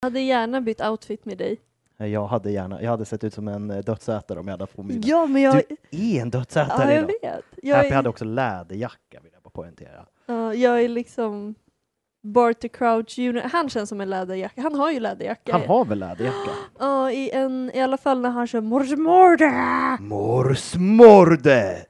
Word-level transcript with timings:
Jag 0.00 0.06
hade 0.06 0.20
gärna 0.20 0.60
bytt 0.60 0.80
outfit 0.80 1.24
med 1.24 1.38
dig. 1.38 1.60
Jag 1.96 2.26
hade 2.26 2.50
gärna, 2.50 2.82
jag 2.82 2.90
hade 2.90 3.04
sett 3.04 3.24
ut 3.24 3.34
som 3.34 3.48
en 3.48 3.70
eh, 3.70 3.78
dödsätare 3.78 4.38
om 4.40 4.46
jag 4.48 4.52
hade 4.52 4.66
på 4.66 4.82
mig 4.82 5.00
Ja, 5.04 5.26
men 5.26 5.42
jag... 5.42 5.62
Du 5.90 6.16
är 6.16 6.22
en 6.22 6.30
dödsätare 6.30 6.84
Ja, 6.88 6.92
jag 6.92 6.98
idag. 6.98 7.06
vet. 7.22 7.44
Jag 7.62 7.76
Happy 7.76 7.88
är, 7.88 7.94
hade 7.94 8.08
också 8.08 8.24
läderjacka 8.24 9.20
vill 9.22 9.30
jag 9.32 9.42
bara 9.42 9.50
poängtera. 9.50 10.06
ja, 10.26 10.54
jag 10.54 10.82
är 10.82 10.88
liksom 10.88 11.54
Barty 12.22 12.68
Crouch 12.68 13.18
Jr. 13.18 13.48
Han 13.52 13.68
känns 13.70 13.88
som 13.88 14.00
en 14.00 14.10
läderjacka. 14.10 14.62
Han 14.62 14.74
har 14.74 14.90
ju 14.90 15.00
läderjacka. 15.00 15.52
Han 15.52 15.66
har 15.66 15.84
väl 15.84 15.98
läderjacka? 15.98 16.50
Ja, 16.78 17.10
i, 17.10 17.30
en, 17.30 17.70
i 17.74 17.80
alla 17.80 17.96
fall 17.96 18.20
när 18.20 18.30
han 18.30 18.46
kör 18.46 18.60
Morsmorde! 18.60 19.52
Morsmorde! 20.00 21.86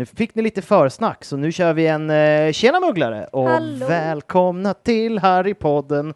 Nu 0.00 0.06
fick 0.06 0.34
ni 0.34 0.42
lite 0.42 0.62
försnack, 0.62 1.24
så 1.24 1.36
nu 1.36 1.52
kör 1.52 1.72
vi 1.72 1.86
en 1.86 2.10
eh, 2.10 2.52
Tjena 2.52 2.80
Mugglare 2.80 3.26
och 3.26 3.48
Hallå. 3.48 3.86
välkomna 3.86 4.74
till 4.74 5.18
Harrypodden. 5.18 6.14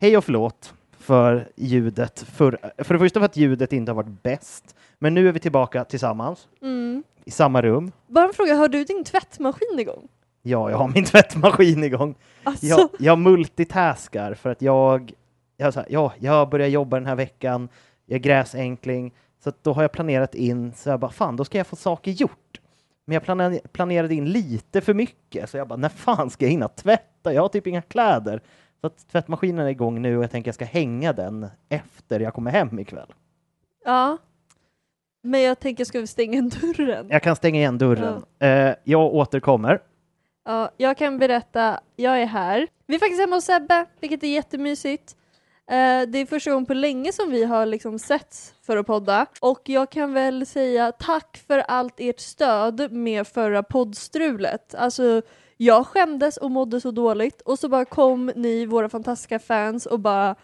Hej 0.00 0.16
och 0.16 0.24
förlåt 0.24 0.74
för 0.98 1.48
ljudet. 1.56 2.20
För, 2.20 2.58
för 2.84 2.94
det 2.94 2.98
första 3.00 3.20
för 3.20 3.24
att 3.24 3.36
ljudet 3.36 3.72
inte 3.72 3.92
har 3.92 3.96
varit 3.96 4.22
bäst, 4.22 4.76
men 4.98 5.14
nu 5.14 5.28
är 5.28 5.32
vi 5.32 5.40
tillbaka 5.40 5.84
tillsammans 5.84 6.48
Mm. 6.62 7.02
i 7.24 7.30
samma 7.30 7.62
rum. 7.62 7.92
Bara 8.06 8.24
en 8.24 8.32
fråga, 8.34 8.54
har 8.54 8.68
du 8.68 8.84
din 8.84 9.04
tvättmaskin 9.04 9.78
igång? 9.78 10.08
Ja, 10.42 10.70
jag 10.70 10.76
har 10.78 10.88
min 10.88 11.04
tvättmaskin 11.14 11.84
igång. 11.84 12.14
Alltså, 12.42 12.66
Jag, 12.66 12.88
jag 12.98 13.18
multitaskar 13.18 14.34
för 14.34 14.50
att 14.50 14.62
jag, 14.62 15.12
jag, 15.56 15.74
så 15.74 15.80
här, 15.80 15.88
ja, 15.90 16.12
jag 16.18 16.48
börjar 16.48 16.68
jobba 16.68 16.96
den 16.96 17.06
här 17.06 17.16
veckan, 17.16 17.68
jag 18.06 18.14
är 18.16 18.20
gräsänkling, 18.20 19.14
så 19.42 19.48
att 19.48 19.64
då 19.64 19.72
har 19.72 19.82
jag 19.82 19.92
planerat 19.92 20.34
in, 20.34 20.72
så 20.76 20.88
jag 20.88 21.00
bara 21.00 21.10
fan, 21.10 21.36
då 21.36 21.44
ska 21.44 21.58
jag 21.58 21.66
få 21.66 21.76
saker 21.76 22.10
gjort. 22.10 22.60
Men 23.06 23.14
jag 23.14 23.22
planer, 23.22 23.60
planerade 23.72 24.14
in 24.14 24.24
lite 24.32 24.80
för 24.80 24.94
mycket, 24.94 25.50
så 25.50 25.56
jag 25.56 25.68
bara, 25.68 25.76
när 25.76 25.88
fan 25.88 26.30
ska 26.30 26.44
jag 26.44 26.50
hinna 26.50 26.68
tvätta? 26.68 27.32
Jag 27.32 27.42
har 27.42 27.48
typ 27.48 27.66
inga 27.66 27.82
kläder. 27.82 28.40
Så 28.80 28.86
att 28.86 29.08
tvättmaskinen 29.08 29.66
är 29.66 29.70
igång 29.70 30.02
nu 30.02 30.16
och 30.16 30.22
jag 30.22 30.30
tänker 30.30 30.48
jag 30.48 30.54
ska 30.54 30.64
hänga 30.64 31.12
den 31.12 31.46
efter 31.68 32.20
jag 32.20 32.34
kommer 32.34 32.50
hem 32.50 32.78
ikväll. 32.78 33.12
ja. 33.84 34.18
Men 35.22 35.40
jag 35.42 35.58
tänker, 35.60 35.84
ska 35.84 36.00
vi 36.00 36.06
stänga 36.06 36.42
dörren? 36.76 37.06
Jag 37.10 37.22
kan 37.22 37.36
stänga 37.36 37.58
igen 37.60 37.78
dörren. 37.78 38.22
Eh, 38.38 38.74
jag 38.84 39.14
återkommer. 39.14 39.78
Ja, 40.44 40.70
jag 40.76 40.96
kan 40.96 41.18
berätta, 41.18 41.80
jag 41.96 42.22
är 42.22 42.26
här. 42.26 42.68
Vi 42.86 42.94
är 42.94 42.98
faktiskt 42.98 43.20
hemma 43.20 43.36
hos 43.36 43.44
Sebbe, 43.44 43.86
vilket 44.00 44.22
är 44.22 44.28
jättemysigt. 44.28 45.16
Eh, 45.68 46.08
det 46.08 46.18
är 46.18 46.26
första 46.26 46.50
gången 46.50 46.66
på 46.66 46.74
länge 46.74 47.12
som 47.12 47.30
vi 47.30 47.44
har 47.44 47.66
liksom 47.66 47.98
setts 47.98 48.54
för 48.62 48.76
att 48.76 48.86
podda. 48.86 49.26
Och 49.40 49.60
jag 49.64 49.90
kan 49.90 50.12
väl 50.12 50.46
säga 50.46 50.92
tack 50.92 51.44
för 51.46 51.58
allt 51.58 51.94
ert 51.98 52.20
stöd 52.20 52.92
med 52.92 53.26
förra 53.26 53.62
poddstrulet. 53.62 54.74
Alltså, 54.74 55.22
jag 55.56 55.86
skämdes 55.86 56.36
och 56.36 56.50
mådde 56.50 56.80
så 56.80 56.90
dåligt 56.90 57.40
och 57.40 57.58
så 57.58 57.68
bara 57.68 57.84
kom 57.84 58.32
ni, 58.36 58.66
våra 58.66 58.88
fantastiska 58.88 59.38
fans, 59.38 59.86
och 59.86 60.00
bara 60.00 60.34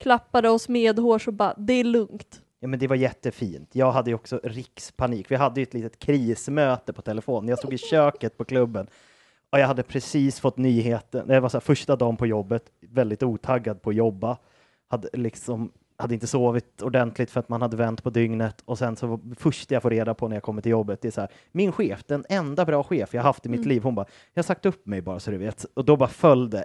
klappade 0.00 0.48
oss 0.48 0.68
medhårs 0.68 1.28
och 1.28 1.34
bara 1.34 1.54
det 1.58 1.72
är 1.72 1.84
lugnt. 1.84 2.40
Ja, 2.60 2.68
men 2.68 2.78
det 2.78 2.86
var 2.86 2.96
jättefint. 2.96 3.70
Jag 3.72 3.92
hade 3.92 4.10
ju 4.10 4.14
också 4.14 4.40
rikspanik. 4.44 5.30
Vi 5.30 5.36
hade 5.36 5.60
ju 5.60 5.62
ett 5.62 5.74
litet 5.74 5.98
krismöte 5.98 6.92
på 6.92 7.02
telefon. 7.02 7.48
Jag 7.48 7.58
stod 7.58 7.74
i 7.74 7.78
köket 7.78 8.38
på 8.38 8.44
klubben 8.44 8.86
och 9.50 9.58
jag 9.58 9.66
hade 9.66 9.82
precis 9.82 10.40
fått 10.40 10.56
nyheten. 10.56 11.28
Det 11.28 11.40
var 11.40 11.48
så 11.48 11.56
här, 11.56 11.60
första 11.60 11.96
dagen 11.96 12.16
på 12.16 12.26
jobbet, 12.26 12.64
väldigt 12.80 13.22
otaggad 13.22 13.82
på 13.82 13.90
att 13.90 13.96
jobba. 13.96 14.38
Hade 14.88 15.08
liksom 15.12 15.72
hade 15.98 16.14
inte 16.14 16.26
sovit 16.26 16.82
ordentligt 16.82 17.30
för 17.30 17.40
att 17.40 17.48
man 17.48 17.62
hade 17.62 17.76
vänt 17.76 18.02
på 18.02 18.10
dygnet 18.10 18.62
och 18.64 18.78
sen 18.78 18.96
så 18.96 19.20
det 19.22 19.34
första 19.34 19.74
jag 19.74 19.82
får 19.82 19.90
reda 19.90 20.14
på 20.14 20.28
när 20.28 20.36
jag 20.36 20.42
kommer 20.42 20.62
till 20.62 20.70
jobbet 20.70 21.00
det 21.02 21.08
är 21.08 21.12
så 21.12 21.20
här, 21.20 21.30
min 21.52 21.72
chef, 21.72 22.04
den 22.04 22.24
enda 22.28 22.64
bra 22.64 22.82
chef 22.82 23.14
jag 23.14 23.22
haft 23.22 23.46
i 23.46 23.48
mitt 23.48 23.66
liv, 23.66 23.82
hon 23.82 23.94
bara, 23.94 24.06
jag 24.34 24.38
har 24.42 24.46
sagt 24.46 24.66
upp 24.66 24.86
mig 24.86 25.02
bara 25.02 25.20
så 25.20 25.30
du 25.30 25.36
vet. 25.38 25.64
Och 25.74 25.84
då 25.84 25.96
bara 25.96 26.08
föll 26.08 26.50
det 26.50 26.64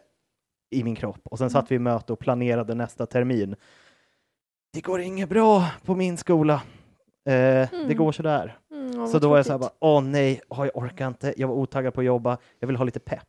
i 0.69 0.83
min 0.83 0.95
kropp 0.95 1.19
och 1.23 1.37
sen 1.37 1.49
satt 1.49 1.71
vi 1.71 1.75
i 1.75 1.79
möte 1.79 2.13
och 2.13 2.19
planerade 2.19 2.75
nästa 2.75 3.05
termin. 3.05 3.55
Det 4.73 4.81
går 4.81 5.01
inget 5.01 5.29
bra 5.29 5.65
på 5.85 5.95
min 5.95 6.17
skola. 6.17 6.53
Eh, 7.25 7.33
Det 7.33 7.69
Mm. 7.73 7.97
går 7.97 8.11
sådär. 8.11 8.57
Mm, 8.71 9.07
Så 9.07 9.19
då 9.19 9.29
var 9.29 9.37
jag 9.37 9.45
så 9.45 9.51
här 9.51 9.59
bara, 9.59 9.71
åh 9.79 10.01
nej, 10.03 10.41
åh, 10.49 10.65
jag 10.65 10.77
orkar 10.77 11.07
inte, 11.07 11.33
jag 11.37 11.47
var 11.47 11.55
otaggad 11.55 11.93
på 11.93 12.01
att 12.01 12.05
jobba, 12.05 12.37
jag 12.59 12.67
vill 12.67 12.75
ha 12.77 12.85
lite 12.85 12.99
pepp. 12.99 13.27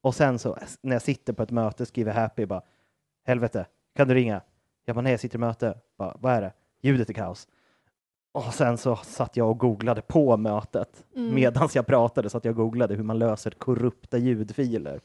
Och 0.00 0.14
sen 0.14 0.38
så 0.38 0.58
när 0.82 0.94
jag 0.94 1.02
sitter 1.02 1.32
på 1.32 1.42
ett 1.42 1.50
möte 1.50 1.86
skriver 1.86 2.12
Happy 2.12 2.46
bara, 2.46 2.62
helvete, 3.26 3.66
kan 3.96 4.08
du 4.08 4.14
ringa? 4.14 4.40
Jag 4.84 4.96
bara, 4.96 5.00
nej 5.02 5.12
jag 5.12 5.20
sitter 5.20 5.36
i 5.36 5.40
möte. 5.40 5.74
Bara, 5.98 6.16
Vad 6.20 6.32
är 6.32 6.40
det? 6.42 6.52
Ljudet 6.82 7.10
är 7.10 7.14
kaos. 7.14 7.48
Och 8.32 8.54
sen 8.54 8.78
så 8.78 8.96
satt 8.96 9.36
jag 9.36 9.50
och 9.50 9.58
googlade 9.58 10.02
på 10.02 10.36
mötet 10.36 11.04
Mm. 11.16 11.34
medan 11.34 11.68
jag 11.74 11.86
pratade 11.86 12.30
så 12.30 12.36
att 12.38 12.44
jag 12.44 12.54
googlade 12.54 12.94
hur 12.94 13.02
man 13.04 13.18
löser 13.18 13.50
korrupta 13.50 14.18
ljudfiler. 14.18 15.00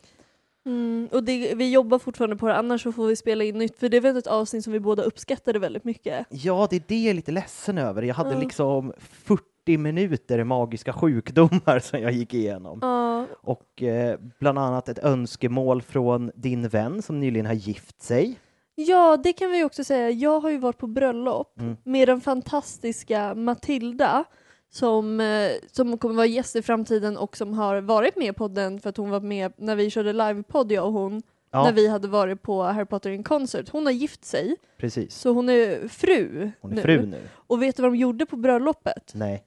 Mm, 0.65 1.09
och 1.11 1.23
det, 1.23 1.55
vi 1.55 1.71
jobbar 1.71 1.99
fortfarande 1.99 2.35
på 2.35 2.47
det, 2.47 2.55
annars 2.55 2.83
så 2.83 2.91
får 2.91 3.07
vi 3.07 3.15
spela 3.15 3.43
in 3.43 3.57
nytt, 3.57 3.79
för 3.79 3.89
det 3.89 3.97
är 3.97 4.01
väl 4.01 4.17
ett 4.17 4.27
avsnitt 4.27 4.63
som 4.63 4.73
vi 4.73 4.79
båda 4.79 5.03
uppskattade 5.03 5.59
väldigt 5.59 5.83
mycket. 5.83 6.25
Ja, 6.29 6.67
det 6.69 6.75
är 6.75 6.83
det 6.87 6.95
jag 7.03 7.09
är 7.09 7.13
lite 7.13 7.31
ledsen 7.31 7.77
över. 7.77 8.01
Jag 8.01 8.15
hade 8.15 8.31
Ja. 8.33 8.39
liksom 8.39 8.93
40 8.99 9.77
minuter 9.77 10.43
magiska 10.43 10.93
sjukdomar 10.93 11.79
som 11.83 11.99
jag 11.99 12.11
gick 12.11 12.33
igenom. 12.33 12.79
Ja, 12.81 13.25
Och 13.41 13.83
eh, 13.83 14.19
bland 14.39 14.59
annat 14.59 14.89
ett 14.89 14.99
önskemål 14.99 15.81
från 15.81 16.31
din 16.35 16.67
vän 16.67 17.01
som 17.01 17.19
nyligen 17.19 17.45
har 17.45 17.53
gift 17.53 18.01
sig. 18.01 18.39
Ja, 18.79 19.17
det 19.17 19.33
kan 19.33 19.51
vi 19.51 19.63
också 19.63 19.83
säga. 19.83 20.09
Jag 20.09 20.39
har 20.39 20.49
ju 20.49 20.57
varit 20.57 20.77
på 20.77 20.87
bröllop 20.87 21.59
Mm. 21.59 21.77
med 21.83 22.07
den 22.07 22.21
fantastiska 22.21 23.35
Matilda 23.35 24.23
som, 24.69 25.19
eh, 25.19 25.51
som 25.71 25.97
kommer 25.97 26.15
vara 26.15 26.25
gäst 26.25 26.55
i 26.55 26.61
framtiden 26.61 27.17
och 27.17 27.37
som 27.37 27.53
har 27.53 27.81
varit 27.81 28.15
med 28.15 28.35
på 28.35 28.43
podden 28.43 28.79
för 28.79 28.89
att 28.89 28.97
hon 28.97 29.09
var 29.09 29.19
med 29.19 29.53
när 29.57 29.75
vi 29.75 29.89
körde 29.89 30.13
livepodd, 30.13 30.71
jag 30.71 30.85
och 30.85 30.93
hon, 30.93 31.21
Ja, 31.51 31.63
när 31.63 31.73
vi 31.73 31.87
hade 31.87 32.07
varit 32.07 32.41
på 32.41 32.63
Harry 32.63 32.85
Potter 32.85 33.09
in 33.09 33.23
Concert. 33.23 33.69
Hon 33.69 33.85
har 33.85 33.93
gift 33.93 34.25
sig, 34.25 34.55
precis. 34.77 35.15
så 35.15 35.29
hon 35.33 35.49
är 35.49 35.87
fru 35.87 36.51
Hon 36.61 36.71
är 36.71 36.75
nu. 36.75 36.81
fru 36.81 37.05
nu. 37.05 37.21
Och 37.35 37.61
vet 37.61 37.75
du 37.75 37.81
vad 37.81 37.91
de 37.91 37.95
gjorde 37.97 38.25
på 38.25 38.35
bröllopet? 38.35 39.11
Nej. 39.15 39.43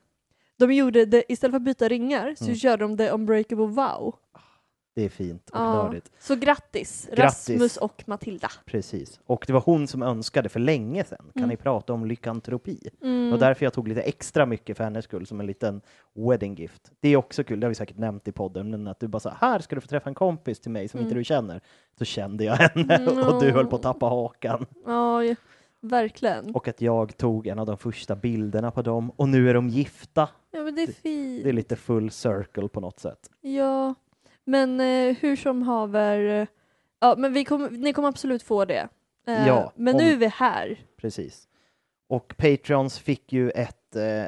De 0.59 0.73
gjorde 0.75 1.05
det, 1.05 1.33
istället 1.33 1.53
för 1.53 1.57
att 1.57 1.63
byta 1.63 1.89
ringar 1.89 2.35
så 2.39 2.45
Mm. 2.45 2.57
körde 2.57 2.85
de 2.85 2.97
The 2.97 3.09
Unbreakable 3.11 3.67
Vow. 3.67 4.15
Det 5.01 5.05
är 5.05 5.09
fint 5.09 5.51
och 5.51 5.59
Ja. 5.61 5.75
nördigt. 5.83 6.11
Så 6.19 6.35
grattis, 6.37 7.09
Grattis. 7.17 7.49
Rasmus 7.51 7.77
och 7.77 8.03
Matilda. 8.07 8.49
Precis. 8.67 9.21
Och 9.27 9.45
det 9.47 9.53
var 9.53 9.61
hon 9.61 9.87
som 9.87 10.03
önskade 10.03 10.49
för 10.49 10.61
länge 10.61 11.05
sedan. 11.05 11.19
Kan 11.19 11.31
Mm. 11.43 11.49
ni 11.49 11.57
prata 11.57 11.93
om 11.93 12.05
lyckantropi? 12.07 12.89
Mm. 13.03 13.33
Och 13.33 13.39
därför 13.39 13.67
jag 13.67 13.73
tog 13.73 13.89
lite 13.89 14.03
extra 14.03 14.47
mycket 14.47 14.77
för 14.77 14.85
hennes 14.85 15.05
skull 15.05 15.27
som 15.27 15.41
en 15.41 15.47
liten 15.47 15.81
wedding 16.15 16.55
gift. 16.55 16.93
Det 17.01 17.09
är 17.09 17.17
också 17.17 17.45
kul, 17.45 17.61
det 17.61 17.67
har 17.67 17.69
vi 17.69 17.75
säkert 17.75 17.99
nämnt 17.99 18.29
i 18.29 18.33
podden, 18.33 18.71
men 18.71 18.87
att 18.87 19.01
du 19.01 19.09
bara 19.09 19.21
sa 19.21 19.31
här 19.41 19.59
ska 19.59 19.75
du 19.75 19.81
få 19.81 19.87
träffa 19.89 20.09
en 20.09 20.15
kompis 20.15 20.61
till 20.61 20.71
mig 20.71 20.89
som 20.89 21.01
inte 21.01 21.09
Mm. 21.11 21.19
du 21.19 21.25
känner. 21.25 21.61
Så 21.99 22.05
kände 22.05 22.45
jag 22.45 22.55
henne 22.55 22.95
Mm, 22.97 23.19
och 23.29 23.41
du 23.43 23.51
höll 23.51 23.67
på 23.67 23.77
att 23.77 23.83
tappa 23.83 24.07
hakan. 24.07 24.67
Ja, 24.87 25.25
ja, 25.25 25.35
verkligen. 25.81 26.55
Och 26.55 26.69
att 26.69 26.81
jag 26.81 27.17
tog 27.17 27.47
en 27.47 27.59
av 27.59 27.67
de 27.67 27.79
första 27.79 28.17
bilderna 28.17 28.71
på 28.71 28.83
dem 28.83 29.11
och 29.17 29.29
nu 29.29 29.51
är 29.51 29.55
de 29.55 29.69
gifta. 29.69 30.29
Ja 30.51 30.63
men 30.63 30.75
det 30.75 30.83
är 30.83 30.87
fint. 30.93 31.43
Det 31.45 31.49
är 31.49 31.53
lite 31.53 31.77
full 31.77 32.11
circle 32.11 32.69
på 32.69 32.81
något 32.81 33.01
sätt. 33.01 33.31
Ja, 33.41 33.95
men 34.51 34.81
eh, 34.81 35.17
hur 35.21 35.37
som 35.37 35.63
haver, 35.63 36.41
eh, 36.41 36.47
ja 37.01 37.15
men 37.19 37.33
vi 37.33 37.45
kommer, 37.45 37.71
ni 37.71 37.93
kommer 37.93 38.09
absolut 38.09 38.43
få 38.43 38.65
det. 38.65 38.89
Eh, 39.27 39.47
Ja, 39.47 39.73
men 39.77 39.95
om- 39.95 40.01
nu 40.03 40.13
är 40.13 40.17
vi 40.17 40.27
här. 40.27 40.81
Precis. 41.01 41.49
Och 42.09 42.35
Patreons 42.37 42.99
fick 42.99 43.33
ju 43.33 43.51
ett, 43.51 43.97
eh, 43.97 44.27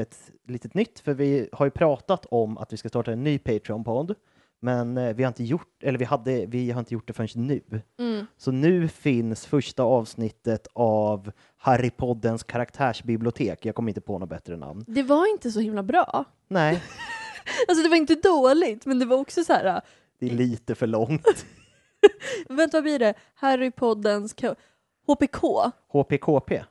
ett 0.00 0.30
litet 0.48 0.74
nytt, 0.74 1.00
för 1.00 1.14
vi 1.14 1.48
har 1.52 1.66
ju 1.66 1.70
pratat 1.70 2.26
om 2.26 2.58
att 2.58 2.72
vi 2.72 2.76
ska 2.76 2.88
starta 2.88 3.12
en 3.12 3.24
ny 3.24 3.38
Patreon-podd, 3.38 4.14
men 4.60 4.98
eh, 4.98 5.14
vi 5.14 5.22
har 5.22 5.28
inte 5.28 5.44
gjort, 5.44 5.82
eller 5.82 5.98
vi, 5.98 6.04
hade, 6.04 6.46
vi 6.46 6.70
har 6.70 6.78
inte 6.78 6.94
gjort 6.94 7.06
det 7.06 7.12
förrän 7.12 7.46
nu. 7.46 7.60
Mm. 7.98 8.26
Så 8.36 8.50
nu 8.52 8.88
finns 8.88 9.46
första 9.46 9.82
avsnittet 9.82 10.66
av 10.72 11.32
Harrypoddens 11.56 12.42
karaktärsbibliotek. 12.44 13.64
Jag 13.66 13.74
kommer 13.74 13.90
inte 13.90 14.00
på 14.00 14.18
något 14.18 14.28
bättre 14.28 14.56
namn. 14.56 14.84
Det 14.88 15.02
var 15.02 15.30
inte 15.32 15.50
så 15.50 15.60
himla 15.60 15.82
bra. 15.82 16.24
Nej, 16.48 16.82
Alltså 17.68 17.82
det 17.82 17.88
var 17.88 17.96
inte 17.96 18.14
dåligt, 18.14 18.86
men 18.86 18.98
det 18.98 19.06
var 19.06 19.16
också 19.16 19.44
så 19.44 19.52
här. 19.52 19.64
eh, 19.64 19.80
det 20.18 20.26
är 20.26 20.30
lite 20.30 20.74
för 20.74 20.86
långt. 20.86 21.46
vänta 22.48 22.76
vad 22.76 22.82
blir 22.82 22.98
det? 22.98 23.14
Harrypoddens 23.34 24.34
HPK? 25.06 25.70
HPKP? 25.88 26.64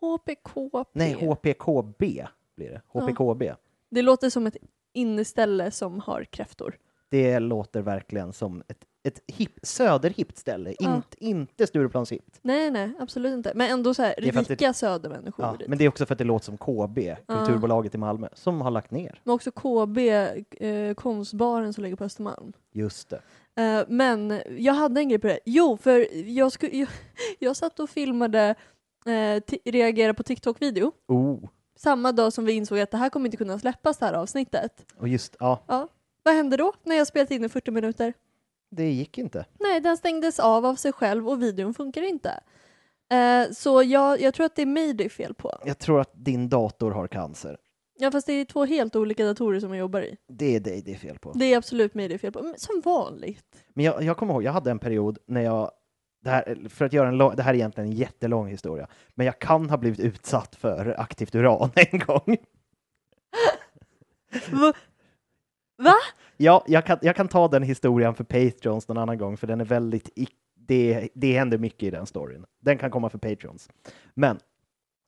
HPKP? 0.00 0.84
Nej, 0.92 1.12
HPKB 1.12 2.26
blir 2.56 2.70
det. 2.70 2.80
HPKB. 2.86 3.54
Det 3.90 4.02
låter 4.02 4.30
som 4.30 4.46
ett 4.46 4.56
inneställe 4.92 5.70
som 5.70 6.00
har 6.00 6.24
kräftor. 6.24 6.78
Det 7.08 7.38
låter 7.38 7.82
verkligen 7.82 8.32
som 8.32 8.62
ett, 8.68 8.84
ett 9.02 9.20
hip, 9.26 9.52
söderhippt 9.62 10.38
ställe, 10.38 10.74
Ja. 10.78 10.94
inte, 10.96 11.24
inte 11.24 11.66
Stureplanshippt. 11.66 12.38
Nej, 12.42 12.70
nej, 12.70 12.92
absolut 13.00 13.32
inte. 13.34 13.52
Men 13.54 13.70
ändå 13.70 13.94
så 13.94 14.02
här 14.02 14.10
att 14.10 14.34
det- 14.48 14.50
rika 14.50 14.72
södermänniskor 14.72 15.44
Ja, 15.46 15.56
dit. 15.58 15.68
men 15.68 15.78
det 15.78 15.84
är 15.84 15.88
också 15.88 16.06
för 16.06 16.14
att 16.14 16.18
det 16.18 16.24
låter 16.24 16.44
som 16.44 16.58
KB, 16.58 17.16
kulturbolaget 17.26 17.94
i 17.94 17.98
Malmö, 17.98 18.28
som 18.34 18.60
har 18.60 18.70
lagt 18.70 18.90
ner. 18.90 19.20
Men 19.24 19.34
också 19.34 19.50
KB, 19.50 19.98
eh, 20.60 20.94
konstbaren 20.94 21.72
som 21.72 21.82
ligger 21.84 21.96
på 21.96 22.04
Östermalm. 22.04 22.52
Just 22.72 23.10
det. 23.10 23.20
Eh, 23.62 23.84
men 23.88 24.40
jag 24.58 24.74
hade 24.74 25.00
en 25.00 25.08
grej 25.08 25.18
på 25.18 25.26
det. 25.26 25.38
Jo, 25.44 25.76
för 25.76 26.06
jag, 26.28 26.52
sku, 26.52 26.68
jag, 26.72 26.88
jag 27.38 27.56
satt 27.56 27.80
och 27.80 27.90
filmade, 27.90 28.54
eh, 29.06 29.42
reagerade 29.64 30.14
på 30.14 30.22
TikTok-video. 30.22 30.92
Oh, 31.08 31.44
Samma 31.76 32.12
dag 32.12 32.32
som 32.32 32.44
vi 32.44 32.52
insåg 32.52 32.78
att 32.78 32.90
det 32.90 32.96
här 32.96 33.08
kommer 33.08 33.26
inte 33.26 33.36
kunna 33.36 33.58
släppas 33.58 33.98
det 33.98 34.06
här 34.06 34.12
avsnittet. 34.14 34.86
och 34.96 35.08
just, 35.08 35.36
ja, 35.40 35.88
Vad 36.22 36.34
hände 36.34 36.56
då 36.56 36.72
när 36.84 36.96
jag 36.96 37.06
spelat 37.06 37.30
in 37.30 37.44
i 37.44 37.48
40 37.48 37.70
minuter? 37.70 38.14
Det 38.70 38.90
gick 38.90 39.18
inte. 39.18 39.46
Nej, 39.60 39.80
den 39.80 39.96
stängdes 39.96 40.40
av 40.40 40.66
av 40.66 40.74
sig 40.74 40.92
själv 40.92 41.28
och 41.28 41.42
videon 41.42 41.74
funkar 41.74 42.02
inte. 42.02 42.40
Eh, 43.12 43.50
så 43.52 43.82
jag, 43.82 44.20
jag 44.20 44.34
tror 44.34 44.46
att 44.46 44.56
det 44.56 44.62
är 44.62 44.66
mig 44.66 44.92
det 44.92 45.04
är 45.04 45.08
fel 45.08 45.34
på. 45.34 45.58
Jag 45.64 45.78
tror 45.78 46.00
att 46.00 46.10
din 46.14 46.48
dator 46.48 46.90
har 46.90 47.08
cancer. 47.08 47.58
Ja, 47.98 48.10
fast 48.10 48.26
det 48.26 48.32
är 48.32 48.44
två 48.44 48.64
helt 48.64 48.96
olika 48.96 49.24
datorer 49.24 49.60
som 49.60 49.70
jag 49.70 49.78
jobbar 49.78 50.02
i. 50.02 50.16
Det 50.28 50.56
är 50.56 50.60
dig 50.60 50.82
det 50.82 50.92
är 50.92 50.96
fel 50.96 51.18
på. 51.18 51.32
Det 51.32 51.52
är 51.52 51.56
absolut 51.56 51.94
mig 51.94 52.08
det 52.08 52.14
är 52.14 52.18
fel 52.18 52.32
på. 52.32 52.42
Men 52.42 52.58
som 52.58 52.80
vanligt. 52.84 53.64
Men 53.74 53.84
jag, 53.84 54.02
jag 54.02 54.16
kommer 54.16 54.34
ihåg, 54.34 54.42
jag 54.42 54.52
hade 54.52 54.70
en 54.70 54.78
period 54.78 55.18
när 55.26 55.40
jag, 55.40 55.70
det 56.24 56.30
här, 56.30 56.68
för 56.68 56.84
att 56.84 56.92
göra 56.92 57.08
en 57.08 57.16
lång, 57.18 57.36
det 57.36 57.42
här 57.42 57.50
är 57.50 57.56
egentligen 57.56 57.90
en 57.90 57.96
jättelång 57.96 58.48
historia, 58.48 58.88
men 59.14 59.26
jag 59.26 59.38
kan 59.38 59.70
ha 59.70 59.76
blivit 59.76 60.00
utsatt 60.00 60.56
för 60.56 61.00
aktivt 61.00 61.34
uran 61.34 61.70
en 61.92 61.98
gång. 61.98 62.36
Va? 65.80 65.94
Ja, 66.36 66.64
jag 66.66 66.86
kan, 66.86 66.98
jag 67.02 67.16
kan 67.16 67.28
ta 67.28 67.48
den 67.48 67.62
historien 67.62 68.14
för 68.14 68.24
Patreons 68.24 68.88
någon 68.88 68.98
annan 68.98 69.18
gång, 69.18 69.36
för 69.36 69.46
den 69.46 69.60
är 69.60 69.64
väldigt, 69.64 70.10
det, 70.54 71.08
det 71.14 71.32
händer 71.32 71.58
mycket 71.58 71.82
i 71.82 71.90
den 71.90 72.06
storyn. 72.06 72.44
Den 72.60 72.78
kan 72.78 72.90
komma 72.90 73.10
för 73.10 73.18
Patreons. 73.18 73.68
Men, 74.14 74.38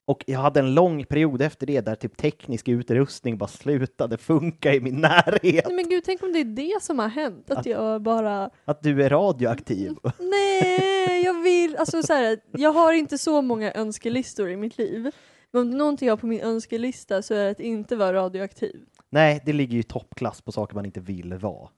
och 0.07 0.25
jag 0.27 0.39
hade 0.39 0.61
en 0.61 0.75
lång 0.75 1.05
period 1.05 1.43
efter 1.43 1.67
det 1.67 1.81
där 1.81 1.95
typ 1.95 2.17
teknisk 2.17 2.69
utrustning 2.69 3.39
bara 3.39 3.49
slutade 3.49 4.19
funka 4.19 4.75
i 4.75 4.81
min 4.81 5.01
närhet. 5.01 5.65
Nej 5.67 5.77
men 5.77 5.89
gud, 5.89 6.05
tänk 6.05 6.23
om 6.23 6.33
det 6.33 6.39
är 6.39 6.45
det 6.45 6.83
som 6.83 6.99
har 6.99 7.09
hänt? 7.09 7.51
Att 7.51 7.67
jag 7.67 8.03
bara 8.03 8.51
Att 8.65 8.83
du 8.83 9.03
är 9.03 9.11
radioaktiv. 9.11 9.97
Nej, 10.19 11.23
jag 11.25 11.43
vill, 11.43 11.77
alltså 11.77 12.03
så 12.03 12.13
här, 12.13 12.39
jag 12.51 12.73
har 12.73 12.93
inte 12.93 13.19
så 13.19 13.43
många 13.43 13.73
önskelistor 13.73 14.51
i 14.51 14.57
mitt 14.57 14.79
liv. 14.79 15.11
Men 15.51 15.63
om 15.63 15.71
det 15.71 15.77
är 15.77 15.79
någonting 15.79 16.09
jag 16.09 16.13
har 16.13 16.21
på 16.21 16.27
min 16.27 16.41
önskelista 16.41 17.23
så 17.23 17.35
är 17.35 17.45
det 17.45 17.51
att 17.51 17.61
inte 17.61 17.97
vara 17.97 18.13
radioaktiv. 18.13 18.81
Nej, 19.13 19.43
det 19.45 19.53
ligger 19.53 19.77
ju 19.77 19.83
toppklass 19.83 20.41
på 20.41 20.53
saker 20.53 20.75
man 20.75 20.85
inte 20.87 21.01
vill 21.01 21.35
vara. 21.35 21.69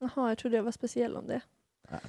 Jaha, 0.00 0.28
jag 0.28 0.38
trodde 0.38 0.56
jag 0.56 0.62
var 0.64 0.72
speciell 0.72 1.16
om 1.16 1.26
det. 1.26 1.40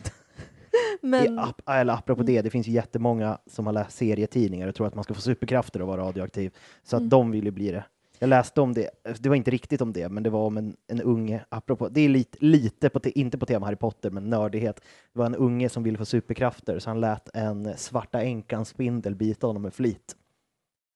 Men, 1.01 1.35
I, 1.35 1.39
ap, 1.39 1.69
eller 1.69 1.93
apropå 1.93 2.23
det, 2.23 2.41
det 2.41 2.49
finns 2.49 2.67
ju 2.67 2.71
jättemånga 2.71 3.37
som 3.45 3.65
har 3.65 3.73
läst 3.73 3.97
serietidningar 3.97 4.67
och 4.67 4.75
tror 4.75 4.87
att 4.87 4.95
man 4.95 5.03
ska 5.03 5.13
få 5.13 5.21
superkrafter 5.21 5.81
och 5.81 5.87
vara 5.87 6.01
radioaktiv. 6.01 6.55
Så 6.83 6.95
att 6.95 6.99
Mm. 6.99 7.09
de 7.09 7.31
vill 7.31 7.45
ju 7.45 7.51
bli 7.51 7.71
det. 7.71 7.85
Jag 8.19 8.27
läste 8.27 8.61
om 8.61 8.73
det, 8.73 8.89
det 9.19 9.29
var 9.29 9.35
inte 9.35 9.51
riktigt 9.51 9.81
om 9.81 9.93
det, 9.93 10.09
men 10.09 10.23
det 10.23 10.29
var 10.29 10.45
om 10.45 10.57
en, 10.57 10.75
en 10.87 11.01
unge, 11.01 11.45
apropå, 11.49 11.89
det 11.89 12.01
är 12.01 12.09
lite, 12.09 12.37
lite 12.41 12.89
på, 12.89 12.99
te, 12.99 13.19
inte 13.19 13.37
på 13.37 13.45
tema 13.45 13.65
Harry 13.65 13.75
Potter, 13.75 14.09
men 14.09 14.29
nördighet. 14.29 14.75
Det 15.13 15.19
var 15.19 15.25
en 15.25 15.35
unge 15.35 15.69
som 15.69 15.83
ville 15.83 15.97
få 15.97 16.05
superkrafter, 16.05 16.79
så 16.79 16.89
han 16.89 17.01
lät 17.01 17.29
en 17.35 17.77
svarta 17.77 18.21
änkan 18.21 18.65
spindel 18.65 19.15
bita 19.15 19.47
honom 19.47 19.61
med 19.61 19.73
flit. 19.73 20.15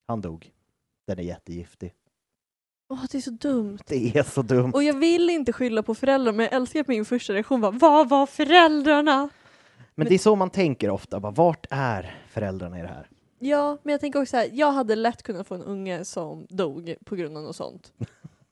Han 0.06 0.20
dog. 0.20 0.50
Den 1.06 1.18
är 1.18 1.22
jättegiftig. 1.22 1.94
Åh, 2.88 3.04
det 3.10 3.18
är 3.18 3.22
så 3.22 3.30
dumt. 3.30 3.78
Det 3.86 4.16
är 4.16 4.22
så 4.22 4.42
dumt. 4.42 4.72
Och 4.74 4.82
jag 4.82 4.98
vill 4.98 5.30
inte 5.30 5.52
skylla 5.52 5.82
på 5.82 5.94
föräldrar, 5.94 6.32
men 6.32 6.44
jag 6.44 6.52
älskar 6.52 6.80
att 6.80 6.88
min 6.88 7.04
första 7.04 7.32
reaktion 7.32 7.60
var 7.60 7.72
Vad 7.72 8.08
var 8.08 8.26
föräldrarna? 8.26 9.28
Men 9.94 10.06
det 10.08 10.14
är 10.14 10.18
så 10.18 10.36
man 10.36 10.50
tänker 10.50 10.90
ofta, 10.90 11.20
bara, 11.20 11.32
vart 11.32 11.66
är 11.70 12.16
föräldrarna 12.30 12.78
i 12.78 12.82
det 12.82 12.88
här? 12.88 13.08
Ja, 13.38 13.78
men 13.82 13.92
jag 13.92 14.00
tänker 14.00 14.20
också 14.20 14.30
så 14.30 14.36
här, 14.36 14.50
jag 14.52 14.72
hade 14.72 14.96
lätt 14.96 15.22
kunnat 15.22 15.46
få 15.46 15.54
en 15.54 15.62
unge 15.62 16.04
som 16.04 16.46
dog 16.50 16.94
på 17.04 17.16
grund 17.16 17.36
av 17.36 17.42
något 17.42 17.56
sånt. 17.56 17.92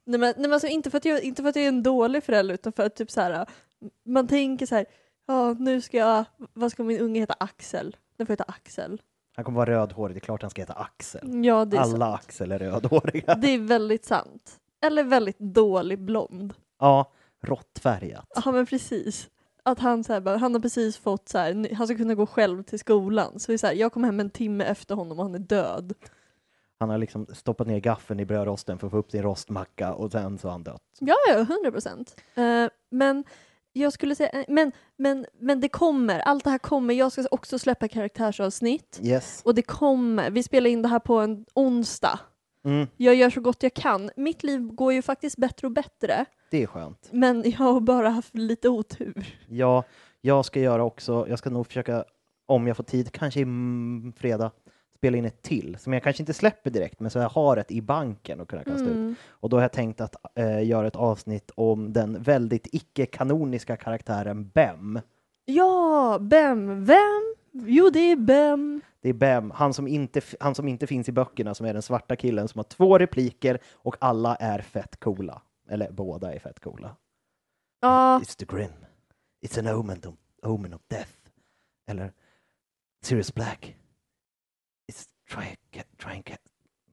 nej, 0.04 0.20
men, 0.20 0.20
nej, 0.20 0.34
men 0.36 0.52
alltså, 0.52 0.68
inte, 0.68 0.90
för 0.90 0.98
att 0.98 1.04
jag, 1.04 1.22
inte 1.22 1.42
för 1.42 1.48
att 1.48 1.56
jag 1.56 1.64
är 1.64 1.68
en 1.68 1.82
dålig 1.82 2.24
förälder, 2.24 2.54
utan 2.54 2.72
för 2.72 2.86
att 2.86 2.96
typ 2.96 3.10
så 3.10 3.20
här, 3.20 3.46
man 4.04 4.28
tänker 4.28 4.66
så 4.66 4.74
här, 4.74 4.86
ja 5.26 5.52
nu 5.52 5.80
ska 5.80 5.96
jag, 5.96 6.24
vad 6.52 6.72
ska 6.72 6.84
min 6.84 7.00
unge 7.00 7.20
heta? 7.20 7.34
Axel. 7.40 7.96
Den 8.16 8.26
får 8.26 8.32
heta 8.32 8.44
Axel. 8.44 9.02
Han 9.36 9.44
kommer 9.44 9.56
vara 9.56 9.70
rödhårig, 9.70 10.16
det 10.16 10.18
är 10.18 10.20
klart 10.20 10.42
han 10.42 10.50
ska 10.50 10.62
heta 10.62 10.72
Axel. 10.72 11.44
Ja, 11.44 11.64
det 11.64 11.76
är 11.76 11.80
Alla 11.80 12.06
sant. 12.06 12.24
Axel 12.24 12.52
är 12.52 12.58
rödhåriga. 12.58 13.34
Det 13.34 13.48
är 13.48 13.58
väldigt 13.58 14.04
sant. 14.04 14.56
Eller 14.86 15.04
väldigt 15.04 15.38
dålig 15.38 15.98
blond. 15.98 16.54
Ja, 16.78 17.12
råttfärgat. 17.42 18.26
Ja 18.44 18.52
men 18.52 18.66
precis. 18.66 19.28
Att 19.62 19.78
han, 19.78 20.04
så 20.04 20.12
här, 20.12 20.20
bara, 20.20 20.36
han 20.36 20.54
har 20.54 20.60
precis 20.60 20.98
fått 20.98 21.28
så 21.28 21.38
här, 21.38 21.74
han 21.74 21.86
ska 21.86 21.96
kunna 21.96 22.14
gå 22.14 22.26
själv 22.26 22.62
till 22.62 22.78
skolan. 22.78 23.38
Så 23.38 23.52
det 23.52 23.54
är 23.54 23.58
så 23.58 23.66
här, 23.66 23.74
jag 23.74 23.92
kom 23.92 24.04
hem 24.04 24.20
en 24.20 24.30
timme 24.30 24.64
efter 24.64 24.94
honom 24.94 25.18
och 25.18 25.24
han 25.24 25.34
är 25.34 25.38
död. 25.38 25.94
Han 26.78 26.90
har 26.90 26.98
liksom 26.98 27.26
stoppat 27.32 27.66
ner 27.66 27.80
gaffeln 27.80 28.20
i 28.20 28.24
brödrosten 28.24 28.78
för 28.78 28.86
att 28.86 28.90
få 28.90 28.96
upp 28.96 29.10
sin 29.10 29.22
rostmacka 29.22 29.94
och 29.94 30.12
sen 30.12 30.38
så 30.38 30.48
har 30.48 30.52
han 30.52 30.62
dött. 30.62 30.82
Ja, 30.98 31.14
ja, 31.28 31.42
hundra 31.42 31.70
procent. 31.72 32.20
Eh, 32.34 32.66
men 32.90 33.24
jag 33.80 33.92
skulle 33.92 34.14
säga, 34.14 34.30
eh, 34.30 34.44
men, 34.48 34.72
men, 34.96 35.26
men 35.40 35.60
det 35.60 35.68
kommer, 35.68 36.18
allt 36.18 36.44
det 36.44 36.50
här 36.50 36.58
kommer. 36.58 36.94
Jag 36.94 37.12
ska 37.12 37.24
också 37.30 37.58
släppa 37.58 37.88
karaktärsavsnitt. 37.88 39.00
Yes. 39.02 39.42
Och 39.44 39.54
det 39.54 39.62
kommer, 39.62 40.30
vi 40.30 40.42
spelar 40.42 40.70
in 40.70 40.82
det 40.82 40.88
här 40.88 40.98
på 40.98 41.18
en 41.18 41.44
onsdag. 41.54 42.18
Mm, 42.64 42.86
Jag 42.96 43.14
gör 43.14 43.30
så 43.30 43.40
gott 43.40 43.62
jag 43.62 43.74
kan. 43.74 44.10
Mitt 44.16 44.42
liv 44.42 44.60
går 44.62 44.92
ju 44.92 45.02
faktiskt 45.02 45.36
bättre 45.36 45.66
och 45.66 45.72
bättre. 45.72 46.24
det 46.50 46.62
är 46.62 46.66
skönt. 46.66 47.08
Men 47.12 47.42
jag 47.50 47.58
har 47.58 47.80
bara 47.80 48.08
haft 48.10 48.34
lite 48.34 48.68
otur. 48.68 49.38
Ja, 49.48 49.84
jag 50.20 50.44
ska 50.44 50.60
göra 50.60 50.84
också, 50.84 51.26
jag 51.28 51.38
ska 51.38 51.50
nog 51.50 51.66
försöka, 51.66 52.04
om 52.46 52.66
jag 52.66 52.76
får 52.76 52.84
tid, 52.84 53.12
kanske 53.12 53.40
i 53.40 53.46
fredag, 54.16 54.50
spela 55.06 55.18
in 55.18 55.24
ett 55.24 55.42
till 55.42 55.76
som 55.78 55.92
jag 55.92 56.02
kanske 56.02 56.22
inte 56.22 56.34
släpper 56.34 56.70
direkt, 56.70 57.00
men 57.00 57.10
så 57.10 57.18
jag 57.18 57.28
har 57.28 57.56
ett 57.56 57.70
i 57.70 57.82
banken 57.82 58.40
och 58.40 58.48
kunna 58.48 58.64
kasta 58.64 58.84
ut. 58.84 58.90
Mm. 58.90 59.14
Och 59.28 59.48
då 59.48 59.56
har 59.56 59.62
jag 59.62 59.72
tänkt 59.72 60.00
att 60.00 60.16
eh, 60.34 60.66
göra 60.66 60.86
ett 60.86 60.96
avsnitt 60.96 61.50
om 61.54 61.92
den 61.92 62.22
väldigt 62.22 62.66
icke-kanoniska 62.72 63.76
karaktären 63.76 64.48
Bem. 64.48 65.00
Ja, 65.44 66.18
Bem. 66.20 66.84
Vem? 66.84 67.34
Jo, 67.52 67.90
det 67.90 68.00
är 68.00 68.16
Bem. 68.16 68.80
Det 69.00 69.08
är 69.08 69.12
Bem, 69.12 69.50
han 69.50 69.74
som, 69.74 69.88
inte, 69.88 70.20
han 70.40 70.54
som 70.54 70.68
inte 70.68 70.86
finns 70.86 71.08
i 71.08 71.12
böckerna, 71.12 71.54
som 71.54 71.66
är 71.66 71.72
den 71.72 71.82
svarta 71.82 72.16
killen 72.16 72.48
som 72.48 72.58
har 72.58 72.64
två 72.64 72.98
repliker 72.98 73.58
och 73.74 73.96
alla 74.00 74.36
är 74.36 74.58
fett 74.58 75.00
coola. 75.00 75.42
Eller 75.68 75.90
båda 75.90 76.34
är 76.34 76.38
fett 76.38 76.60
coola. 76.60 76.96
Ja, 77.80 78.18
It's 78.18 78.38
the 78.38 78.44
grim. 78.44 78.86
It's 79.46 79.58
an 79.58 79.76
omen 79.80 79.98
of, 80.06 80.14
omen 80.42 80.74
of 80.74 80.80
death. 80.88 81.12
Eller 81.90 82.12
Sirius 83.02 83.34
Black. 83.34 83.76
Try, 85.30 85.56
try 85.98 86.10
and 86.12 86.28
get... 86.28 86.40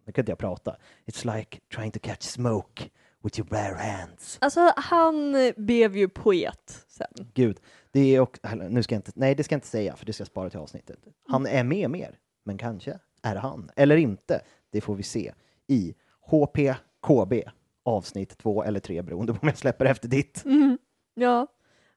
Nu 0.06 0.14
kunde 0.14 0.32
jag 0.32 0.38
prata. 0.40 0.78
It's 1.06 1.38
like 1.38 1.60
trying 1.76 1.92
to 1.92 2.00
catch 2.00 2.22
smoke 2.22 2.90
with 3.24 3.40
your 3.40 3.50
bare 3.50 3.76
hands. 3.76 4.38
Alltså 4.42 4.74
han 4.76 5.36
blev 5.58 5.98
ju 5.98 6.08
poet 6.10 6.86
sen. 6.88 7.08
Gud, 7.34 7.60
det 7.92 8.16
är 8.16 8.20
också, 8.20 8.42
nu 8.56 8.84
ska 8.84 8.96
jag 8.96 9.00
inte, 9.00 9.12
nej 9.16 9.36
det 9.36 9.44
ska 9.44 9.54
jag 9.54 9.58
inte 9.58 9.68
säga 9.68 9.96
för 9.96 10.06
det 10.06 10.14
ska 10.14 10.22
jag 10.22 10.28
spara 10.28 10.50
till 10.50 10.60
avsnittet. 10.60 11.00
Han 11.28 11.46
är 11.48 11.64
med 11.64 11.90
mer, 11.90 12.20
men 12.44 12.58
kanske 12.58 13.00
är 13.22 13.36
han, 13.36 13.70
eller 13.76 13.96
inte. 13.98 14.42
Det 14.70 14.82
får 14.82 14.96
vi 14.96 15.04
se 15.04 15.34
i 15.68 15.96
HPKB 16.20 17.44
avsnitt 17.84 18.38
två 18.38 18.64
eller 18.64 18.80
tre 18.80 19.02
beroende 19.02 19.34
på 19.34 19.40
om 19.42 19.48
jag 19.48 19.58
släpper 19.58 19.86
efter 19.86 20.08
ditt. 20.08 20.46
Mm. 20.46 20.78
Ja, 21.14 21.48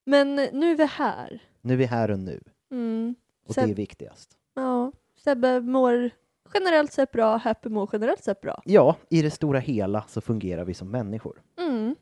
men 0.05 0.35
nu 0.37 0.71
är 0.71 0.76
vi 0.76 0.85
här. 0.87 1.43
Nu 1.61 1.73
är 1.73 1.76
vi 1.76 1.85
här 1.87 2.11
och 2.11 2.19
nu 2.19 2.40
Mm. 2.71 3.14
och 3.47 3.55
Seb- 3.55 3.64
det 3.66 3.71
är 3.71 3.75
viktigast. 3.75 4.31
Ja, 4.55 4.93
Sebbe 5.25 5.61
mår 5.61 6.11
generellt 6.55 6.93
sett 6.93 7.12
bra, 7.12 7.37
Happy 7.37 7.69
mår 7.69 7.88
generellt 7.93 8.25
sett 8.25 8.41
bra. 8.41 8.62
Ja, 8.65 8.97
i 9.11 9.23
det 9.23 9.31
stora 9.31 9.59
hela 9.59 10.05
så 10.09 10.21
fungerar 10.21 10.65
vi 10.65 10.75
som 10.75 10.91
människor. 10.91 11.43
Mm. 11.59 11.97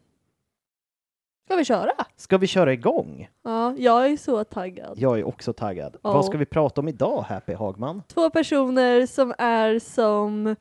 Ska 1.45 1.57
vi 1.57 1.65
köra? 1.65 1.93
Ska 2.17 2.39
vi 2.39 2.47
köra 2.47 2.73
igång? 2.73 3.31
Ja, 3.43 3.75
jag 3.79 4.07
är 4.11 4.17
så 4.17 4.45
taggad. 4.45 4.99
Jag 4.99 5.19
är 5.19 5.25
också 5.25 5.53
taggad. 5.53 5.97
Ja. 6.03 6.13
Vad 6.13 6.25
ska 6.25 6.39
vi 6.39 6.47
prata 6.47 6.81
om 6.81 6.89
idag, 6.89 7.23
Happy 7.23 7.55
Hagman? 7.55 8.03
Två 8.09 8.31
personer 8.31 9.07
som 9.07 9.35
är 9.39 9.79
som... 9.79 10.57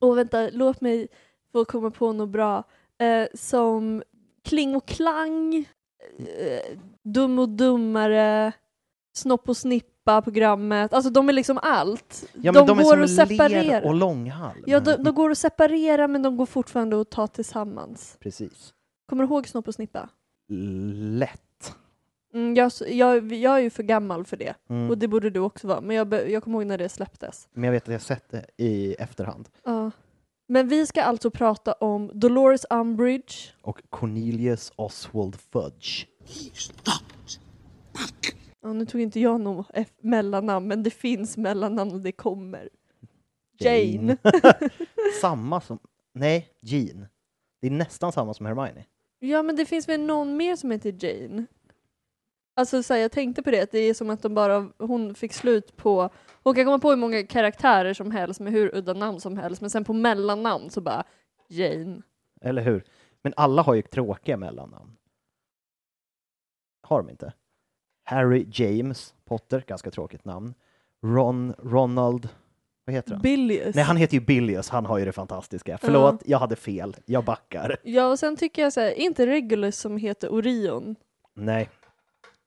Åh 0.00 0.16
vänta, 0.16 0.48
låt 0.52 0.80
mig 0.80 1.08
få 1.52 1.64
komma 1.64 1.90
på 1.90 2.12
något 2.12 2.28
bra. 2.28 2.64
Eh, 2.98 3.28
som 3.34 4.02
Kling 4.44 4.76
och 4.76 4.86
Klang, 4.86 5.54
eh, 6.18 6.78
Dum 7.02 7.38
och 7.38 7.48
Dummare, 7.48 8.52
Snopp 9.18 9.48
och 9.48 9.56
Snippa 9.56 10.22
programmet. 10.22 10.92
Alltså 10.92 11.10
de 11.10 11.28
är 11.28 11.32
liksom 11.32 11.58
allt. 11.62 12.24
Ja, 12.32 12.52
men 12.52 12.66
de, 12.66 12.78
går 12.78 12.96
är 12.98 13.02
att 13.02 13.10
som 13.10 13.26
separera. 13.26 13.62
ler 13.62 13.84
och 13.86 13.94
långhalm. 13.94 14.62
Ja, 14.66 14.80
de, 14.80 14.92
de 15.02 15.14
går 15.14 15.30
att 15.30 15.38
separera 15.38 16.08
men 16.08 16.22
de 16.22 16.36
går 16.36 16.46
fortfarande 16.46 17.00
att 17.00 17.10
ta 17.10 17.26
tillsammans. 17.26 18.16
Precis. 18.20 18.74
Kommer 19.08 19.24
du 19.24 19.28
ihåg 19.28 19.48
Snopp 19.48 19.68
och 19.68 19.74
Snippa? 19.74 20.08
Lätt. 21.18 21.74
Mm, 22.34 22.54
jag, 22.54 22.72
jag, 22.88 23.32
jag 23.32 23.54
är 23.54 23.58
ju 23.58 23.70
för 23.70 23.82
gammal 23.82 24.24
för 24.24 24.36
det, 24.36 24.54
Mm. 24.70 24.90
och 24.90 24.98
det 24.98 25.08
borde 25.08 25.30
du 25.30 25.40
också 25.40 25.66
vara, 25.66 25.80
men 25.80 25.96
jag, 25.96 26.30
jag 26.30 26.42
kommer 26.44 26.58
ihåg 26.58 26.66
när 26.66 26.78
det 26.78 26.88
släpptes. 26.88 27.48
Men 27.52 27.64
jag 27.64 27.72
vet 27.72 27.82
att 27.82 27.92
jag 27.92 28.02
sett 28.02 28.30
det 28.30 28.46
i 28.56 28.94
efterhand. 28.94 29.48
Ja. 29.64 29.90
Men 30.48 30.68
vi 30.68 30.86
ska 30.86 31.02
alltså 31.02 31.30
prata 31.30 31.72
om 31.72 32.10
Dolores 32.14 32.66
Umbridge, 32.70 33.34
Och 33.62 33.82
Cornelius 33.90 34.72
Oswald 34.76 35.36
Fudge. 35.52 36.06
Ja, 38.68 38.72
nu 38.72 38.86
tog 38.86 39.00
inte 39.00 39.20
jag 39.20 39.40
något 39.40 39.66
F- 39.74 39.92
mellannamn, 40.00 40.68
men 40.68 40.82
det 40.82 40.90
finns 40.90 41.36
mellannamn 41.36 41.92
och 41.92 42.00
det 42.00 42.12
kommer. 42.12 42.68
Jane. 43.58 44.16
samma 45.20 45.60
som... 45.60 45.78
Nej, 46.14 46.48
Jean. 46.60 47.06
Det 47.60 47.66
är 47.66 47.70
nästan 47.70 48.12
samma 48.12 48.34
som 48.34 48.46
Hermione. 48.46 48.84
Ja, 49.18 49.42
men 49.42 49.56
det 49.56 49.66
finns 49.66 49.88
väl 49.88 50.00
någon 50.00 50.36
mer 50.36 50.56
som 50.56 50.70
heter 50.70 51.04
Jane? 51.04 51.46
Alltså 52.56 52.82
så 52.82 52.94
här, 52.94 53.00
jag 53.00 53.12
tänkte 53.12 53.42
på 53.42 53.50
det, 53.50 53.60
att 53.60 53.70
det 53.70 53.78
är 53.78 53.94
som 53.94 54.10
att 54.10 54.22
de 54.22 54.34
bara, 54.34 54.68
hon 54.78 55.14
fick 55.14 55.32
slut 55.32 55.76
på, 55.76 56.10
hon 56.42 56.54
kan 56.54 56.64
komma 56.64 56.78
på 56.78 56.90
hur 56.90 56.96
många 56.96 57.26
karaktärer 57.26 57.94
som 57.94 58.10
helst 58.10 58.40
med 58.40 58.52
hur 58.52 58.74
udda 58.74 58.92
namn 58.94 59.20
som 59.20 59.36
helst, 59.38 59.60
men 59.60 59.70
sen 59.70 59.84
på 59.84 59.92
mellannamn 59.92 60.70
så 60.70 60.80
bara 60.80 61.04
Jane. 61.48 62.02
Eller 62.40 62.62
hur? 62.62 62.84
Men 63.22 63.34
alla 63.36 63.62
har 63.62 63.74
ju 63.74 63.82
tråkiga 63.82 64.36
mellannamn. 64.36 64.96
Har 66.82 66.98
de 67.02 67.10
inte? 67.10 67.32
Harry 68.08 68.46
James 68.52 69.14
Potter, 69.24 69.64
ganska 69.66 69.90
tråkigt 69.90 70.24
namn. 70.24 70.54
Ron, 71.04 71.54
Ronald, 71.58 72.28
vad 72.84 72.94
heter 72.94 73.12
han? 73.12 73.22
Billius. 73.22 73.74
Nej, 73.74 73.84
han 73.84 73.96
heter 73.96 74.14
ju 74.14 74.20
Billius, 74.20 74.68
han 74.68 74.86
har 74.86 74.98
ju 74.98 75.04
det 75.04 75.12
fantastiska. 75.12 75.78
Förlåt, 75.78 76.22
jag 76.24 76.38
hade 76.38 76.56
fel. 76.56 76.96
Jag 77.06 77.24
backar. 77.24 77.76
Ja, 77.82 78.06
och 78.10 78.18
sen 78.18 78.36
tycker 78.36 78.62
jag 78.62 78.72
så 78.72 78.80
här, 78.80 78.90
inte 78.98 79.26
Regulus 79.26 79.78
som 79.78 79.96
heter 79.96 80.32
Orion. 80.32 80.96
Nej. 81.34 81.68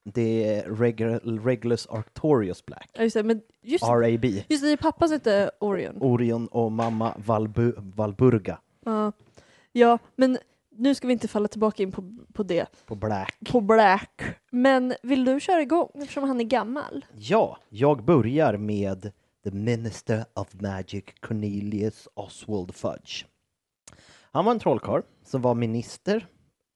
Det 0.03 0.55
är 0.55 0.65
Reg- 0.69 1.43
Regulus 1.45 1.87
Arctorius 1.87 2.65
Black. 2.65 2.89
Ja, 2.93 3.03
just 3.03 3.13
det, 3.13 3.23
men 3.23 3.41
just, 3.61 3.83
RAB. 3.83 4.25
just 4.25 4.63
det, 4.63 4.77
pappa 4.77 5.05
heter 5.05 5.51
Orion. 5.59 5.97
Orion 6.01 6.47
och 6.47 6.71
mamma 6.71 7.13
Valbu- 7.25 7.91
Valburga 7.95 8.57
Ja. 8.85 9.11
ja, 9.71 9.97
men 10.15 10.37
nu 10.81 10.95
ska 10.95 11.07
vi 11.07 11.13
inte 11.13 11.27
falla 11.27 11.47
tillbaka 11.47 11.83
in 11.83 11.91
på, 11.91 12.13
på 12.33 12.43
det, 12.43 12.67
på 12.85 12.95
Black. 12.95 13.37
på 13.51 13.61
Black. 13.61 14.21
Men 14.51 14.93
vill 15.03 15.25
du 15.25 15.39
köra 15.39 15.61
igång 15.61 15.89
eftersom 15.93 16.23
han 16.23 16.39
är 16.39 16.43
gammal? 16.43 17.05
Ja, 17.15 17.57
jag 17.69 18.03
börjar 18.03 18.57
med 18.57 19.11
The 19.43 19.51
Minister 19.51 20.25
of 20.33 20.47
Magic 20.53 21.03
Cornelius 21.19 22.07
Oswald 22.13 22.75
Fudge. 22.75 23.25
Han 24.31 24.45
var 24.45 24.51
en 24.51 24.59
trollkarl 24.59 25.01
som 25.23 25.41
var 25.41 25.55
minister, 25.55 26.27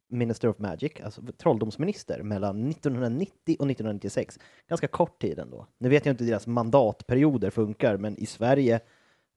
Minister 0.09 0.47
of 0.47 0.59
Magic, 0.59 0.91
alltså 1.03 1.21
trolldomsminister 1.37 2.23
mellan 2.23 2.69
1990 2.69 3.31
och 3.45 3.71
1996. 3.71 4.39
Ganska 4.69 4.87
kort 4.87 5.21
tid 5.21 5.39
ändå. 5.39 5.67
Nu 5.77 5.89
vet 5.89 6.05
jag 6.05 6.13
inte 6.13 6.23
hur 6.23 6.31
deras 6.31 6.47
mandatperioder 6.47 7.49
funkar, 7.49 7.97
men 7.97 8.17
i 8.17 8.25
Sverige 8.25 8.79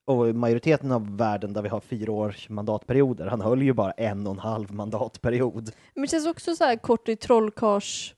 och 0.09 0.35
majoriteten 0.35 0.93
av 0.93 1.17
världen 1.17 1.53
där 1.53 1.62
vi 1.62 1.69
har 1.69 1.81
fyra 1.81 2.12
års 2.12 2.49
mandatperioder, 2.49 3.27
han 3.27 3.41
höll 3.41 3.62
ju 3.62 3.73
bara 3.73 3.91
en 3.93 4.27
och 4.27 4.33
en 4.33 4.38
halv 4.38 4.73
mandatperiod. 4.75 5.71
Men 5.95 6.03
det 6.03 6.09
känns 6.09 6.27
också 6.27 6.57
så 6.57 6.65
här 6.65 6.77
kort 6.77 7.09
i 7.09 7.17
trollkarlsvärlden 7.17 8.15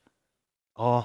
Ja, 0.79 1.03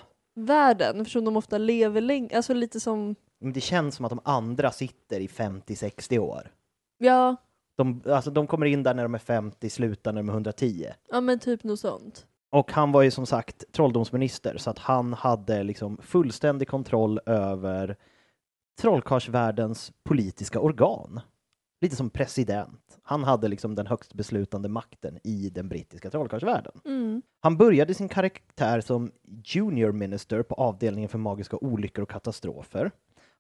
eftersom 1.01 1.25
de 1.25 1.37
ofta 1.37 1.59
lever 1.59 2.01
länge, 2.01 2.37
alltså 2.37 2.55
lite 2.55 2.81
som, 2.81 3.15
men 3.41 3.53
det 3.53 3.61
känns 3.61 3.95
som 3.95 4.05
att 4.05 4.11
de 4.11 4.21
andra 4.25 4.71
sitter 4.71 5.21
i 5.21 5.27
50-60 5.27 6.19
år. 6.19 6.51
ja, 6.99 7.37
De, 7.77 8.03
alltså, 8.07 8.31
de 8.31 8.47
kommer 8.47 8.67
in 8.67 8.83
där 8.83 8.95
när 8.95 9.03
de 9.03 9.15
är 9.15 9.19
50, 9.19 9.71
slutar 9.71 10.13
när 10.13 10.23
de 10.23 10.29
är 10.29 10.33
110. 10.33 10.87
ja 11.11 11.21
men 11.21 11.39
typ 11.39 11.65
något 11.65 11.81
sånt. 11.81 12.27
Och 12.53 12.73
han 12.73 12.93
var 12.93 13.03
ju 13.03 13.11
som 13.11 13.27
sagt 13.27 13.65
trolldomsminister, 13.73 14.57
så 14.59 14.71
att 14.71 14.79
han 14.79 15.13
hade 15.13 15.63
liksom 15.63 15.97
fullständig 16.03 16.69
kontroll 16.69 17.21
över 17.27 17.97
trollkarlsvärldens 18.77 19.93
politiska 20.03 20.61
organ. 20.61 21.21
Lite 21.81 21.97
som 21.97 22.11
president. 22.11 22.99
Han 23.03 23.25
hade 23.25 23.49
liksom 23.49 23.75
den 23.75 23.87
högst 23.87 24.15
beslutande 24.15 24.69
makten 24.69 25.19
i 25.25 25.51
den 25.51 25.69
brittiska 25.69 26.11
trollkarlsvärlden. 26.11 26.81
Mm. 26.85 27.23
Han 27.41 27.57
började 27.57 27.95
sin 27.95 28.09
karaktär 28.09 28.81
som 28.81 29.13
junior 29.45 29.93
minister 29.93 30.43
på 30.43 30.55
avdelningen 30.55 31.09
för 31.09 31.19
magiska 31.19 31.57
olyckor 31.57 32.03
och 32.03 32.11
katastrofer. 32.11 32.91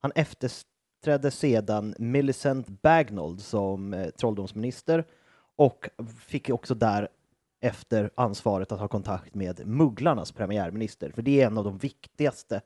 Han 0.01 0.13
efterträdde 0.15 1.31
sedan 1.31 1.95
Millicent 1.99 2.83
Bagnold 2.83 3.41
som 3.41 3.95
eh, 3.95 4.07
trolldomsminister 4.11 5.05
och 5.57 5.89
fick 6.27 6.51
också 6.51 6.75
därefter 6.75 8.11
ansvaret 8.15 8.73
att 8.73 8.81
ha 8.81 8.89
kontakt 8.89 9.35
med 9.35 9.67
mugglarnas 9.67 10.33
premiärminister, 10.33 11.11
för 11.11 11.23
det 11.23 11.41
är 11.41 11.47
en 11.47 11.59
av 11.59 11.65
de 11.65 11.79
viktigaste 11.79 12.61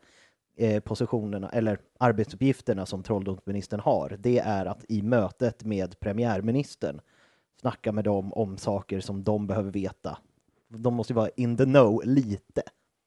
positionerna 0.85 1.49
eller 1.49 1.79
arbetsuppgifterna 1.99 2.87
som 2.87 3.03
trolldomsministern 3.03 3.81
har. 3.81 4.17
Det 4.19 4.39
är 4.39 4.67
att 4.67 4.85
i 4.89 5.03
mötet 5.03 5.65
med 5.65 6.01
premiärministern 6.01 7.01
snacka 7.61 7.93
med 7.93 8.05
dem 8.05 8.33
om 8.33 8.59
saker 8.59 9.01
som 9.01 9.25
de 9.25 9.47
behöver 9.47 9.71
veta. 9.71 10.19
De 10.69 10.95
måste 10.95 11.13
ju 11.13 11.15
vara 11.15 11.31
in 11.37 11.57
the 11.57 11.65
know 11.65 12.03
lite. 12.05 12.63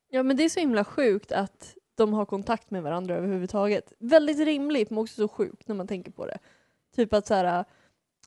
Ja 0.09 0.23
men 0.23 0.37
det 0.37 0.43
är 0.43 0.49
så 0.49 0.59
himla 0.59 0.83
sjukt 0.83 1.31
att 1.31 1.75
de 1.95 2.13
har 2.13 2.25
kontakt 2.25 2.71
med 2.71 2.83
varandra 2.83 3.15
överhuvudtaget. 3.15 3.93
Väldigt 3.99 4.39
rimligt 4.39 4.89
men 4.89 4.99
också 4.99 5.15
så 5.15 5.27
sjukt 5.27 5.67
när 5.67 5.75
man 5.75 5.87
tänker 5.87 6.11
på 6.11 6.25
det. 6.25 6.37
Typ 6.95 7.13
att 7.13 7.27
så 7.27 7.33
här, 7.33 7.65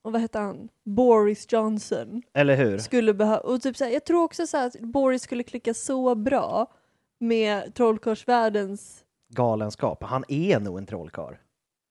och 0.03 0.13
vad 0.13 0.21
heter 0.21 0.41
han, 0.41 0.69
Boris 0.85 1.53
Johnson 1.53 2.23
Eller 2.33 2.57
hur? 2.57 2.79
skulle 2.79 3.15
behöva, 3.15 3.39
och 3.39 3.63
typ 3.63 3.77
så 3.77 3.85
här, 3.85 3.93
jag 3.93 4.05
tror 4.05 4.23
också 4.23 4.47
så 4.47 4.57
här 4.57 4.67
att 4.67 4.81
Boris 4.81 5.23
skulle 5.23 5.43
klicka 5.43 5.75
så 5.75 6.15
bra 6.15 6.73
med 7.19 7.75
trollkarlsvärldens 7.75 9.05
Galenskap. 9.37 10.03
Han 10.03 10.25
är 10.29 10.61
nog 10.61 10.79
en 10.79 10.87
trollkarl. 10.87 11.35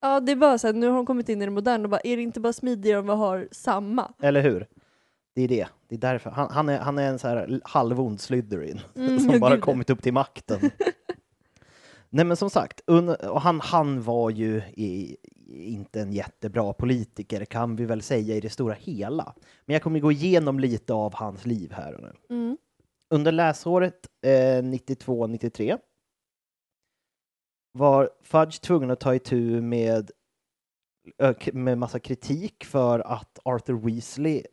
Ja 0.02 0.20
det 0.20 0.32
är 0.32 0.36
bara 0.36 0.58
så 0.58 0.68
här, 0.68 0.74
nu 0.74 0.88
har 0.88 0.96
de 0.96 1.06
kommit 1.06 1.30
in 1.30 1.42
i 1.42 1.46
det 1.46 1.52
moderna 1.52 1.84
och 1.84 1.90
bara, 1.90 2.02
är 2.04 2.18
det 2.18 2.24
inte 2.24 2.40
bara 2.40 2.54
smidigare 2.54 3.00
om 3.00 3.06
vi 3.06 3.12
har 3.12 3.48
samma? 3.52 4.14
Eller 4.22 4.42
hur? 4.42 4.68
Det 5.36 5.42
är 5.42 5.48
det. 5.48 5.68
Det 5.88 5.96
är 5.96 6.00
därför. 6.00 6.30
Han, 6.30 6.50
han, 6.52 6.70
är, 6.70 6.80
han 6.80 6.98
är 6.98 7.10
en 7.10 7.20
så 7.20 7.28
här 7.28 7.62
halvond 7.64 8.22
Slytherin 8.22 8.80
Mm, 8.96 9.20
som 9.20 9.40
bara 9.40 9.56
gud, 9.56 9.64
kommit 9.64 9.90
upp 9.90 10.02
till 10.04 10.14
makten. 10.14 10.60
Nej 12.10 12.26
men 12.26 12.38
som 12.38 12.50
sagt, 12.50 12.80
och 13.30 13.42
han, 13.42 13.62
han 13.62 14.02
var 14.02 14.30
ju 14.30 14.58
i, 14.58 15.18
inte 15.48 16.02
en 16.02 16.14
jättebra 16.14 16.74
politiker 16.74 17.46
kan 17.46 17.76
vi 17.76 17.86
väl 17.86 18.02
säga 18.02 18.36
i 18.36 18.40
det 18.40 18.50
stora 18.50 18.74
hela. 18.74 19.34
Men 19.66 19.74
jag 19.74 19.84
kommer 19.84 20.00
gå 20.00 20.12
igenom 20.12 20.60
lite 20.60 20.94
av 20.94 21.14
hans 21.16 21.46
liv 21.46 21.72
här 21.72 21.94
och 21.94 22.02
nu. 22.02 22.36
Mm. 22.36 22.58
Under 23.10 23.32
läsåret 23.32 24.08
eh, 24.22 24.30
92-93 24.64 25.78
var 27.76 28.10
Fudge 28.22 28.62
tvungen 28.62 28.92
att 28.92 29.00
ta 29.00 29.16
itu 29.16 29.62
med, 29.62 30.12
med 31.54 31.78
massa 31.78 32.00
kritik 32.00 32.66
för 32.66 33.00
att 33.00 33.40
Arthur 33.44 33.74
Weasley 33.74 34.44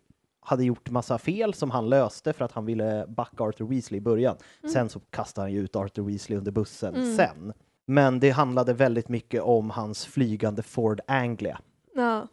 hade 0.41 0.65
gjort 0.65 0.91
massa 0.91 1.19
fel 1.19 1.55
som 1.55 1.71
han 1.71 1.89
löste 1.89 2.33
för 2.33 2.45
att 2.45 2.53
han 2.53 2.65
ville 2.67 3.07
backa 3.09 3.45
Arthur 3.45 3.67
Weasley 3.67 3.99
i 3.99 4.01
början. 4.01 4.37
Sen 4.73 4.89
så 4.89 5.01
kastade 5.01 5.45
han 5.45 5.53
ju 5.53 5.61
ut 5.61 5.77
Arthur 5.77 6.03
Weasley 6.03 6.39
under 6.39 6.53
bussen 6.53 6.95
Mm. 6.95 7.17
sen. 7.17 7.53
Men 7.87 8.21
det 8.21 8.31
handlade 8.31 8.73
väldigt 8.73 9.09
mycket 9.09 9.43
om 9.43 9.71
hans 9.71 10.07
flygande 10.07 10.63
Ford 10.63 11.01
Anglia. 11.07 11.61
Ja. 11.95 12.27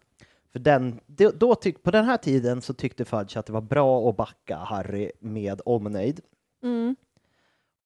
För 0.51 0.59
den, 0.59 0.99
då, 1.35 1.55
tyck, 1.55 1.83
på 1.83 1.91
den 1.91 2.05
här 2.05 2.17
tiden 2.17 2.61
så 2.61 2.73
tyckte 2.73 3.05
Fudge 3.05 3.37
att 3.37 3.45
det 3.45 3.53
var 3.53 3.61
bra 3.61 4.09
att 4.09 4.17
backa 4.17 4.57
Harry 4.57 5.11
med 5.19 5.61
Omneid. 5.65 6.19
Mm. 6.63 6.95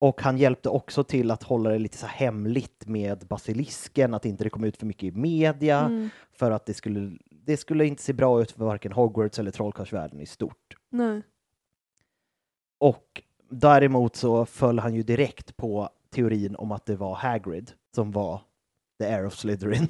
Och 0.04 0.22
han 0.22 0.38
hjälpte 0.38 0.70
också 0.70 1.04
till 1.04 1.32
att 1.32 1.44
hålla 1.44 1.70
det 1.70 1.80
lite 1.80 1.98
så 1.98 2.06
hemligt 2.06 2.88
med 2.88 3.26
basilisken, 3.28 4.14
att 4.14 4.26
inte 4.26 4.44
det 4.44 4.50
kom 4.50 4.64
ut 4.64 4.78
för 4.78 4.86
mycket 4.86 5.04
i 5.04 5.12
media, 5.12 5.80
Mm. 5.80 6.10
för 6.32 6.52
att 6.52 6.66
det 6.66 6.74
skulle, 6.74 7.18
det 7.32 7.58
skulle 7.58 7.86
inte 7.86 8.04
se 8.04 8.14
bra 8.14 8.42
ut 8.42 8.52
för 8.52 8.66
varken 8.66 8.92
Hogwarts 8.92 9.40
eller 9.40 9.52
trollkarlsvärlden 9.52 10.20
i 10.22 10.26
stort. 10.26 10.78
Nej. 10.90 11.22
Och 12.80 13.24
däremot 13.50 14.16
så 14.16 14.46
föll 14.46 14.80
han 14.80 14.94
ju 14.96 15.04
direkt 15.04 15.58
på 15.58 15.90
teorin 16.10 16.56
om 16.56 16.72
att 16.72 16.86
det 16.86 16.96
var 16.96 17.16
Hagrid 17.16 17.72
som 17.96 18.12
var 18.12 18.42
the 19.00 19.06
heir 19.06 19.26
of 19.26 19.36
Slytherin. 19.36 19.88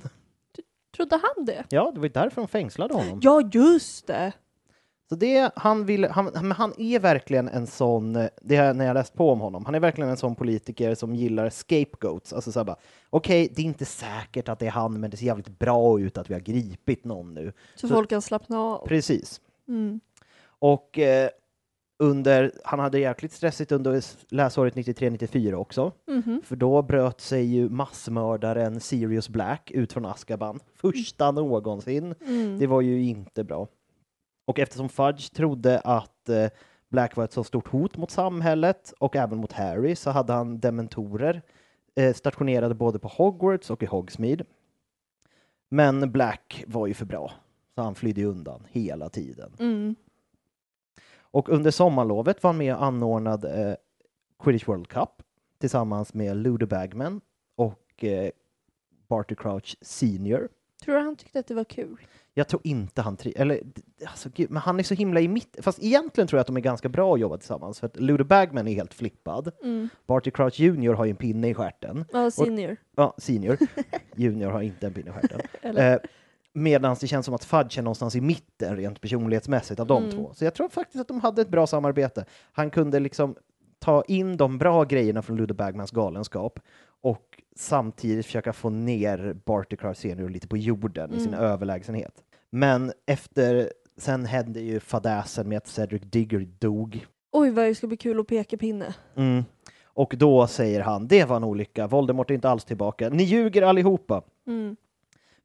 Trodde 0.96 1.16
han 1.36 1.46
det? 1.46 1.64
Ja, 1.70 1.92
det 1.94 2.00
var 2.00 2.06
ju 2.06 2.12
därför 2.14 2.42
de 2.42 2.48
fängslade 2.48 2.94
honom. 2.94 3.20
Ja, 3.24 3.50
just 3.54 4.08
det! 4.08 4.34
Så 5.14 5.18
det, 5.18 5.52
han, 5.56 5.86
vill, 5.86 6.06
han, 6.06 6.52
han 6.52 6.74
är 6.78 7.00
verkligen 7.00 7.48
en 7.48 7.68
sån, 7.68 8.16
eh, 8.16 8.28
det 8.42 8.56
är 8.56 8.74
när 8.74 8.86
jag 8.86 8.94
läst 8.94 9.14
på 9.14 9.30
om 9.32 9.40
honom, 9.40 9.66
han 9.66 9.76
är 9.76 9.80
verkligen 9.80 10.10
en 10.10 10.18
sån 10.18 10.36
politiker 10.36 10.96
som 10.96 11.16
gillar 11.16 11.50
scapegoats. 11.50 12.34
Alltså 12.34 12.52
såhär 12.52 12.66
bara, 12.66 12.76
okej, 13.10 13.50
det 13.56 13.62
är 13.62 13.66
inte 13.66 13.86
säkert 13.86 14.50
att 14.50 14.60
det 14.60 14.68
är 14.68 14.72
han, 14.72 15.00
men 15.00 15.10
det 15.12 15.18
ser 15.18 15.26
jävligt 15.26 15.60
bra 15.60 16.00
ut 16.00 16.18
att 16.18 16.30
vi 16.30 16.34
har 16.34 16.42
gripit 16.42 17.06
någon 17.06 17.34
nu. 17.34 17.54
Så, 17.76 17.88
Så- 17.88 17.94
folk 17.94 18.10
kan 18.10 18.22
slappna 18.22 18.60
av. 18.60 18.88
Precis. 18.88 19.42
Mm. 19.68 20.00
Och 20.46 21.00
eh, 21.00 21.30
under, 22.00 22.52
han 22.64 22.80
hade 22.80 23.00
jäkligt 23.00 23.34
stressigt 23.34 23.72
under 23.72 24.02
läsåret 24.30 24.76
93-94 24.76 25.54
också. 25.54 25.92
Mhm. 26.08 26.42
För 26.46 26.56
då 26.56 26.82
bröt 26.82 27.22
sig 27.22 27.46
ju 27.46 27.70
massmördaren 27.70 28.80
Sirius 28.80 29.30
Black 29.30 29.72
ut 29.72 29.94
från 29.94 30.06
Azkaban. 30.06 30.60
Första 30.76 31.32
någonsin. 31.32 32.16
Mm. 32.28 32.60
Det 32.60 32.68
var 32.68 32.82
ju 32.82 33.04
inte 33.04 33.44
bra. 33.44 33.68
Och 34.46 34.60
eftersom 34.60 34.90
Fudge 34.90 35.34
trodde 35.34 35.80
att 35.80 36.30
eh, 36.30 36.50
Black 36.90 37.16
var 37.16 37.24
ett 37.24 37.34
så 37.34 37.44
stort 37.44 37.68
hot 37.68 37.98
mot 37.98 38.12
samhället 38.12 38.94
och 39.00 39.16
även 39.16 39.38
mot 39.38 39.52
Harry 39.52 39.96
så 39.96 40.10
hade 40.10 40.34
han 40.34 40.60
dementorer 40.60 41.42
eh, 41.96 42.14
stationerade 42.14 42.76
både 42.76 43.00
på 43.00 43.08
Hogwarts 43.08 43.70
och 43.70 43.84
i 43.84 43.86
Hogsmeade. 43.86 44.44
Men 45.70 46.12
Black 46.12 46.64
var 46.68 46.88
ju 46.88 46.94
för 46.94 47.06
bra, 47.06 47.32
så 47.76 47.82
han 47.82 47.96
flydde 47.96 48.24
undan 48.24 48.68
hela 48.70 49.10
tiden. 49.10 49.56
Mm. 49.60 49.96
Och 51.20 51.50
under 51.50 51.72
sommarlovet 51.72 52.44
var 52.44 52.50
han 52.50 52.58
med 52.58 52.76
och 52.76 52.84
anordnade 52.84 53.50
eh, 53.50 53.76
Quidditch 54.44 54.68
World 54.68 54.88
Cup 54.88 55.10
tillsammans 55.58 56.14
med 56.14 56.38
Ludo 56.38 56.66
Bagman 56.66 57.22
och 57.56 58.04
eh, 58.04 58.32
Barty 59.08 59.36
Crouch 59.36 59.78
Senior. 59.82 60.50
Tror 60.84 60.96
du 60.96 61.02
han 61.02 61.16
tyckte 61.16 61.40
att 61.40 61.48
det 61.48 61.56
var 61.56 61.64
kul? 61.64 61.98
Jag 62.34 62.48
tror 62.48 62.62
inte 62.64 63.02
han 63.02 63.18
tri- 63.18 63.34
eller 63.36 63.62
alltså, 64.06 64.30
gud, 64.36 64.52
men 64.52 64.62
han 64.62 64.80
är 64.80 64.84
så 64.84 64.94
himla 64.94 65.20
i 65.22 65.28
mitt, 65.28 65.58
fast 65.62 65.80
egentligen 65.84 66.28
tror 66.28 66.38
jag 66.38 66.42
att 66.42 66.48
de 66.48 66.58
är 66.58 66.62
ganska 66.62 66.90
bra 66.90 67.14
att 67.14 67.20
jobba 67.20 67.38
tillsammans, 67.38 67.80
för 67.80 67.88
att 67.88 68.00
Ludo 68.00 68.24
Bagman 68.24 68.68
är 68.68 68.74
helt 68.74 68.94
flippad. 68.94 69.52
Mm. 69.64 69.90
Barty 70.08 70.32
Crouch 70.32 70.60
Junior 70.60 70.94
har 70.94 71.06
ju 71.06 71.12
en 71.12 71.16
pinne 71.18 71.50
i 71.50 71.54
stjärten. 71.54 72.06
Ja, 72.14 72.32
senior. 72.32 72.78
Ja, 72.96 73.14
Senior. 73.18 73.58
Junior 74.16 74.50
har 74.52 74.62
inte 74.62 74.88
en 74.88 74.94
pinne 74.94 75.10
i 75.10 75.14
stjärten. 75.14 75.42
Eh, 75.78 75.98
Medan 76.56 76.96
det 77.02 77.08
känns 77.08 77.26
som 77.26 77.36
att 77.36 77.44
Fudge 77.44 77.78
är 77.78 77.82
någonstans 77.82 78.16
i 78.16 78.22
mitten 78.22 78.76
rent 78.78 79.02
personlighetsmässigt 79.02 79.80
av 79.80 79.88
de 79.88 80.04
Mm. 80.04 80.16
två. 80.16 80.32
Så 80.34 80.46
jag 80.46 80.54
tror 80.54 80.70
faktiskt 80.70 81.02
att 81.02 81.08
de 81.08 81.22
hade 81.22 81.42
ett 81.42 81.50
bra 81.50 81.68
samarbete. 81.68 82.26
Han 82.52 82.70
kunde 82.70 83.00
liksom 83.00 83.36
ta 83.80 84.04
in 84.08 84.38
de 84.38 84.58
bra 84.58 84.84
grejerna 84.84 85.22
från 85.22 85.38
Ludo 85.38 85.54
Bagmans 85.54 85.92
galenskap 85.92 86.60
och 87.02 87.33
samtidigt 87.56 88.26
försöka 88.26 88.54
få 88.54 88.70
ner 88.70 89.36
Barty 89.46 89.76
Crouch 89.76 89.98
Senior 89.98 90.30
lite 90.30 90.48
på 90.48 90.58
jorden 90.58 91.14
i 91.14 91.20
sin 91.20 91.34
Mm. 91.34 91.46
överlägsenhet. 91.46 92.24
Men 92.50 92.94
efter, 93.06 93.72
sen 93.98 94.26
hände 94.26 94.60
ju 94.62 94.80
fadäsen 94.80 95.50
med 95.50 95.58
att 95.58 95.68
Cedric 95.68 96.02
Diggory 96.02 96.46
dog. 96.60 97.06
Oj, 97.32 97.50
vad 97.52 97.66
det 97.66 97.76
ska 97.76 97.88
bli 97.88 97.98
kul 97.98 98.20
att 98.20 98.28
peka 98.28 98.58
pinne. 98.58 98.96
Mm. 99.16 99.44
Och 99.86 100.14
då 100.18 100.48
säger 100.48 100.82
han, 100.82 101.08
det 101.08 101.26
var 101.26 101.36
en 101.36 101.44
olycka, 101.44 101.88
Voldemort 101.88 102.30
är 102.32 102.36
inte 102.36 102.50
alls 102.50 102.66
tillbaka. 102.66 103.10
Ni 103.10 103.24
ljuger 103.24 103.62
allihopa! 103.62 104.22
Mm. 104.48 104.76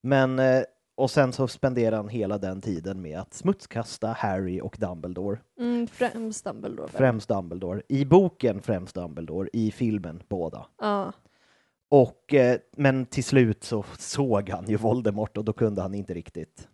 Men, 0.01 0.38
eh, 0.38 0.62
och 0.94 1.11
sen 1.11 1.33
så 1.33 1.49
spenderar 1.49 1.97
han 1.97 2.09
hela 2.09 2.38
den 2.38 2.61
tiden 2.61 3.03
med 3.03 3.18
att 3.21 3.35
smutskasta 3.35 4.09
Harry 4.09 4.61
och 4.61 4.77
Dumbledore. 4.81 5.38
Mm, 5.61 5.87
främst 5.87 6.44
Dumbledore. 6.44 6.88
Främst 6.88 7.29
Dumbledore. 7.29 7.83
I 7.88 8.05
boken 8.05 8.62
främst 8.62 8.94
Dumbledore, 8.94 9.49
i 9.53 9.71
filmen 9.71 10.23
båda. 10.29 10.66
Ja. 10.81 11.12
Och, 11.90 12.35
eh, 12.35 12.59
men 12.77 13.07
till 13.07 13.24
slut 13.24 13.64
så 13.64 13.85
såg 13.98 14.51
han 14.51 14.68
ju 14.68 14.77
Voldemort 14.77 15.37
och 15.37 15.44
då 15.44 15.53
kunde 15.53 15.83
han 15.83 15.94
inte 15.94 16.14
riktigt. 16.14 16.68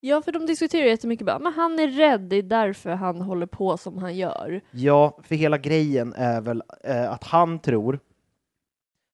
ja, 0.00 0.22
för 0.22 0.32
de 0.32 0.46
diskuterar 0.46 0.84
jättemycket 0.86 1.26
bara, 1.26 1.38
men 1.38 1.52
han 1.52 1.78
är 1.78 1.88
rädd, 1.88 2.20
det 2.20 2.36
är 2.36 2.42
därför 2.42 2.90
han 2.90 3.20
håller 3.20 3.46
på 3.46 3.76
som 3.76 3.98
han 3.98 4.16
gör. 4.16 4.60
Ja, 4.70 5.18
för 5.22 5.34
hela 5.34 5.58
grejen 5.58 6.12
är 6.16 6.40
väl 6.40 6.62
eh, 6.84 7.10
att 7.10 7.24
han 7.24 7.58
tror 7.58 7.98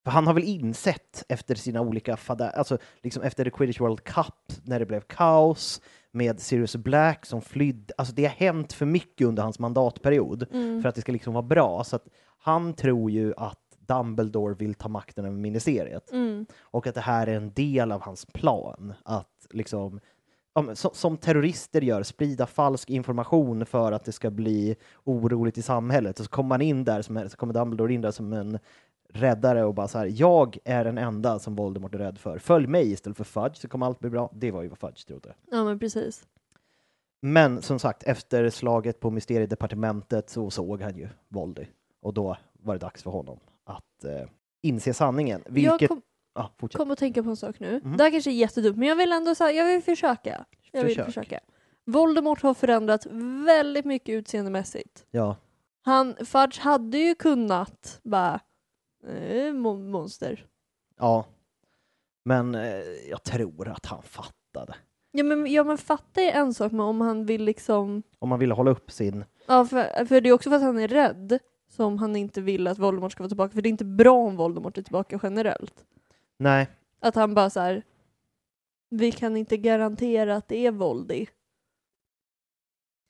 för 0.04 0.10
han 0.10 0.26
har 0.26 0.34
väl 0.34 0.44
insett 0.44 1.24
efter 1.28 1.54
sina 1.54 1.80
olika 1.80 2.16
fadä, 2.16 2.50
alltså 2.50 2.78
liksom 3.02 3.22
efter 3.22 3.44
The 3.44 3.50
Quidditch 3.50 3.80
World 3.80 4.04
Cup 4.04 4.34
när 4.64 4.78
det 4.78 4.86
blev 4.86 5.00
kaos 5.00 5.80
med 6.10 6.40
Sirius 6.40 6.76
Black 6.76 7.26
som 7.26 7.42
flydde, 7.42 7.94
alltså 7.98 8.14
det 8.14 8.24
har 8.24 8.30
hänt 8.34 8.72
för 8.72 8.86
mycket 8.86 9.26
under 9.26 9.42
hans 9.42 9.58
mandatperiod 9.58 10.46
Mm. 10.52 10.82
för 10.82 10.88
att 10.88 10.94
det 10.94 11.00
ska 11.00 11.12
liksom 11.12 11.34
vara 11.34 11.42
bra. 11.42 11.84
Så 11.84 11.96
att 11.96 12.06
han 12.38 12.74
tror 12.74 13.10
ju 13.10 13.34
att 13.36 13.63
Dumbledore 13.86 14.54
vill 14.54 14.74
ta 14.74 14.88
makten 14.88 15.24
över 15.24 15.36
ministeriet 15.36 16.12
Mm. 16.12 16.46
och 16.60 16.86
att 16.86 16.94
det 16.94 17.00
här 17.00 17.26
är 17.26 17.36
en 17.36 17.52
del 17.52 17.92
av 17.92 18.00
hans 18.00 18.26
plan 18.26 18.92
att 19.02 19.46
liksom 19.50 20.00
som, 20.74 20.90
som 20.94 21.16
terrorister 21.16 21.80
gör, 21.80 22.02
sprida 22.02 22.46
falsk 22.46 22.90
information 22.90 23.66
för 23.66 23.92
att 23.92 24.04
det 24.04 24.12
ska 24.12 24.30
bli 24.30 24.76
oroligt 25.04 25.58
i 25.58 25.62
samhället. 25.62 26.18
Och 26.18 26.24
så 26.24 26.30
kommer 26.30 26.48
man 26.48 26.62
in 26.62 26.84
där, 26.84 27.02
som, 27.02 27.28
så 27.28 27.36
kommer 27.36 27.54
Dumbledore 27.54 27.94
in 27.94 28.00
där 28.00 28.10
som 28.10 28.32
en 28.32 28.58
räddare 29.08 29.64
och 29.64 29.74
bara 29.74 29.88
så 29.88 29.98
här, 29.98 30.12
jag 30.14 30.58
är 30.64 30.84
den 30.84 30.98
enda 30.98 31.38
som 31.38 31.56
Voldemort 31.56 31.94
är 31.94 31.98
rädd 31.98 32.18
för. 32.18 32.38
Följ 32.38 32.66
mig 32.66 32.92
istället 32.92 33.16
för 33.16 33.24
Fudge 33.24 33.56
så 33.56 33.68
kommer 33.68 33.86
allt 33.86 33.98
bli 33.98 34.10
bra. 34.10 34.30
Det 34.34 34.50
var 34.50 34.62
ju 34.62 34.68
vad 34.68 34.78
Fudge 34.78 35.06
trodde. 35.06 35.34
Ja, 35.50 35.64
men 35.64 35.78
precis. 35.78 36.26
Men 37.20 37.62
som 37.62 37.78
sagt, 37.78 38.02
efter 38.02 38.50
slaget 38.50 39.00
på 39.00 39.10
mysteriedepartementet 39.10 40.30
så 40.30 40.50
såg 40.50 40.82
han 40.82 40.96
ju 40.96 41.08
Voldy 41.28 41.66
och 42.02 42.14
då 42.14 42.36
var 42.52 42.74
det 42.74 42.80
dags 42.80 43.02
för 43.02 43.10
honom 43.10 43.38
att 43.64 44.04
eh, 44.04 44.28
inse 44.62 44.94
sanningen. 44.94 45.42
Vilket... 45.46 45.80
Jag 45.80 45.88
kom, 45.88 46.02
ah, 46.34 46.48
kom 46.72 46.90
att 46.90 46.98
tänka 46.98 47.22
på 47.22 47.30
en 47.30 47.36
sak 47.36 47.60
nu. 47.60 47.80
Mhm. 47.84 47.96
Det 47.96 48.04
här 48.04 48.10
kanske 48.10 48.30
är 48.30 48.34
jättedumt, 48.34 48.76
men 48.78 48.88
jag 48.88 48.96
vill 48.96 49.12
ändå 49.12 49.34
säga, 49.34 49.52
jag 49.52 49.66
vill 49.72 49.82
försöka. 49.82 50.44
Jag 50.72 50.82
vill 50.84 50.90
Försök. 50.90 51.04
försöka. 51.06 51.40
Voldemort 51.86 52.42
har 52.42 52.54
förändrats 52.54 53.06
väldigt 53.46 53.84
mycket 53.84 54.12
utseendemässigt. 54.12 55.06
Ja, 55.10 55.36
Han, 55.82 56.14
Fudge 56.26 56.60
hade 56.60 56.98
ju 56.98 57.14
kunnat 57.14 58.00
bara, 58.04 58.40
eh, 59.06 59.52
mon- 59.52 59.90
monster. 59.90 60.46
ja. 60.98 61.24
Men 62.24 62.54
eh, 62.54 62.78
jag 63.10 63.22
tror 63.22 63.68
att 63.68 63.86
han 63.86 64.02
fattade. 64.02 64.74
Ja 65.10 65.24
men, 65.24 65.52
ja 65.52 65.64
men 65.64 65.78
fatta 65.78 66.20
är 66.20 66.32
en 66.32 66.54
sak, 66.54 66.72
men 66.72 66.80
om 66.80 67.00
han 67.00 67.26
vill 67.26 67.44
liksom, 67.44 68.02
Om 68.18 68.28
man 68.28 68.38
ville 68.38 68.54
hålla 68.54 68.70
upp 68.70 68.90
sin... 68.90 69.24
ja 69.46 69.64
för, 69.64 70.04
för 70.04 70.20
det 70.20 70.28
är 70.28 70.32
också 70.32 70.50
för 70.50 70.56
att 70.56 70.62
han 70.62 70.78
är 70.78 70.88
rädd 70.88 71.38
som 71.74 71.98
han 71.98 72.16
inte 72.16 72.40
vill 72.40 72.66
att 72.66 72.78
Voldemort 72.78 73.12
ska 73.12 73.22
vara 73.22 73.28
tillbaka, 73.28 73.54
för 73.54 73.62
det 73.62 73.68
är 73.68 73.70
inte 73.70 73.84
bra 73.84 74.14
om 74.16 74.36
Voldemort 74.36 74.78
är 74.78 74.82
tillbaka 74.82 75.20
generellt. 75.22 75.84
Nej, 76.38 76.68
Att 77.00 77.14
han 77.14 77.34
bara 77.34 77.50
så 77.50 77.60
här. 77.60 77.82
vi 78.88 79.12
kan 79.12 79.36
inte 79.36 79.56
garantera 79.56 80.36
att 80.36 80.48
det 80.48 80.66
är 80.66 80.70
Voldy. 80.70 81.26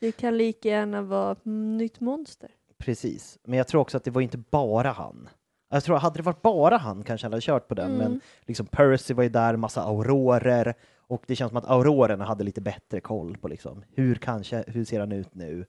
Det 0.01 0.13
kan 0.13 0.37
lika 0.39 0.69
gärna 0.69 1.03
vara 1.03 1.33
ett 1.33 1.45
nytt 1.45 2.01
monster. 2.01 2.51
precis. 2.79 3.39
Men 3.45 3.59
jag 3.59 3.69
tror 3.69 3.81
också 3.81 3.97
att 3.97 4.05
det 4.05 4.11
var 4.11 4.21
inte 4.23 4.39
bara 4.39 4.91
han. 4.93 5.29
Jag 5.71 5.85
tror, 5.85 5.97
hade 5.97 6.19
det 6.19 6.23
varit 6.23 6.43
bara 6.43 6.77
han 6.77 7.03
kanske 7.05 7.25
han 7.25 7.33
hade 7.33 7.41
kört 7.43 7.69
på 7.69 7.75
den, 7.75 7.87
Mm. 7.95 7.99
men 7.99 8.21
liksom 8.43 8.67
Percy 8.67 9.15
var 9.15 9.23
ju 9.23 9.29
där, 9.29 9.57
massa 9.57 9.83
aurorer, 9.83 10.75
och 11.07 11.23
det 11.27 11.37
känns 11.37 11.49
som 11.51 11.57
att 11.57 11.71
aurorerna 11.71 12.25
hade 12.25 12.45
lite 12.45 12.61
bättre 12.61 13.01
koll 13.01 13.37
på 13.37 13.49
liksom, 13.49 13.83
hur, 13.91 14.15
kanske, 14.15 14.65
hur 14.67 14.85
ser 14.85 15.01
han 15.01 15.13
ut 15.13 15.35
nu? 15.35 15.67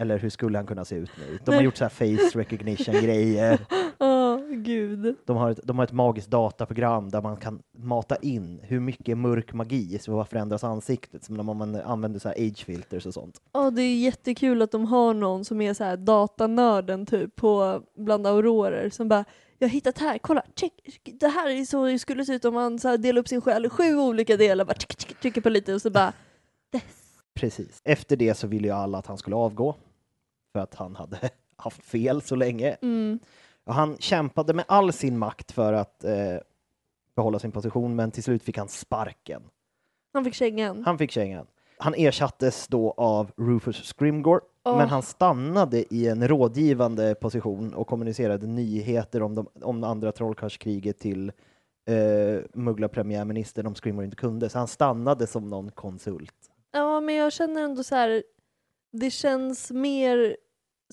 Eller 0.00 0.18
hur 0.18 0.30
skulle 0.30 0.58
han 0.58 0.66
kunna 0.66 0.84
se 0.84 0.94
ut 0.94 1.10
nu? 1.18 1.38
De 1.44 1.54
har 1.54 1.62
gjort 1.62 1.76
så 1.76 1.84
här 1.84 1.88
face 1.90 2.38
recognition-grejer. 2.38 3.58
Åh, 3.98 4.38
gud. 4.50 5.16
De 5.24 5.36
har, 5.36 5.50
ett, 5.50 5.60
de 5.64 5.78
har 5.78 5.84
ett 5.84 5.92
magiskt 5.92 6.30
dataprogram 6.30 7.10
där 7.10 7.22
man 7.22 7.36
kan 7.36 7.62
mata 7.78 8.16
in 8.16 8.60
hur 8.62 8.80
mycket 8.80 9.18
mörk 9.18 9.52
magi 9.52 9.98
som 9.98 10.26
förändras 10.26 10.64
ansiktet, 10.64 11.24
som 11.24 11.36
när 11.36 11.42
man 11.42 11.74
använder 11.74 12.20
så 12.20 12.28
här 12.28 12.36
age 12.36 12.64
filters 12.64 13.06
och 13.06 13.14
sånt. 13.14 13.40
Ja, 13.52 13.70
det 13.70 13.82
är 13.82 13.96
jättekul 13.96 14.62
att 14.62 14.70
de 14.70 14.86
har 14.86 15.14
någon 15.14 15.44
som 15.44 15.60
är 15.60 15.74
så 15.74 15.84
här 15.84 15.96
datanörden 15.96 17.06
typ 17.06 17.36
på 17.36 17.82
bland 17.96 18.26
aurorer 18.26 18.90
som 18.90 19.08
bara 19.08 19.24
jag 19.58 19.68
har 19.68 19.72
hittat 19.72 19.98
här, 19.98 20.18
kolla, 20.18 20.42
check, 20.56 20.72
det 21.20 21.28
här 21.28 21.50
är 21.50 21.64
så 21.64 21.84
det 21.84 21.98
skulle 21.98 22.24
se 22.24 22.34
ut 22.34 22.44
om 22.44 22.54
man 22.54 22.78
så 22.78 22.88
här 22.88 22.98
delar 22.98 23.20
upp 23.20 23.28
sin 23.28 23.40
själ 23.40 23.66
i 23.66 23.68
sju 23.68 23.96
olika 23.96 24.36
delar, 24.36 24.64
bara 24.64 24.74
tryck, 24.74 24.96
tryck, 24.96 25.20
trycker 25.20 25.40
på 25.40 25.48
lite 25.48 25.74
och 25.74 25.82
så 25.82 25.90
bara 25.90 26.12
Precis. 27.36 27.80
Efter 27.84 28.16
det 28.16 28.34
så 28.34 28.46
ville 28.46 28.68
ju 28.68 28.74
alla 28.74 28.98
att 28.98 29.06
han 29.06 29.18
skulle 29.18 29.36
avgå, 29.36 29.74
för 30.52 30.60
att 30.60 30.74
han 30.74 30.96
hade 30.96 31.30
haft 31.56 31.84
fel 31.84 32.22
så 32.22 32.36
länge. 32.36 32.76
mm, 32.82 33.18
Och 33.64 33.74
han 33.74 33.96
kämpade 33.98 34.54
med 34.54 34.64
all 34.68 34.92
sin 34.92 35.18
makt 35.18 35.52
för 35.52 35.72
att 35.72 36.04
eh, 36.04 36.36
behålla 37.16 37.38
sin 37.38 37.52
position, 37.52 37.96
men 37.96 38.10
till 38.10 38.22
slut 38.22 38.42
fick 38.42 38.58
han 38.58 38.68
sparken. 38.68 39.42
Han 40.12 40.24
fick 40.24 40.34
kängan. 40.34 40.82
Han 40.84 40.98
fick 40.98 41.10
kängan. 41.10 41.46
Han 41.78 41.94
ersattes 41.94 42.68
då 42.68 42.94
av 42.96 43.30
Rufus 43.36 43.76
Scrimgore, 43.94 44.40
Åh. 44.64 44.76
men 44.78 44.88
han 44.88 45.02
stannade 45.02 45.94
i 45.94 46.08
en 46.08 46.28
rådgivande 46.28 47.14
position 47.14 47.74
och 47.74 47.86
kommunicerade 47.86 48.46
nyheter 48.46 49.22
om, 49.22 49.34
de, 49.34 49.46
om 49.62 49.84
andra 49.84 50.12
trollkarlskriget 50.12 50.98
till 50.98 51.32
eh, 51.88 52.40
mugglarpremiärministern 52.54 53.66
om 53.66 53.74
Scrimgore 53.74 54.04
inte 54.04 54.16
kunde, 54.16 54.48
så 54.48 54.58
han 54.58 54.68
stannade 54.68 55.26
som 55.26 55.50
någon 55.50 55.70
konsult. 55.70 56.50
Ja, 56.72 57.00
men 57.00 57.14
jag 57.14 57.32
känner 57.32 57.62
ändå 57.62 57.82
så 57.82 57.94
här. 57.94 58.22
Det 58.92 59.10
känns 59.10 59.70
mer 59.70 60.36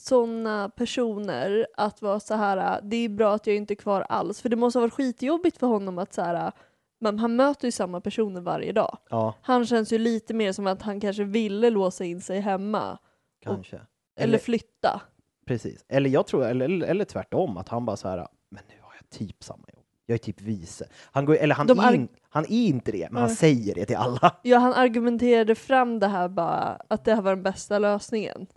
såna 0.02 0.70
personer 0.70 1.68
att 1.78 2.02
vara 2.02 2.20
så 2.20 2.34
här. 2.34 2.82
det 2.84 2.96
är 2.96 3.10
bra 3.10 3.34
att 3.34 3.48
jag 3.48 3.56
inte 3.56 3.74
är 3.74 3.76
kvar 3.76 4.02
alls. 4.10 4.42
För 4.42 4.50
det 4.50 4.56
måste 4.56 4.80
ha 4.80 4.82
varit 4.82 4.94
skitjobbigt 4.94 5.58
för 5.58 5.68
honom 5.68 5.98
att 5.98 6.14
så 6.14 6.22
här. 6.22 6.52
Men 7.00 7.20
han 7.20 7.36
möter 7.36 7.68
ju 7.68 7.72
samma 7.72 8.02
personer 8.02 8.42
varje 8.42 8.72
dag. 8.72 8.98
Ja, 9.10 9.36
Han 9.42 9.66
känns 9.66 9.94
ju 9.94 9.98
lite 9.98 10.34
mer 10.34 10.52
som 10.52 10.68
att 10.68 10.82
han 10.82 11.00
kanske 11.00 11.24
ville 11.24 11.70
låsa 11.70 12.04
in 12.04 12.22
sig 12.22 12.40
hemma. 12.40 12.98
kanske. 13.42 13.82
Eller, 14.20 14.38
flytta. 14.38 15.02
Precis. 15.46 15.86
Eller 15.88 16.10
jag 16.10 16.28
tror, 16.28 16.46
eller, 16.46 16.66
eller, 16.66 16.88
eller 16.88 17.06
tvärtom, 17.06 17.58
att 17.58 17.70
han 17.70 17.86
bara 17.86 17.98
så 17.98 18.08
här, 18.08 18.28
men 18.50 18.64
nu 18.70 18.76
har 18.82 18.94
jag 18.96 19.10
typ 19.10 19.44
samma 19.44 19.66
jobb. 19.74 19.83
Jag 20.06 20.14
är 20.14 20.18
typ 20.18 20.42
vice. 20.42 20.88
Han, 21.12 21.26
går, 21.26 21.36
eller 21.36 21.56
han, 21.56 21.68
De 21.68 21.80
är, 21.80 21.94
in, 21.94 22.08
han 22.30 22.44
är 22.44 22.52
inte 22.52 22.92
det, 22.92 23.08
men 23.12 23.22
han 23.22 23.28
Nej. 23.28 23.38
säger 23.38 23.76
det 23.76 23.86
till 23.86 23.96
alla. 23.96 24.36
Ja, 24.44 24.58
han 24.58 24.74
argumenterade 24.74 25.56
fram 25.56 26.00
det 26.00 26.08
här 26.08 26.30
bara, 26.30 26.82
att 26.88 27.06
det 27.06 27.16
här 27.16 27.22
var 27.22 27.36
den 27.36 27.44
bästa 27.44 27.80
lösningen. 27.80 28.48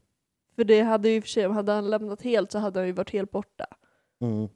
För 0.57 0.65
det 0.65 0.81
hade 0.81 1.09
ju 1.09 1.17
i 1.17 1.21
och 1.21 1.25
för 1.25 1.29
sig, 1.29 1.49
hade 1.49 1.73
han 1.73 1.91
lämnat 1.91 2.23
helt 2.23 2.53
så 2.53 2.59
hade 2.59 2.81
han 2.81 2.87
ju 2.87 2.93
varit 2.93 3.11
helt 3.13 3.31
borta. 3.31 3.67
Mm. 4.21 4.49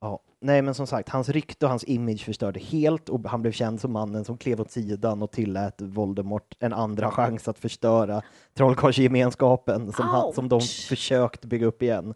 Ja, 0.00 0.20
nej 0.40 0.62
men 0.62 0.74
som 0.74 0.86
sagt, 0.86 1.08
hans 1.08 1.28
rykte 1.28 1.66
och 1.66 1.70
hans 1.70 1.84
image 1.84 2.24
förstörde 2.24 2.60
helt 2.60 3.08
och 3.08 3.28
han 3.28 3.42
blev 3.42 3.52
känd 3.52 3.80
som 3.80 3.92
mannen 3.92 4.24
som 4.24 4.36
klev 4.38 4.60
åt 4.60 4.70
sidan 4.70 5.22
och 5.22 5.30
tillät 5.30 5.80
Voldemort 5.80 6.56
en 6.60 6.72
andra 6.72 7.10
chans 7.10 7.48
att 7.48 7.58
förstöra 7.58 8.22
trollkarlsgemenskapen 8.54 9.92
som, 9.92 10.08
han, 10.08 10.32
som 10.32 10.48
de 10.48 10.60
försökt 10.60 11.44
bygga 11.44 11.66
upp 11.66 11.82
igen. 11.82 12.14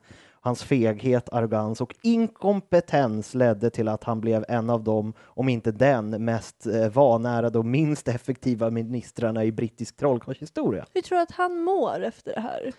Hans 0.48 0.62
feghet, 0.62 1.28
arrogans 1.32 1.80
och 1.80 1.94
inkompetens 2.02 3.34
ledde 3.34 3.70
till 3.70 3.88
att 3.88 4.04
han 4.04 4.20
blev 4.20 4.44
en 4.48 4.70
av 4.70 4.84
dem, 4.84 5.12
om 5.20 5.48
inte 5.48 5.72
den, 5.72 6.24
mest 6.24 6.66
eh, 6.66 6.88
vanärade 6.88 7.58
och 7.58 7.64
minst 7.64 8.08
effektiva 8.08 8.70
ministrarna 8.70 9.44
i 9.44 9.52
brittisk 9.52 9.96
trollkarlshistoria. 9.96 10.87
Hur 10.94 11.02
tror 11.02 11.16
du 11.16 11.22
att 11.22 11.30
han 11.30 11.61
mår 11.61 12.04
efter 12.04 12.34
det 12.34 12.40
här? 12.40 12.72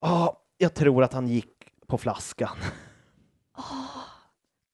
Ja, 0.00 0.40
jag 0.58 0.74
tror 0.74 1.02
att 1.02 1.12
han 1.12 1.28
gick 1.28 1.52
på 1.86 1.98
flaskan. 1.98 2.56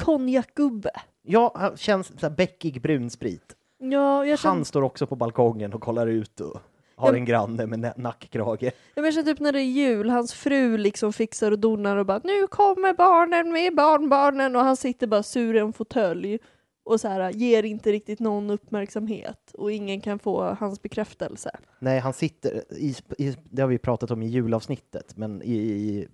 Konjakgubbe. 0.03 0.91
Ja, 1.23 1.53
han 1.55 1.77
känns 1.77 2.07
så 2.07 2.27
här 2.27 2.31
bäckig 2.37 2.83
brunsprit. 2.83 3.57
Ja, 3.79 4.25
känner, 4.25 4.39
Han 4.45 4.65
står 4.65 4.83
också 4.83 5.07
på 5.07 5.17
balkongen 5.17 5.73
och 5.73 5.81
kollar 5.81 6.07
ut 6.07 6.41
och 6.41 6.61
har 7.01 7.13
en 7.15 7.25
granne 7.25 7.67
med 7.67 7.93
nackkrage. 7.97 8.73
jag 8.95 9.15
känner 9.15 9.33
typ 9.33 9.41
när 9.41 9.53
det 9.53 9.61
är 9.61 9.63
jul, 9.63 10.11
hans 10.11 10.33
fru 10.33 10.77
liksom 10.77 11.13
fixar 11.13 11.53
och 11.53 11.59
donar 11.59 11.97
och 11.97 12.07
bara 12.07 12.21
nu 12.25 12.47
kommer 12.47 12.95
barnen 12.95 13.53
med 13.53 13.75
barnbarnen 13.75 14.57
och 14.57 14.63
han 14.63 14.77
sitter 14.77 15.07
bara 15.07 15.23
sur 15.23 15.57
i 15.57 15.59
en 15.59 15.73
fåtölj 15.73 16.39
och 16.85 17.01
så 17.01 17.09
här 17.09 17.31
ger 17.31 17.63
inte 17.63 17.93
riktigt 17.93 18.21
någon 18.21 18.51
uppmärksamhet 18.51 19.55
och 19.55 19.73
ingen 19.73 20.01
kan 20.01 20.19
få 20.19 20.43
hans 20.43 20.83
bekräftelse. 20.83 21.51
Nej, 21.79 21.99
han 21.99 22.13
sitter, 22.13 22.63
i, 22.71 22.97
i, 23.19 23.37
det 23.45 23.63
har 23.63 23.69
vi 23.69 23.79
pratat 23.79 24.11
om 24.11 24.23
i 24.23 24.27
julavsnittet, 24.27 25.17
men 25.17 25.43
i, 25.43 25.55
i, 25.55 26.09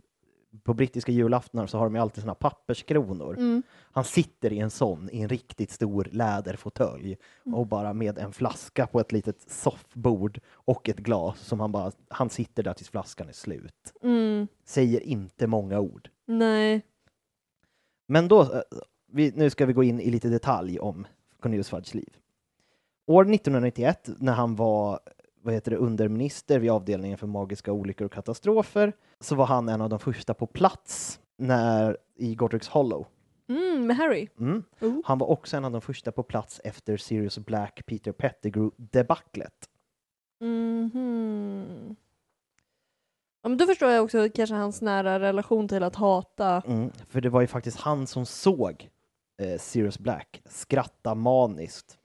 på 0.63 0.75
brittiska 0.75 1.13
julaftnar 1.13 1.67
så 1.67 1.79
har 1.79 1.85
de 1.87 1.95
ju 1.95 2.01
alltid 2.01 2.23
såna 2.23 2.35
papperskronor. 2.35 3.35
Mm. 3.37 3.63
Han 3.93 4.05
sitter 4.05 4.53
i 4.53 4.59
en 4.59 4.71
sån, 4.71 5.11
i 5.13 5.21
en 5.21 5.29
riktigt 5.29 5.71
stor 5.71 6.09
läderfåtölj 6.13 7.17
Mm. 7.47 7.59
och 7.59 7.67
bara 7.67 7.93
med 7.93 8.19
en 8.19 8.33
flaska 8.33 8.87
på 8.87 9.01
ett 9.01 9.13
litet 9.13 9.51
soffbord 9.51 10.41
och 10.53 10.89
ett 10.89 10.99
glas 10.99 11.41
som 11.41 11.61
han 11.61 11.73
bara, 11.73 11.93
han 12.09 12.31
sitter 12.31 12.63
där 12.63 12.73
tills 12.75 12.89
flaskan 12.91 13.29
är 13.29 13.33
slut. 13.33 13.93
Mm. 14.03 14.47
Säger 14.65 15.01
inte 15.01 15.47
många 15.47 15.81
ord. 15.81 16.09
Nej. 16.27 16.83
Men 18.07 18.29
då, 18.29 18.43
eh, 18.43 18.61
vi, 19.07 19.33
nu 19.37 19.51
ska 19.51 19.67
vi 19.67 19.73
gå 19.73 19.83
in 19.85 20.01
i 20.01 20.11
lite 20.11 20.29
detalj 20.29 20.79
om 20.79 21.07
Cornelius 21.41 21.69
Fudges 21.69 21.95
liv. 21.95 22.17
År 23.07 23.23
1991, 23.35 24.09
när 24.19 24.33
han 24.33 24.57
var 24.57 25.01
vad 25.47 25.55
heter 25.55 25.71
det, 25.71 25.77
underminister 25.77 26.59
vid 26.59 26.71
avdelningen 26.71 27.19
för 27.19 27.27
magiska 27.27 27.73
olyckor 27.73 28.05
och 28.05 28.13
katastrofer, 28.13 28.93
så 29.21 29.35
var 29.35 29.47
han 29.47 29.69
en 29.69 29.81
av 29.81 29.89
de 29.89 29.99
första 29.99 30.35
på 30.35 30.47
plats 30.47 31.21
när, 31.39 31.97
i 32.17 32.35
Godric's 32.35 32.71
Hollow. 32.71 33.07
Mm, 33.49 33.87
med 33.87 33.97
Harry. 33.97 34.29
Mm. 34.39 34.63
Oh. 34.81 35.01
Han 35.05 35.19
var 35.19 35.27
också 35.27 35.57
en 35.57 35.65
av 35.65 35.73
de 35.73 35.81
första 35.81 36.13
på 36.13 36.23
plats 36.23 36.61
efter 36.65 36.97
Sirius 36.97 37.39
Black 37.39 37.87
Peter 37.87 38.13
Pettigrew-debaclet. 38.13 39.69
Mhm. 40.41 41.97
Ja, 43.43 43.49
men 43.49 43.59
då 43.59 43.67
förstår 43.67 43.91
jag 43.91 44.05
också 44.05 44.29
kanske 44.35 44.55
hans 44.55 44.83
nära 44.83 45.21
relation 45.21 45.69
till 45.69 45.83
att 45.83 45.97
hata. 45.97 46.63
Mm. 46.67 46.91
För 47.09 47.21
det 47.21 47.29
var 47.29 47.41
ju 47.41 47.47
faktiskt 47.47 47.81
han 47.81 48.07
som 48.07 48.27
såg 48.27 48.89
eh, 49.43 49.59
Sirius 49.59 49.99
Black 49.99 50.43
skratta 50.45 51.15
maniskt 51.15 51.99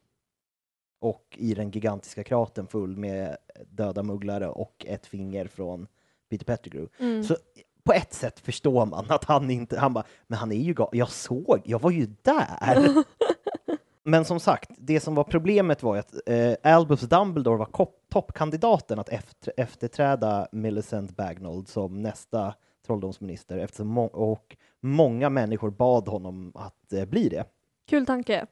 och 1.01 1.37
i 1.37 1.53
den 1.53 1.71
gigantiska 1.71 2.23
kratern 2.23 2.67
full 2.67 2.97
med 2.97 3.37
döda 3.69 4.03
mugglare 4.03 4.47
och 4.47 4.85
ett 4.87 5.05
finger 5.05 5.47
från 5.47 5.87
Peter 6.29 6.45
Pettigrew. 6.45 6.89
Mm. 6.99 7.23
Så 7.23 7.35
på 7.83 7.93
ett 7.93 8.13
sätt 8.13 8.39
förstår 8.39 8.85
man 8.85 9.05
att 9.09 9.23
han 9.23 9.51
inte, 9.51 9.79
han 9.79 9.93
bara, 9.93 10.03
men 10.27 10.39
han 10.39 10.51
är 10.51 10.55
ju 10.55 10.73
ga- 10.73 10.89
jag 10.91 11.09
såg, 11.09 11.61
jag 11.65 11.81
var 11.81 11.91
ju 11.91 12.05
där. 12.21 13.03
men 14.03 14.25
som 14.25 14.39
sagt, 14.39 14.69
det 14.77 14.99
som 14.99 15.15
var 15.15 15.23
problemet 15.23 15.83
var 15.83 15.95
ju 15.95 15.99
att 15.99 16.13
eh, 16.29 16.73
Albus 16.73 17.01
Dumbledore 17.01 17.57
var 17.57 17.87
toppkandidaten 18.11 18.99
att 18.99 19.09
efter, 19.09 19.53
efterträda 19.57 20.47
Millicent 20.51 21.15
Bagnold 21.17 21.67
som 21.67 22.01
nästa 22.01 22.53
trolldomsminister 22.85 23.57
eftersom 23.57 23.87
må- 23.87 24.05
och 24.05 24.57
många 24.79 25.29
människor 25.29 25.69
bad 25.69 26.07
honom 26.07 26.51
att 26.55 26.93
eh, 26.93 27.05
bli 27.05 27.29
det. 27.29 27.45
Kul 27.89 28.05
tanke. 28.05 28.45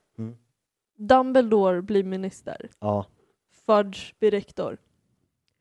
Dumbledore 1.00 1.82
blir 1.82 2.04
minister. 2.04 2.70
Ja, 2.80 3.06
Fudge 3.66 4.14
blir 4.20 4.32
rektor. 4.32 4.78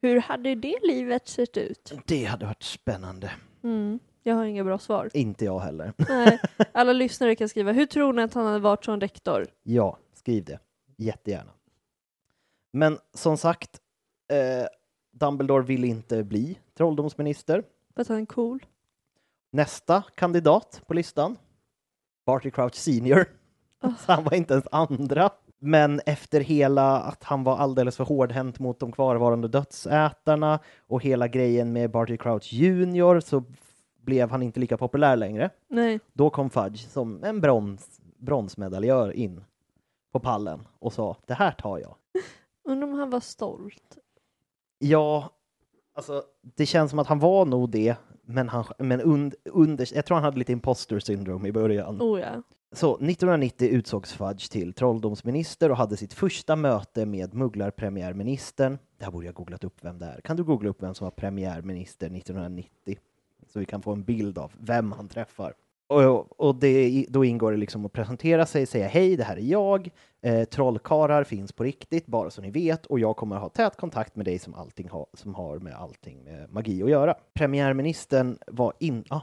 Hur 0.02 0.20
hade 0.20 0.54
det 0.54 0.78
livet 0.82 1.28
sett 1.28 1.56
ut? 1.56 1.92
det 2.06 2.24
hade 2.24 2.46
varit 2.46 2.62
spännande. 2.62 3.30
Mm. 3.62 3.98
Jag 4.22 4.34
har 4.34 4.44
inga 4.44 4.64
bra 4.64 4.78
svar. 4.78 5.10
Inte 5.14 5.44
jag 5.44 5.58
heller. 5.60 5.92
Nej. 6.08 6.40
Alla 6.72 6.92
lyssnare 6.92 7.34
kan 7.34 7.48
skriva, 7.48 7.72
hur 7.72 7.86
tror 7.86 8.12
ni 8.12 8.22
att 8.22 8.34
han 8.34 8.46
hade 8.46 8.58
varit 8.58 8.84
som 8.84 9.00
rektor? 9.00 9.46
Ja, 9.62 9.98
skriv 10.12 10.44
det. 10.44 10.58
Jättegärna. 10.96 11.50
Men 12.72 12.98
som 13.14 13.36
sagt, 13.36 13.80
eh, 14.32 14.66
Dumbledore 15.12 15.62
vill 15.64 15.84
inte 15.84 16.24
bli 16.24 16.58
trolldomsminister. 16.76 17.64
För 17.94 18.02
att 18.02 18.08
han 18.08 18.20
är 18.20 18.26
cool. 18.26 18.66
Nästa 19.52 20.02
kandidat 20.14 20.82
på 20.86 20.94
listan, 20.94 21.36
Barty 22.26 22.50
Crouch 22.50 22.74
Senior. 22.74 23.26
Så 24.06 24.12
han 24.12 24.24
var 24.24 24.34
inte 24.34 24.54
ens 24.54 24.66
andra. 24.70 25.30
Men 25.58 26.00
efter 26.06 26.40
hela 26.40 27.00
att 27.00 27.24
han 27.24 27.44
var 27.44 27.56
alldeles 27.56 27.96
för 27.96 28.04
hårdhänt 28.04 28.58
mot 28.58 28.80
de 28.80 28.92
kvarvarande 28.92 29.48
dödsätarna 29.48 30.58
och 30.86 31.02
hela 31.02 31.28
grejen 31.28 31.72
med 31.72 31.90
Barty 31.90 32.16
Crouch 32.16 32.52
Junior 32.52 33.20
så 33.20 33.44
blev 34.00 34.30
han 34.30 34.42
inte 34.42 34.60
lika 34.60 34.76
populär 34.76 35.16
längre. 35.16 35.50
Nej. 35.68 36.00
Då 36.12 36.30
kom 36.30 36.50
Fudge 36.50 36.88
som 36.88 37.24
en 37.24 37.40
brons, 37.40 38.00
bronsmedaljör 38.18 39.12
in 39.12 39.44
på 40.12 40.20
pallen 40.20 40.68
och 40.78 40.92
sa 40.92 41.16
det 41.26 41.34
här 41.34 41.52
tar 41.52 41.78
jag. 41.78 41.94
Undrar 42.64 42.88
om 42.88 42.94
han 42.94 43.10
var 43.10 43.20
stolt. 43.20 43.98
Ja, 44.78 45.30
alltså 45.94 46.22
det 46.56 46.66
känns 46.66 46.90
som 46.90 46.98
att 46.98 47.06
han 47.06 47.18
var 47.18 47.44
nog 47.44 47.70
det, 47.70 47.96
men, 48.22 48.48
han, 48.48 48.64
men 48.78 49.00
und, 49.00 49.34
under, 49.44 49.94
jag 49.94 50.06
tror 50.06 50.14
han 50.14 50.24
hade 50.24 50.38
lite 50.38 50.52
imposter 50.52 50.98
syndrome 50.98 51.48
i 51.48 51.52
början. 51.52 52.02
Oh 52.02 52.20
ja. 52.20 52.42
Så 52.72 52.94
1990 52.94 53.68
utsågs 53.68 54.12
Fudge 54.12 54.50
till 54.50 54.72
trolldomsminister 54.72 55.70
och 55.70 55.76
hade 55.76 55.96
sitt 55.96 56.12
första 56.12 56.56
möte 56.56 57.06
med 57.06 57.34
mugglarpremiärministern. 57.34 58.78
Det 58.98 59.04
här 59.04 59.12
borde 59.12 59.26
jag 59.26 59.34
googlat 59.34 59.64
upp 59.64 59.76
vem 59.80 59.98
det 59.98 60.06
är. 60.06 60.20
Kan 60.20 60.36
du 60.36 60.44
googla 60.44 60.70
upp 60.70 60.82
vem 60.82 60.94
som 60.94 61.04
var 61.04 61.10
premiärminister 61.10 62.06
1990? 62.06 62.98
Så 63.46 63.58
vi 63.58 63.64
kan 63.64 63.82
få 63.82 63.92
en 63.92 64.02
bild 64.02 64.38
av 64.38 64.52
vem 64.58 64.92
han 64.92 65.08
träffar. 65.08 65.54
Och, 65.86 66.40
och 66.40 66.54
det, 66.54 67.06
då 67.08 67.24
ingår 67.24 67.52
det 67.52 67.58
liksom 67.58 67.86
att 67.86 67.92
presentera 67.92 68.46
sig, 68.46 68.66
säga 68.66 68.88
hej, 68.88 69.16
det 69.16 69.24
här 69.24 69.36
är 69.36 69.40
jag. 69.40 69.90
Eh, 70.20 70.44
trollkarlar 70.44 71.24
finns 71.24 71.52
på 71.52 71.64
riktigt, 71.64 72.06
bara 72.06 72.30
så 72.30 72.42
ni 72.42 72.50
vet. 72.50 72.86
Och 72.86 73.00
jag 73.00 73.16
kommer 73.16 73.36
ha 73.36 73.48
tät 73.48 73.76
kontakt 73.76 74.16
med 74.16 74.24
dig 74.24 74.38
som, 74.38 74.54
allting 74.54 74.88
ha, 74.88 75.06
som 75.14 75.34
har 75.34 75.58
med 75.58 75.74
allting 75.74 76.24
med 76.24 76.52
magi 76.52 76.82
att 76.82 76.90
göra. 76.90 77.14
Premiärministern 77.34 78.38
var 78.46 78.72
in... 78.78 79.04
Ah, 79.08 79.20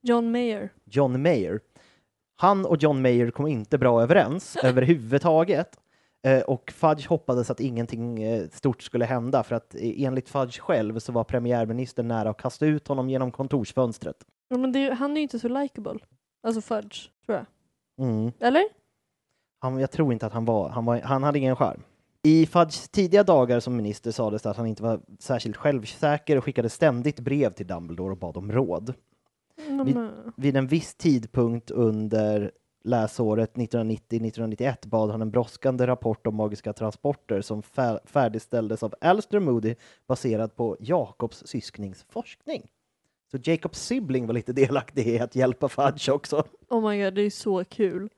John 0.00 0.30
Mayer. 0.30 0.72
John 0.84 1.22
Mayer. 1.22 1.60
Han 2.40 2.66
och 2.66 2.82
John 2.82 3.02
Mayer 3.02 3.30
kom 3.30 3.46
inte 3.46 3.78
bra 3.78 4.02
överens 4.02 4.56
överhuvudtaget. 4.62 5.78
Eh, 6.26 6.40
och 6.40 6.72
Fudge 6.76 7.08
hoppades 7.08 7.50
att 7.50 7.60
ingenting 7.60 8.22
eh, 8.22 8.48
stort 8.52 8.82
skulle 8.82 9.04
hända 9.04 9.42
för 9.42 9.54
att 9.54 9.74
eh, 9.74 9.80
enligt 10.02 10.28
Fudge 10.28 10.58
själv 10.60 10.98
så 10.98 11.12
var 11.12 11.24
premiärministern 11.24 12.08
nära 12.08 12.30
att 12.30 12.40
kasta 12.42 12.66
ut 12.66 12.88
honom 12.88 13.10
genom 13.10 13.30
kontorsfönstret. 13.32 14.16
Ja, 14.48 14.58
men 14.58 14.72
det, 14.72 14.78
är- 14.86 14.92
han 14.92 15.10
är 15.10 15.16
ju 15.16 15.22
inte 15.22 15.38
så 15.38 15.48
likable. 15.48 15.98
Alltså 16.42 16.60
Fudge, 16.60 17.08
tror 17.26 17.38
jag. 17.38 17.46
Mm. 18.08 18.32
Eller? 18.40 18.62
Han, 19.60 19.78
jag 19.80 19.90
tror 19.90 20.12
inte 20.12 20.26
att 20.26 20.32
han 20.32 20.44
var, 20.44 20.68
han, 20.68 20.84
var, 20.84 21.00
han 21.00 21.22
hade 21.22 21.38
ingen 21.38 21.56
charm. 21.56 21.82
I 22.22 22.46
Fudges 22.46 22.88
tidiga 22.88 23.22
dagar 23.22 23.60
som 23.60 23.76
minister 23.76 24.10
sades 24.10 24.42
det 24.42 24.50
att 24.50 24.56
han 24.56 24.66
inte 24.66 24.82
var 24.82 25.00
särskilt 25.18 25.56
självsäker 25.56 26.36
och 26.38 26.44
skickade 26.44 26.68
ständigt 26.68 27.20
brev 27.20 27.50
till 27.52 27.66
Dumbledore 27.66 28.10
och 28.12 28.18
bad 28.18 28.36
om 28.36 28.52
råd. 28.52 28.94
Vid, 29.84 29.96
vid 30.36 30.56
en 30.56 30.66
viss 30.66 30.94
tidpunkt 30.94 31.70
under 31.70 32.50
läsåret 32.84 33.54
1990-1991 33.54 34.88
bad 34.88 35.10
han 35.10 35.22
en 35.22 35.30
brådskande 35.30 35.86
rapport 35.86 36.26
om 36.26 36.34
magiska 36.34 36.72
transporter 36.72 37.40
som 37.40 37.62
fär 37.62 38.00
färdigställdes 38.04 38.82
av 38.82 38.94
Alistair 39.00 39.40
Moody 39.40 39.74
baserad 40.06 40.56
på 40.56 40.76
Jakobs 40.80 41.42
syskningsforskning. 41.46 42.70
Så 43.30 43.38
Jacobs 43.42 43.82
sibling 43.82 44.26
var 44.26 44.34
lite 44.34 44.52
delaktig 44.52 45.06
i 45.06 45.18
att 45.18 45.34
hjälpa 45.34 45.68
Fudge 45.68 46.08
också. 46.08 46.44
Oh 46.68 46.90
my 46.90 47.04
god, 47.04 47.14
det 47.14 47.22
är 47.22 47.30
så 47.30 47.64
kul. 47.64 48.08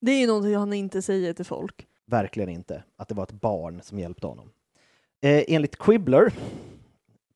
Det 0.00 0.10
är 0.10 0.20
ju 0.20 0.26
någonting 0.26 0.56
han 0.56 0.72
inte 0.72 1.02
säger 1.02 1.32
till 1.32 1.44
folk. 1.44 1.86
Verkligen 2.06 2.48
inte 2.48 2.82
att 2.96 3.08
det 3.08 3.14
var 3.14 3.22
ett 3.24 3.40
barn 3.40 3.80
som 3.82 3.98
hjälpte 3.98 4.26
honom. 4.26 4.50
Eh, 5.20 5.44
enligt 5.48 5.78
Quibbler, 5.78 6.32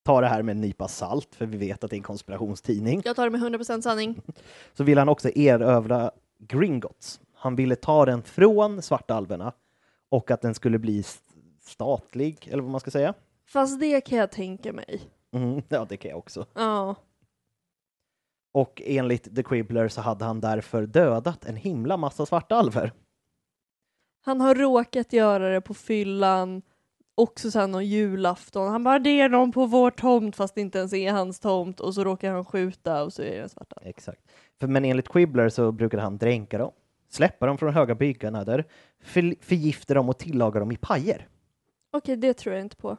ta 0.03 0.21
det 0.21 0.27
här 0.27 0.43
med 0.43 0.53
en 0.53 0.61
nypa 0.61 0.89
salt, 0.89 1.35
för 1.35 1.47
vi 1.47 1.57
vet 1.59 1.85
att 1.85 1.91
det 1.91 1.95
är 1.97 1.99
en 1.99 2.03
konspirationstidning, 2.03 3.03
Jag 3.05 3.17
tar 3.17 3.31
det 3.31 3.39
med 3.39 3.61
100% 3.61 3.81
sanning. 3.81 4.21
så 4.73 4.85
vill 4.85 4.99
han 4.99 5.09
också 5.09 5.29
erövra 5.35 6.11
Gringotts. 6.39 7.21
Han 7.35 7.57
ville 7.57 7.77
ta 7.77 8.05
den 8.07 8.23
från 8.23 8.83
svartalverna 8.83 9.53
och 10.09 10.31
att 10.31 10.41
den 10.41 10.55
skulle 10.55 10.79
bli 10.79 11.01
st- 11.01 11.35
statlig, 11.61 12.49
eller 12.51 12.63
vad 12.63 12.71
man 12.73 12.81
ska 12.81 12.91
säga. 12.91 13.15
Fast 13.47 13.81
det 13.81 14.01
kan 14.01 14.19
jag 14.19 14.31
tänka 14.31 14.73
mig. 14.73 15.01
Mm, 15.33 15.63
ja, 15.69 15.87
det 15.89 15.97
kan 15.97 16.09
jag 16.11 16.19
också. 16.19 16.47
Ja. 16.55 16.95
Och 18.55 18.83
enligt 18.85 19.37
The 19.37 19.43
Quibbler 19.43 19.89
så 19.89 20.01
hade 20.01 20.25
han 20.25 20.41
därför 20.41 20.87
dödat 20.87 21.45
en 21.45 21.57
himla 21.57 21.97
massa 21.97 22.27
svartalver. 22.27 22.93
Han 24.25 24.41
har 24.41 24.55
råkat 24.55 25.13
göra 25.13 25.49
det 25.49 25.61
på 25.61 25.75
fyllan, 25.75 26.63
också 27.15 27.51
sen 27.51 27.71
någon 27.71 27.87
julafton. 27.87 28.71
Han 28.71 28.85
bara, 28.85 28.99
det 28.99 29.21
är 29.21 29.29
någon 29.29 29.53
på 29.53 29.67
vår 29.67 29.91
tomt 29.91 30.37
fast 30.37 30.55
det 30.55 30.61
inte 30.61 30.79
ens 30.79 30.93
är 30.93 31.13
hans 31.13 31.41
tomt 31.41 31.81
och 31.81 31.95
så 31.95 32.05
råkar 32.05 32.33
han 32.33 32.45
skjuta 32.45 33.05
och 33.05 33.13
så 33.13 33.23
är 33.23 33.43
det 33.43 33.49
svarta. 33.49 33.77
Exakt. 33.83 34.21
För, 34.61 34.67
men 34.67 34.85
enligt 34.85 35.09
Quibbler 35.09 35.49
så 35.49 35.73
brukade 35.73 36.03
han 36.03 36.19
dränka 36.19 36.59
dem, 36.59 36.73
släppa 37.09 37.47
dem 37.47 37.59
från 37.59 37.75
höga 37.75 37.95
byggnader, 37.95 38.65
för, 39.03 39.45
förgifta 39.45 39.95
dem 39.95 40.09
och 40.09 40.19
tillaga 40.19 40.61
dem 40.61 40.73
i 40.73 40.77
pajer. 40.77 41.29
Okej, 41.91 42.17
det 42.17 42.35
tror 42.35 42.55
jag 42.55 42.65
inte 42.65 42.77
på. 42.77 42.97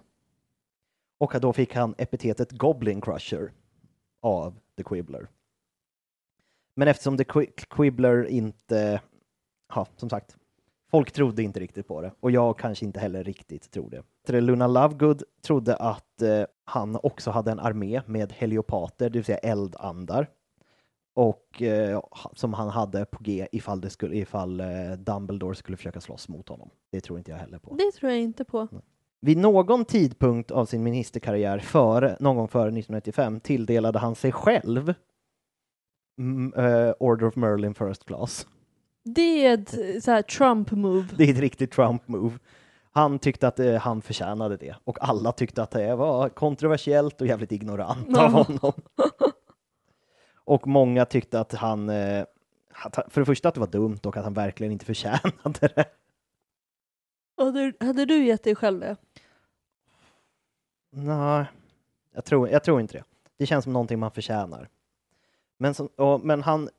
Och 1.18 1.34
då 1.42 1.54
fick 1.54 1.76
han 1.76 1.96
epitetet 1.98 2.52
Goblin 2.52 3.02
Crusher 3.02 3.52
av 4.22 4.60
The 4.78 4.84
Quibbler. 4.84 5.28
Men 6.76 6.88
eftersom 6.88 7.18
The 7.18 7.24
Qui- 7.24 7.52
Quibbler 7.70 8.26
inte, 8.26 9.02
ja, 9.76 9.88
som 9.98 10.10
sagt, 10.10 10.38
folk 10.94 11.12
trodde 11.12 11.44
inte 11.44 11.60
riktigt 11.60 11.88
på 11.88 12.02
det 12.02 12.12
och 12.20 12.32
jag 12.32 12.60
kanske 12.60 12.86
inte 12.86 13.00
heller 13.00 13.24
riktigt 13.24 13.72
tror 13.72 14.04
det. 14.28 14.42
Luna 14.42 14.68
Lovegood 14.68 15.24
trodde 15.42 15.76
att 15.76 16.22
eh, 16.22 16.44
han 16.66 17.00
också 17.04 17.32
hade 17.32 17.52
en 17.52 17.60
armé 17.60 18.02
med 18.06 18.34
heliopater, 18.34 19.10
det 19.10 19.20
vill 19.20 19.26
säga 19.26 19.38
eldandar, 19.38 20.28
och 21.16 21.62
eh, 21.62 22.02
som 22.34 22.54
han 22.54 22.70
hade 22.70 23.06
på 23.06 23.24
G 23.24 23.48
ifall, 23.52 23.82
det 23.82 23.90
skulle, 23.90 24.16
ifall 24.16 24.60
eh, 24.60 24.68
Dumbledore 24.98 25.56
skulle 25.56 25.78
försöka 25.78 26.02
slåss 26.02 26.30
mot 26.30 26.50
honom. 26.50 26.70
Det 26.92 27.02
tror 27.02 27.18
inte 27.18 27.32
jag 27.32 27.38
heller 27.38 27.60
på. 27.60 27.76
Det 27.76 27.92
tror 27.92 28.12
jag 28.12 28.22
inte 28.22 28.44
på. 28.44 28.68
Vid 29.22 29.38
någon 29.38 29.86
tidpunkt 29.86 30.52
av 30.52 30.66
sin 30.66 30.84
ministerkarriär, 30.84 31.60
före, 31.60 32.18
någon 32.20 32.36
gång 32.36 32.48
före 32.48 32.68
1995, 32.68 33.40
tilldelade 33.40 34.00
han 34.00 34.16
sig 34.16 34.32
själv 34.32 34.94
mm, 36.20 36.54
Order 37.00 37.28
of 37.28 37.36
Merlin 37.36 37.74
First 37.74 38.06
Class. 38.06 38.48
Det 39.04 39.46
är 39.46 39.54
ett 39.54 39.74
eh, 39.74 40.00
så 40.02 40.12
här 40.12 40.22
Trump-move. 40.22 41.08
Det 41.18 41.24
är 41.24 41.30
ett 41.34 41.40
riktigt 41.40 41.74
Trump-move. 41.76 42.40
Han 42.92 43.20
tyckte 43.20 43.48
att 43.48 43.60
eh, 43.60 43.76
han 43.76 44.02
förtjänade 44.02 44.58
det 44.58 44.76
och 44.84 44.98
alla 45.02 45.32
tyckte 45.32 45.64
att 45.64 45.72
det 45.72 45.96
var 45.96 46.30
kontroversiellt 46.30 47.22
och 47.22 47.28
jävligt 47.28 47.52
ignorant 47.52 48.18
av 48.18 48.32
honom. 48.32 48.74
och 50.36 50.68
många 50.68 51.06
tyckte 51.06 51.40
att 51.40 51.54
han, 51.54 51.90
eh, 51.90 52.26
att 52.74 52.96
han- 52.96 53.10
för 53.10 53.22
det 53.22 53.26
första 53.26 53.48
att 53.48 53.54
det 53.54 53.60
var 53.60 53.68
dumt 53.68 54.00
och 54.04 54.18
att 54.18 54.24
han 54.24 54.34
verkligen 54.34 54.74
inte 54.74 54.86
förtjänade 54.86 55.60
det. 55.76 55.86
Hade, 57.38 57.74
hade 57.80 58.06
du 58.06 58.26
gett 58.26 58.44
dig 58.44 58.56
själv 58.56 58.80
det? 58.80 58.96
Nej, 60.92 61.46
jag 62.14 62.26
tror, 62.26 62.50
jag 62.50 62.64
tror 62.64 62.82
inte 62.82 62.98
det. 62.98 63.04
Det 63.38 63.46
känns 63.46 63.64
som 63.64 63.74
någonting 63.74 64.00
man 64.00 64.12
förtjänar. 64.12 64.70
Men, 65.58 65.74
som, 65.74 65.88
och, 65.88 66.22
men 66.26 66.44
han, 66.44 66.70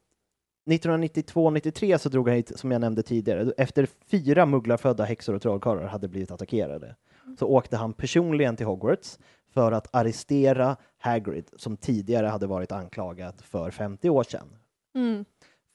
1992-93 0.66 1.98
så 1.98 2.08
drog 2.08 2.28
han 2.28 2.36
hit, 2.36 2.58
som 2.58 2.70
jag 2.70 2.80
nämnde 2.80 3.02
tidigare, 3.02 3.52
efter 3.56 3.88
fyra 4.10 4.46
mugglarfödda 4.46 5.04
häxor 5.04 5.34
och 5.34 5.42
trollkarlar 5.42 5.86
hade 5.86 6.08
blivit 6.08 6.30
attackerade, 6.30 6.96
så 7.38 7.46
åkte 7.46 7.76
han 7.76 7.92
personligen 7.92 8.56
till 8.56 8.66
Hogwarts 8.66 9.18
för 9.54 9.72
att 9.72 9.88
arrestera 9.94 10.76
Hagrid, 10.98 11.50
som 11.56 11.76
tidigare 11.76 12.26
hade 12.26 12.46
varit 12.46 12.72
anklagad 12.72 13.34
för 13.44 13.70
50 13.70 14.10
år 14.10 14.22
sedan 14.22 14.56
Mm. 14.96 15.24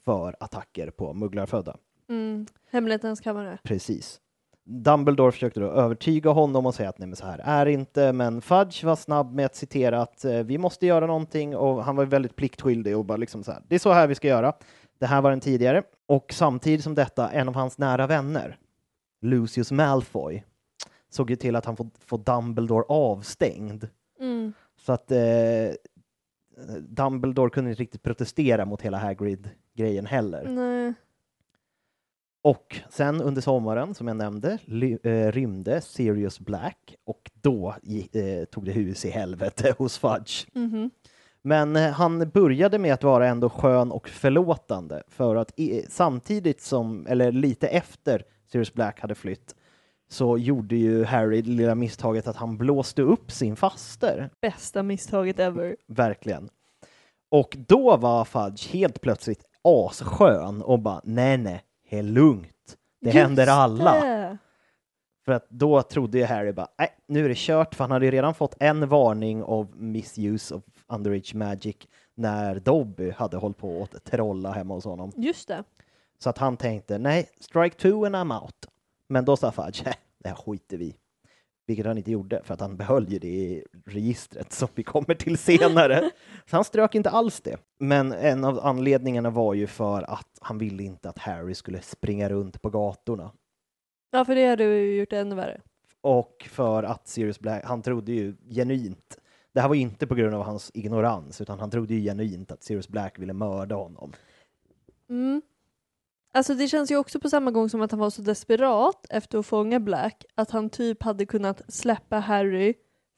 för 0.05 0.35
attacker 0.39 0.89
på 0.89 1.13
mugglarfödda. 1.13 1.77
Mm. 2.09 2.45
Hemlighetens 2.71 3.19
kammare. 3.19 3.57
Precis. 3.63 4.21
Dumbledore 4.65 5.31
försökte 5.31 5.59
då 5.59 5.67
övertyga 5.67 6.29
honom 6.29 6.65
och 6.65 6.75
säga 6.75 6.89
att 6.89 6.97
nej, 6.99 7.07
men 7.07 7.15
så 7.15 7.25
här 7.25 7.41
är 7.43 7.65
det 7.65 7.71
inte, 7.71 8.13
men 8.13 8.41
Fudge 8.41 8.83
var 8.83 8.95
snabb 8.95 9.33
med 9.33 9.45
att 9.45 9.55
citera 9.55 10.01
att 10.01 10.25
eh, 10.25 10.39
vi 10.39 10.57
måste 10.57 10.85
göra 10.85 11.05
någonting 11.07 11.55
och 11.55 11.83
han 11.83 11.95
var 11.95 12.05
väldigt 12.05 12.35
pliktskyldig 12.35 12.97
och 12.97 13.05
bara 13.05 13.17
liksom 13.17 13.43
så 13.43 13.51
här, 13.51 13.61
det 13.67 13.75
är 13.75 13.79
så 13.79 13.91
här 13.91 14.07
vi 14.07 14.15
ska 14.15 14.27
göra. 14.27 14.53
Det 14.99 15.05
här 15.05 15.21
var 15.21 15.29
den 15.29 15.39
tidigare. 15.39 15.83
Och 16.05 16.33
samtidigt 16.33 16.83
som 16.83 16.95
detta, 16.95 17.31
en 17.31 17.47
av 17.47 17.55
hans 17.55 17.77
nära 17.77 18.07
vänner, 18.07 18.57
Lucius 19.21 19.71
Malfoy, 19.71 20.43
såg 21.09 21.29
ju 21.29 21.35
till 21.35 21.55
att 21.55 21.65
han 21.65 21.77
får, 21.77 21.89
får 21.99 22.17
Dumbledore 22.17 22.83
avstängd. 22.87 23.87
Mm. 24.19 24.53
Så 24.77 24.93
att 24.93 25.11
eh, 25.11 25.19
Dumbledore 26.79 27.49
kunde 27.49 27.69
inte 27.69 27.81
riktigt 27.81 28.03
protestera 28.03 28.65
mot 28.65 28.81
hela 28.81 28.97
Hagrid-grejen 28.97 30.05
heller. 30.05 30.43
Nej. 30.43 30.93
Och 32.41 32.79
sen 32.89 33.21
under 33.21 33.41
sommaren, 33.41 33.93
som 33.93 34.07
jag 34.07 34.17
nämnde, 34.17 34.57
eh, 35.03 35.31
rymde 35.31 35.81
Sirius 35.81 36.39
Black 36.39 36.95
och 37.03 37.31
då 37.33 37.75
eh, 38.11 38.45
tog 38.45 38.65
det 38.65 38.71
hus 38.71 39.05
i 39.05 39.09
helvete 39.09 39.73
hos 39.77 39.97
Fudge. 39.97 40.47
Mhm. 40.53 40.91
Men 41.43 41.75
eh, 41.75 41.91
han 41.91 42.29
började 42.29 42.77
med 42.77 42.93
att 42.93 43.03
vara 43.03 43.27
ändå 43.27 43.49
skön 43.49 43.91
och 43.91 44.09
förlåtande 44.09 45.03
för 45.07 45.35
att 45.35 45.51
samtidigt 45.89 46.61
som, 46.61 47.07
eller 47.07 47.31
lite 47.31 47.67
efter 47.67 48.23
Sirius 48.51 48.73
Black 48.73 48.99
hade 48.99 49.15
flytt 49.15 49.55
så 50.09 50.37
gjorde 50.37 50.75
ju 50.75 51.03
Harry 51.03 51.41
det 51.41 51.49
lilla 51.49 51.75
misstaget 51.75 52.27
att 52.27 52.35
han 52.35 52.57
blåste 52.57 53.01
upp 53.01 53.31
sin 53.31 53.55
faster. 53.55 54.29
Bästa 54.41 54.83
misstaget 54.83 55.39
ever. 55.39 55.75
Verkligen. 55.87 56.49
Och 57.31 57.57
då 57.67 57.97
var 57.97 58.25
Fudge 58.25 58.69
helt 58.73 59.01
plötsligt 59.01 59.43
asskön 59.63 60.61
och 60.61 60.79
bara 60.79 61.01
nej, 61.03 61.37
nej, 61.37 61.63
är 61.89 62.03
lugnt. 62.03 62.77
Det 63.01 63.09
händer 63.09 63.43
Just 63.43 63.51
alla. 63.51 63.93
det. 63.93 64.37
För 65.29 65.33
att 65.33 65.49
då 65.49 65.81
trodde 65.81 66.17
ju 66.17 66.25
Harry 66.25 66.51
bara, 66.51 66.67
nej, 66.77 66.89
nu 67.07 67.25
är 67.25 67.29
det 67.29 67.37
kört, 67.37 67.75
för 67.75 67.83
han 67.83 67.91
hade 67.91 68.05
ju 68.05 68.11
redan 68.11 68.33
fått 68.33 68.55
en 68.59 68.89
varning 68.89 69.43
av 69.43 69.75
misuse 69.75 70.55
of 70.55 70.63
underage 70.87 71.35
magic 71.35 71.75
när 72.15 72.59
Dobby 72.59 73.11
hade 73.11 73.37
hållit 73.37 73.57
på 73.57 73.83
att 73.83 74.03
trolla 74.03 74.51
hemma 74.51 74.73
hos 74.73 74.85
honom. 74.85 75.11
Just 75.15 75.47
det. 75.47 75.63
Så 76.19 76.29
att 76.29 76.37
han 76.37 76.57
tänkte, 76.57 76.97
nej, 76.97 77.29
strike 77.39 77.75
two 77.77 78.05
and 78.05 78.15
I'm 78.15 78.41
out. 78.41 78.55
Men 79.07 79.25
då 79.25 79.37
sa 79.37 79.51
Fudge, 79.51 79.83
"Hä, 79.85 79.93
det 80.19 80.29
här 80.29 80.35
skiter 80.35 80.77
vi 80.77 80.85
i." 80.85 80.95
Vilket 81.67 81.85
han 81.85 81.97
inte 81.97 82.11
gjorde, 82.11 82.41
för 82.43 82.53
att 82.53 82.61
han 82.61 82.77
behöll 82.77 83.09
ju 83.09 83.19
det 83.19 83.27
i 83.27 83.63
registret 83.85 84.53
som 84.53 84.67
vi 84.75 84.83
kommer 84.83 85.15
till 85.15 85.37
senare. 85.49 86.09
Så 86.49 86.55
han 86.55 86.63
strök 86.63 86.95
inte 86.95 87.09
alls 87.09 87.41
det. 87.41 87.57
Men 87.79 88.11
en 88.13 88.43
av 88.43 88.59
anledningarna 88.65 89.29
var 89.29 89.53
ju 89.53 89.67
för 89.67 90.03
att 90.03 90.37
han 90.41 90.57
ville 90.57 90.83
inte 90.83 91.09
att 91.09 91.17
Harry 91.17 91.53
skulle 91.53 91.81
springa 91.81 92.29
runt 92.29 92.61
på 92.61 92.69
gatorna. 92.69 93.31
Ja, 94.11 94.25
för 94.25 94.35
det 94.35 94.47
hade 94.47 94.63
ju 94.63 94.99
gjort 94.99 95.09
det 95.09 95.19
ännu 95.19 95.35
värre. 95.35 95.61
Och 96.01 96.47
för 96.49 96.83
att 96.83 97.07
Sirius 97.07 97.39
Black, 97.39 97.65
han 97.65 97.81
trodde 97.81 98.11
ju 98.11 98.35
genuint, 98.49 99.19
det 99.53 99.61
här 99.61 99.67
var 99.67 99.75
ju 99.75 99.81
inte 99.81 100.07
på 100.07 100.15
grund 100.15 100.35
av 100.35 100.43
hans 100.43 100.71
ignorans, 100.73 101.41
utan 101.41 101.59
han 101.59 101.71
trodde 101.71 101.93
ju 101.93 102.01
genuint 102.01 102.51
att 102.51 102.63
Sirius 102.63 102.87
Black 102.87 103.19
ville 103.19 103.33
mörda 103.33 103.75
honom. 103.75 104.13
Mm. 105.09 105.41
Alltså 106.33 106.53
det 106.53 106.67
känns 106.67 106.91
ju 106.91 106.97
också 106.97 107.19
på 107.19 107.29
samma 107.29 107.51
gång 107.51 107.69
som 107.69 107.81
att 107.81 107.91
han 107.91 107.99
var 107.99 108.09
så 108.09 108.21
desperat 108.21 109.05
efter 109.09 109.37
att 109.37 109.45
fånga 109.45 109.79
Black 109.79 110.25
att 110.35 110.51
han 110.51 110.69
typ 110.69 111.03
hade 111.03 111.25
kunnat 111.25 111.73
släppa 111.73 112.19
Harry 112.19 112.73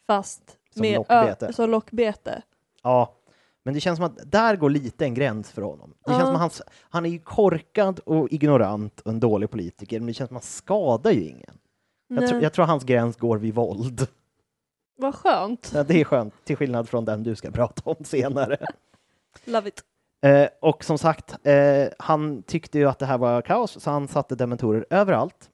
fast 0.08 0.58
Som 0.74 0.82
med 0.82 0.96
lockbete. 0.96 1.48
Ö, 1.48 1.54
som 1.54 1.70
lockbete. 1.70 2.42
Ja, 2.84 3.16
men 3.66 3.74
det 3.74 3.80
känns 3.80 3.98
som 3.98 4.06
att 4.06 4.32
där 4.32 4.56
går 4.56 4.70
lite 4.70 5.06
en 5.06 5.14
gräns 5.14 5.52
för 5.52 5.62
honom. 5.62 5.94
Det 6.06 6.12
känns 6.12 6.24
som 6.26 6.36
att 6.36 6.42
han, 6.42 6.52
han 6.90 7.06
är 7.06 7.10
ju 7.10 7.20
korkad 7.20 8.00
och 8.00 8.28
ignorant 8.32 9.00
och 9.00 9.12
en 9.12 9.20
dålig 9.20 9.50
politiker, 9.52 10.00
men 10.00 10.08
det 10.08 10.14
känns 10.14 10.28
som 10.28 10.38
att 10.38 10.44
han 10.44 10.48
skadar 10.48 11.12
ju 11.12 11.24
ingen. 11.24 11.58
Jag, 12.08 12.30
tror- 12.30 12.42
jag 12.44 12.54
tror 12.54 12.66
hans 12.66 12.84
gräns 12.84 13.18
går 13.18 13.38
vid 13.38 13.54
våld. 13.56 14.08
Vad 14.98 15.16
skönt. 15.16 15.72
Ja, 15.76 15.84
det 15.84 16.02
är 16.02 16.04
skönt, 16.06 16.34
till 16.44 16.58
skillnad 16.58 16.90
från 16.90 17.06
den 17.06 17.24
du 17.24 17.36
ska 17.36 17.52
prata 17.52 17.82
om 17.90 18.04
senare. 18.04 18.58
Love 19.46 19.68
it. 19.70 19.84
Eh, 20.26 20.48
och 20.62 20.84
som 20.84 20.98
sagt, 20.98 21.48
eh, 21.48 21.88
han 22.00 22.44
tyckte 22.44 22.80
ju 22.80 22.90
att 22.90 23.00
det 23.00 23.06
här 23.06 23.18
var 23.18 23.42
kaos, 23.42 23.80
så 23.84 23.92
han 23.92 24.08
satte 24.08 24.36
dementorer 24.36 24.86
överallt. 24.90 25.50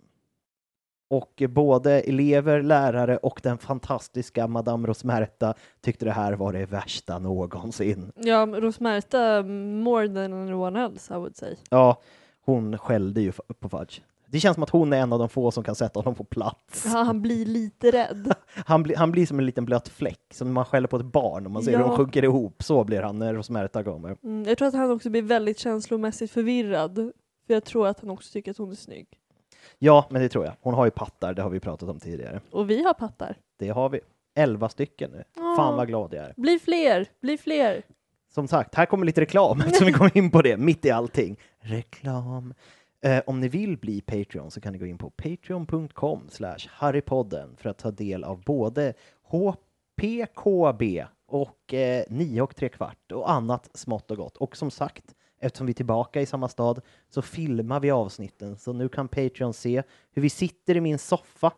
Och 1.09 1.43
både 1.49 1.99
elever, 2.01 2.61
lärare 2.61 3.17
och 3.17 3.39
den 3.43 3.57
fantastiska 3.57 4.47
Madame 4.47 4.87
Rosmerta 4.87 5.53
tyckte 5.81 6.05
det 6.05 6.11
här 6.11 6.33
var 6.33 6.53
det 6.53 6.65
värsta 6.65 7.19
någonsin. 7.19 8.11
Ja, 8.15 8.45
Rosmerta 8.51 9.43
more 9.83 10.07
than 10.07 10.33
anyone 10.33 10.83
else 10.85 11.13
I 11.13 11.17
would 11.17 11.35
say. 11.37 11.55
Ja, 11.69 12.01
hon 12.45 12.77
skällde 12.77 13.21
ju 13.21 13.31
på 13.59 13.69
Fudge. 13.69 13.99
Det 14.29 14.39
känns 14.39 14.53
som 14.53 14.63
att 14.63 14.69
hon 14.69 14.93
är 14.93 14.97
en 14.97 15.13
av 15.13 15.19
de 15.19 15.29
få 15.29 15.51
som 15.51 15.63
kan 15.63 15.75
sätta 15.75 15.99
honom 15.99 16.15
på 16.15 16.23
plats. 16.23 16.83
Ja, 16.85 17.03
han 17.03 17.21
blir 17.21 17.45
lite 17.45 17.91
rädd. 17.91 18.33
Han, 18.65 18.83
blir- 18.83 18.95
han 18.95 19.11
blir 19.11 19.25
som 19.25 19.39
en 19.39 19.45
liten 19.45 19.65
blöt 19.65 19.87
fläck, 19.89 20.21
som 20.33 20.53
man 20.53 20.65
skäller 20.65 20.87
på 20.87 20.97
ett 20.97 21.05
barn 21.05 21.45
och 21.45 21.51
man 21.51 21.63
ser 21.63 21.71
hur 21.71 21.79
Ja. 21.79 21.87
de 21.87 21.97
sjunker 21.97 22.23
ihop. 22.23 22.63
Så 22.63 22.83
blir 22.83 23.01
han 23.01 23.19
när 23.19 23.33
Rosmerta 23.33 23.83
kommer. 23.83 24.17
Mm, 24.23 24.43
jag 24.47 24.57
tror 24.57 24.67
att 24.67 24.73
han 24.73 24.91
också 24.91 25.09
blir 25.09 25.21
väldigt 25.21 25.59
känslomässigt 25.59 26.31
förvirrad. 26.31 26.95
För 27.47 27.53
jag 27.53 27.63
tror 27.63 27.87
att 27.87 27.99
han 27.99 28.09
också 28.09 28.31
tycker 28.33 28.51
att 28.51 28.57
hon 28.57 28.71
är 28.71 28.75
snygg. 28.75 29.07
Ja, 29.79 30.07
men 30.09 30.21
det 30.21 30.29
tror 30.29 30.45
jag. 30.45 30.53
Hon 30.61 30.73
har 30.73 30.85
ju 30.85 30.91
pattar, 30.91 31.33
det 31.33 31.41
har 31.41 31.49
vi 31.49 31.59
pratat 31.59 31.89
om 31.89 31.99
tidigare. 31.99 32.41
Och 32.51 32.69
vi 32.69 32.83
har 32.83 32.93
pattar. 32.93 33.35
Det 33.59 33.69
har 33.69 33.89
vi. 33.89 33.99
Elva 34.35 34.69
stycken 34.69 35.11
nu. 35.11 35.23
Fan 35.55 35.77
vad 35.77 35.87
glad 35.87 36.13
jag 36.13 36.25
är. 36.25 36.33
Bli 36.37 36.59
fler, 36.59 37.07
bli 37.21 37.37
fler. 37.37 37.83
Som 38.33 38.47
sagt, 38.47 38.75
här 38.75 38.85
kommer 38.85 39.05
lite 39.05 39.21
reklam 39.21 39.59
eftersom 39.65 39.87
vi 39.87 39.93
kommer 39.93 40.17
in 40.17 40.31
på 40.31 40.41
det 40.41 40.57
mitt 40.57 40.85
i 40.85 40.91
allting. 40.91 41.37
Reklam. 41.59 42.53
Eh, 43.01 43.21
om 43.25 43.39
ni 43.39 43.47
vill 43.47 43.77
bli 43.77 44.01
Patreon 44.01 44.51
så 44.51 44.61
kan 44.61 44.73
ni 44.73 44.79
gå 44.79 44.85
in 44.85 44.97
på 44.97 45.09
patreon.com 45.09 46.21
slash 46.29 46.57
harrypodden 46.69 47.55
för 47.57 47.69
att 47.69 47.77
ta 47.77 47.91
del 47.91 48.23
av 48.23 48.43
både 48.43 48.93
HPKB 49.23 51.05
och 51.27 51.73
eh, 51.73 52.03
9 52.09 52.41
och 52.41 52.55
3 52.55 52.69
kvart 52.69 53.11
och 53.11 53.31
annat 53.31 53.69
smått 53.73 54.11
och 54.11 54.17
gott. 54.17 54.37
Och 54.37 54.57
som 54.57 54.71
sagt, 54.71 55.15
eftersom 55.39 55.67
vi 55.67 55.71
är 55.71 55.75
tillbaka 55.75 56.21
i 56.21 56.25
samma 56.25 56.47
stad 56.47 56.81
så 57.09 57.21
filmar 57.21 57.79
vi 57.79 57.91
avsnitten 57.91 58.57
så 58.57 58.73
nu 58.73 58.89
kan 58.89 59.07
Patreon 59.07 59.53
se 59.53 59.83
hur 60.11 60.21
vi 60.21 60.29
sitter 60.29 60.77
i 60.77 60.81
min 60.81 60.97
soffa 60.97 61.51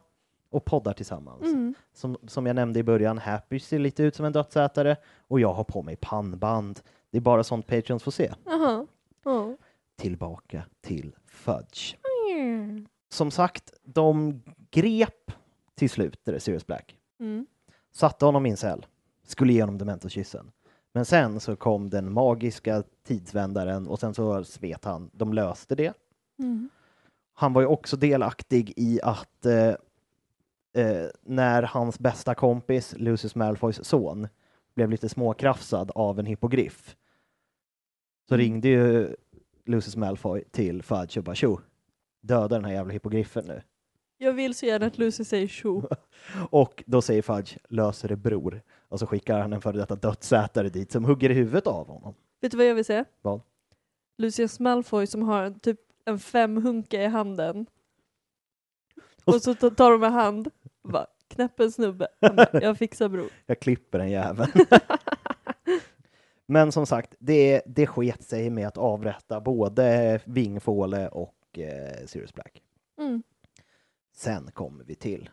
och 0.49 0.65
poddar 0.65 0.93
tillsammans. 0.93 1.75
Som, 1.93 2.17
som 2.27 2.45
jag 2.45 2.55
nämnde 2.55 2.79
i 2.79 2.83
början, 2.83 3.17
Happy 3.17 3.59
ser 3.59 3.79
lite 3.79 4.03
ut 4.03 4.15
som 4.15 4.25
en 4.25 4.33
dödsätare 4.33 4.97
och 5.27 5.39
jag 5.39 5.53
har 5.53 5.63
på 5.63 5.81
mig 5.81 5.95
pannband. 5.95 6.79
Det 7.11 7.17
är 7.17 7.21
bara 7.21 7.43
sånt 7.43 7.67
Patreons 7.67 8.03
får 8.03 8.11
se. 8.11 8.33
Jaha. 8.45 8.87
Ja. 9.23 9.55
Tillbaka 9.95 10.63
till 10.81 11.15
Fudge. 11.25 11.95
Som 13.09 13.31
sagt, 13.31 13.73
de 13.83 14.41
grep 14.71 15.31
till 15.75 15.89
slut 15.89 16.19
det 16.23 16.39
Sirius 16.39 16.67
Black. 16.67 16.97
Mm. 17.19 17.47
Satte 17.91 18.25
honom 18.25 18.45
i 18.45 18.49
en 18.49 18.57
cell. 18.57 18.85
Skulle 19.23 19.53
ge 19.53 19.61
honom 19.61 19.77
dementorkyssen. 19.77 20.51
Men 20.93 21.05
sen 21.05 21.39
så 21.39 21.55
kom 21.55 21.89
den 21.89 22.13
magiska 22.13 22.83
tidsvändaren 23.10 23.88
och 23.88 24.00
sen 24.00 24.13
så 24.13 24.43
svet 24.43 24.86
han. 24.86 25.10
De 25.13 25.34
löste 25.34 25.76
det. 25.76 25.93
Mm. 26.39 26.69
Han 27.34 27.54
var 27.54 27.62
ju 27.62 27.67
också 27.67 27.98
delaktig 27.98 28.74
i 28.76 29.00
att 29.04 29.45
eh, 29.45 29.74
eh, 30.86 31.08
när 31.24 31.63
hans 31.63 32.00
bästa 32.00 32.36
kompis, 32.36 32.95
Lucius 32.98 33.36
Malfoys 33.36 33.86
son, 33.86 34.28
blev 34.76 34.89
lite 34.89 35.10
småkrafsad 35.10 35.91
av 35.95 36.19
en 36.19 36.26
hippogriff 36.26 36.95
så 38.28 38.36
Mm. 38.36 38.43
ringde 38.45 38.67
ju 38.67 39.15
Lucius 39.65 39.95
Malfoy 39.95 40.43
till 40.52 40.84
Fudge 40.84 41.17
och 41.17 41.24
bara 41.24 41.36
tjo, 41.36 41.60
döda 42.22 42.48
den 42.48 42.65
här 42.65 42.74
jävla 42.74 42.93
hippogriffen 42.93 43.45
nu. 43.48 43.62
Jag 44.17 44.34
vill 44.34 44.56
så 44.56 44.65
gärna 44.65 44.86
att 44.86 44.98
Lucy 44.98 45.24
säger 45.24 45.48
tjo. 45.48 45.84
Och 46.50 46.84
då 46.88 47.02
säger 47.02 47.22
Fudge, 47.22 47.58
löser 47.69 48.08
det 48.08 48.15
bror. 48.15 48.62
Och 48.89 49.00
så 49.00 49.08
skickar 49.08 49.39
han 49.39 49.54
en 49.54 49.62
före 49.62 49.78
detta 49.78 49.95
dödsätare 49.95 50.69
dit 50.69 50.91
som 50.91 51.06
hugger 51.06 51.30
i 51.30 51.34
huvudet 51.34 51.67
av 51.67 51.88
honom. 51.88 52.13
Vet 52.41 52.52
du 52.52 52.58
vad 52.58 52.65
jag 52.65 52.75
vill 52.75 52.86
se? 52.86 53.06
Vad? 53.21 53.41
Lucius 54.17 54.60
Malfoy 54.60 55.08
som 55.08 55.23
har 55.23 55.52
typ 55.52 55.80
en 56.06 56.19
femhunka 56.19 57.04
i 57.04 57.08
handen. 57.08 57.65
Och 59.25 59.41
så 59.41 59.56
tar- 59.56 59.91
de 59.91 59.99
med 59.99 60.12
hand 60.12 60.49
och 60.82 60.89
bara 60.91 61.08
knäpper 61.28 61.63
en 61.63 61.71
snubbe. 61.71 62.08
Bara, 62.21 62.47
jag 62.62 62.78
fixar 62.78 63.10
bror. 63.10 63.30
Jag 63.45 63.60
klipper 63.60 63.99
den 63.99 64.10
jäveln. 64.10 64.52
Men 66.45 66.71
som 66.71 66.86
sagt, 66.86 67.15
det, 67.19 67.62
det 67.65 67.88
sket 67.88 68.23
sig 68.23 68.49
med 68.49 68.67
att 68.67 68.78
avrätta 68.78 69.41
både 69.41 70.19
Vingfåle 70.25 71.08
och 71.08 71.60
eh, 71.60 72.06
Sirius 72.06 72.34
Black. 72.34 72.62
Mm. 72.99 73.23
Sen 74.15 74.52
kommer 74.52 74.84
vi 74.84 74.95
till 74.95 75.30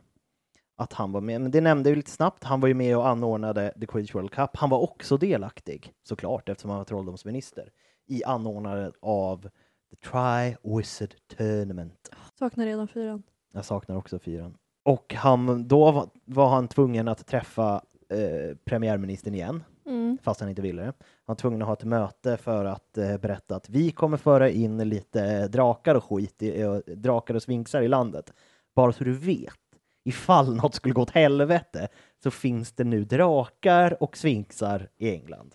att 0.77 0.93
han 0.93 1.13
var 1.13 1.21
med, 1.21 1.41
men 1.41 1.51
det 1.51 1.61
nämnde 1.61 1.91
vi 1.91 1.97
lite 1.97 2.11
snabbt, 2.11 2.45
han 2.45 2.61
var 2.61 2.69
ju 2.69 2.75
med 2.75 2.97
och 2.97 3.09
anordnade 3.09 3.75
The 3.81 3.87
Quidditch 3.87 4.15
World 4.15 4.31
Cup. 4.31 4.57
Han 4.57 4.71
var 4.71 4.79
också 4.79 5.17
delaktig, 5.17 5.93
såklart, 6.03 6.49
eftersom 6.49 6.71
han 6.71 6.79
var 6.79 6.85
trolldomsminister, 6.85 7.71
i 8.07 8.25
anordnandet 8.25 8.95
av 9.03 9.49
The 9.91 10.09
Tri-Wizard 10.09 11.15
Tournament. 11.37 12.11
Saknar 12.39 12.67
redan 12.67 12.89
fyran. 12.89 13.23
Jag 13.53 13.65
saknar 13.65 13.97
också 13.97 14.19
fyran. 14.19 14.57
Och 14.85 15.15
han, 15.15 15.69
då 15.69 16.09
var, 16.25 16.49
han 16.49 16.69
tvungen 16.69 17.09
att 17.09 17.27
träffa 17.27 17.83
eh, 18.09 18.57
premiärministern 18.65 19.35
igen, 19.35 19.63
Mm. 19.87 20.19
fast 20.23 20.41
han 20.41 20.49
inte 20.49 20.63
ville 20.63 20.83
det. 20.83 20.87
Han 20.87 20.95
var 21.27 21.35
tvungen 21.35 21.63
att 21.63 21.67
ha 21.69 21.73
ett 21.73 21.85
möte 21.85 22.37
för 22.37 22.65
att 22.65 22.99
eh, 22.99 23.17
berätta 23.19 23.57
att 23.57 23.71
vi 23.71 23.91
kommer 23.91 24.17
föra 24.17 24.51
in 24.51 24.89
lite 24.89 25.49
drakar 25.49 25.95
och 25.95 26.05
skit, 26.05 26.43
i, 26.43 26.61
eh, 26.61 26.75
drakar 26.75 27.35
och 27.35 27.43
sfinxar 27.43 27.83
i 27.83 27.89
landet. 27.89 28.33
Bara 28.75 28.93
så 28.93 29.05
du 29.05 29.13
vet, 29.13 29.66
ifall 30.07 30.55
något 30.55 30.75
skulle 30.75 30.95
gå 30.95 31.03
åt 31.03 31.11
helvete 31.11 31.89
så 32.23 32.31
finns 32.31 32.73
det 32.73 32.85
nu 32.85 33.05
drakar 33.05 34.03
och 34.03 34.17
sfinxar 34.17 34.89
i 34.99 35.11
England. 35.11 35.55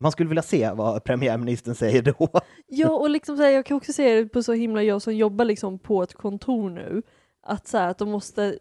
Man 0.00 0.12
skulle 0.12 0.28
vilja 0.28 0.42
se 0.42 0.70
vad 0.70 1.04
premiärministern 1.04 1.74
säger 1.74 2.02
då. 2.02 2.28
Ja, 2.66 2.90
och 2.90 3.10
liksom 3.10 3.36
så 3.36 3.42
här, 3.42 3.50
jag 3.50 3.66
kan 3.66 3.76
också 3.76 3.92
se 3.92 4.14
det 4.14 4.28
på 4.28 4.42
så 4.42 4.52
himla 4.52 4.82
jag 4.82 5.02
som 5.02 5.16
jobbar 5.16 5.44
liksom 5.44 5.78
på 5.78 6.02
ett 6.02 6.14
kontor 6.14 6.70
nu, 6.70 7.02
att, 7.42 7.66
så 7.66 7.78
här, 7.78 7.88
att 7.88 7.98
de 7.98 8.10
måste 8.10 8.58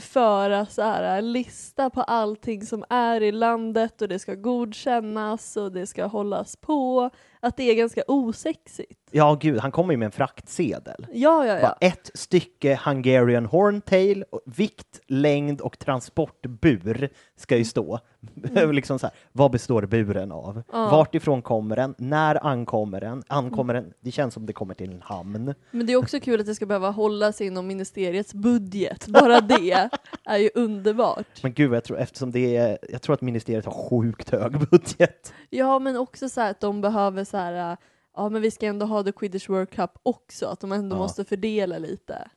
föra 0.00 0.66
så 0.66 0.82
här, 0.82 1.18
en 1.18 1.32
lista 1.32 1.90
på 1.90 2.02
allting 2.02 2.66
som 2.66 2.84
är 2.90 3.22
i 3.22 3.32
landet 3.32 4.02
och 4.02 4.08
det 4.08 4.18
ska 4.18 4.34
godkännas 4.34 5.56
och 5.56 5.72
det 5.72 5.86
ska 5.86 6.06
hållas 6.06 6.56
på. 6.56 7.10
Att 7.46 7.56
det 7.56 7.70
är 7.70 7.74
ganska 7.74 8.02
osexigt. 8.06 9.00
Ja, 9.10 9.36
gud, 9.40 9.58
han 9.58 9.72
kommer 9.72 9.92
ju 9.92 9.96
med 9.96 10.06
en 10.06 10.12
fraktsedel. 10.12 11.06
Ja, 11.12 11.46
ja, 11.46 11.60
Bara 11.60 11.76
ja. 11.80 11.86
ett 11.86 12.10
stycke 12.14 12.80
Hungarian 12.84 13.46
Horntail, 13.46 14.24
och 14.30 14.40
vikt, 14.44 15.00
längd 15.06 15.60
och 15.60 15.78
transportbur 15.78 17.08
ska 17.36 17.56
ju 17.56 17.64
stå. 17.64 18.00
liksom 18.72 18.98
så 18.98 19.06
här, 19.06 19.16
vad 19.32 19.50
består 19.50 19.82
buren 19.86 20.32
av? 20.32 20.50
Mm. 20.50 20.64
Ja. 20.72 20.90
Vart 20.90 21.14
ifrån 21.14 21.42
kommer 21.42 21.76
den? 21.76 21.94
När 21.98 22.46
ankommer 22.46 23.00
den? 23.00 23.22
Ankommer 23.28 23.74
den? 23.74 23.92
Det 24.00 24.10
känns 24.10 24.34
som 24.34 24.46
det 24.46 24.52
kommer 24.52 24.74
till 24.74 24.90
en 24.90 25.02
hamn. 25.02 25.54
Men 25.70 25.86
det 25.86 25.92
är 25.92 25.96
också 25.96 26.20
kul 26.20 26.40
att 26.40 26.46
det 26.46 26.54
ska 26.54 26.66
behöva 26.66 26.90
hållas 26.90 27.40
inom 27.40 27.66
ministeriets 27.66 28.34
budget. 28.34 29.06
Bara 29.08 29.40
det 29.40 29.90
är 30.24 30.38
ju 30.38 30.50
underbart. 30.54 31.42
Men 31.42 31.52
gud, 31.52 31.74
jag 31.74 31.84
tror, 31.84 31.98
eftersom 31.98 32.30
det 32.30 32.56
är, 32.56 32.78
jag 32.88 33.02
tror 33.02 33.14
att 33.14 33.20
ministeriet 33.20 33.64
har 33.64 33.88
sjukt 33.88 34.30
hög 34.30 34.68
budget. 34.70 35.32
Ja, 35.50 35.78
men 35.78 35.96
också 35.96 36.28
så 36.28 36.40
här 36.40 36.50
att 36.50 36.60
de 36.60 36.80
behöver 36.80 37.24
så 37.24 37.35
här, 37.36 37.72
äh, 37.72 37.78
ja 38.16 38.28
men 38.28 38.42
vi 38.42 38.50
ska 38.50 38.66
ändå 38.66 38.86
ha 38.86 39.02
The 39.02 39.12
Quidditch 39.12 39.48
World 39.48 39.70
Cup 39.70 39.90
också, 40.02 40.46
att 40.46 40.60
de 40.60 40.72
ändå 40.72 40.96
Ja. 40.96 41.00
måste 41.00 41.24
fördela 41.24 41.78
lite. 41.78 42.28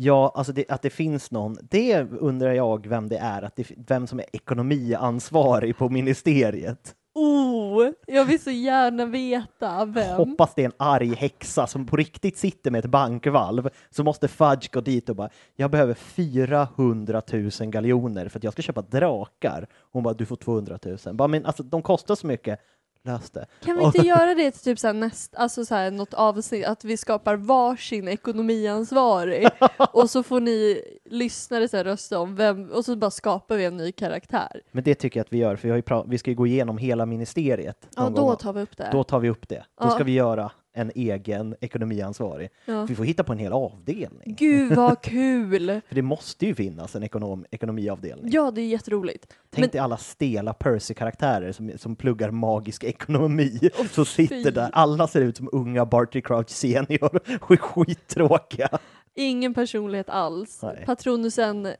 Ja, 0.00 0.32
alltså 0.34 0.52
det, 0.52 0.70
att 0.70 0.82
det 0.82 0.90
finns 0.90 1.30
någon, 1.30 1.56
det 1.70 2.02
undrar 2.02 2.52
jag 2.52 2.86
vem 2.86 3.08
det 3.08 3.18
är, 3.18 3.42
att 3.42 3.56
det, 3.56 3.66
vem 3.76 4.06
som 4.06 4.18
är 4.20 4.26
ekonomiansvarig 4.32 5.76
på 5.76 5.88
ministeriet. 5.88 6.94
Oh, 7.14 7.88
jag 8.06 8.24
vill 8.24 8.42
så 8.42 8.50
gärna 8.50 9.04
veta 9.04 9.84
vem. 9.84 10.16
Hoppas 10.16 10.54
det 10.54 10.62
är 10.62 10.66
en 10.66 10.72
arg 10.76 11.14
häxa 11.14 11.66
som 11.66 11.86
på 11.86 11.96
riktigt 11.96 12.38
sitter 12.38 12.70
med 12.70 12.84
ett 12.84 12.90
bankvalv, 12.90 13.68
så 13.90 14.04
måste 14.04 14.28
Fudge 14.28 14.70
gå 14.72 14.80
dit 14.80 15.08
och 15.08 15.16
bara 15.16 15.28
jag 15.56 15.70
behöver 15.70 15.94
400 15.94 17.22
000 17.32 17.50
galjoner 17.70 18.28
för 18.28 18.38
att 18.38 18.44
jag 18.44 18.52
ska 18.52 18.62
köpa 18.62 18.82
drakar. 18.82 19.66
Hon 19.92 20.02
bara 20.02 20.14
du 20.14 20.26
får 20.26 20.36
200 20.36 20.78
000. 21.06 21.16
Bara, 21.16 21.28
men 21.28 21.46
alltså 21.46 21.62
de 21.62 21.82
kostar 21.82 22.14
så 22.14 22.26
mycket. 22.26 22.60
Lös 23.08 23.30
det. 23.30 23.46
Kan 23.64 23.78
vi 23.78 23.84
inte 23.84 23.98
göra 24.06 24.34
det 24.34 24.50
till 24.50 24.60
typ 24.60 24.78
så 24.78 24.92
näst, 24.92 25.34
alltså 25.36 25.64
så 25.64 25.74
här 25.74 25.90
något 25.90 26.14
avsnitt, 26.14 26.66
att 26.66 26.84
vi 26.84 26.96
skapar 26.96 27.36
varsin 27.36 28.08
ekonomiansvarig 28.08 29.48
och 29.92 30.10
så 30.10 30.22
får 30.22 30.40
ni 30.40 30.82
lyssnare 31.04 31.68
så 31.68 31.76
här 31.76 31.84
rösta 31.84 32.18
om 32.18 32.36
vem, 32.36 32.70
och 32.70 32.84
så 32.84 32.96
bara 32.96 33.10
skapar 33.10 33.56
vi 33.56 33.64
en 33.64 33.76
ny 33.76 33.92
karaktär. 33.92 34.60
Men 34.72 34.84
det 34.84 34.94
tycker 34.94 35.20
jag 35.20 35.24
att 35.24 35.32
vi 35.32 35.38
gör, 35.38 35.56
för 35.56 35.62
vi, 35.68 35.70
har 35.70 35.76
ju 35.76 36.10
vi 36.10 36.18
ska 36.18 36.30
ju 36.30 36.36
gå 36.36 36.46
igenom 36.46 36.78
hela 36.78 37.06
ministeriet. 37.06 37.88
Ja, 37.96 38.02
då 38.02 38.26
gång. 38.26 38.36
tar 38.36 38.52
vi 38.52 38.60
upp 38.62 38.76
det. 38.76 38.88
Då 38.92 39.04
tar 39.04 39.20
vi 39.20 39.30
upp 39.30 39.48
det. 39.48 39.64
Då 39.80 39.86
Ja. 39.86 39.90
ska 39.90 40.04
vi 40.04 40.12
göra 40.12 40.50
en 40.78 40.92
egen 40.94 41.54
ekonomiansvarig. 41.60 42.48
Ja. 42.64 42.84
Vi 42.84 42.94
får 42.94 43.04
hitta 43.04 43.24
på 43.24 43.32
en 43.32 43.38
hel 43.38 43.52
avdelning. 43.52 44.34
Gud 44.38 44.72
vad 44.76 45.00
kul! 45.02 45.80
För 45.88 45.94
det 45.94 46.02
måste 46.02 46.46
ju 46.46 46.54
finnas 46.54 46.96
en 46.96 47.02
ekonom, 47.02 47.44
ekonomiavdelning. 47.50 48.30
Ja, 48.32 48.50
det 48.50 48.60
är 48.60 48.66
jätteroligt. 48.66 49.26
Tänk 49.50 49.60
Men- 49.62 49.70
dig 49.70 49.80
alla 49.80 49.96
stela 49.96 50.52
Percy-karaktärer 50.52 51.52
som, 51.52 51.72
som 51.76 51.96
pluggar 51.96 52.30
magisk 52.30 52.84
ekonomi. 52.84 53.70
som 53.90 54.04
sitter 54.06 54.44
fy. 54.44 54.50
där. 54.50 54.70
Alla 54.72 55.06
ser 55.08 55.20
ut 55.20 55.36
som 55.36 55.48
unga 55.52 55.86
Barty 55.86 56.20
Crouch 56.20 56.48
senior. 56.50 57.16
Och 57.40 57.50
är 57.50 57.56
skittråkiga. 57.56 58.68
Ingen 59.14 59.54
personlighet 59.54 60.08
alls. 60.08 60.60
Nej. 60.62 60.82
Patronusen 60.86 61.66
eh, 61.66 61.74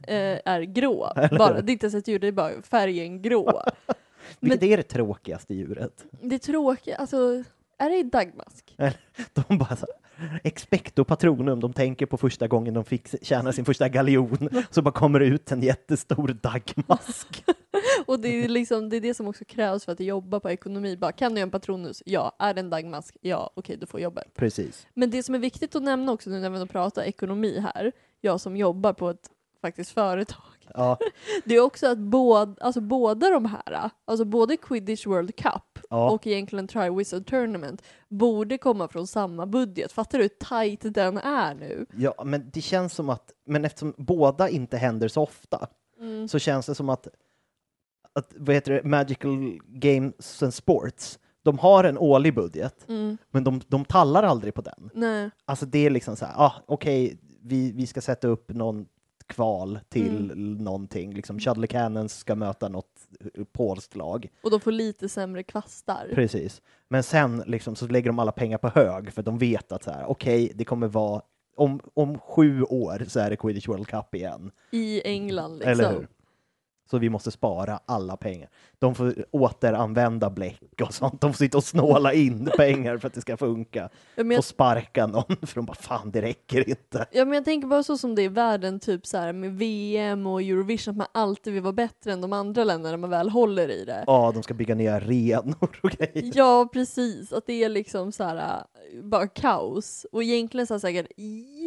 är 0.44 0.60
grå. 0.62 1.12
Bara. 1.38 1.60
Det 1.60 1.70
är 1.70 1.72
inte 1.72 1.86
ens 1.86 1.94
ett 1.94 2.08
djur, 2.08 2.18
det 2.18 2.26
är 2.26 2.32
bara 2.32 2.62
färgen 2.62 3.22
grå. 3.22 3.62
Vilket 4.40 4.62
är 4.62 4.76
det 4.76 4.82
tråkigaste 4.82 5.54
djuret? 5.54 6.04
Det 6.22 6.34
är 6.34 6.38
tråkigt, 6.38 6.94
alltså 6.98 7.44
är 7.78 7.90
det 7.90 8.02
dagmask? 8.02 8.76
De 9.34 9.58
bara 9.58 9.76
så 9.76 9.86
här, 9.86 10.40
expecto 10.44 11.04
patronum, 11.04 11.60
de 11.60 11.72
tänker 11.72 12.06
på 12.06 12.16
första 12.16 12.48
gången 12.48 12.74
de 12.74 12.84
fick 12.84 13.24
tjäna 13.24 13.52
sin 13.52 13.64
första 13.64 13.88
galjon, 13.88 14.48
så 14.70 14.82
bara 14.82 14.92
kommer 14.92 15.20
ut 15.20 15.52
en 15.52 15.62
jättestor 15.62 16.28
dagmask. 16.28 17.44
Och 18.06 18.20
det 18.20 18.28
är, 18.28 18.48
liksom, 18.48 18.88
det 18.88 18.96
är 18.96 19.00
det 19.00 19.14
som 19.14 19.28
också 19.28 19.44
krävs 19.44 19.84
för 19.84 19.92
att 19.92 20.00
jobba 20.00 20.40
på 20.40 20.50
ekonomi. 20.50 20.96
Bara, 20.96 21.12
kan 21.12 21.32
du 21.32 21.38
göra 21.38 21.46
en 21.46 21.50
patronus? 21.50 22.02
Ja. 22.06 22.36
Är 22.38 22.54
det 22.54 22.60
en 22.60 22.70
dagmask? 22.70 23.16
Ja. 23.20 23.50
Okej, 23.54 23.76
du 23.76 23.86
får 23.86 24.00
jobbet. 24.00 24.34
Precis. 24.34 24.86
Men 24.94 25.10
det 25.10 25.22
som 25.22 25.34
är 25.34 25.38
viktigt 25.38 25.76
att 25.76 25.82
nämna 25.82 26.12
också 26.12 26.30
nu 26.30 26.40
när 26.40 26.50
vi 26.50 26.66
pratar 26.66 27.02
ekonomi 27.02 27.64
här, 27.74 27.92
jag 28.20 28.40
som 28.40 28.56
jobbar 28.56 28.92
på 28.92 29.10
ett 29.10 29.30
faktiskt 29.60 29.90
företag, 29.90 30.57
Ja, 30.74 30.98
det 31.44 31.54
är 31.56 31.60
också 31.60 31.86
att 31.86 31.98
båda, 31.98 32.54
alltså 32.60 32.80
båda 32.80 33.30
de 33.30 33.44
här, 33.44 33.90
alltså 34.04 34.24
både 34.24 34.56
Quidditch 34.56 35.06
World 35.06 35.36
Cup 35.36 35.78
Ja. 35.90 36.10
och 36.10 36.26
egentligen 36.26 36.68
Triwizard 36.68 37.26
Tournament 37.26 37.82
borde 38.08 38.58
komma 38.58 38.88
från 38.88 39.06
samma 39.06 39.46
budget. 39.46 39.92
Fattar 39.92 40.18
du 40.18 40.24
hur 40.24 40.28
tight 40.68 40.94
den 40.94 41.18
är 41.18 41.54
nu? 41.54 41.86
ja, 41.96 42.14
men 42.24 42.50
det 42.52 42.60
känns 42.60 42.94
som 42.94 43.10
att, 43.10 43.32
men 43.46 43.64
eftersom 43.64 43.94
båda 43.96 44.48
inte 44.48 44.76
händer 44.76 45.08
så 45.08 45.22
ofta, 45.22 45.66
Mm. 46.00 46.28
så 46.28 46.38
känns 46.38 46.66
det 46.66 46.74
som 46.74 46.88
att, 46.88 47.08
att 48.12 48.32
vad 48.36 48.54
heter 48.54 48.72
det, 48.72 48.84
Magical 48.84 49.58
Games 49.66 50.42
and 50.42 50.54
Sports, 50.54 51.18
de 51.42 51.58
har 51.58 51.84
en 51.84 51.98
årlig 51.98 52.34
budget, 52.34 52.88
Mm. 52.88 53.18
men 53.30 53.44
de, 53.44 53.60
de 53.68 53.84
tallar 53.84 54.22
aldrig 54.22 54.54
på 54.54 54.60
den. 54.62 54.90
Nej. 54.94 55.30
Alltså 55.44 55.66
det 55.66 55.78
är 55.86 55.90
liksom 55.90 56.16
så 56.16 56.24
här, 56.24 56.34
ah, 56.36 56.52
okej, 56.66 57.18
vi, 57.42 57.72
vi 57.72 57.86
ska 57.86 58.00
sätta 58.00 58.28
upp 58.28 58.50
någon 58.54 58.86
kval 59.28 59.78
till 59.88 60.32
någonting, 60.36 61.14
liksom 61.14 61.40
Shuttle 61.40 61.66
Cannons 61.66 62.18
ska 62.18 62.34
möta 62.34 62.68
något 62.68 63.08
polskt 63.52 63.96
lag. 63.96 64.28
Och 64.42 64.50
de 64.50 64.60
får 64.60 64.72
lite 64.72 65.08
sämre 65.08 65.42
kvastar. 65.42 66.10
Precis. 66.14 66.62
Men 66.88 67.02
sen 67.02 67.42
liksom 67.46 67.76
så 67.76 67.86
lägger 67.86 68.10
de 68.10 68.18
alla 68.18 68.32
pengar 68.32 68.58
på 68.58 68.68
hög 68.68 69.12
för 69.12 69.22
de 69.22 69.38
vet 69.38 69.72
att 69.72 69.82
så 69.82 69.90
här, 69.90 70.10
okej, 70.10 70.52
det 70.54 70.64
kommer 70.64 70.88
vara 70.88 71.22
om, 71.56 71.80
om 71.94 72.18
sju 72.18 72.62
år 72.62 73.04
så 73.08 73.20
är 73.20 73.30
det 73.30 73.36
Quidditch 73.36 73.68
World 73.68 73.86
Cup 73.86 74.14
igen. 74.14 74.50
I 74.70 75.02
England 75.08 75.58
liksom. 75.58 75.72
Eller 75.72 75.92
hur? 75.92 76.08
Så 76.90 76.98
vi 76.98 77.08
måste 77.08 77.30
spara 77.30 77.80
alla 77.86 78.16
pengar. 78.16 78.48
De 78.80 78.94
får 78.94 79.14
återanvända 79.30 80.30
bläck 80.30 80.80
och 80.82 80.94
sånt. 80.94 81.20
De 81.20 81.32
får 81.32 81.38
sitta 81.38 81.58
och 81.58 81.64
snåla 81.64 82.12
in 82.12 82.50
pengar 82.56 82.98
för 82.98 83.06
att 83.08 83.14
det 83.14 83.20
ska 83.20 83.36
funka. 83.36 83.88
Ja, 84.14 84.24
jag, 84.24 84.44
sparka 84.44 85.06
någon 85.06 85.36
för 85.46 85.54
de 85.54 85.66
bara 85.66 85.74
fan 85.74 86.10
det 86.10 86.22
räcker 86.22 86.68
inte. 86.68 87.06
ja, 87.12 87.24
men 87.24 87.34
jag 87.34 87.44
tänker 87.44 87.68
bara 87.68 87.82
så 87.82 87.98
som 87.98 88.14
det 88.14 88.22
är 88.22 88.24
i 88.24 88.28
världen, 88.28 88.80
typ 88.80 89.06
så 89.06 89.18
här 89.18 89.32
med 89.32 89.52
VM 89.58 90.26
och 90.26 90.42
Eurovision, 90.42 90.92
att 90.92 90.96
man 90.96 91.06
alltid 91.12 91.52
vill 91.52 91.62
vara 91.62 91.72
bättre 91.72 92.12
än 92.12 92.20
de 92.20 92.32
andra 92.32 92.64
länderna 92.64 92.90
när 92.90 92.98
man 92.98 93.10
väl 93.10 93.30
håller 93.30 93.70
i 93.70 93.84
det. 93.84 94.04
Ja, 94.06 94.32
de 94.34 94.42
ska 94.42 94.54
bygga 94.54 94.74
nya 94.74 94.94
arenor 94.94 95.80
och 95.82 95.90
grejer. 95.90 96.32
Ja, 96.34 96.68
precis. 96.72 97.32
Att 97.32 97.46
det 97.46 97.64
är 97.64 97.68
liksom 97.68 98.12
så 98.12 98.24
här, 98.24 98.36
äh, 98.36 99.02
bara 99.02 99.26
kaos. 99.26 100.06
Och 100.12 100.22
egentligen 100.22 100.66
så 100.66 100.74
här 100.74 100.78
säkert 100.78 101.06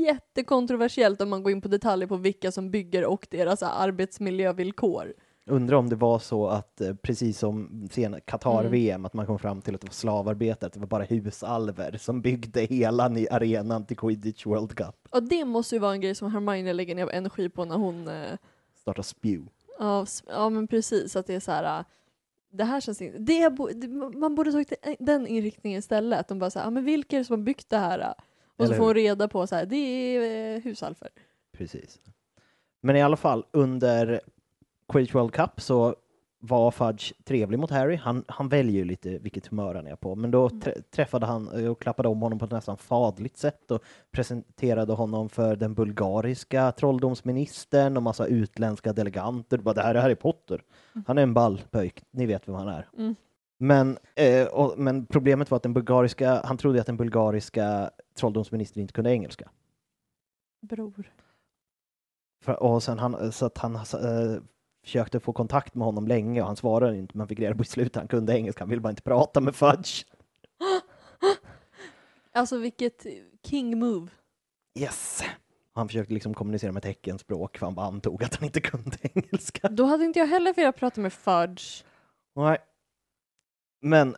jättekontroversiellt 0.08 1.22
om 1.22 1.30
man 1.30 1.44
går 1.44 1.52
in 1.52 1.62
på 1.62 1.68
detaljer 1.68 2.08
på 2.08 2.16
vilka 2.16 2.52
som 2.52 2.72
bygger 2.72 3.06
och 3.06 3.28
deras 3.30 3.64
arbetsmiljövillkor. 3.64 5.14
Undrar 5.46 5.78
om 5.78 5.90
det 5.90 5.96
var 5.96 6.20
så 6.20 6.48
att 6.48 6.82
eh, 6.82 6.94
precis 6.94 7.40
som 7.40 7.88
sen 7.92 8.16
Qatar-VM, 8.26 9.06
att 9.06 9.14
man 9.14 9.26
kom 9.26 9.40
fram 9.40 9.62
till 9.62 9.76
att 9.76 9.82
det 9.82 9.88
var 9.88 9.94
slavarbetare, 9.94 10.68
att 10.68 10.74
det 10.74 10.80
var 10.80 10.88
bara 10.88 11.04
husalver 11.04 11.98
som 11.98 12.22
byggde 12.22 12.62
hela 12.62 13.08
ny 13.08 13.28
arenan 13.32 13.86
till 13.86 13.98
Quidditch 13.98 14.46
World 14.46 14.76
Cup. 14.76 14.96
Och 15.10 15.24
det 15.24 15.46
måste 15.46 15.76
ju 15.76 15.80
vara 15.80 15.94
en 15.94 16.02
grej 16.02 16.16
som 16.16 16.32
Hermione 16.32 16.74
lägger 16.74 16.96
ner 16.96 17.10
energi 17.12 17.50
på 17.50 17.66
när 17.66 17.78
hon 17.78 18.08
eh, 18.08 18.38
Starta 18.76 19.04
spew. 19.04 19.52
Ja, 19.80 20.06
ja 20.28 20.50
men 20.50 20.68
precis, 20.68 21.16
att 21.16 21.28
det 21.28 21.36
är 21.36 21.40
så 21.40 21.52
här. 21.52 21.80
äh, 21.80 21.86
Det 22.52 22.64
här 22.64 22.82
känns 22.82 23.02
inte, 23.02 23.18
det 23.20 23.50
man 24.20 24.36
borde 24.36 24.52
tagit 24.52 24.74
den 25.00 25.28
inriktningen 25.28 25.80
istället. 25.80 26.20
Att 26.20 26.28
de 26.28 26.40
bara 26.40 26.50
säger, 26.50 26.66
ja 26.66 26.70
men 26.72 26.86
vilka 26.86 27.16
är 27.16 27.20
det 27.20 27.26
som 27.26 27.40
har 27.40 27.46
byggt 27.46 27.70
det 27.70 27.78
här? 27.78 28.14
Och 28.58 28.68
så 28.68 28.74
får 28.74 28.86
hon 28.86 28.94
reda 28.94 29.28
på 29.28 29.48
så 29.48 29.56
här, 29.56 29.66
det 29.66 29.76
är 29.78 30.56
eh, 30.56 30.62
husalfer. 30.62 31.10
Precis. 31.58 32.00
Men 32.82 32.96
i 32.96 33.02
alla 33.02 33.18
fall, 33.18 33.46
under 33.52 34.22
Quidditch 34.92 35.16
World 35.16 35.34
Cup 35.34 35.62
så 35.62 35.96
var 36.44 36.72
Fudge 36.72 37.14
trevlig 37.24 37.60
mot 37.60 37.72
Harry. 37.72 37.96
Han, 37.96 38.24
han 38.28 38.50
väljer 38.50 38.76
ju 38.76 38.86
lite 38.86 39.18
vilket 39.18 39.48
humör 39.48 39.76
han 39.76 39.88
är 39.88 39.96
på, 39.96 40.16
men 40.16 40.32
då 40.32 40.50
trä- 40.50 40.82
träffade 40.92 41.26
han 41.26 41.48
eh, 41.48 41.72
och 41.72 41.82
klappade 41.82 42.10
om 42.10 42.22
honom 42.22 42.40
på 42.40 42.46
ett 42.46 42.52
nästan 42.52 42.78
fadligt 42.78 43.38
sätt 43.38 43.72
och 43.72 43.84
presenterade 44.12 44.94
honom 44.94 45.30
för 45.30 45.56
den 45.56 45.74
bulgariska 45.74 46.72
trolldomsministern 46.72 47.98
och 47.98 48.04
massa 48.04 48.26
utländska 48.26 48.94
deleganter. 48.94 49.58
Bara, 49.58 49.74
det 49.74 49.82
här 49.82 49.96
är 49.96 50.02
Harry 50.02 50.16
Potter. 50.16 50.64
Han 51.08 51.18
är 51.18 51.24
en 51.24 51.34
ball 51.34 51.62
pöjk, 51.72 52.04
ni 52.12 52.26
vet 52.26 52.48
vem 52.48 52.56
han 52.56 52.68
är. 52.68 52.90
Mm. 52.98 53.16
Men, 53.58 53.98
eh, 54.16 54.48
och, 54.48 54.80
men 54.80 55.06
problemet 55.06 55.52
var 55.52 55.56
att 55.56 55.64
den 55.64 55.74
bulgariska, 55.74 56.42
han 56.46 56.58
trodde 56.58 56.80
att 56.82 56.88
den 56.88 56.98
bulgariska 56.98 57.92
trolldomsministern 58.20 58.82
inte 58.82 58.94
kunde 58.94 59.12
engelska. 59.12 59.50
Bror. 60.62 61.12
För, 62.44 62.64
och 62.64 62.84
sen 62.84 63.00
han, 63.00 63.32
så 63.32 63.46
att 63.46 63.58
han 63.58 63.76
eh, 63.76 64.42
försökte 64.84 65.20
få 65.20 65.34
kontakt 65.34 65.76
med 65.76 65.86
honom 65.86 66.08
länge 66.08 66.42
och 66.42 66.48
han 66.48 66.56
svarade 66.56 66.98
inte, 66.98 67.18
men 67.18 67.28
fick 67.28 67.40
reda 67.40 67.56
på 67.56 67.62
i 67.62 67.66
slutet 67.66 67.96
han 67.96 68.08
kunde 68.08 68.38
engelska, 68.38 68.62
han 68.62 68.70
ville 68.70 68.82
bara 68.82 68.90
inte 68.90 69.02
prata 69.02 69.42
med 69.42 69.56
Fudge. 69.56 70.06
Alltså 72.34 72.58
vilket 72.58 73.06
king 73.44 73.80
move. 73.80 74.12
Yes! 74.80 75.24
Han 75.74 75.88
försökte 75.88 76.14
liksom 76.14 76.34
kommunicera 76.34 76.72
med 76.72 76.84
teckenspråk 76.84 77.58
för 77.58 77.66
han 77.66 77.76
bara 77.76 77.86
antog 77.86 78.24
att 78.24 78.36
han 78.36 78.46
inte 78.46 78.62
kunde 78.62 78.98
engelska. 79.14 79.70
Då 79.70 79.86
hade 79.86 80.06
inte 80.06 80.20
jag 80.20 80.28
heller 80.28 80.54
velat 80.54 80.76
prata 80.76 81.02
med 81.02 81.14
Fudge. 81.14 81.84
Nej. 82.36 82.58
Men 83.82 84.16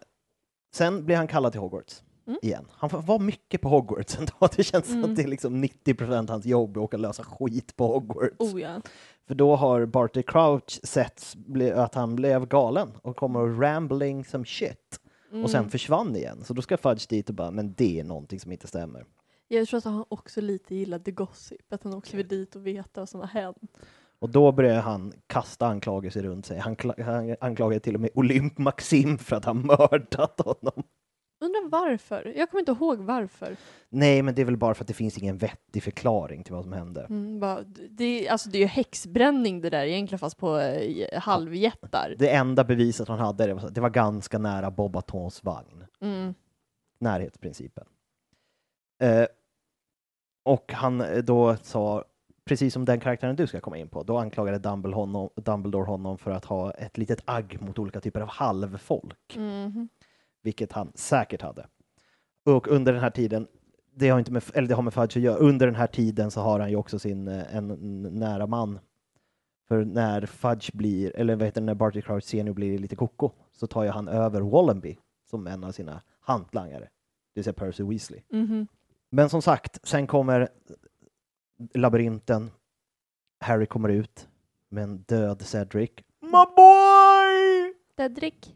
sen 0.73 1.05
blev 1.05 1.17
han 1.17 1.27
kallad 1.27 1.51
till 1.51 1.61
Hogwarts 1.61 2.03
Mm. 2.27 2.39
igen. 2.41 2.65
Han 2.71 2.89
var 3.05 3.19
mycket 3.19 3.61
på 3.61 3.69
Hogwarts 3.69 4.17
ändå. 4.19 4.31
Det 4.55 4.63
känns 4.63 4.85
som 4.85 4.97
Mm. 4.97 5.09
att 5.11 5.15
det 5.17 5.23
är 5.23 5.27
liksom 5.27 5.61
90 5.61 5.93
procent 5.93 6.29
hans 6.29 6.45
jobb 6.45 6.77
att 6.77 6.83
åka 6.83 6.97
lösa 6.97 7.23
skit 7.23 7.75
på 7.75 7.87
Hogwarts. 7.87 8.35
Oh 8.39 8.61
ja. 8.61 8.81
För 9.27 9.35
då 9.35 9.55
har 9.55 9.85
Barty 9.85 10.23
Crouch 10.23 10.79
sett 10.83 11.23
att 11.75 11.95
han 11.95 12.15
blev 12.15 12.47
galen 12.47 12.89
och 13.01 13.15
kommer 13.15 13.39
rambling 13.61 14.25
some 14.25 14.45
shit. 14.45 14.99
Och 15.43 15.49
sen 15.49 15.59
Mm. 15.59 15.69
försvann 15.71 16.15
igen. 16.15 16.43
Så 16.43 16.53
då 16.53 16.61
ska 16.61 16.77
Fudge 16.77 17.07
dit 17.09 17.29
och 17.29 17.35
bara, 17.35 17.51
men 17.51 17.73
det 17.73 17.99
är 17.99 18.03
någonting 18.03 18.39
som 18.39 18.51
inte 18.51 18.67
stämmer. 18.67 19.05
Jag 19.47 19.67
tror 19.67 19.77
att 19.77 19.83
han 19.83 20.05
också 20.09 20.41
lite 20.41 20.75
gillade 20.75 21.11
gossip, 21.11 21.73
att 21.73 21.83
han 21.83 21.93
också 21.93 22.17
vill 22.17 22.27
dit 22.27 22.55
och 22.55 22.67
veta 22.67 23.01
vad 23.01 23.09
som 23.09 23.19
har 23.19 23.27
hänt. 23.27 23.57
Och 24.19 24.29
då 24.29 24.51
börjar 24.51 24.81
han 24.81 25.13
kasta 25.27 25.67
anklagelser 25.67 26.23
runt 26.23 26.45
sig. 26.45 26.59
Han, 26.59 26.75
han 27.05 27.35
anklagade 27.41 27.79
till 27.79 27.95
och 27.95 28.01
med 28.01 28.09
Olymp 28.13 28.57
Maxim 28.57 29.17
för 29.17 29.35
att 29.35 29.45
ha 29.45 29.53
mördat 29.53 30.39
honom. 30.45 30.83
Undrar 31.43 31.69
varför? 31.69 32.33
Jag 32.35 32.49
kommer 32.49 32.59
inte 32.59 32.71
ihåg 32.71 32.99
varför. 32.99 33.55
Nej, 33.89 34.21
men 34.21 34.35
det 34.35 34.41
är 34.41 34.45
väl 34.45 34.57
bara 34.57 34.73
för 34.73 34.83
att 34.83 34.87
det 34.87 34.93
finns 34.93 35.17
ingen 35.17 35.37
vettig 35.37 35.83
förklaring 35.83 36.43
till 36.43 36.53
vad 36.53 36.63
som 36.63 36.73
hände. 36.73 37.05
Mm, 37.09 37.39
bara, 37.39 37.61
det, 37.89 38.29
alltså 38.29 38.49
det 38.49 38.57
är 38.57 38.59
ju 38.59 38.65
häxbränning 38.65 39.61
det 39.61 39.69
där 39.69 39.85
egentligen 39.85 40.19
fast 40.19 40.37
på 40.37 40.59
eh, 40.59 41.21
halvjättar. 41.21 42.15
Det 42.19 42.29
enda 42.29 42.63
beviset 42.63 43.07
han 43.07 43.19
hade, 43.19 43.45
det 43.47 43.53
var, 43.53 43.69
det 43.69 43.81
var 43.81 43.89
ganska 43.89 44.37
nära 44.37 44.71
Bobatons 44.71 45.43
vagn. 45.43 45.85
Mm. 46.01 46.33
närhetsprincipen. 46.99 47.85
Eh, 49.01 49.25
och 50.45 50.71
han 50.73 51.01
eh, 51.01 51.17
då 51.17 51.55
sa, 51.55 52.03
precis 52.45 52.73
som 52.73 52.85
den 52.85 52.99
karaktären 52.99 53.35
du 53.35 53.47
ska 53.47 53.59
komma 53.59 53.77
in 53.77 53.89
på, 53.89 54.03
då 54.03 54.17
anklagade 54.17 54.59
Dumbledore 54.59 54.95
honom, 54.95 55.29
Dumbledore 55.35 55.85
honom 55.85 56.17
för 56.17 56.31
att 56.31 56.45
ha 56.45 56.71
ett 56.71 56.97
litet 56.97 57.21
agg 57.25 57.57
mot 57.61 57.79
olika 57.79 58.01
typer 58.01 58.21
av 58.21 58.27
halvfolk, 58.29 59.35
Mhm. 59.35 59.89
Vilket 60.43 60.71
han 60.71 60.91
säkert 60.95 61.41
hade. 61.41 61.67
Och 62.45 62.67
under 62.67 62.93
den 62.93 63.01
här 63.01 63.09
tiden, 63.09 63.47
det 63.95 64.09
har, 64.09 64.19
inte 64.19 64.31
med, 64.31 64.43
eller 64.53 64.67
det 64.67 64.75
har 64.75 64.83
med 64.83 64.93
Fudge 64.93 65.17
att 65.17 65.23
göra, 65.23 65.35
under 65.35 65.65
den 65.65 65.75
här 65.75 65.87
tiden 65.87 66.31
så 66.31 66.41
har 66.41 66.59
han 66.59 66.69
ju 66.69 66.75
också 66.75 66.99
sin 66.99 67.27
eh, 67.27 67.55
en, 67.55 67.67
nära 68.01 68.47
man. 68.47 68.79
För 69.67 69.85
när 69.85 70.25
Fudge 70.25 70.69
blir, 70.73 71.15
eller 71.15 71.35
vad 71.35 71.45
heter 71.45 71.61
det, 71.61 71.65
när 71.65 71.75
Barty 71.75 72.01
Crouch 72.01 72.23
senior 72.23 72.53
blir 72.53 72.77
lite 72.77 72.95
koko, 72.95 73.31
så 73.51 73.67
tar 73.67 73.83
ju 73.83 73.89
han 73.89 74.07
över 74.07 74.41
Wallenby 74.41 74.97
som 75.29 75.47
en 75.47 75.63
av 75.63 75.71
sina 75.71 76.01
hantlangare, 76.19 76.83
det 76.83 76.89
vill 77.33 77.43
säga 77.43 77.53
Percy 77.53 77.83
Weasley. 77.83 78.21
Mhm. 78.29 78.67
Men 79.09 79.29
som 79.29 79.41
sagt, 79.41 79.87
sen 79.87 80.07
kommer 80.07 80.49
labyrinten. 81.73 82.51
Harry 83.39 83.65
kommer 83.65 83.89
ut 83.89 84.27
med 84.69 84.83
en 84.83 84.97
död 84.97 85.41
Cedric. 85.41 85.91
My 86.21 86.45
boy! 86.55 87.73
Cedric. 87.97 88.53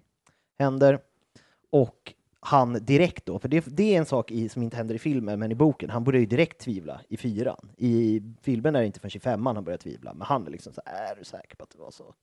Händer. 0.59 0.99
Och 1.69 2.13
han 2.39 2.73
direkt 2.73 3.25
då, 3.25 3.39
för 3.39 3.47
det, 3.49 3.65
det 3.67 3.93
är 3.95 3.97
en 3.97 4.05
sak 4.05 4.31
i, 4.31 4.49
som 4.49 4.63
inte 4.63 4.77
händer 4.77 4.95
i 4.95 4.99
filmen, 4.99 5.39
men 5.39 5.51
i 5.51 5.55
boken, 5.55 5.89
han 5.89 6.03
börjar 6.03 6.19
ju 6.19 6.25
direkt 6.25 6.61
tvivla 6.61 7.01
i 7.09 7.17
fyran. 7.17 7.71
I 7.77 8.21
filmen 8.41 8.75
är 8.75 8.79
det 8.79 8.85
inte 8.85 8.99
förrän 8.99 9.17
i 9.17 9.19
femman 9.19 9.55
han 9.55 9.63
börjar 9.65 9.77
tvivla, 9.77 10.13
men 10.13 10.21
han 10.27 10.47
är 10.47 10.51
liksom 10.51 10.73
så 10.73 10.81
här, 10.85 11.11
är 11.11 11.15
du 11.15 11.23
säker 11.23 11.55
på 11.55 11.63
att 11.63 11.69
det 11.69 11.79
var 11.79 11.91
så? 11.91 12.13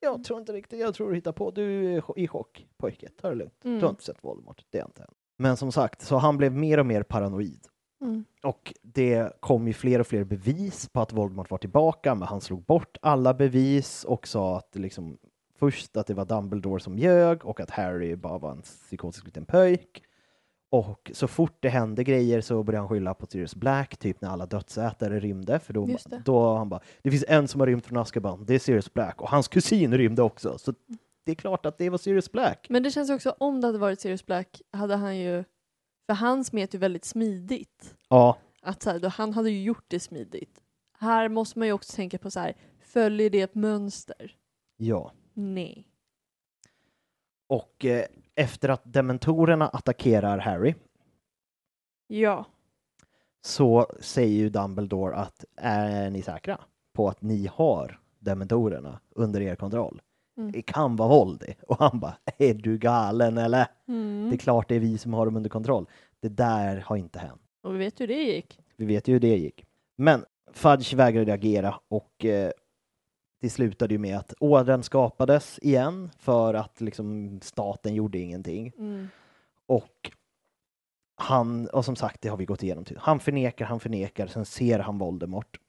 Jag 0.00 0.24
tror 0.24 0.40
inte 0.40 0.52
riktigt, 0.52 0.80
jag 0.80 0.94
tror 0.94 1.08
du 1.08 1.14
hittar 1.14 1.32
på, 1.32 1.50
du 1.50 1.94
är 1.96 2.18
i 2.18 2.28
chock 2.28 2.66
pojke, 2.76 3.08
ta 3.20 3.28
det 3.28 3.34
lugnt. 3.34 3.54
Du 3.62 3.68
har 3.68 3.76
Mm. 3.78 3.90
inte 3.90 4.04
sett 4.04 4.24
Voldemort, 4.24 4.64
det 4.70 4.78
har 4.78 4.86
inte 4.86 5.00
hänt. 5.02 5.16
Men 5.38 5.56
som 5.56 5.72
sagt, 5.72 6.02
så 6.02 6.16
han 6.16 6.36
blev 6.36 6.52
mer 6.52 6.78
och 6.78 6.86
mer 6.86 7.02
paranoid. 7.02 7.66
Mm. 8.00 8.24
Och 8.42 8.74
det 8.82 9.40
kom 9.40 9.66
ju 9.66 9.72
fler 9.74 9.98
och 10.00 10.06
fler 10.06 10.24
bevis 10.24 10.88
på 10.88 11.00
att 11.00 11.12
Voldemort 11.12 11.50
var 11.50 11.58
tillbaka, 11.58 12.14
men 12.14 12.28
han 12.28 12.40
slog 12.40 12.64
bort 12.64 12.96
alla 13.02 13.34
bevis 13.34 14.04
och 14.04 14.28
sa 14.28 14.56
att 14.56 14.74
liksom, 14.76 15.18
först 15.62 15.96
att 15.96 16.06
det 16.06 16.14
var 16.14 16.24
Dumbledore 16.24 16.80
som 16.80 16.98
ljög 16.98 17.44
och 17.44 17.60
att 17.60 17.70
Harry 17.70 18.16
bara 18.16 18.38
var 18.38 18.50
en 18.50 18.62
psykotisk 18.62 19.24
liten 19.24 19.44
pöjk. 19.44 20.02
Och 20.70 21.10
så 21.14 21.28
fort 21.28 21.56
det 21.60 21.68
hände 21.68 22.04
grejer 22.04 22.40
så 22.40 22.62
började 22.62 22.82
han 22.82 22.88
skylla 22.88 23.14
på 23.14 23.26
Sirius 23.26 23.54
Black, 23.54 23.96
typ 23.96 24.20
när 24.20 24.28
alla 24.28 24.46
dödsätare 24.46 25.20
rymde. 25.20 25.58
För 25.58 25.72
då, 25.72 25.88
då 26.24 26.56
han 26.56 26.68
bara, 26.68 26.80
det 27.02 27.10
finns 27.10 27.24
en 27.28 27.48
som 27.48 27.60
har 27.60 27.66
rymt 27.66 27.86
från 27.86 27.98
Azkaban, 27.98 28.44
det 28.46 28.54
är 28.54 28.58
Sirius 28.58 28.94
Black. 28.94 29.20
Och 29.22 29.28
hans 29.28 29.48
kusin 29.48 29.96
rymde 29.98 30.22
också. 30.22 30.58
Så 30.58 30.74
det 31.24 31.32
är 31.32 31.36
klart 31.36 31.66
att 31.66 31.78
det 31.78 31.90
var 31.90 31.98
Sirius 31.98 32.32
Black. 32.32 32.66
Men 32.68 32.82
det 32.82 32.90
känns 32.90 33.10
också, 33.10 33.34
om 33.38 33.60
det 33.60 33.66
hade 33.66 33.78
varit 33.78 34.00
Sirius 34.00 34.26
Black 34.26 34.62
hade 34.72 34.96
han 34.96 35.16
ju, 35.16 35.44
för 36.06 36.14
han 36.14 36.44
smet 36.44 36.74
ju 36.74 36.78
väldigt 36.78 37.04
smidigt. 37.04 37.94
Ja, 38.08 38.38
Att 38.62 38.82
så 38.82 38.90
här, 38.90 38.98
då, 38.98 39.08
han 39.08 39.32
hade 39.32 39.50
ju 39.50 39.62
gjort 39.62 39.84
det 39.88 40.00
smidigt. 40.00 40.60
Här 40.98 41.28
måste 41.28 41.58
man 41.58 41.68
ju 41.68 41.72
också 41.74 41.96
tänka 41.96 42.18
på 42.18 42.30
så 42.30 42.40
här, 42.40 42.56
följer 42.80 43.30
det 43.30 43.40
ett 43.40 43.54
mönster? 43.54 44.36
ja. 44.76 45.12
Nej. 45.34 45.88
Och 47.48 47.84
eh, 47.84 48.04
efter 48.34 48.68
att 48.68 48.82
dementorerna 48.84 49.68
attackerar 49.68 50.38
Harry 50.38 50.74
Ja. 52.06 52.44
så 53.40 53.86
säger 54.00 54.36
ju 54.36 54.48
Dumbledore 54.48 55.14
att 55.16 55.44
är 55.56 56.10
ni 56.10 56.22
säkra 56.22 56.60
på 56.92 57.08
att 57.08 57.22
ni 57.22 57.46
har 57.52 58.00
dementorerna 58.18 59.00
under 59.10 59.40
er 59.40 59.54
kontroll? 59.56 60.02
Mm. 60.36 60.52
Det 60.52 60.62
kan 60.62 60.96
vara 60.96 61.08
våld 61.08 61.42
i. 61.42 61.54
Och 61.68 61.78
han 61.78 62.00
bara, 62.00 62.16
är 62.38 62.54
du 62.54 62.78
galen 62.78 63.38
eller? 63.38 63.66
Mm. 63.88 64.30
Det 64.30 64.36
är 64.36 64.38
klart 64.38 64.68
det 64.68 64.74
är 64.74 64.80
vi 64.80 64.98
som 64.98 65.14
har 65.14 65.26
dem 65.26 65.36
under 65.36 65.50
kontroll. 65.50 65.86
Det 66.20 66.28
där 66.28 66.76
har 66.80 66.96
inte 66.96 67.18
hänt. 67.18 67.40
Och 67.62 67.74
vi 67.74 67.78
vet 67.78 68.00
hur 68.00 68.06
det 68.06 68.22
gick. 68.22 68.60
Vi 68.76 68.86
vet 68.86 69.08
ju 69.08 69.12
hur 69.12 69.20
det 69.20 69.36
gick. 69.36 69.64
Men 69.96 70.24
Fudge 70.52 70.94
vägrade 70.94 71.32
agera 71.32 71.74
och 71.88 72.24
eh, 72.24 72.50
det 73.42 73.50
slutade 73.50 73.94
ju 73.94 73.98
med 73.98 74.18
att 74.18 74.34
orden 74.40 74.82
skapades 74.82 75.58
igen 75.62 76.10
för 76.18 76.54
att 76.54 76.80
liksom 76.80 77.40
staten 77.42 77.94
gjorde 77.94 78.18
ingenting. 78.18 78.72
Mm. 78.78 79.08
Och 79.66 80.10
han, 81.16 81.68
och 81.68 81.84
som 81.84 81.96
sagt, 81.96 82.20
det 82.20 82.28
har 82.28 82.36
vi 82.36 82.44
gått 82.44 82.62
igenom. 82.62 82.84
till. 82.84 82.98
Han 82.98 83.20
förnekar, 83.20 83.64
han 83.64 83.80
förnekar, 83.80 84.26
sen 84.26 84.44
ser 84.44 84.78
han 84.78 84.98
Voldemort. 84.98 85.60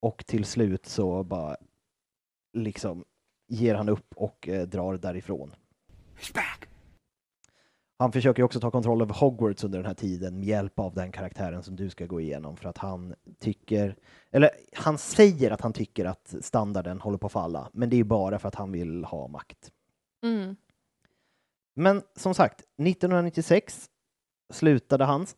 Och 0.00 0.26
till 0.26 0.44
slut 0.44 0.86
så 0.86 1.24
bara 1.24 1.56
liksom 2.52 3.04
ger 3.48 3.74
han 3.74 3.88
upp 3.88 4.14
och 4.16 4.48
eh, 4.48 4.66
drar 4.66 4.96
därifrån. 4.96 5.54
Han 8.00 8.12
försöker 8.12 8.42
också 8.42 8.60
ta 8.60 8.70
kontroll 8.70 9.02
över 9.02 9.14
Hogwarts 9.14 9.64
under 9.64 9.78
den 9.78 9.86
här 9.86 9.94
tiden 9.94 10.38
med 10.38 10.48
hjälp 10.48 10.78
av 10.78 10.94
den 10.94 11.12
karaktären 11.12 11.62
som 11.62 11.76
du 11.76 11.90
ska 11.90 12.06
gå 12.06 12.20
igenom 12.20 12.56
för 12.56 12.68
att 12.68 12.78
han 12.78 13.14
tycker, 13.38 13.96
eller 14.30 14.50
han 14.72 14.98
säger 14.98 15.50
att 15.50 15.60
han 15.60 15.72
tycker 15.72 16.04
att 16.04 16.34
standarden 16.40 17.00
håller 17.00 17.18
på 17.18 17.26
att 17.26 17.32
falla, 17.32 17.70
men 17.72 17.90
det 17.90 17.96
är 17.96 18.04
bara 18.04 18.38
för 18.38 18.48
att 18.48 18.54
han 18.54 18.72
vill 18.72 19.04
ha 19.04 19.28
makt. 19.28 19.72
Mm. 20.22 20.56
Men 21.74 22.02
som 22.16 22.34
sagt, 22.34 22.60
1996 22.60 23.90
slutade 24.52 25.04
hans 25.04 25.36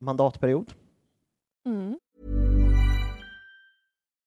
mandatperiod. 0.00 0.72
Mm. 1.64 1.98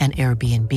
and 0.00 0.16
Airbnb. 0.16 0.72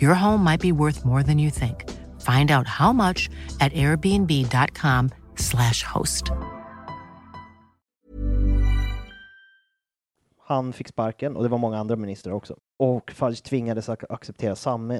Your 0.00 0.14
home 0.14 0.42
might 0.42 0.60
be 0.60 0.72
worth 0.72 1.04
more 1.04 1.22
than 1.22 1.38
you 1.38 1.50
think. 1.50 1.84
Find 2.20 2.50
out 2.50 2.66
how 2.66 2.92
much 2.92 3.30
at 3.60 3.72
airbnb.com/slash 3.72 5.82
host. 5.82 6.32
Han 10.46 10.72
fick 10.72 10.88
sparken 10.88 11.36
och 11.36 11.42
det 11.42 11.48
var 11.48 11.58
många 11.58 11.78
andra 11.78 11.96
ministrar 11.96 12.32
också. 12.32 12.56
Och 12.76 13.10
Fudge 13.10 13.42
tvingades 13.42 13.88
att 13.88 14.10
acceptera 14.10 14.56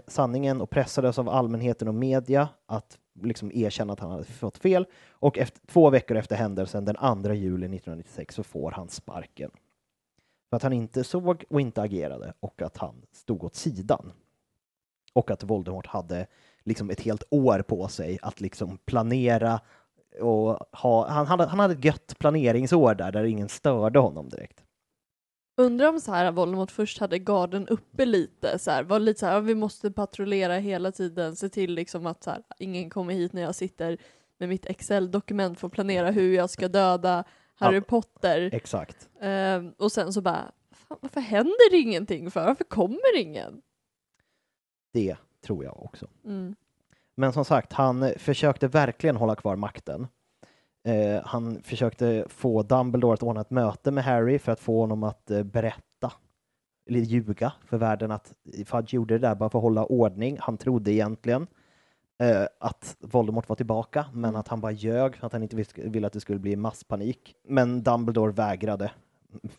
sanningen 0.07 0.61
och 0.61 0.70
pressades 0.70 1.18
av 1.18 1.28
allmänheten 1.28 1.88
och 1.88 1.94
media 1.94 2.48
att 2.66 2.98
liksom 3.22 3.52
erkänna 3.52 3.92
att 3.92 4.00
han 4.00 4.11
hade 4.11 4.24
fått 4.24 4.59
fel. 4.59 4.86
Och 5.11 5.38
efter, 5.38 5.61
två 5.66 5.90
veckor 5.90 6.16
efter 6.16 6.36
händelsen, 6.36 6.84
den 6.84 6.94
2 6.94 7.32
juli 7.32 7.66
1996, 7.66 8.34
så 8.34 8.42
får 8.42 8.70
han 8.70 8.88
sparken. 8.88 9.50
Att 10.57 10.62
han 10.62 10.72
inte 10.72 11.04
såg 11.04 11.44
och 11.48 11.61
inte 11.61 11.82
agerade 11.82 12.32
och 12.40 12.62
att 12.62 12.76
han 12.76 13.02
stod 13.12 13.44
åt 13.44 13.54
sidan. 13.54 14.12
Och 15.12 15.30
att 15.30 15.44
Voldemort 15.44 15.86
hade 15.86 16.26
liksom 16.64 16.90
ett 16.90 17.00
helt 17.00 17.22
år 17.30 17.62
på 17.62 17.88
sig 17.88 18.18
att 18.22 18.40
liksom 18.40 18.78
planera 18.78 19.61
och 20.20 20.59
ha, 20.72 21.09
han 21.09 21.26
hade, 21.26 21.46
han 21.46 21.61
hade 21.61 21.74
ett 21.74 21.84
gött 21.84 22.18
planeringsår 22.18 22.94
där, 22.94 23.12
där 23.12 23.24
ingen 23.24 23.48
störde 23.48 23.98
honom 23.98 24.28
direkt. 24.28 24.62
Undrar 25.57 25.88
om 25.88 26.00
så 26.00 26.12
här 26.12 26.32
Voldemort 26.32 26.70
först 26.70 26.98
hade 26.98 27.18
garden 27.18 27.68
uppe 27.68 28.04
lite, 28.04 28.59
så 28.59 28.70
här, 28.70 28.82
var 28.82 29.00
lite 29.00 29.20
så 29.20 29.26
här, 29.26 29.40
vi 29.40 29.54
måste 29.54 29.90
patrullera 29.90 30.54
hela 30.59 30.92
tiden, 30.92 31.36
se 31.36 31.48
till 31.48 31.74
liksom 31.74 32.07
att 32.07 32.24
så 32.24 32.30
här, 32.30 32.42
ingen 32.59 32.90
kommer 32.90 33.14
hit 33.14 33.32
när 33.32 33.42
jag 33.42 33.54
sitter 33.54 33.98
med 34.38 34.48
mitt 34.48 34.66
Excel-dokument 34.66 35.61
för 35.61 35.66
att 35.66 35.72
planera 35.72 36.11
hur 36.11 36.34
jag 36.34 36.50
ska 36.50 36.68
döda 36.68 37.24
Harry. 37.59 37.80
Potter. 37.80 38.50
Exakt. 38.52 39.09
Ehm, 39.20 39.72
och 39.78 39.92
sen 39.92 40.12
så 40.12 40.20
bara, 40.20 40.52
fan, 40.70 40.98
varför 41.00 41.20
händer 41.20 41.74
ingenting 41.74 42.30
för? 42.30 42.46
Varför 42.46 42.64
kommer 42.64 43.16
ingen? 43.16 43.62
Det 44.92 45.16
tror 45.44 45.64
jag 45.64 45.82
också. 45.84 46.07
Mm. 46.24 46.54
Men 47.14 47.32
som 47.32 47.44
sagt, 47.44 47.72
han 47.72 48.12
försökte 48.16 48.68
verkligen 48.68 49.16
hålla 49.16 49.34
kvar 49.34 49.57
makten. 49.57 50.07
Eh, 50.84 51.22
han 51.24 51.62
försökte 51.62 52.24
få 52.28 52.62
Dumbledore 52.62 53.14
att 53.14 53.22
ordna 53.22 53.40
ett 53.40 53.50
möte 53.50 53.90
med 53.90 54.04
Harry 54.04 54.38
för 54.38 54.52
att 54.52 54.61
få 54.61 54.80
honom 54.80 55.02
att 55.02 55.30
eh, 55.30 55.42
berätta, 55.42 56.12
eller 56.88 57.00
ljuga 57.00 57.52
för 57.64 57.78
världen 57.78 58.11
att 58.11 58.32
Fudge 58.66 58.94
gjorde 58.94 59.14
det 59.14 59.28
där 59.28 59.34
bara 59.34 59.50
för 59.50 59.59
att 59.59 59.62
hålla 59.62 59.84
ordning. 59.84 60.36
Han 60.40 60.57
trodde 60.57 60.92
egentligen 60.92 61.46
eh, 62.18 62.46
att 62.60 62.96
Voldemort 63.00 63.48
var 63.48 63.56
tillbaka, 63.56 64.06
men 64.12 64.36
att 64.36 64.48
han 64.48 64.60
bara 64.60 64.72
ljög 64.72 65.16
för 65.16 65.26
att 65.26 65.32
han 65.32 65.42
inte 65.42 65.64
ville 65.76 66.06
att 66.06 66.12
det 66.12 66.20
skulle 66.20 66.38
bli 66.38 66.56
masspanik. 66.56 67.34
Men 67.48 67.82
Dumbledore 67.82 68.32
vägrade 68.32 68.90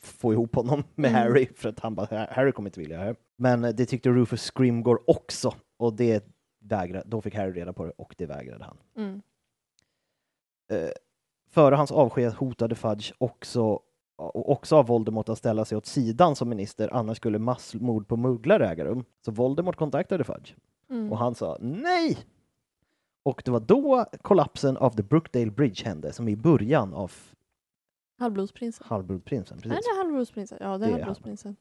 få 0.01 0.33
ihop 0.33 0.55
honom 0.55 0.83
med 0.95 1.09
Mm. 1.11 1.21
Harry 1.21 1.47
för 1.55 1.69
att 1.69 1.79
han 1.79 1.95
bara, 1.95 2.27
Harry 2.31 2.51
kommer 2.51 2.69
inte 2.69 2.79
vilja 2.79 3.03
det. 3.05 3.15
Men 3.35 3.63
eh, 3.63 3.69
det 3.69 3.85
tyckte 3.85 4.09
Rufus 4.09 4.51
Scrimgeour 4.51 5.09
också 5.09 5.53
och 5.77 5.93
det 5.93 6.25
vägrade, 6.59 7.03
då 7.07 7.21
fick 7.21 7.35
Harry 7.35 7.51
reda 7.51 7.73
på 7.73 7.85
det 7.85 7.91
och 7.97 8.15
det 8.17 8.25
vägrade 8.25 8.63
han. 8.65 8.77
Mm. 8.97 9.21
Eh, 10.71 10.89
före 11.49 11.75
hans 11.75 11.91
avsked 11.91 12.33
hotade 12.33 12.75
Fudge 12.75 13.13
också, 13.17 13.79
och 14.15 14.51
också 14.51 14.75
av 14.75 14.87
Voldemort 14.87 15.29
att 15.29 15.37
ställa 15.37 15.65
sig 15.65 15.77
åt 15.77 15.85
sidan 15.85 16.35
som 16.35 16.49
minister, 16.49 16.89
annars 16.93 17.17
skulle 17.17 17.39
massmord 17.39 18.07
på 18.07 18.17
mugglare 18.17 18.69
äga 18.69 18.85
rum. 18.85 19.03
Så 19.25 19.31
Voldemort 19.31 19.75
kontaktade 19.75 20.23
Fudge 20.23 20.53
Mm. 20.89 21.11
och 21.11 21.17
han 21.17 21.35
sa 21.35 21.57
nej! 21.61 22.17
Och 23.27 23.41
det 23.45 23.51
var 23.51 23.59
då 23.59 24.05
kollapsen 24.21 24.77
av 24.77 24.89
The 24.89 25.03
Brookdale 25.03 25.51
Bridge 25.51 25.85
hände, 25.85 26.13
som 26.13 26.27
är 26.27 26.31
i 26.31 26.35
början 26.35 26.93
av 26.93 27.11
Halvblodsprinsen. 28.19 28.87
Halvblodprinsen. 28.89 29.57
Är 29.57 29.61
Precis. 29.61 29.85
det 29.85 29.97
halvblodsprinsen? 29.97 30.57
Ja, 30.61 30.67
det 30.67 30.73
är 30.73 30.79
Det 30.79 30.85
är 30.85 30.91
halvblodsprinsen. 30.91 31.55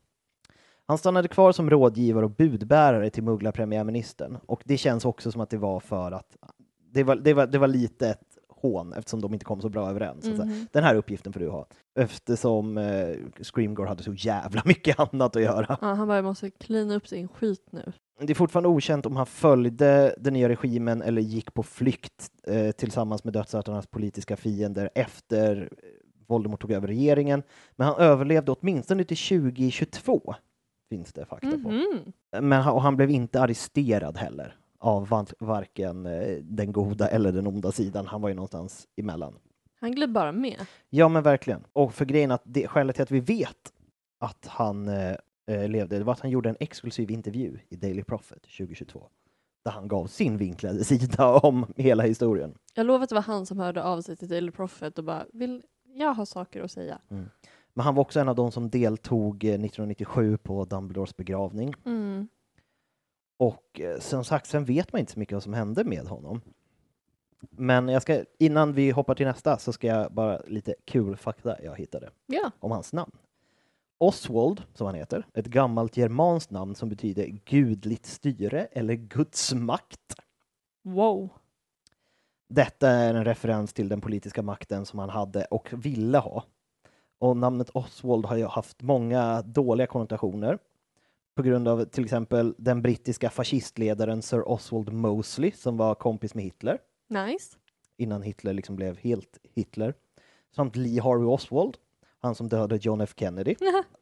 Han 0.86 0.98
stannade 0.98 1.28
kvar 1.28 1.52
som 1.52 1.70
rådgivare 1.70 2.24
och 2.24 2.30
budbärare 2.30 3.10
till 3.10 3.22
mugglarpremiärministern 3.22 4.38
och 4.46 4.62
det 4.64 4.76
känns 4.76 5.04
också 5.04 5.32
som 5.32 5.40
att 5.40 5.50
det 5.50 5.56
var 5.56 5.80
för 5.80 6.12
att 6.12 6.36
det 6.92 7.04
var, 7.04 7.16
det 7.16 7.34
var, 7.34 7.46
det 7.46 7.58
var 7.58 7.68
lite 7.68 8.16
hån 8.72 8.92
eftersom 8.92 9.20
de 9.20 9.32
inte 9.32 9.44
kom 9.44 9.60
så 9.60 9.68
bra 9.68 9.90
överens. 9.90 10.24
Så 10.24 10.30
att 10.30 10.36
säga, 10.36 10.46
Mhm. 10.48 10.66
Den 10.72 10.84
här 10.84 10.94
uppgiften 10.94 11.32
får 11.32 11.40
du 11.40 11.48
ha. 11.48 11.66
Eftersom 11.98 12.78
eh, 12.78 13.16
Screamgore 13.42 13.88
hade 13.88 14.02
så 14.02 14.12
jävla 14.12 14.62
mycket 14.64 15.00
annat 15.12 15.36
att 15.36 15.42
göra. 15.42 15.78
Ja, 15.80 15.94
han 15.94 16.08
bara, 16.08 16.16
jag 16.16 16.24
måste 16.24 16.50
cleana 16.50 16.94
upp 16.94 17.08
sin 17.08 17.28
skit 17.28 17.66
nu. 17.70 17.92
det 18.20 18.32
är 18.32 18.34
fortfarande 18.34 18.68
okänt 18.68 19.06
om 19.06 19.16
han 19.16 19.26
följde 19.26 20.14
den 20.18 20.32
nya 20.32 20.48
regimen 20.48 21.02
eller 21.02 21.22
gick 21.22 21.54
på 21.54 21.62
flykt 21.62 22.30
eh, 22.46 22.70
tillsammans 22.70 23.24
med 23.24 23.32
dödsartarnas 23.32 23.86
politiska 23.86 24.36
fiender 24.36 24.90
efter 24.94 25.56
eh, 25.82 25.88
Voldemort 26.28 26.60
tog 26.60 26.72
över 26.72 26.88
regeringen. 26.88 27.42
Men 27.76 27.86
han 27.88 27.96
överlevde 27.98 28.52
åtminstone 28.52 29.04
till 29.04 29.16
2022, 29.16 30.34
finns 30.90 31.12
det 31.12 31.24
fakta 31.26 31.50
på. 31.50 31.70
Mhm. 31.70 32.12
Men 32.40 32.62
han, 32.62 32.74
och 32.74 32.82
han 32.82 32.96
blev 32.96 33.10
inte 33.10 33.40
arresterad 33.42 34.16
heller 34.16 34.56
av 34.86 35.26
varken 35.38 36.06
eh, 36.06 36.36
den 36.42 36.72
goda 36.72 37.08
eller 37.08 37.32
den 37.32 37.46
onda 37.46 37.72
sidan. 37.72 38.06
Han 38.06 38.22
var 38.22 38.28
ju 38.28 38.34
någonstans 38.34 38.88
emellan. 38.96 39.38
Han 39.80 39.92
gled 39.92 40.12
bara 40.12 40.32
med. 40.32 40.66
Ja, 40.90 41.08
men 41.08 41.22
verkligen. 41.22 41.64
Och 41.72 41.94
för 41.94 42.04
grejen 42.04 42.30
att 42.30 42.42
det, 42.44 42.68
skälet 42.68 42.96
till 42.96 43.02
att 43.02 43.10
vi 43.10 43.20
vet 43.20 43.72
att 44.20 44.46
han 44.46 44.88
eh, 44.88 45.16
eh, 45.46 45.68
levde, 45.68 45.98
det 45.98 46.04
var 46.04 46.12
att 46.12 46.20
han 46.20 46.30
gjorde 46.30 46.48
en 46.48 46.56
exklusiv 46.60 47.10
intervju 47.10 47.58
i 47.68 47.76
Daily 47.76 48.02
Prophet 48.02 48.42
2022 48.42 49.08
där 49.64 49.70
han 49.70 49.88
gav 49.88 50.06
sin 50.06 50.36
vinklade 50.36 50.84
sida 50.84 51.34
om 51.34 51.66
hela 51.76 52.02
historien. 52.02 52.54
Jag 52.74 52.86
lovar 52.86 53.02
att 53.02 53.08
det 53.08 53.14
var 53.14 53.22
han 53.22 53.46
som 53.46 53.58
hörde 53.58 53.82
av 53.82 54.00
sig 54.00 54.16
till 54.16 54.28
Daily 54.28 54.50
Prophet 54.50 54.98
och 54.98 55.04
bara 55.04 55.26
vill 55.32 55.62
jag 55.94 56.14
ha 56.14 56.26
saker 56.26 56.62
att 56.62 56.70
säga. 56.70 56.98
Men 57.74 57.84
han 57.84 57.94
var 57.94 58.00
också 58.00 58.20
en 58.20 58.28
av 58.28 58.36
de 58.36 58.52
som 58.52 58.70
deltog 58.70 59.44
eh, 59.44 59.48
1997 59.48 60.36
på 60.36 60.64
Dumbledores 60.64 61.16
begravning. 61.16 61.74
Mm. 61.84 62.28
Och 63.36 63.80
eh, 63.80 63.98
som 63.98 64.24
sagt, 64.24 64.46
sen 64.46 64.64
vet 64.64 64.92
man 64.92 65.00
inte 65.00 65.12
så 65.12 65.18
mycket 65.18 65.34
vad 65.34 65.42
som 65.42 65.54
hände 65.54 65.84
med 65.84 66.06
honom. 66.06 66.40
Men 67.50 67.88
jag 67.88 68.02
ska, 68.02 68.24
innan 68.38 68.72
vi 68.72 68.90
hoppar 68.90 69.14
till 69.14 69.26
nästa 69.26 69.58
så 69.58 69.72
ska 69.72 69.86
jag 69.86 70.12
bara 70.12 70.40
lite 70.46 70.74
kul 70.84 71.16
fakta 71.16 71.62
jag 71.62 71.76
hittade 71.76 72.10
Ja. 72.26 72.50
om 72.60 72.70
hans 72.70 72.92
namn. 72.92 73.12
Oswald, 73.98 74.62
som 74.74 74.86
han 74.86 74.94
heter, 74.94 75.26
ett 75.34 75.46
gammalt 75.46 75.96
germanskt 75.96 76.50
namn 76.50 76.74
som 76.74 76.88
betyder 76.88 77.26
gudligt 77.26 78.06
styre 78.06 78.64
eller 78.64 78.94
Guds 78.94 79.54
makt. 79.54 80.14
Wow. 80.82 81.28
Detta 82.48 82.88
är 82.90 83.14
en 83.14 83.24
referens 83.24 83.72
till 83.72 83.88
den 83.88 84.00
politiska 84.00 84.42
makten 84.42 84.86
som 84.86 84.98
han 84.98 85.10
hade 85.10 85.44
och 85.44 85.68
ville 85.72 86.18
ha. 86.18 86.44
Och 87.18 87.36
namnet 87.36 87.70
Oswald 87.70 88.24
har 88.26 88.36
ju 88.36 88.46
haft 88.46 88.82
många 88.82 89.42
dåliga 89.42 89.86
konnotationer 89.86 90.58
på 91.36 91.42
grund 91.42 91.68
av 91.68 91.84
till 91.84 92.04
exempel 92.04 92.54
den 92.58 92.82
brittiska 92.82 93.30
fascistledaren 93.30 94.22
Sir 94.22 94.48
Oswald 94.48 94.92
Mosley 94.92 95.50
som 95.52 95.76
var 95.76 95.94
kompis 95.94 96.34
med 96.34 96.44
Hitler 96.44 96.78
Nice. 97.08 97.56
innan 97.96 98.22
Hitler 98.22 98.52
liksom 98.52 98.76
blev 98.76 98.96
helt 98.98 99.38
Hitler. 99.54 99.94
Samt 100.56 100.76
Lee 100.76 101.02
Harvey 101.02 101.26
Oswald, 101.26 101.76
han 102.18 102.34
som 102.34 102.48
dödade 102.48 102.76
John 102.82 103.00
F 103.00 103.14
Kennedy. 103.16 103.54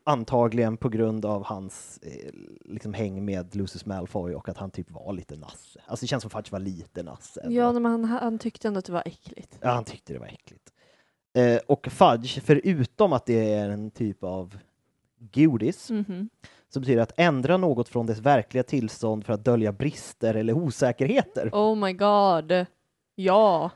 Antagligen 0.04 0.76
på 0.76 0.88
grund 0.88 1.24
av 1.24 1.44
hans 1.44 1.98
eh, 2.02 2.30
liksom 2.64 2.94
häng 2.94 3.24
med 3.24 3.56
Lucius 3.56 3.86
Malfoy 3.86 4.34
och 4.34 4.48
att 4.48 4.56
han 4.58 4.70
typ 4.70 4.90
var 4.90 5.12
lite 5.12 5.36
nasse. 5.36 5.80
Alltså 5.86 6.02
det 6.04 6.08
känns 6.08 6.22
som 6.22 6.30
faktiskt 6.30 6.52
var 6.52 6.60
lite 6.60 7.02
nasse. 7.02 7.46
Ja, 7.50 7.72
men 7.72 7.84
han, 7.84 8.04
han 8.04 8.38
tyckte 8.38 8.68
ändå 8.68 8.78
att 8.78 8.84
det 8.84 8.92
var 8.92 9.02
äckligt. 9.06 9.58
Ja, 9.60 9.70
han 9.70 9.84
tyckte 9.84 10.12
det 10.12 10.18
var 10.18 10.26
äckligt. 10.26 10.72
Eh, 11.36 11.56
och 11.68 11.86
fudge, 11.90 12.40
förutom 12.44 13.12
att 13.12 13.26
det 13.26 13.52
är 13.54 13.68
en 13.70 13.90
typ 13.90 14.24
av 14.24 14.58
godis, 15.18 15.90
Mhm. 15.90 16.28
Så 16.68 16.80
betyder 16.80 17.02
att 17.02 17.12
ändra 17.16 17.56
något 17.56 17.88
från 17.88 18.06
dess 18.06 18.18
verkliga 18.18 18.62
tillstånd 18.62 19.26
för 19.26 19.32
att 19.32 19.44
dölja 19.44 19.72
brister 19.72 20.34
eller 20.34 20.52
osäkerheter. 20.52 21.50
Oh 21.52 21.76
my 21.76 21.92
god. 21.92 22.66
Ja. 23.14 23.70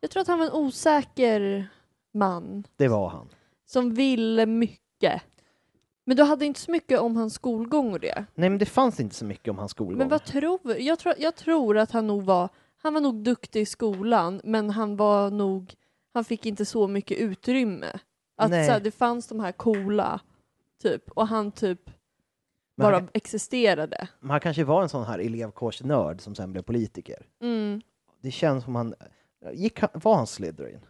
Jag 0.00 0.10
tror 0.10 0.20
att 0.20 0.28
han 0.28 0.38
var 0.38 0.46
en 0.46 0.52
osäker 0.52 1.68
man 2.14 2.64
Det 2.76 2.88
var 2.88 3.08
han. 3.08 3.28
som 3.66 3.94
ville 3.94 4.46
mycket. 4.46 5.22
Men 6.04 6.16
du 6.16 6.22
hade 6.22 6.46
inte 6.46 6.60
så 6.60 6.70
mycket 6.70 7.00
om 7.00 7.16
hans 7.16 7.34
skolgång 7.34 7.92
och 7.92 8.00
det. 8.00 8.24
Nej, 8.34 8.50
men 8.50 8.58
det 8.58 8.66
fanns 8.66 9.00
inte 9.00 9.14
så 9.14 9.24
mycket 9.24 9.48
om 9.48 9.58
hans 9.58 9.70
skolgång. 9.70 9.98
Men 9.98 10.08
vad 10.08 10.24
tror 10.24 10.60
jag, 10.78 10.98
tror? 10.98 11.14
jag 11.18 11.36
tror 11.36 11.78
att 11.78 11.90
han 11.90 12.06
nog 12.06 12.22
var, 12.22 12.48
han 12.76 12.94
var 12.94 13.00
nog 13.00 13.14
duktig 13.14 13.60
i 13.60 13.66
skolan, 13.66 14.40
men 14.44 14.70
han 14.70 14.96
var 14.96 15.30
nog, 15.30 15.74
han 16.14 16.24
fick 16.24 16.46
inte 16.46 16.64
så 16.64 16.88
mycket 16.88 17.18
utrymme. 17.18 17.98
Att 18.36 18.50
Nej. 18.50 18.66
så 18.66 18.72
här, 18.72 18.80
det 18.80 18.90
fanns 18.90 19.28
de 19.28 19.40
här 19.40 19.52
coola, 19.52 20.20
typ, 20.82 21.10
och 21.10 21.28
han 21.28 21.52
typ 21.52 21.90
Men 22.74 22.84
bara 22.84 22.94
han, 22.96 23.08
existerade. 23.14 24.08
han 24.20 24.40
kanske 24.40 24.64
var 24.64 24.82
en 24.82 24.88
sån 24.88 25.04
här 25.04 25.18
elevkårsnörd 25.18 26.20
som 26.20 26.34
sen 26.34 26.52
blev 26.52 26.62
politiker. 26.62 27.26
Mm. 27.40 27.80
Det 28.20 28.30
känns 28.30 28.64
som 28.64 28.74
han... 28.74 28.94
Gick 29.52 29.80
var 29.92 30.16
han 30.16 30.26
Slytherin? 30.26 30.80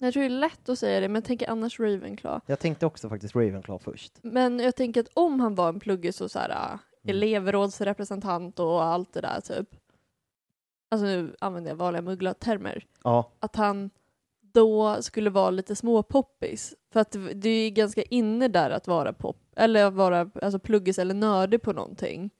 Jag 0.00 0.12
tror 0.12 0.20
det 0.22 0.26
är 0.26 0.30
lätt 0.30 0.68
att 0.68 0.78
säga 0.78 1.00
det, 1.00 1.08
men 1.08 1.14
jag 1.14 1.24
tänker 1.24 1.50
annars 1.50 1.80
Ravenclaw. 1.80 2.40
Jag 2.46 2.58
tänkte 2.58 2.86
också 2.86 3.08
faktiskt 3.08 3.34
Ravenclaw 3.36 3.84
först. 3.84 4.12
Men 4.22 4.58
jag 4.58 4.76
tänker 4.76 5.00
att 5.00 5.08
om 5.14 5.40
han 5.40 5.54
var 5.54 5.68
en 5.68 5.80
pluggis 5.80 6.20
och 6.20 6.30
så 6.30 6.38
här, 6.38 6.50
äh, 6.50 6.78
Mm. 7.04 7.16
elevrådsrepresentant 7.16 8.58
och 8.58 8.82
allt 8.84 9.12
det 9.12 9.20
där 9.20 9.40
typ. 9.40 9.68
Alltså 10.90 11.06
nu 11.06 11.36
använder 11.40 11.70
jag 11.70 11.76
vanliga 11.76 12.02
mugglartermer. 12.02 12.86
Ja, 13.04 13.32
Att 13.40 13.56
han 13.56 13.90
då 14.52 15.02
skulle 15.02 15.30
vara 15.30 15.50
lite 15.50 15.76
småpoppis. 15.76 16.74
För 16.92 17.00
att 17.00 17.16
det- 17.34 17.48
är 17.48 17.64
ju 17.64 17.70
ganska 17.70 18.02
inne 18.02 18.48
där 18.48 18.70
att 18.70 18.86
vara 18.86 19.12
pop, 19.12 19.36
eller 19.56 19.84
att 19.84 19.94
vara 19.94 20.30
alltså 20.42 20.58
pluggis 20.58 20.98
eller 20.98 21.14
nördig 21.14 21.62
på 21.62 21.72
någonting. 21.72 22.30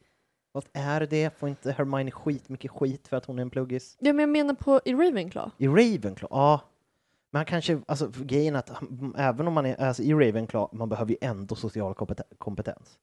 vad 0.52 0.64
är 0.72 1.00
det? 1.06 1.38
Får 1.38 1.48
inte 1.48 1.72
Hermione 1.72 2.10
skit 2.10 2.48
mycket 2.48 2.70
skit 2.70 3.08
för 3.08 3.16
att 3.16 3.24
hon 3.24 3.38
är 3.38 3.42
en 3.42 3.50
pluggis? 3.50 3.96
Ja 4.00 4.12
men 4.12 4.20
jag 4.20 4.28
menar 4.28 4.54
på 4.54 4.80
i 4.84 4.94
Ravenclaw. 4.94 5.50
I 5.58 5.66
Ravenclaw? 5.68 6.28
Ja. 6.30 6.60
Men 7.32 7.44
kanske, 7.44 7.80
alltså 7.86 8.10
grejen 8.22 8.56
att 8.56 8.70
även 9.16 9.48
om 9.48 9.54
man 9.54 9.66
är, 9.66 9.80
alltså 9.80 10.02
i 10.02 10.12
Ravenclaw, 10.14 10.76
man 10.78 10.88
behöver 10.88 11.10
ju 11.10 11.16
ändå 11.20 11.54
social 11.54 11.94
kompeten- 11.94 12.36
kompetens. 12.38 12.98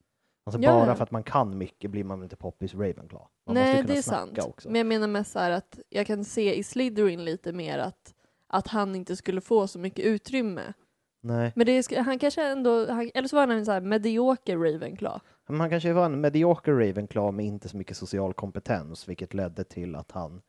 Alltså 0.45 0.61
Ja, 0.61 0.71
bara 0.85 0.95
för 0.95 1.03
att 1.03 1.11
man 1.11 1.23
kan 1.23 1.57
mycket 1.57 1.91
blir 1.91 2.03
man 2.03 2.23
inte 2.23 2.35
poppis 2.35 2.73
Ravenclaw. 2.73 3.27
Man 3.45 3.55
måste 3.55 3.63
Nej 3.63 3.75
kunna 3.75 3.87
det 3.93 3.97
är 3.97 4.01
snacka 4.01 4.41
sant. 4.41 4.53
också. 4.53 4.69
Men 4.69 4.75
jag 4.79 4.87
menar 4.87 5.07
mest 5.07 5.31
så 5.31 5.39
här 5.39 5.51
att 5.51 5.79
jag 5.89 6.07
kan 6.07 6.25
se 6.25 6.55
i 6.55 6.63
Slytherin 6.63 7.25
lite 7.25 7.53
mer 7.53 7.77
att, 7.79 8.13
att 8.55 8.67
han 8.67 8.95
inte 8.95 9.15
skulle 9.15 9.41
få 9.41 9.67
så 9.67 9.79
mycket 9.79 10.05
utrymme. 10.05 10.73
Nej. 11.21 11.53
Men 11.55 11.65
det 11.65 11.71
är, 11.71 12.03
han 12.03 12.19
kanske 12.19 12.43
ändå, 12.47 12.91
han, 12.91 13.11
eller 13.13 13.27
så 13.27 13.35
var 13.35 13.41
han 13.47 13.57
en 13.57 13.65
så 13.65 13.71
här 13.71 13.81
medioker 13.81 14.57
Ravenclaw. 14.57 15.19
Men 15.47 15.59
han 15.59 15.69
kanske 15.69 15.93
var 15.93 16.05
en 16.05 16.21
medioker 16.21 16.71
Ravenclaw 16.71 17.31
med 17.37 17.45
inte 17.45 17.69
så 17.69 17.77
mycket 17.77 17.97
social 17.97 18.33
kompetens, 18.33 19.09
vilket 19.09 19.33
ledde 19.33 19.63
till 19.63 19.95
att 19.95 20.11
han 20.11 20.41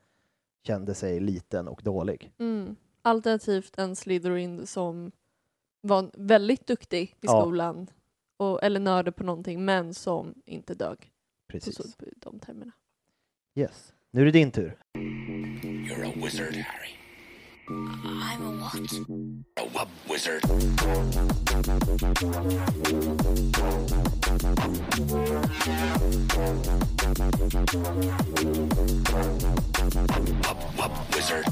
kände 0.66 0.94
sig 0.94 1.20
liten 1.20 1.68
och 1.68 1.80
dålig. 1.84 2.32
Mm. 2.38 2.76
Alternativt 3.02 3.78
en 3.78 3.96
Slytherin 3.96 4.66
som 4.66 5.12
var 5.80 6.10
väldigt 6.14 6.66
duktig 6.66 7.02
i 7.02 7.16
Ja. 7.20 7.40
skolan, 7.40 7.86
och, 8.36 8.62
eller 8.62 8.80
nördig 8.80 9.16
på 9.16 9.24
någonting, 9.24 9.64
men 9.64 9.94
som 9.94 10.34
inte 10.44 10.74
dög. 10.74 10.98
På, 10.98 11.52
Precis. 11.52 11.76
så, 11.76 11.82
på 11.82 12.04
de 12.16 12.38
termerna. 12.38 12.72
Yes. 13.54 13.92
Nu 14.10 14.20
är 14.20 14.24
det 14.24 14.30
din 14.30 14.50
tur. 14.50 14.78
You're 14.94 16.08
a 16.08 16.12
wizard, 16.16 16.54
Harry. 16.54 17.05
I'm 17.68 18.42
a 18.42 18.50
what? 18.60 18.74
A 19.56 19.64
wub 19.74 19.88
wizard. 20.08 20.42
Wub 30.42 30.60
wub 30.76 30.92
wizard. 31.14 31.44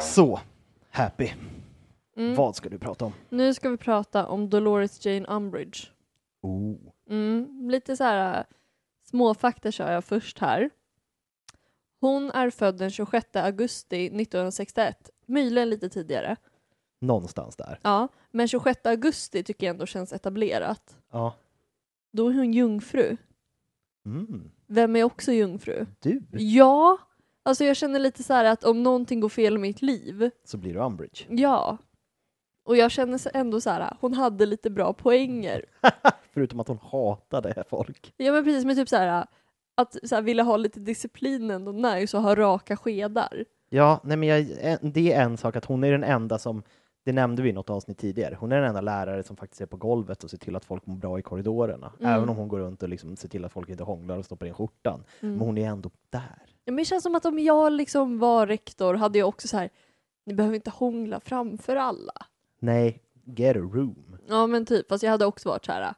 Så, 0.00 0.40
Happy. 0.90 1.32
Mm. 2.16 2.34
Vad 2.34 2.56
ska 2.56 2.68
du 2.68 2.78
prata 2.78 3.04
om? 3.04 3.12
Nu 3.28 3.54
ska 3.54 3.70
vi 3.70 3.76
prata 3.76 4.26
om 4.26 4.50
Dolores 4.50 5.06
Jane 5.06 5.26
Umbridge. 5.28 5.78
Oh. 6.42 6.76
Mm, 7.10 7.68
lite 7.70 7.96
så 7.96 8.04
här 8.04 8.38
äh, 8.38 8.44
småfakta 9.04 9.72
kör 9.72 9.92
jag 9.92 10.04
först 10.04 10.38
här. 10.38 10.70
Hon 12.00 12.30
är 12.30 12.50
född 12.50 12.78
den 12.78 12.90
26 12.90 13.36
augusti 13.36 14.06
1961, 14.06 15.10
möjligen 15.26 15.70
lite 15.70 15.88
tidigare. 15.88 16.36
Någonstans 17.00 17.56
där. 17.56 17.78
Ja, 17.82 18.08
men 18.30 18.48
26 18.48 18.86
augusti 18.86 19.42
tycker 19.44 19.66
jag 19.66 19.74
ändå 19.74 19.86
känns 19.86 20.12
etablerat. 20.12 20.96
Ja. 21.12 21.34
Då 22.12 22.28
är 22.28 22.34
hon 22.34 22.52
jungfru. 22.52 23.16
Mm. 24.06 24.50
Vem 24.66 24.96
är 24.96 25.04
också 25.04 25.32
jungfru? 25.32 25.86
Du, 26.00 26.22
Ja, 26.32 26.98
alltså 27.42 27.64
jag 27.64 27.76
känner 27.76 27.98
lite 28.00 28.22
så 28.22 28.34
här 28.34 28.44
att 28.44 28.64
om 28.64 28.82
någonting 28.82 29.20
går 29.20 29.28
fel 29.28 29.54
i 29.54 29.58
mitt 29.58 29.82
liv, 29.82 30.30
så 30.44 30.56
blir 30.56 30.74
du 30.74 30.80
Umbridge. 30.80 31.24
ja. 31.28 31.78
Och 32.64 32.76
jag 32.76 32.90
känner 32.90 33.20
ändå 33.36 33.60
så 33.60 33.70
här, 33.70 33.96
hon 34.00 34.14
hade 34.14 34.46
lite 34.46 34.70
bra 34.70 34.92
poänger. 34.92 35.64
Förutom 36.32 36.60
att 36.60 36.68
hon 36.68 36.78
hatade 36.82 37.64
folk. 37.70 38.14
Ja 38.16 38.32
men 38.32 38.44
precis, 38.44 38.64
men 38.64 38.76
typ 38.76 38.88
så 38.88 38.96
här 38.96 39.26
att 39.78 39.96
så 40.08 40.14
här, 40.14 40.22
vilja 40.22 40.44
ha 40.44 40.56
lite 40.56 40.80
disciplin 40.80 41.50
ändå 41.50 41.72
nice 41.72 42.16
och 42.16 42.22
ha 42.22 42.34
raka 42.34 42.76
skedar. 42.76 43.44
Ja, 43.68 44.00
nej 44.04 44.16
men 44.16 44.28
jag, 44.28 44.46
det 44.82 45.12
är 45.12 45.22
en 45.22 45.36
sak 45.36 45.56
att 45.56 45.64
hon 45.64 45.84
är 45.84 45.92
den 45.92 46.04
enda 46.04 46.38
som, 46.38 46.62
det 47.04 47.12
nämnde 47.12 47.42
vi 47.42 47.48
i 47.48 47.52
något 47.52 47.70
avsnitt 47.70 47.98
tidigare, 47.98 48.36
hon 48.40 48.52
är 48.52 48.56
den 48.56 48.68
enda 48.68 48.80
lärare 48.80 49.22
som 49.22 49.36
faktiskt 49.36 49.60
är 49.60 49.66
på 49.66 49.76
golvet 49.76 50.24
och 50.24 50.30
ser 50.30 50.38
till 50.38 50.56
att 50.56 50.64
folk 50.64 50.86
mår 50.86 50.96
bra 50.96 51.18
i 51.18 51.22
korridorerna. 51.22 51.92
Mm. 52.00 52.12
Även 52.12 52.28
om 52.28 52.36
hon 52.36 52.48
går 52.48 52.58
runt 52.58 52.82
och 52.82 52.88
liksom 52.88 53.16
ser 53.16 53.28
till 53.28 53.44
att 53.44 53.52
folk 53.52 53.68
inte 53.68 53.84
hånglar 53.84 54.18
och 54.18 54.24
stoppar 54.24 54.46
in 54.46 54.54
skjortan. 54.54 55.04
Mm. 55.20 55.36
Men 55.36 55.46
hon 55.46 55.58
är 55.58 55.68
ändå 55.68 55.90
där. 56.10 56.42
Ja, 56.64 56.72
men 56.72 56.76
det 56.76 56.84
känns 56.84 57.02
som 57.02 57.14
att 57.14 57.26
om 57.26 57.38
jag 57.38 57.72
liksom 57.72 58.18
var 58.18 58.46
rektor 58.46 58.94
hade 58.94 59.18
jag 59.18 59.28
också 59.28 59.48
så 59.48 59.56
här, 59.56 59.70
ni 60.26 60.34
behöver 60.34 60.56
inte 60.56 60.70
hångla 60.70 61.20
framför 61.20 61.76
alla. 61.76 62.12
Nej, 62.60 63.02
get 63.24 63.56
a 63.56 63.60
room. 63.60 64.18
Ja 64.28 64.46
men 64.46 64.66
typ, 64.66 64.88
fast 64.88 65.02
jag 65.02 65.10
hade 65.10 65.26
också 65.26 65.48
varit 65.48 65.64
så 65.64 65.72
här. 65.72 65.94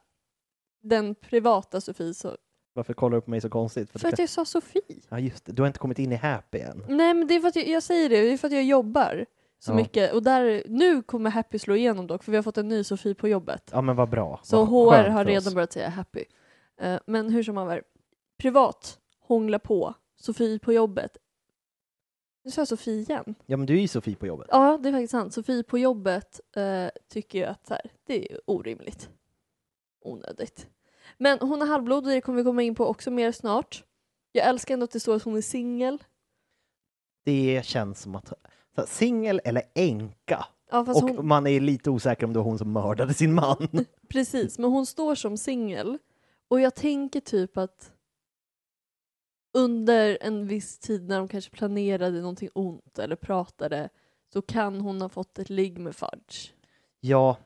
Den 0.81 1.15
privata 1.15 1.81
Sofie 1.81 2.13
så... 2.13 2.37
Varför 2.73 2.93
kollar 2.93 3.15
du 3.17 3.21
på 3.21 3.29
mig 3.29 3.41
så 3.41 3.49
konstigt? 3.49 3.89
För 3.91 3.99
För 3.99 4.07
att 4.07 4.19
jag 4.19 4.29
sa 4.29 4.45
Sofie. 4.45 4.81
Ja 5.09 5.19
just 5.19 5.45
det, 5.45 5.51
du 5.51 5.61
har 5.61 5.67
inte 5.67 5.79
kommit 5.79 5.99
in 5.99 6.11
i 6.11 6.15
Happy 6.15 6.59
än. 6.59 6.83
Nej 6.87 7.13
men 7.13 7.27
det 7.27 7.33
är 7.35 7.39
för 7.39 7.47
att 7.47 7.55
jag, 7.55 7.67
jag 7.67 7.83
säger 7.83 8.09
det, 8.09 8.21
det 8.21 8.33
är 8.33 8.37
för 8.37 8.47
att 8.47 8.53
jag 8.53 8.63
jobbar 8.63 9.25
så 9.59 9.71
Ja. 9.71 9.75
mycket. 9.75 10.13
Och 10.13 10.23
där, 10.23 10.63
nu 10.67 11.01
kommer 11.01 11.29
Happy 11.29 11.59
slå 11.59 11.75
igenom 11.75 12.07
dock, 12.07 12.23
för 12.23 12.31
vi 12.31 12.35
har 12.37 12.43
fått 12.43 12.57
en 12.57 12.67
ny 12.67 12.83
Sofie 12.83 13.15
på 13.15 13.27
jobbet. 13.27 13.69
Ja 13.73 13.81
men 13.81 13.95
vad 13.95 14.09
bra. 14.09 14.39
Så 14.43 14.65
Vad 14.65 14.67
HR 14.67 15.09
har 15.09 15.25
redan 15.25 15.53
börjat 15.53 15.73
säga 15.73 15.89
Happy. 15.89 16.23
Eh, 16.81 16.99
men 17.07 17.29
hur 17.29 17.43
som 17.43 17.57
haver, 17.57 17.83
privat, 18.37 18.99
hångla 19.19 19.59
på, 19.59 19.93
Sofie 20.15 20.59
på 20.59 20.73
jobbet. 20.73 21.17
Nu 22.43 22.51
sa 22.51 22.61
jag 22.61 22.67
Sofie 22.67 22.93
igen. 23.01 23.35
Ja 23.45 23.57
men 23.57 23.65
du 23.65 23.77
är 23.77 23.81
ju 23.81 23.87
Sofie 23.87 24.15
på 24.15 24.27
jobbet. 24.27 24.47
Ja, 24.51 24.79
det 24.83 24.89
är 24.89 24.93
faktiskt 24.93 25.11
sant. 25.11 25.33
Sofie 25.33 25.63
på 25.63 25.77
jobbet 25.77 26.39
eh, 26.55 26.87
tycker 27.09 27.39
ju 27.39 27.45
att 27.45 27.67
så 27.67 27.73
här, 27.73 27.91
det 28.05 28.31
är 28.31 28.39
orimligt. 28.45 29.09
Onödigt. 30.01 30.67
Men 31.17 31.39
hon 31.41 31.61
är 31.61 31.65
halvblod 31.65 32.05
och 32.05 32.11
det 32.11 32.21
kommer 32.21 32.37
vi 32.37 32.43
komma 32.43 32.61
in 32.63 32.75
på 32.75 32.85
också 32.85 33.11
mer 33.11 33.31
snart. 33.31 33.83
Jag 34.31 34.47
älskar 34.47 34.73
ändå 34.73 34.83
att 34.83 34.91
det 34.91 34.99
står 34.99 35.15
att 35.15 35.23
hon 35.23 35.37
är 35.37 35.41
singel. 35.41 36.03
Det 37.25 37.65
känns 37.65 38.01
som 38.01 38.15
att 38.15 38.33
singel 38.87 39.41
eller 39.43 39.63
änka. 39.75 40.45
Ja, 40.71 40.79
Och 40.79 40.87
hon, 40.87 41.27
man 41.27 41.47
är 41.47 41.59
lite 41.59 41.89
osäker 41.89 42.25
om 42.25 42.33
det 42.33 42.39
var 42.39 42.43
hon 42.43 42.57
som 42.57 42.73
mördade 42.73 43.13
sin 43.13 43.33
man. 43.33 43.67
precis, 44.09 44.59
men 44.59 44.69
hon 44.71 44.85
står 44.85 45.15
som 45.15 45.37
singel. 45.37 45.97
Och 46.47 46.59
jag 46.61 46.75
tänker 46.75 47.19
typ 47.19 47.57
att 47.57 47.93
under 49.53 50.17
en 50.21 50.47
viss 50.47 50.79
tid 50.79 51.07
när 51.07 51.17
de 51.17 51.27
kanske 51.27 51.51
planerade 51.51 52.21
någonting 52.21 52.49
ont 52.53 52.99
eller 52.99 53.15
pratade 53.15 53.89
så 54.33 54.41
kan 54.41 54.81
hon 54.81 55.01
ha 55.01 55.09
fått 55.09 55.39
ett 55.39 55.49
ligg 55.49 55.79
med 55.79 55.95
Fudge. 55.95 56.51
Ja, 56.99 57.37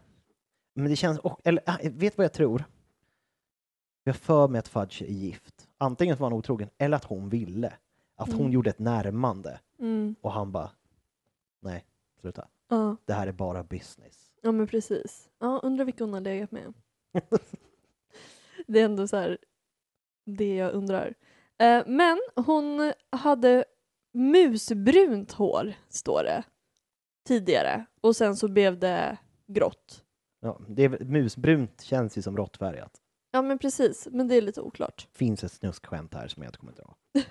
men 0.75 0.89
det 0.89 0.95
känns... 0.95 1.19
Och, 1.19 1.39
eller, 1.43 1.63
äh, 1.67 1.91
vet 1.91 2.17
vad 2.17 2.25
jag 2.25 2.33
tror? 2.33 2.63
Jag 4.07 4.15
för 4.15 4.47
mig 4.47 4.59
att 4.59 4.67
Fudge 4.67 5.01
är 5.01 5.05
gift. 5.05 5.67
Antingen 5.77 6.17
var 6.17 6.29
han 6.29 6.37
otrogen 6.39 6.69
eller 6.77 6.97
att 6.97 7.03
hon 7.03 7.29
ville. 7.29 7.73
Att 8.15 8.27
hon 8.31 8.39
Mm. 8.39 8.51
gjorde 8.51 8.69
ett 8.69 8.79
närmande 8.79 9.59
Mm. 9.79 10.15
och 10.21 10.31
han 10.31 10.51
bara 10.51 10.69
nej, 11.59 11.85
sluta. 12.21 12.47
Ja. 12.67 12.95
Det 13.05 13.13
här 13.13 13.27
är 13.27 13.31
bara 13.31 13.63
business. 13.63 14.31
Ja 14.41 14.51
men 14.51 14.67
precis. 14.67 15.29
Ja, 15.39 15.59
undrar 15.63 15.85
vilka 15.85 16.03
hon 16.03 16.13
har 16.13 16.21
legat 16.21 16.51
med. 16.51 16.73
det 18.67 18.79
är 18.79 18.85
ändå 18.85 19.07
så 19.07 19.17
här 19.17 19.37
det 20.25 20.55
jag 20.55 20.73
undrar. 20.73 21.13
Eh, 21.57 21.83
men 21.87 22.17
hon 22.35 22.93
hade 23.09 23.65
musbrunt 24.13 25.31
hår, 25.31 25.73
står 25.89 26.23
det, 26.23 26.43
tidigare. 27.27 27.85
Och 28.01 28.15
sen 28.15 28.35
så 28.35 28.47
blev 28.47 28.79
det 28.79 29.17
grått. 29.47 30.03
Ja, 30.39 30.59
det 30.67 30.83
är, 30.83 30.89
musbrunt 31.05 31.81
känns 31.81 32.17
ju 32.17 32.21
som 32.21 32.37
råttfärgat. 32.37 33.01
Ja 33.35 33.41
men 33.41 33.57
precis, 33.59 34.07
men 34.11 34.27
det 34.27 34.35
är 34.35 34.41
lite 34.41 34.61
oklart. 34.61 35.07
Finns 35.13 35.43
ett 35.43 35.51
snuskskämt 35.51 36.13
här 36.13 36.27
som 36.27 36.43
jag 36.43 36.47
inte 36.49 36.59
kommer 36.59 36.73
dra. 36.73 36.95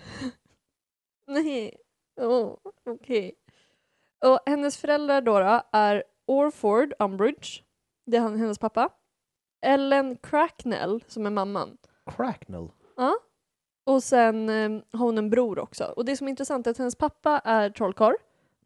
Nej, 1.26 1.76
oh, 2.20 2.56
okej. 2.86 3.34
Och 4.24 4.38
hennes 4.46 4.76
föräldrar 4.76 5.20
då, 5.20 5.38
då 5.38 5.62
är 5.72 6.04
Orford 6.26 6.92
Umbridge, 6.98 7.62
det 8.06 8.16
är 8.16 8.20
han, 8.20 8.38
hennes 8.38 8.58
pappa. 8.58 8.88
Ellen 9.66 10.16
Cracknell, 10.16 11.04
som 11.06 11.26
är 11.26 11.30
mamman. 11.30 11.76
Cracknell. 12.16 12.68
Ja. 12.96 13.14
Och 13.86 14.02
sen 14.02 14.48
eh, 14.48 14.82
har 14.92 15.06
hon 15.06 15.18
en 15.18 15.30
bror 15.30 15.58
också. 15.58 15.84
Och 15.84 16.04
det 16.04 16.16
som 16.16 16.26
är 16.26 16.30
intressant 16.30 16.66
är 16.66 16.70
att 16.70 16.78
hennes 16.78 16.96
pappa 16.96 17.38
är 17.44 17.70
trollkarl, 17.70 18.14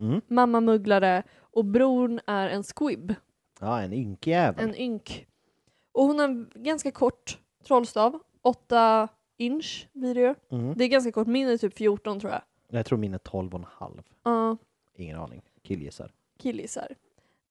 Mm. 0.00 0.20
mamma 0.28 0.60
mugglare 0.60 1.22
och 1.40 1.64
bron 1.64 2.20
är 2.26 2.48
en 2.48 2.62
squib, 2.62 3.14
Ja, 3.60 3.80
en 3.82 3.92
ynkjävel. 3.92 4.64
en 4.68 4.74
ynk. 4.76 5.26
Och 5.98 6.04
hon 6.04 6.18
har 6.18 6.24
en 6.24 6.50
ganska 6.54 6.90
kort 6.90 7.38
trollstav, 7.64 8.18
8 8.42 9.08
inch 9.36 9.88
blir 9.92 10.14
det 10.14 10.20
ju. 10.20 10.34
Mm. 10.50 10.74
Det 10.76 10.84
är 10.84 10.88
ganska 10.88 11.12
kort, 11.12 11.26
min 11.26 11.48
är 11.48 11.56
typ 11.56 11.74
14 11.74 12.20
tror 12.20 12.32
jag. 12.32 12.42
Jag 12.68 12.86
tror 12.86 12.98
min 12.98 13.14
är 13.14 13.18
12 13.18 13.54
och 13.54 13.60
en 13.60 13.66
halv. 13.70 14.02
Ja, 14.24 14.56
Ingen 14.96 15.18
aning. 15.18 15.42
Killgissar. 15.62 16.12
killisar. 16.38 16.94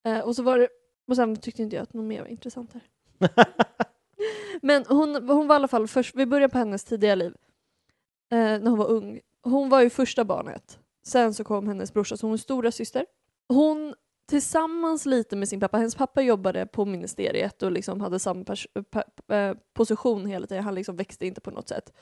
Eh, 0.06 0.20
och 0.20 0.36
så 0.36 0.44
var 0.44 0.58
det, 0.58 0.68
och 1.08 1.16
sen 1.16 1.36
tyckte 1.36 1.64
inte 1.64 1.76
jag 1.76 1.84
att 1.84 1.94
något 1.94 2.06
mer 2.06 2.22
var 2.22 2.28
intressant 2.28 2.74
här. 2.74 2.82
Men 4.62 4.86
hon, 4.88 5.30
hon 5.30 5.48
var 5.48 5.56
i 5.56 5.58
alla 5.58 5.68
fall 5.68 5.88
först, 5.88 6.16
vi 6.16 6.26
börjar 6.26 6.48
på 6.48 6.58
hennes 6.58 6.84
tidiga 6.84 7.16
liv. 7.16 7.36
Eh, 8.32 8.38
när 8.38 8.70
hon 8.70 8.80
var 8.80 8.88
ung. 8.88 9.20
Hon 9.44 9.70
var 9.70 9.82
ju 9.82 9.90
första 9.90 10.26
barnet. 10.26 10.80
Sen 11.04 11.34
så 11.34 11.44
kom 11.44 11.68
hennes 11.68 11.94
brorsa, 11.94 12.18
så 12.18 12.28
hon 12.28 12.34
är 12.34 12.38
stora 12.38 12.72
syster. 12.72 13.06
Hon 13.48 13.96
tillsammans 14.28 15.06
lite 15.06 15.36
med 15.36 15.50
sin 15.50 15.60
pappa, 15.60 15.78
hennes 15.78 15.96
pappa 15.96 16.22
jobbade 16.22 16.66
på 16.66 16.86
ministeriet 16.86 17.64
och 17.64 17.72
liksom 17.72 18.02
hade 18.02 18.20
samma 18.20 18.46
eh, 19.28 19.54
position 19.74 20.26
hela 20.26 20.48
tiden, 20.48 20.64
han 20.64 20.76
liksom 20.76 20.96
växte 20.96 21.26
inte 21.26 21.42
på 21.42 21.52
något 21.52 21.70
sätt. 21.70 21.94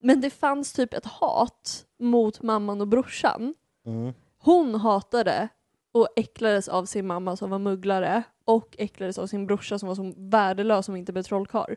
Men 0.00 0.20
det 0.20 0.30
fanns 0.30 0.72
typ 0.72 0.94
ett 0.94 1.06
hat 1.06 1.86
mot 1.98 2.42
mamman 2.42 2.80
och 2.80 2.88
brorsan. 2.88 3.54
Mm. 3.86 4.12
Hon 4.38 4.74
hatade 4.74 5.48
och 5.92 6.08
äcklades 6.16 6.68
av 6.68 6.84
sin 6.84 7.06
mamma 7.06 7.36
som 7.36 7.50
var 7.50 7.58
mugglare 7.58 8.22
och 8.44 8.76
äcklades 8.78 9.18
av 9.18 9.26
sin 9.26 9.46
brorsa 9.46 9.78
som 9.78 9.88
var 9.88 9.94
så 9.94 10.14
värdelös 10.16 10.86
som 10.86 10.96
inte 10.96 11.12
blev 11.12 11.22
trollkarl. 11.22 11.74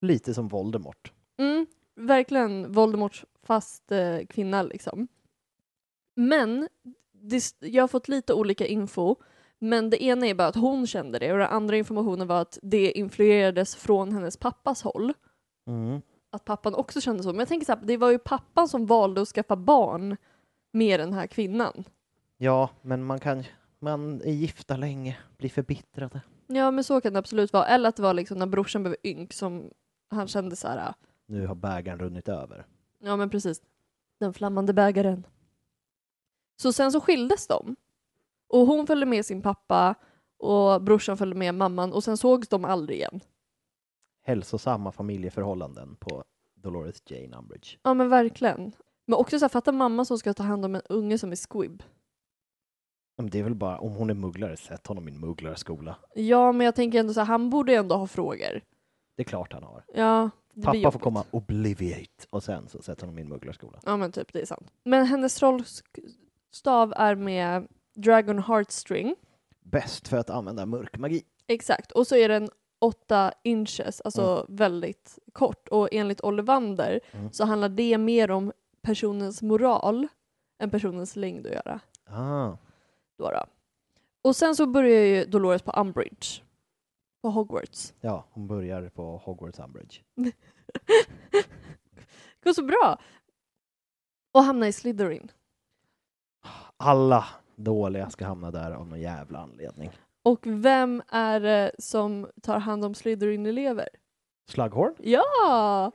Lite 0.00 0.34
som 0.34 0.48
Voldemort. 0.48 1.12
Mm, 1.38 1.66
verkligen 1.94 2.72
Voldemort 2.72 3.24
fast 3.42 3.92
eh, 3.92 4.18
kvinna 4.28 4.62
liksom. 4.62 5.08
Men 6.14 6.68
det, 7.20 7.54
jag 7.60 7.82
har 7.82 7.88
fått 7.88 8.08
lite 8.08 8.34
olika 8.34 8.66
info. 8.66 9.16
Men 9.58 9.90
det 9.90 10.02
ena 10.02 10.26
är 10.26 10.34
bara 10.34 10.48
att 10.48 10.56
hon 10.56 10.86
kände 10.86 11.18
det 11.18 11.32
och 11.32 11.38
den 11.38 11.48
andra 11.48 11.76
informationen 11.76 12.26
var 12.26 12.40
att 12.40 12.58
det 12.62 12.90
influerades 12.90 13.76
från 13.76 14.12
hennes 14.12 14.36
pappas 14.36 14.82
håll. 14.82 15.12
Mm. 15.66 16.00
Att 16.30 16.44
pappan 16.44 16.74
också 16.74 17.00
kände 17.00 17.22
så. 17.22 17.28
Men 17.28 17.38
jag 17.38 17.48
tänker 17.48 17.66
så 17.66 17.72
här, 17.72 17.80
det 17.84 17.96
var 17.96 18.10
ju 18.10 18.18
pappan 18.18 18.68
som 18.68 18.86
valde 18.86 19.20
att 19.20 19.28
skaffa 19.28 19.56
barn 19.56 20.16
med 20.72 21.00
den 21.00 21.12
här 21.12 21.26
kvinnan. 21.26 21.84
Ja, 22.36 22.70
men 22.82 23.04
man 23.04 23.20
kan... 23.20 23.44
Man 23.80 24.20
är 24.22 24.32
gifta 24.32 24.76
länge, 24.76 25.18
blir 25.36 25.50
förbittrade. 25.50 26.20
Ja 26.46 26.70
men 26.70 26.84
så 26.84 27.00
kan 27.00 27.12
det 27.12 27.18
absolut 27.18 27.52
vara. 27.52 27.66
Eller 27.66 27.88
att 27.88 27.96
det 27.96 28.02
var 28.02 28.14
liksom 28.14 28.38
när 28.38 28.46
brorsan 28.46 28.82
blev 28.82 28.96
ynk 29.04 29.32
som 29.32 29.70
han 30.10 30.28
kände 30.28 30.56
så 30.56 30.68
här. 30.68 30.94
Nu 31.26 31.46
har 31.46 31.54
bägaren 31.54 31.98
runnit 31.98 32.28
över. 32.28 32.66
Ja 32.98 33.16
men 33.16 33.30
precis. 33.30 33.62
Den 34.20 34.34
flammande 34.34 34.72
bägaren. 34.72 35.26
Så 36.60 36.72
sen 36.72 36.92
så 36.92 37.00
skildes 37.00 37.46
de. 37.46 37.76
Och 38.48 38.66
hon 38.66 38.86
följde 38.86 39.06
med 39.06 39.26
sin 39.26 39.42
pappa 39.42 39.94
och 40.38 40.82
brorsan 40.82 41.16
följde 41.16 41.36
med 41.36 41.54
mamman 41.54 41.92
och 41.92 42.04
sen 42.04 42.16
sågs 42.16 42.48
de 42.48 42.64
aldrig 42.64 42.98
igen. 42.98 43.20
Hälsosamma 44.22 44.92
familjeförhållanden 44.92 45.96
på 45.96 46.24
Dolores 46.54 47.02
Jane 47.10 47.36
Umbridge. 47.36 47.78
Ja 47.82 47.94
men 47.94 48.08
verkligen. 48.08 48.72
Men 49.06 49.18
också 49.18 49.38
så 49.38 49.44
här, 49.44 49.48
fatta 49.48 49.72
mamma 49.72 50.04
som 50.04 50.18
ska 50.18 50.34
ta 50.34 50.42
hand 50.42 50.64
om 50.64 50.74
en 50.74 50.82
unge 50.88 51.18
som 51.18 51.32
är 51.32 51.36
squib. 51.36 51.82
Men 53.16 53.30
det 53.30 53.38
är 53.38 53.42
väl 53.42 53.54
bara, 53.54 53.78
om 53.78 53.92
hon 53.92 54.10
är 54.10 54.14
mugglare, 54.14 54.56
sätt 54.56 54.86
honom 54.86 55.08
i 55.08 55.12
en 55.12 55.20
mugglarskola. 55.20 55.96
Ja 56.14 56.52
men 56.52 56.64
jag 56.64 56.74
tänker 56.74 57.00
ändå 57.00 57.14
så 57.14 57.20
här, 57.20 57.26
han 57.26 57.50
borde 57.50 57.74
ändå 57.74 57.94
ha 57.96 58.06
frågor. 58.06 58.60
Det 59.16 59.22
är 59.22 59.24
klart 59.24 59.52
han 59.52 59.62
har. 59.62 59.84
Ja, 59.94 60.30
det 60.52 60.54
blir 60.54 60.64
Pappa 60.64 60.72
får 60.72 60.82
jobbigt. 60.82 61.00
komma 61.02 61.24
obliviate 61.30 62.26
och 62.30 62.42
sen 62.42 62.68
så 62.68 62.82
sätter 62.82 63.02
honom 63.06 63.18
i 63.18 63.22
en 63.22 63.28
mugglarskola. 63.28 63.80
Ja 63.84 63.96
men 63.96 64.12
typ, 64.12 64.32
det 64.32 64.40
är 64.40 64.46
sant. 64.46 64.72
Men 64.84 65.06
hennes 65.06 65.34
trollstav 66.52 66.92
är 66.96 67.14
med 67.14 67.68
Dragon 67.94 68.38
Heartstring. 68.38 69.14
Bäst 69.60 70.08
för 70.08 70.16
att 70.16 70.30
använda 70.30 70.66
mörk 70.66 70.98
magi. 70.98 71.22
Exakt, 71.46 71.92
och 71.92 72.06
så 72.06 72.16
är 72.16 72.28
den 72.28 72.48
8 72.78 73.32
inches, 73.44 74.00
alltså 74.00 74.46
väldigt 74.48 75.18
kort. 75.32 75.68
Och 75.68 75.88
enligt 75.92 76.20
Ollivander 76.24 77.00
Mm. 77.12 77.32
så 77.32 77.44
handlar 77.44 77.68
det 77.68 77.98
mer 77.98 78.30
om 78.30 78.52
personens 78.82 79.42
moral 79.42 80.08
än 80.58 80.70
personens 80.70 81.16
längd 81.16 81.46
att 81.46 81.52
göra. 81.52 81.80
Ah, 82.06 82.56
Då 83.18 83.30
då. 83.30 83.44
Och 84.22 84.36
sen 84.36 84.56
så 84.56 84.66
börjar 84.66 85.04
ju 85.04 85.24
Dolores 85.24 85.62
på 85.62 85.70
Umbridge. 85.80 86.42
På 87.22 87.28
Hogwarts. 87.30 87.94
ja, 88.00 88.24
hon 88.30 88.46
börjar 88.46 88.88
på 88.88 89.16
Hogwarts 89.16 89.58
Umbridge. 89.58 90.00
Det 90.14 90.32
går 92.44 92.52
så 92.52 92.62
bra! 92.62 92.98
Och 94.32 94.42
hamnar 94.42 94.66
i 94.66 94.72
Slytherin. 94.72 95.30
Alla 96.78 97.24
dåliga 97.56 98.10
ska 98.10 98.26
hamna 98.26 98.50
där 98.50 98.70
av 98.70 98.86
någon 98.86 99.00
jävla 99.00 99.38
anledning. 99.38 99.90
Och 100.22 100.40
vem 100.44 101.02
är 101.08 101.40
det 101.40 101.70
som 101.78 102.28
tar 102.42 102.58
hand 102.58 102.84
om 102.84 102.94
Slytherin-elever? 102.94 103.88
Slughorn? 104.50 104.94
Ja! 104.98 105.92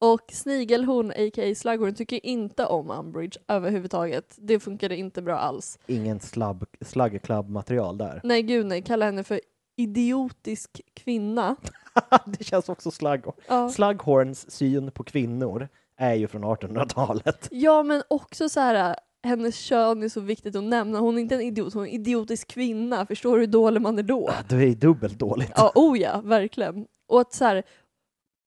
Och 0.00 0.32
Snigelhorn, 0.32 1.10
a.k.a. 1.10 1.54
Slughorn, 1.54 1.94
tycker 1.94 2.26
inte 2.26 2.66
om 2.66 2.90
Umbridge 2.90 3.40
överhuvudtaget. 3.48 4.34
Det 4.38 4.60
funkade 4.60 4.96
inte 4.96 5.22
bra 5.22 5.38
alls. 5.38 5.78
Ingen 5.86 6.20
slabb, 6.20 6.64
slug 6.80 7.22
club 7.22 7.48
material 7.48 7.98
där. 7.98 8.20
Nej, 8.24 8.42
gud 8.42 8.66
nej. 8.66 8.82
Kalla 8.82 9.04
henne 9.04 9.24
för 9.24 9.40
idiotisk 9.76 10.80
kvinna. 10.94 11.56
det 12.24 12.44
känns 12.44 12.68
också 12.68 12.90
Slughorn. 12.90 13.34
Ja. 13.48 13.68
Slughorns 13.68 14.50
syn 14.50 14.90
på 14.90 15.04
kvinnor 15.04 15.68
är 15.96 16.14
ju 16.14 16.28
från 16.28 16.44
1800-talet. 16.44 17.48
Ja, 17.50 17.82
men 17.82 18.02
också 18.08 18.48
så 18.48 18.60
här 18.60 18.96
hennes 19.22 19.56
kön 19.56 20.02
är 20.02 20.08
så 20.08 20.20
viktigt 20.20 20.56
att 20.56 20.64
nämna. 20.64 20.98
Hon 20.98 21.16
är 21.16 21.20
inte 21.20 21.34
en 21.34 21.40
idiot, 21.40 21.74
hon 21.74 21.82
är 21.82 21.88
en 21.88 21.94
idiotisk 21.94 22.48
kvinna. 22.48 23.06
Förstår 23.06 23.34
du 23.34 23.40
hur 23.40 23.46
dålig 23.46 23.80
man 23.80 23.98
är 23.98 24.02
då? 24.02 24.30
Det 24.48 24.56
är 24.56 24.74
dubbelt 24.74 25.18
dåligt. 25.18 25.52
Ja, 25.56 25.72
oh 25.74 25.98
ja, 25.98 26.20
verkligen. 26.20 26.86
Och 27.08 27.20
att 27.20 27.32
så 27.34 27.44
här, 27.44 27.62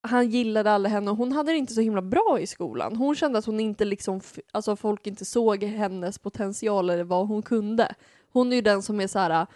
han 0.01 0.29
gillade 0.29 0.71
aldrig 0.71 0.91
henne 0.91 1.11
och 1.11 1.17
hon 1.17 1.31
hade 1.31 1.51
det 1.51 1.57
inte 1.57 1.73
så 1.73 1.81
himla 1.81 2.01
bra 2.01 2.37
i 2.41 2.47
skolan. 2.47 2.95
Hon 2.95 3.15
kände 3.15 3.39
att 3.39 3.45
hon 3.45 3.59
inte 3.59 3.85
liksom, 3.85 4.21
alltså 4.51 4.75
folk 4.75 5.07
inte 5.07 5.25
såg 5.25 5.63
hennes 5.63 6.19
potential 6.19 6.89
eller 6.89 7.03
vad 7.03 7.27
hon 7.27 7.41
kunde. 7.41 7.95
Hon 8.33 8.51
är 8.51 8.55
ju 8.55 8.61
den 8.61 8.81
som 8.81 9.01
är 9.01 9.07
så 9.07 9.19
här 9.19 9.47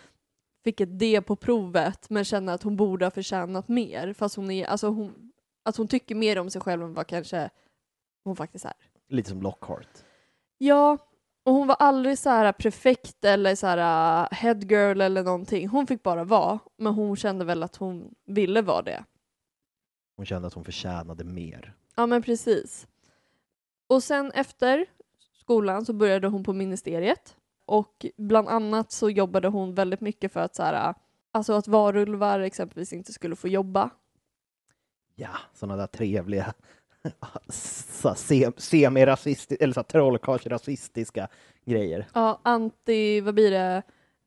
fick 0.66 0.82
ett 0.82 1.00
D 1.00 1.22
på 1.22 1.36
provet 1.36 2.10
men 2.10 2.26
känner 2.26 2.54
att 2.54 2.64
hon 2.64 2.76
borde 2.76 3.06
ha 3.06 3.12
förtjänat 3.12 3.68
mer. 3.68 4.14
Fast 4.14 4.36
hon 4.36 4.52
är, 4.52 4.66
alltså 4.66 4.88
hon, 4.88 5.32
att 5.64 5.78
hon 5.78 5.88
tycker 5.88 6.16
mer 6.16 6.40
om 6.40 6.50
sig 6.50 6.62
själv 6.62 6.84
än 6.84 6.94
vad 6.94 7.08
kanske 7.08 7.50
hon 8.24 8.36
faktiskt 8.36 8.66
är. 8.66 8.74
Lite 9.10 9.30
som 9.30 9.42
Lockhart. 9.42 10.05
Ja, 10.58 10.98
och 11.46 11.54
hon 11.54 11.68
var 11.68 11.76
aldrig 11.76 12.18
så 12.18 12.30
här 12.30 12.52
prefekt 12.52 13.26
eller 13.26 13.56
så 13.56 13.68
här 13.68 14.24
uh, 14.24 14.28
headgirl 14.32 15.02
eller 15.02 15.24
någonting. 15.24 15.68
Hon 15.68 15.88
fick 15.88 16.04
bara 16.04 16.24
vara, 16.24 16.60
men 16.78 16.94
hon 16.94 17.16
kände 17.16 17.46
väl 17.46 17.64
att 17.64 17.76
hon 17.76 18.16
ville 18.26 18.62
vara 18.62 18.82
det. 18.82 19.04
Hon 20.16 20.26
kände 20.26 20.48
att 20.48 20.54
hon 20.54 20.66
förtjänade 20.66 21.24
mer. 21.24 21.74
Ja, 21.96 22.06
men 22.06 22.22
precis. 22.22 22.88
Och 23.88 24.04
sen 24.04 24.32
efter 24.32 24.86
skolan 25.34 25.86
så 25.86 25.94
började 25.94 26.28
hon 26.28 26.44
på 26.44 26.54
ministeriet 26.54 27.36
och 27.66 28.06
bland 28.18 28.48
annat 28.48 28.92
så 28.92 29.10
jobbade 29.10 29.48
hon 29.48 29.76
väldigt 29.76 30.02
mycket 30.02 30.32
för 30.32 30.40
att 30.40 30.56
så 30.56 30.64
här, 30.64 30.90
uh, 30.90 30.96
alltså 31.32 31.54
att 31.54 31.68
varulvar 31.68 32.40
exempelvis 32.40 32.94
inte 32.94 33.14
skulle 33.14 33.36
få 33.36 33.48
jobba. 33.48 33.90
Ja, 35.16 35.38
sådana 35.54 35.76
där 35.78 35.88
trevliga 35.88 36.54
sem- 37.50 38.54
semi-rasistiska, 38.58 39.64
eller 39.64 39.84
trollkarlsrasistiska 39.84 41.28
grejer. 41.66 42.08
Ja, 42.14 42.40
anti, 42.44 43.22
vad 43.22 43.34
blir 43.34 43.52
det, 43.52 43.82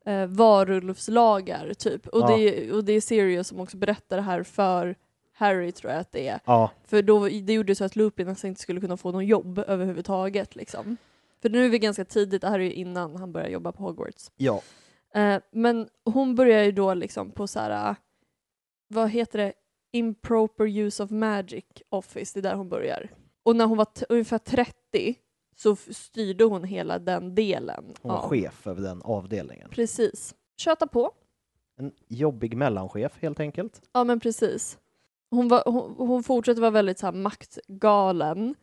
eh, 0.06 0.26
varulvslagar 0.26 1.74
typ. 1.74 2.06
Och, 2.06 2.20
Ja. 2.20 2.36
det, 2.36 2.72
och 2.72 2.84
det 2.84 2.92
är 2.92 3.00
Sirius 3.00 3.48
som 3.48 3.60
också 3.60 3.76
berättar 3.76 4.16
det 4.16 4.22
här 4.22 4.42
för 4.42 4.94
Harry 5.32 5.72
tror 5.72 5.92
jag 5.92 6.00
att 6.00 6.12
det 6.12 6.28
är. 6.28 6.40
Ja, 6.44 6.70
För 6.84 7.02
då, 7.02 7.28
det 7.28 7.52
gjorde 7.52 7.74
så 7.74 7.84
att 7.84 7.96
Lupin 7.96 8.26
nästan 8.26 8.48
inte 8.48 8.60
skulle 8.60 8.80
kunna 8.80 8.96
få 8.96 9.12
någon 9.12 9.26
jobb 9.26 9.58
överhuvudtaget 9.66 10.56
liksom. 10.56 10.96
För 11.42 11.50
nu 11.50 11.64
är 11.64 11.68
vi 11.68 11.78
ganska 11.78 12.04
tidigt, 12.04 12.40
det 12.40 12.48
här 12.48 12.58
är 12.58 12.64
ju 12.64 12.72
innan 12.72 13.16
han 13.16 13.32
börjar 13.32 13.48
jobba 13.48 13.72
på 13.72 13.82
Hogwarts. 13.82 14.30
ja. 14.36 14.62
Eh, 15.14 15.40
men 15.52 15.88
hon 16.04 16.34
börjar 16.34 16.64
ju 16.64 16.72
då 16.72 16.94
liksom 16.94 17.30
på 17.30 17.46
så 17.46 17.60
här, 17.60 17.90
eh, 17.90 17.96
vad 18.88 19.10
heter 19.10 19.38
det, 19.38 19.52
improper 19.92 20.66
use 20.66 21.02
of 21.02 21.10
magic 21.10 21.64
office, 21.88 22.40
det 22.40 22.40
är 22.40 22.50
där 22.50 22.54
hon 22.56 22.68
börjar. 22.68 23.10
Och 23.42 23.56
när 23.56 23.66
hon 23.66 23.76
var 23.78 23.86
ungefär 24.08 24.38
30 24.38 24.74
så 25.56 25.76
styrde 25.76 26.44
hon 26.44 26.64
hela 26.64 26.98
den 26.98 27.34
delen. 27.34 27.84
Hon 28.02 28.12
var 28.12 28.18
av- 28.18 28.28
chef 28.28 28.66
över 28.66 28.82
den 28.82 29.02
avdelningen. 29.02 29.68
Precis. 29.70 30.34
Köta 30.56 30.86
på. 30.86 31.10
En 31.78 31.92
jobbig 32.08 32.56
mellanchef 32.56 33.12
helt 33.22 33.40
enkelt. 33.40 33.82
Ja 33.92 34.04
men 34.04 34.20
precis. 34.20 34.78
Hon, 35.30 35.48
var, 35.48 35.62
hon, 35.66 35.94
hon 36.08 36.22
fortsatte 36.22 36.60
vara 36.60 36.70
väldigt 36.70 36.98
så 36.98 37.06
här, 37.06 37.12
maktgalen. 37.12 38.54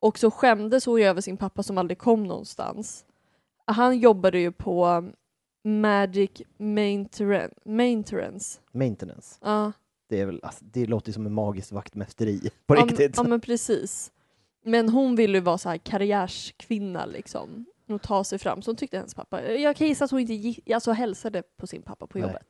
Och 0.00 0.18
så 0.18 0.30
skämdes 0.30 0.86
hon 0.86 1.00
ju 1.00 1.06
över 1.06 1.20
sin 1.20 1.36
pappa 1.36 1.62
som 1.62 1.78
aldrig 1.78 1.98
kom 1.98 2.24
någonstans. 2.24 3.04
Han 3.64 3.98
jobbade 3.98 4.38
ju 4.38 4.52
på 4.52 4.86
um, 4.86 5.12
Magic 5.64 6.30
Maintenance. 6.58 7.54
Maintenance. 7.64 8.60
Maintenance. 8.72 9.38
Ja. 9.42 9.72
Det, 10.12 10.20
är 10.20 10.26
väl, 10.26 10.40
alltså, 10.42 10.64
det 10.64 10.86
låter 10.86 11.08
ju 11.08 11.12
som 11.12 11.26
en 11.26 11.32
magisk 11.32 11.72
vaktmästeri 11.72 12.40
på 12.66 12.76
Ja, 12.76 12.84
riktigt. 12.84 13.16
Ja 13.16 13.22
men 13.22 13.40
precis. 13.40 14.12
Men 14.64 14.88
hon 14.88 15.16
ville 15.16 15.38
ju 15.38 15.44
vara 15.44 15.58
så 15.58 15.68
här 15.68 15.76
karriärskvinna 15.76 17.06
liksom. 17.06 17.64
Och 17.88 18.02
ta 18.02 18.24
sig 18.24 18.38
fram. 18.38 18.62
Så 18.62 18.70
hon 18.70 18.76
tyckte 18.76 18.96
hennes 18.96 19.14
pappa. 19.14 19.48
Jag 19.52 19.76
kan 19.76 19.86
gissa 19.86 20.04
att 20.04 20.10
hon 20.10 20.20
inte 20.20 20.74
alltså, 20.74 20.92
hälsade 20.92 21.42
på 21.56 21.66
sin 21.66 21.82
pappa 21.82 22.06
på 22.06 22.18
Nej. 22.18 22.26
jobbet. 22.26 22.46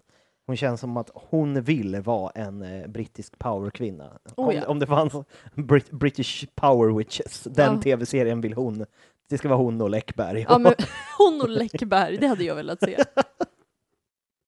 Hon 0.46 0.56
känns 0.56 0.80
som 0.80 0.96
att 0.96 1.10
hon 1.14 1.62
vill 1.62 2.00
vara 2.00 2.30
en 2.30 2.62
eh, 2.62 2.86
brittisk 2.88 3.38
powerkvinna. 3.38 4.18
Oh, 4.36 4.48
om, 4.48 4.54
ja. 4.54 4.66
om 4.66 4.78
det 4.78 4.86
fanns 4.86 5.12
Brit 5.54 5.90
British 5.90 6.46
Power 6.54 6.98
Witches, 6.98 7.42
den 7.42 7.74
Ja. 7.74 7.82
tv-serien 7.82 8.40
vill 8.40 8.54
hon. 8.54 8.86
Det 9.28 9.38
ska 9.38 9.48
vara 9.48 9.58
hon 9.58 9.80
och 9.80 9.90
Läckberg. 9.90 10.46
Ja, 10.48 10.58
men, 10.58 10.74
hon 11.18 11.40
och 11.40 11.48
Läckberg, 11.48 12.16
det 12.16 12.26
hade 12.26 12.44
jag 12.44 12.54
velat 12.54 12.80
se. 12.80 12.98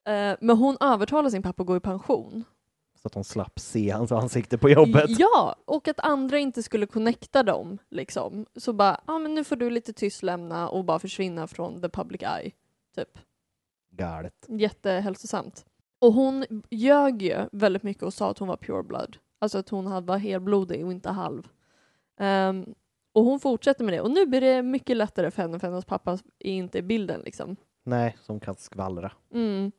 Eh, 0.06 0.36
men 0.40 0.56
hon 0.56 0.76
övertalar 0.80 1.30
sin 1.30 1.42
pappa 1.42 1.62
att 1.62 1.66
gå 1.66 1.76
i 1.76 1.80
pension. 1.80 2.44
Så 3.04 3.08
att 3.08 3.14
hon 3.14 3.24
slapp 3.24 3.58
se 3.58 3.90
hans 3.90 4.12
ansikte 4.12 4.58
på 4.58 4.70
jobbet. 4.70 5.18
Ja, 5.18 5.56
och 5.64 5.88
att 5.88 6.00
andra 6.00 6.38
inte 6.38 6.62
skulle 6.62 6.86
connecta 6.86 7.42
dem. 7.42 7.78
Liksom. 7.90 8.46
Så 8.56 8.72
bara, 8.72 9.00
ja 9.06 9.18
men 9.18 9.34
nu 9.34 9.44
får 9.44 9.56
du 9.56 9.70
lite 9.70 9.92
tyst 9.92 10.22
lämna 10.22 10.68
och 10.68 10.84
bara 10.84 10.98
försvinna 10.98 11.46
från 11.46 11.80
the 11.80 11.88
public 11.88 12.22
eye. 12.22 12.50
Typ. 12.96 13.18
Galet. 13.90 14.46
Jättehälsosamt. 14.48 15.66
Och 15.98 16.12
hon 16.12 16.44
ljög 16.70 17.22
ju 17.22 17.48
väldigt 17.52 17.82
mycket 17.82 18.02
och 18.02 18.14
sa 18.14 18.30
att 18.30 18.38
hon 18.38 18.48
var 18.48 18.56
pure 18.56 18.82
blood. 18.82 19.16
Alltså 19.38 19.58
att 19.58 19.68
hon 19.68 20.06
var 20.06 20.18
helblodig 20.18 20.84
och 20.84 20.92
inte 20.92 21.10
halv. 21.10 21.48
Ehm, 22.20 22.74
och 23.12 23.24
hon 23.24 23.40
fortsätter 23.40 23.84
med 23.84 23.94
det. 23.94 24.00
Och 24.00 24.10
nu 24.10 24.26
blir 24.26 24.40
det 24.40 24.62
mycket 24.62 24.96
lättare 24.96 25.30
för 25.30 25.42
henne 25.42 25.58
för 25.58 25.66
hennes 25.66 25.84
pappa 25.84 26.18
är 26.38 26.52
inte 26.52 26.78
i 26.78 26.82
bilden 26.82 27.20
liksom. 27.24 27.56
Nej, 27.84 28.16
som 28.20 28.40
kan 28.40 28.54
skvallra. 28.54 29.12
Mm. 29.34 29.72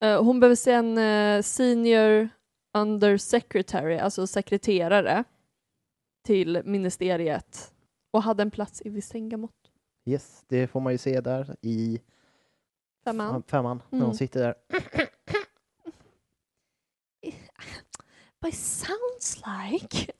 Eh, 0.00 0.22
hon 0.24 0.40
behöver 0.40 0.56
se 0.56 0.72
en 0.72 0.98
eh, 0.98 1.42
senior 1.42 2.28
under 2.74 3.16
secretary, 3.16 3.98
alltså 3.98 4.26
sekreterare 4.26 5.24
till 6.24 6.62
ministeriet 6.64 7.72
och 8.10 8.22
hade 8.22 8.42
en 8.42 8.50
plats 8.50 8.82
i 8.84 8.88
Visengamot. 8.88 9.50
Yes, 10.06 10.44
det 10.48 10.66
får 10.66 10.80
man 10.80 10.92
ju 10.92 10.98
se 10.98 11.20
där 11.20 11.56
i 11.62 12.00
Femman. 13.04 13.42
femman 13.42 13.82
när 13.90 13.98
Mm. 13.98 14.06
hon 14.06 14.16
sitter 14.16 14.40
där. 14.40 14.54
But 18.40 18.54
it 18.54 18.60
sounds 18.60 19.42
like... 19.46 20.12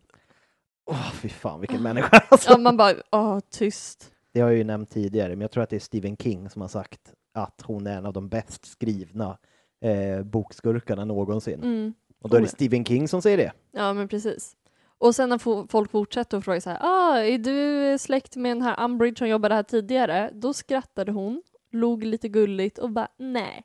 Åh, 0.87 1.13
fy 1.13 1.29
fan 1.29 1.61
vilken 1.61 1.83
människa. 1.83 2.23
Alltså. 2.31 2.51
Ja, 2.51 2.59
man 2.59 2.77
bara, 2.77 2.95
åh, 3.13 3.39
tyst. 3.51 4.13
Det 4.33 4.41
har 4.41 4.49
jag 4.49 4.59
ju 4.59 4.65
nämnt 4.65 4.91
tidigare, 4.91 5.29
men 5.29 5.41
jag 5.41 5.51
tror 5.51 5.63
att 5.63 5.71
det 5.71 5.77
är 5.77 5.81
Stephen 5.81 6.17
King 6.17 6.51
som 6.51 6.63
har 6.63 6.69
sagt 6.69 7.15
att 7.35 7.61
hon 7.65 7.87
är 7.87 7.99
en 7.99 8.07
av 8.07 8.13
de 8.13 8.29
bäst 8.29 8.65
skrivna 8.67 9.39
eh, 9.81 10.23
bokskurkarna 10.23 11.05
någonsin. 11.05 11.63
Mm. 11.63 11.95
Och 12.25 12.31
då 12.31 12.37
är 12.37 12.41
Oh, 12.41 12.43
det 12.43 12.47
ja. 12.49 12.51
Stephen 12.57 12.85
King 12.85 13.09
som 13.09 13.23
säger 13.23 13.37
det. 13.37 13.53
Ja, 13.73 13.93
men 13.93 14.09
precis. 14.09 14.57
Och 14.99 15.15
sen 15.15 15.29
när 15.29 15.39
fo- 15.39 15.69
folk 15.71 15.91
fortsätter 15.91 16.37
och 16.37 16.45
frågar 16.45 16.61
så 16.61 16.71
här, 16.71 16.79
ah, 16.83 17.19
är 17.19 17.39
du 17.39 17.99
släkt 17.99 18.37
med 18.37 18.51
den 18.57 18.63
här 18.63 18.85
Umbridge 18.85 19.19
som 19.19 19.29
jobbade 19.29 19.55
här 19.55 19.63
tidigare? 19.63 20.31
Då 20.35 20.53
skrattade 20.53 21.13
hon, 21.13 21.43
log 21.71 22.05
lite 22.05 22.29
gulligt 22.29 22.79
och 22.79 22.91
bara, 22.91 23.09
nej. 23.17 23.65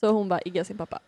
Så 0.00 0.08
hon 0.08 0.28
bara 0.28 0.40
iggar 0.44 0.64
sin 0.64 0.78
pappa. 0.78 1.00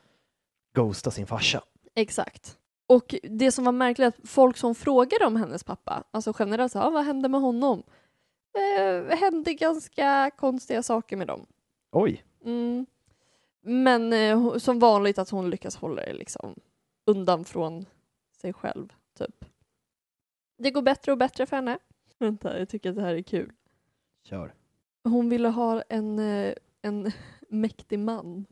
Ghosta 0.75 1.11
sin 1.11 1.27
farsa. 1.27 1.63
Exakt. 1.95 2.59
Och 2.89 3.15
det 3.23 3.53
som 3.53 3.65
var 3.65 3.73
märkligt 3.73 4.09
att 4.09 4.29
folk 4.29 4.57
som 4.57 4.75
frågade 4.75 5.27
om 5.27 5.37
hennes 5.37 5.65
pappa, 5.65 6.05
alltså 6.11 6.33
generellt 6.39 6.73
så, 6.73 6.79
ah, 6.79 6.91
vad 6.91 7.05
hände 7.05 7.29
med 7.29 7.41
honom? 7.41 7.83
Eh, 8.79 9.17
hände 9.19 9.55
ganska 9.55 10.31
konstiga 10.37 10.83
saker 10.83 11.17
med 11.17 11.27
dem. 11.27 11.47
Oj, 11.93 12.25
Mm. 12.45 12.87
Men 13.63 14.13
eh, 14.13 14.57
som 14.57 14.79
vanligt 14.79 15.19
att 15.19 15.31
hon 15.31 15.51
lyckas 15.51 15.77
hålla 15.77 16.03
det 16.03 16.13
liksom 16.13 16.55
undan 17.07 17.45
från 17.45 17.87
sig 18.41 18.53
själv, 18.53 18.93
typ. 19.19 19.45
Det 20.59 20.71
går 20.71 20.83
bättre 20.83 21.13
och 21.13 21.19
bättre 21.19 21.47
för 21.47 21.57
henne. 21.57 21.79
Vänta, 22.19 22.59
jag 22.59 22.69
tycker 22.69 22.91
att 22.91 22.97
det 22.97 23.03
här 23.03 23.15
är 23.15 23.23
kul. 23.23 23.53
kör. 24.25 24.55
Hon 25.05 25.29
ville 25.29 25.49
ha 25.49 25.83
en, 25.89 26.19
eh, 26.19 26.55
en 26.83 27.13
mäktig 27.49 27.99
man. 27.99 28.47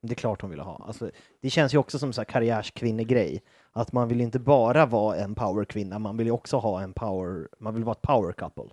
Det 0.00 0.12
är 0.12 0.16
klart 0.16 0.42
hon 0.42 0.50
vill 0.50 0.60
ha. 0.60 0.84
Alltså, 0.86 1.10
det 1.40 1.50
känns 1.50 1.74
ju 1.74 1.78
också 1.78 1.98
som 1.98 2.12
en 2.18 2.24
karriärskvinnegrej. 2.24 3.42
Att 3.72 3.92
man 3.92 4.08
vill 4.08 4.20
inte 4.20 4.38
bara 4.38 4.86
vara 4.86 5.16
en 5.16 5.34
powerkvinna, 5.34 5.98
man 5.98 6.16
vill 6.16 6.26
ju 6.26 6.32
också 6.32 6.56
ha 6.56 6.82
en 6.82 6.92
power, 6.92 7.48
man 7.58 7.74
vill 7.74 7.84
vara 7.84 7.92
ett 7.92 8.02
power 8.02 8.32
couple. 8.32 8.70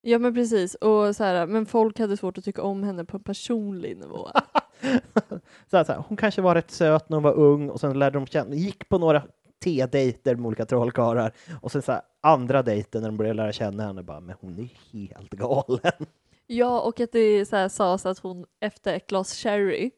Ja 0.00 0.18
men 0.18 0.34
precis, 0.34 0.74
och 0.74 1.16
så 1.16 1.24
här, 1.24 1.46
men 1.46 1.66
folk 1.66 1.98
hade 1.98 2.16
svårt 2.16 2.38
att 2.38 2.44
tycka 2.44 2.62
om 2.62 2.82
henne 2.82 3.04
på 3.04 3.16
en 3.16 3.22
personlig 3.22 3.96
nivå. 3.96 4.28
så 5.70 5.76
här, 5.76 5.84
så 5.84 5.92
här, 5.92 6.04
hon 6.08 6.16
kanske 6.16 6.42
var 6.42 6.54
rätt 6.54 6.70
söt 6.70 7.08
när 7.08 7.16
hon 7.16 7.24
var 7.24 7.34
ung 7.34 7.70
och 7.70 7.80
sen 7.80 7.98
lärde 7.98 8.18
de 8.18 8.26
känna, 8.26 8.54
gick 8.54 8.88
på 8.88 8.98
några 8.98 9.22
te-dejter 9.64 10.34
med 10.34 10.46
olika 10.46 10.64
trollkarlar 10.64 11.32
och 11.60 11.72
sen 11.72 11.82
så 11.82 11.92
här, 11.92 12.00
andra 12.20 12.62
dejten 12.62 13.02
när 13.02 13.08
de 13.08 13.16
började 13.16 13.36
lära 13.36 13.52
känna 13.52 13.86
henne 13.86 14.02
bara, 14.02 14.20
men 14.20 14.36
hon 14.40 14.58
är 14.58 14.68
helt 14.92 15.30
galen. 15.30 16.06
Ja, 16.48 16.80
och 16.80 17.00
att 17.00 17.12
det 17.12 17.46
så 17.46 17.56
här 17.56 17.68
sades 17.68 18.06
att 18.06 18.18
hon 18.18 18.46
efter 18.60 18.94
ett 18.94 19.06
glas 19.06 19.34
sherry 19.34 19.90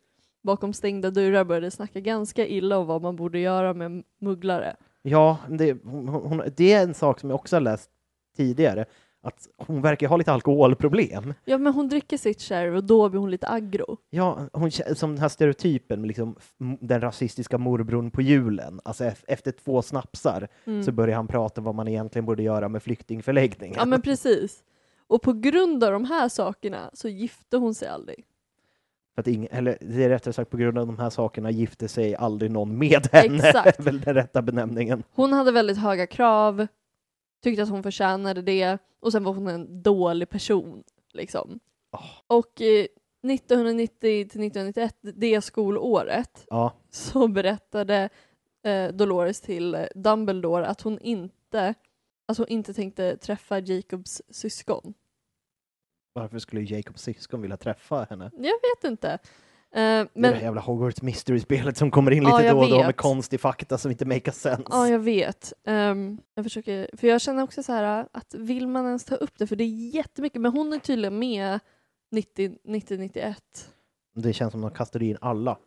bakom 0.43 0.73
stängda 0.73 1.11
dörrar 1.11 1.45
började 1.45 1.71
snacka 1.71 2.01
ganska 2.01 2.47
illa 2.47 2.79
om 2.79 2.87
vad 2.87 3.03
man 3.03 3.17
borde 3.17 3.39
göra 3.39 3.75
med 3.75 4.03
mugglare. 4.21 4.77
Ja, 5.03 5.39
det, 5.49 5.77
hon, 5.85 6.09
hon, 6.09 6.43
det 6.57 6.73
är 6.73 6.83
en 6.83 6.95
sak 6.95 7.21
som 7.21 7.31
jag 7.31 7.35
också 7.35 7.57
har 7.57 7.61
läst 7.61 7.91
tidigare, 8.37 8.85
att 9.23 9.49
hon 9.57 9.83
verkar 9.83 10.09
ha 10.09 10.17
lite 10.17 10.33
alkoholproblem. 10.33 11.35
Ja, 11.45 11.59
men 11.59 11.73
hon 11.73 11.89
dricker 11.89 12.17
sitt 12.17 12.41
sherry 12.43 12.77
och 12.77 12.85
då 12.85 13.09
blir 13.09 13.21
hon 13.21 13.31
lite 13.31 13.49
aggro. 13.49 13.97
Ja, 14.11 14.39
hon, 14.53 14.71
som 14.71 15.11
den 15.11 15.19
här 15.19 15.29
stereotypen 15.29 16.01
med 16.01 16.09
liksom 16.09 16.37
den 16.81 17.01
rasistiska 17.01 17.59
morbrorn 17.59 18.11
på 18.11 18.23
julen. 18.23 18.81
Alltså 18.85 19.05
ef- 19.05 19.25
efter 19.29 19.53
två 19.53 19.83
snapsar 19.83 20.49
Mm. 20.67 20.83
så 20.83 20.93
börjar 20.93 21.17
han 21.17 21.27
prata 21.27 21.61
vad 21.61 21.75
man 21.75 21.89
egentligen 21.89 22.27
borde 22.27 22.43
göra 22.43 22.69
med 22.69 22.83
flyktingförläggningen. 22.83 23.77
Ja, 23.79 23.85
men 23.85 24.03
precis. 24.03 24.63
Och 25.07 25.23
på 25.23 25.33
grund 25.33 25.85
av 25.85 25.93
de 25.93 26.05
här 26.05 26.29
sakerna 26.29 26.91
så 26.93 27.09
gifte 27.09 27.57
hon 27.57 27.75
sig 27.75 27.89
aldrig. 27.89 28.25
För 29.15 29.21
att 29.21 29.27
ing, 29.27 29.49
eller 29.51 29.79
det 29.81 30.05
är 30.05 30.09
rättare 30.09 30.33
sagt 30.33 30.51
på 30.51 30.57
grund 30.57 30.79
av 30.79 30.87
de 30.87 30.99
här 30.99 31.11
sakerna 31.11 31.51
gifte 31.51 31.89
sig 31.89 32.15
aldrig 32.17 32.51
någon 32.51 32.79
med 32.79 33.09
henne. 33.13 33.49
Exakt. 33.49 33.79
är 33.79 33.83
väl 33.85 34.01
den 34.01 34.15
rätta 34.15 34.43
benämningen. 34.43 35.03
Hon 35.15 35.33
hade 35.33 35.53
väldigt 35.53 35.79
höga 35.79 36.07
krav, 36.07 36.67
tyckte 37.43 37.63
att 37.63 37.69
hon 37.69 37.83
förtjänade 37.83 38.43
det 38.43 38.79
och 39.01 39.13
sen 39.13 39.25
var 39.25 39.33
hon 39.33 39.49
en 39.49 39.83
dålig 39.83 40.29
person. 40.29 40.85
Liksom. 41.13 41.61
Och 42.27 42.61
eh, 42.61 42.87
1990 43.33 43.99
till 44.01 44.23
1991, 44.25 44.97
det 45.03 45.41
skolåret, 45.41 46.47
Ja, 46.51 46.73
så 46.91 47.29
berättade 47.29 48.09
eh, 48.63 48.89
Dolores 48.89 49.41
till 49.41 49.75
eh, 49.75 49.87
Dumbledore 49.95 50.67
att 50.67 50.81
hon 50.81 50.99
inte, 50.99 51.75
att 52.27 52.39
hon 52.39 52.49
inte 52.49 52.75
tänkte 52.75 53.17
träffa 53.17 53.59
Jacobs 53.59 54.23
syskon. 54.31 54.95
varför 56.13 56.39
skulle 56.39 56.61
Jacobs 56.61 57.03
syskon 57.03 57.43
vilja 57.43 57.57
träffa 57.57 58.07
henne? 58.11 58.31
Jag 58.35 58.43
vet 58.43 58.85
inte. 58.85 59.19
Eh, 59.75 59.81
Men... 59.81 60.05
Det 60.05 60.11
men, 60.15 60.33
där 60.33 60.41
jävla 60.41 60.61
Hogwarts 60.61 61.03
Mystery-spelet 61.03 61.77
som 61.77 61.91
kommer 61.91 62.11
in 62.11 62.23
Ja, 62.23 62.37
lite 62.37 62.47
jag 62.47 62.57
då 62.57 62.61
och 62.61 62.69
då 62.71 62.83
med 62.83 62.97
konstig 62.97 63.41
fakta 63.41 63.79
som 63.79 63.91
inte 63.91 64.05
makes 64.05 64.41
sense. 64.41 64.63
ja, 64.71 64.89
jag 64.89 64.99
vet. 64.99 65.53
Ehm, 65.67 66.19
jag 66.35 66.45
försöker, 66.45 66.91
för 66.97 67.07
jag 67.07 67.21
känner 67.21 67.43
också 67.43 67.63
så 67.63 67.73
här 67.73 68.07
att 68.13 68.35
vill 68.35 68.69
man 68.69 68.87
ens 68.87 69.05
ta 69.05 69.15
upp 69.15 69.39
det, 69.39 69.47
för 69.47 69.57
det 69.57 69.65
är 69.65 69.95
jättemycket, 69.95 70.41
men 70.41 70.53
hon 70.53 70.73
är 70.73 70.79
tydligen 70.79 71.19
med 71.19 71.61
90-91. 72.13 73.35
Det 74.15 74.33
känns 74.33 74.53
som 74.53 74.65
att 74.65 74.73
de 74.73 74.77
kastade 74.77 75.05
in 75.05 75.17
alla 75.21 75.59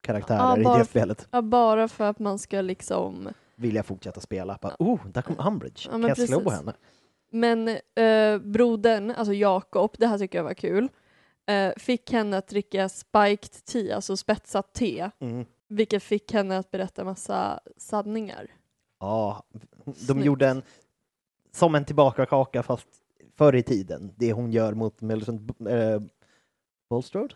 karaktärer 0.00 0.38
Ja, 0.38 0.56
i 0.56 0.78
det 0.78 0.84
för- 0.84 0.84
spelet. 0.84 1.28
Ja, 1.30 1.42
bara 1.42 1.88
för 1.88 2.04
att 2.04 2.18
man 2.18 2.38
ska 2.38 2.60
liksom 2.60 3.28
Vill 3.56 3.74
jag 3.74 3.86
fortsätta 3.86 4.20
spela? 4.20 4.58
Bara, 4.62 4.76
oh, 4.78 5.06
där 5.06 5.22
kom 5.22 5.36
Umbridge. 5.46 5.80
Ja, 5.84 5.90
kan 5.90 6.02
jag 6.02 6.18
slå 6.18 6.50
henne? 6.50 6.72
Men 7.32 7.68
eh, 7.68 8.38
brodern, 8.38 9.10
alltså 9.10 9.32
Jakob, 9.34 9.94
det 9.98 10.06
här 10.06 10.18
tycker 10.18 10.38
jag 10.38 10.44
var 10.44 10.54
kul, 10.54 10.88
eh, 11.50 11.72
fick 11.76 12.12
henne 12.12 12.36
att 12.38 12.48
dricka 12.48 12.88
spiked 12.88 13.64
tea, 13.64 13.96
alltså 13.96 14.16
spetsat 14.16 14.72
te, 14.72 15.10
Mm. 15.18 15.44
vilket 15.68 16.02
fick 16.02 16.32
henne 16.32 16.58
att 16.58 16.70
berätta 16.70 17.04
massa 17.04 17.60
sanningar. 17.76 18.50
Ja, 19.00 19.42
de 19.84 19.94
Snyggt. 19.94 20.24
gjorde 20.26 20.48
en 20.48 20.62
som 21.52 21.74
en 21.74 21.84
tillbakakaka 21.84 22.62
fast 22.62 22.86
förr 23.36 23.54
i 23.56 23.62
tiden. 23.62 24.12
Det 24.16 24.32
hon 24.32 24.52
gör 24.52 24.74
mot 24.74 25.00
Millicent 25.00 25.60
äh, 25.68 26.00
Bulstrode? 26.90 27.34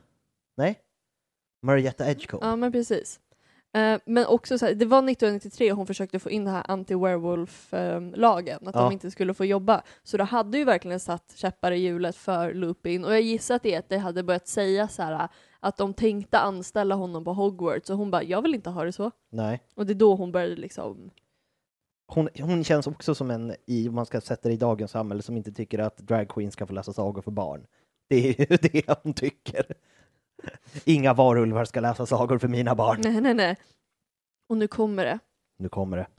Nej? 0.57 0.81
Marietta 1.62 2.11
Edgecombe. 2.11 2.47
Ja, 2.47 2.57
men 2.57 2.73
precis. 2.73 3.21
Eh, 3.75 3.99
men 4.07 4.27
också 4.27 4.59
så 4.59 4.66
här, 4.66 4.75
det 4.75 4.87
var 4.87 4.99
1993 4.99 5.72
hon 5.72 5.87
försökte 5.87 6.18
få 6.18 6.31
in 6.31 6.45
den 6.45 6.55
här 6.55 6.62
anti-werewolf-lagen, 6.62 8.68
att 8.68 8.75
Ja. 8.75 8.81
de 8.83 8.93
inte 8.93 9.11
skulle 9.11 9.35
få 9.35 9.45
jobba. 9.45 9.83
Så 10.03 10.16
det 10.16 10.25
hade 10.25 10.59
ju 10.59 10.64
verkligen 10.64 11.01
satt 11.01 11.33
käppar 11.37 11.72
i 11.72 11.77
hjulet 11.79 12.16
för 12.16 12.55
Lupin. 12.55 13.05
Och 13.05 13.12
jag 13.12 13.20
gissar 13.20 13.55
att 13.55 13.62
det 13.62 13.75
är 13.75 13.79
att 13.79 13.89
det 13.89 13.99
hade 13.99 14.22
börjat 14.22 14.49
säga 14.49 14.89
så 14.89 15.03
här 15.03 15.29
att 15.61 15.77
de 15.77 15.95
tänkte 15.95 16.39
anställa 16.39 16.95
honom 16.95 17.25
på 17.25 17.33
Hogwarts 17.33 17.91
och 17.91 17.99
hon 17.99 18.11
bara, 18.11 18.22
jag 18.22 18.43
vill 18.43 18.55
inte 18.55 18.70
ha 18.70 18.85
det 18.85 18.93
så. 18.93 19.11
Nej. 19.31 19.62
Och 19.75 19.87
det 19.87 19.93
är 19.93 19.95
då 19.95 20.14
hon 20.14 20.33
började 20.33 20.57
liksom 20.57 21.11
Hon, 22.07 22.29
hon 22.41 22.64
känns 22.64 22.87
också 22.87 23.14
som 23.14 23.31
en, 23.31 23.55
i, 23.66 23.89
om 23.89 23.95
man 23.95 24.07
ska 24.07 24.20
sätta 24.20 24.49
det 24.49 24.55
i 24.55 24.59
dagens 24.59 24.91
samhälle, 24.91 25.22
som 25.22 25.37
inte 25.37 25.53
tycker 25.53 25.79
att 25.79 25.97
drag 25.99 26.29
queens 26.29 26.53
ska 26.55 26.66
få 26.66 26.72
läsa 26.72 26.93
sagor 26.93 27.22
för 27.22 27.31
barn. 27.31 27.66
Det 28.09 28.16
är 28.16 28.51
ju 28.51 28.57
det 28.72 28.99
hon 29.03 29.14
tycker. 29.14 29.66
Inga 30.84 31.14
varulvar 31.14 31.64
ska 31.64 31.80
läsa 31.80 32.07
sagor 32.07 32.38
för 32.38 32.49
mina 32.49 32.74
barn. 32.74 33.01
Nej, 33.05 33.20
nej, 33.20 33.34
nej. 33.34 33.57
Och 34.49 34.57
nu 34.57 34.68
kommer 34.68 35.05
det. 35.05 35.18
Nu 35.59 35.68
kommer 35.68 35.97
det. 35.97 36.07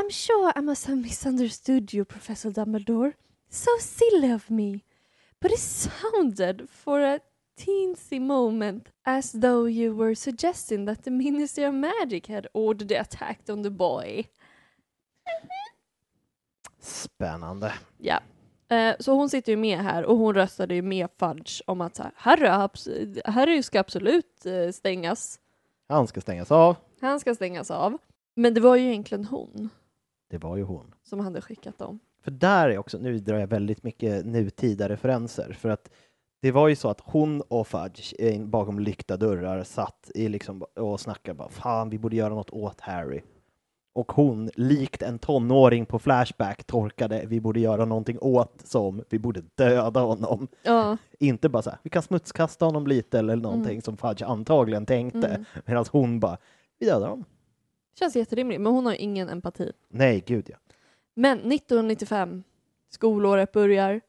I'm 0.00 0.10
sure 0.10 0.52
I 0.56 0.60
must 0.62 0.86
have 0.86 0.96
misunderstood 0.96 1.94
you, 1.94 2.04
Professor 2.04 2.50
Dumbledore. 2.50 3.12
So 3.50 3.70
silly 3.80 4.32
of 4.34 4.50
me. 4.50 4.80
But 5.40 5.52
it 5.52 5.60
sounded 5.60 6.68
for 6.70 7.00
a 7.00 7.20
teensy 7.56 8.20
moment 8.20 8.88
as 9.04 9.32
though 9.32 9.68
you 9.68 9.94
were 9.96 10.14
suggesting 10.14 10.86
that 10.86 11.04
the 11.04 11.10
Ministry 11.10 11.64
of 11.64 11.74
Magic 11.74 12.26
had 12.26 12.46
ordered 12.52 12.88
the 12.88 13.00
attack 13.00 13.40
on 13.48 13.62
the 13.62 13.70
boy. 13.70 14.24
Spännande. 16.80 17.72
Ja. 17.98 18.20
Eh, 18.68 18.94
Så 19.00 19.12
hon 19.14 19.28
sitter 19.28 19.52
ju 19.52 19.56
med 19.56 19.78
här 19.78 20.04
och 20.04 20.16
hon 20.18 20.34
röstade 20.34 20.74
ju 20.74 20.82
med 20.82 21.08
Fudge 21.18 21.62
om 21.66 21.80
att 21.80 21.96
så 21.96 22.02
här, 22.02 22.12
Harry, 23.24 23.62
ska 23.62 23.80
absolut 23.80 24.46
eh, 24.46 24.70
stängas. 24.72 25.40
Han 25.88 26.06
ska 26.06 26.20
stängas 26.20 26.52
av. 26.52 26.76
Han 27.00 27.20
ska 27.20 27.34
stängas 27.34 27.70
av. 27.70 27.98
Men 28.36 28.54
det 28.54 28.60
var 28.60 28.76
ju 28.76 28.88
egentligen 28.88 29.24
hon 29.24 29.68
Det 30.30 30.38
var 30.38 30.56
ju 30.56 30.62
hon. 30.62 30.94
som 31.02 31.20
hade 31.20 31.40
skickat 31.40 31.78
dem. 31.78 31.98
För 32.24 32.30
där 32.30 32.68
är 32.70 32.78
också, 32.78 32.98
nu 32.98 33.18
drar 33.18 33.38
jag 33.38 33.46
väldigt 33.46 33.82
mycket 33.82 34.26
nutida 34.26 34.88
referenser, 34.88 35.52
för 35.52 35.68
att 35.68 35.90
det 36.42 36.50
var 36.52 36.68
ju 36.68 36.76
så 36.76 36.88
att 36.88 37.00
hon 37.04 37.40
och 37.40 37.66
Fudge 37.68 38.14
bakom 38.40 38.78
lyckta 38.78 39.16
dörrar 39.16 39.64
satt 39.64 40.10
i 40.14 40.28
liksom 40.28 40.62
och 40.76 41.00
snackade 41.00 41.34
bara 41.34 41.48
fan, 41.48 41.90
vi 41.90 41.98
borde 41.98 42.16
göra 42.16 42.34
något 42.34 42.50
åt 42.50 42.80
Harry. 42.80 43.22
Och 43.96 44.12
hon, 44.12 44.50
likt 44.54 45.02
en 45.02 45.18
tonåring 45.18 45.86
på 45.86 45.98
Flashback, 45.98 46.64
torkade 46.64 47.24
vi 47.26 47.40
borde 47.40 47.60
göra 47.60 47.84
någonting 47.84 48.18
åt 48.20 48.62
som 48.64 49.02
vi 49.10 49.18
borde 49.18 49.42
döda 49.54 50.00
honom. 50.00 50.48
Ja. 50.62 50.96
Inte 51.18 51.48
bara 51.48 51.62
så 51.62 51.70
här, 51.70 51.78
vi 51.82 51.90
kan 51.90 52.02
smutskasta 52.02 52.64
honom 52.64 52.86
lite 52.86 53.18
eller 53.18 53.36
någonting 53.36 53.70
Mm. 53.72 53.82
som 53.82 53.96
Fudge 53.96 54.22
antagligen 54.22 54.86
tänkte, 54.86 55.28
Mm. 55.28 55.44
medan 55.66 55.84
hon 55.92 56.20
bara, 56.20 56.36
vi 56.78 56.86
dödar 56.86 57.08
honom. 57.08 57.24
Känns 57.98 58.16
jätterimligt, 58.16 58.60
men 58.60 58.72
hon 58.72 58.86
har 58.86 58.94
ingen 58.94 59.28
empati. 59.28 59.72
Nej, 59.88 60.24
gud 60.26 60.46
ja. 60.50 60.56
Men 61.14 61.38
1995, 61.38 62.42
skolåret 62.90 63.52
börjar. 63.52 64.00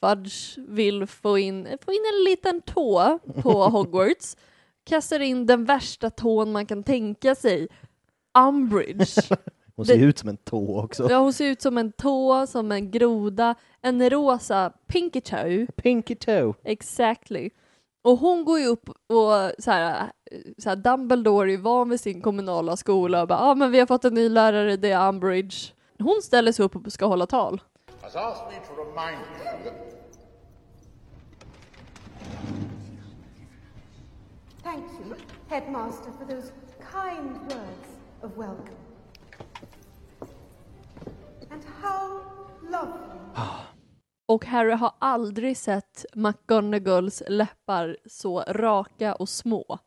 Fudge 0.00 0.58
vill 0.68 1.06
få 1.06 1.38
in, 1.38 1.68
få 1.84 1.92
in 1.92 2.00
en 2.18 2.24
liten 2.30 2.60
tå 2.60 3.18
på 3.42 3.50
Hogwarts. 3.68 4.36
Kastar 4.84 5.20
in 5.20 5.46
den 5.46 5.64
värsta 5.64 6.10
tån 6.10 6.52
man 6.52 6.66
kan 6.66 6.82
tänka 6.82 7.34
sig. 7.34 7.68
Umbridge. 8.38 9.36
Hon 9.76 9.86
ser 9.86 9.98
Det- 9.98 10.04
ut 10.04 10.18
som 10.18 10.28
en 10.28 10.36
tå 10.36 10.80
också. 10.80 11.10
Ja, 11.10 11.18
hon 11.18 11.32
ser 11.32 11.46
ut 11.46 11.62
som 11.62 11.78
en 11.78 11.92
tå, 11.92 12.46
som 12.46 12.72
en 12.72 12.90
groda, 12.90 13.54
en 13.82 14.10
rosa 14.10 14.72
pinky 14.86 15.20
toe. 15.20 15.66
Pinky 15.76 16.14
toe. 16.14 16.54
Exactly. 16.64 17.50
Och 18.02 18.18
hon 18.18 18.44
går 18.44 18.58
ju 18.60 18.66
upp 18.66 18.88
och 18.88 19.52
så 19.58 19.70
här, 19.70 20.12
så 20.58 20.68
här 20.68 20.76
Dumbledore 20.76 21.48
är 21.48 21.50
ju 21.50 21.56
van 21.56 21.90
vid 21.90 22.00
sin 22.00 22.20
kommunala 22.22 22.76
skola 22.76 23.22
och 23.22 23.28
bara 23.28 23.38
ja 23.38 23.50
ah, 23.50 23.54
men 23.54 23.70
vi 23.70 23.78
har 23.78 23.86
fått 23.86 24.04
en 24.04 24.14
ny 24.14 24.28
lärare, 24.28 24.76
det 24.76 24.90
är 24.90 25.08
Umbridge. 25.08 25.56
Hon 25.98 26.22
ställer 26.22 26.52
sig 26.52 26.64
upp 26.64 26.76
och 26.76 26.92
ska 26.92 27.06
hålla 27.06 27.26
tal. 27.26 27.60
has 28.02 28.16
asked 28.16 28.46
me 28.48 28.66
to 28.66 28.72
remind 28.82 29.20
you 29.64 29.72
Thank 34.62 34.84
you, 35.06 35.14
Headmaster, 35.48 36.10
for 36.18 36.24
those 36.34 36.52
kind 36.92 37.30
words 37.48 37.89
of 38.22 38.30
welcome. 38.36 38.76
And 41.50 41.62
how 41.82 42.20
lovely. 42.62 43.46
Och 44.26 44.44
Harry 44.44 44.72
har 44.72 44.92
aldrig 44.98 45.56
sett 45.56 46.04
McGonagalls 46.14 47.22
läppar 47.28 47.96
så 48.06 48.40
raka 48.40 49.14
och 49.14 49.28
små. 49.28 49.78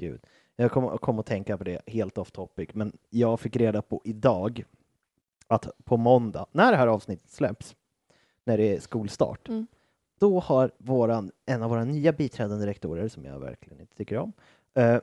Gud. 0.00 0.20
Jag 0.56 0.72
kom, 0.72 0.98
kom 0.98 1.18
att 1.18 1.26
tänka 1.26 1.58
på 1.58 1.64
det 1.64 1.80
helt 1.86 2.18
off 2.18 2.30
topic, 2.30 2.68
men 2.72 2.98
jag 3.10 3.40
fick 3.40 3.56
reda 3.56 3.82
på 3.82 4.00
idag 4.04 4.64
att 5.46 5.68
på 5.84 5.96
måndag, 5.96 6.46
när 6.52 6.70
det 6.70 6.76
här 6.76 6.86
avsnittet 6.86 7.30
släpps, 7.30 7.76
när 8.44 8.56
det 8.58 8.76
är 8.76 8.80
skolstart, 8.80 9.48
Mm. 9.48 9.66
då 10.20 10.40
har 10.40 10.70
våran, 10.78 11.30
en 11.46 11.62
av 11.62 11.70
våra 11.70 11.84
nya 11.84 12.12
biträdande 12.12 12.66
rektorer, 12.66 13.08
som 13.08 13.24
jag 13.24 13.40
verkligen 13.40 13.80
inte 13.80 13.96
tycker 13.96 14.18
om, 14.18 14.32
eh, 14.74 14.98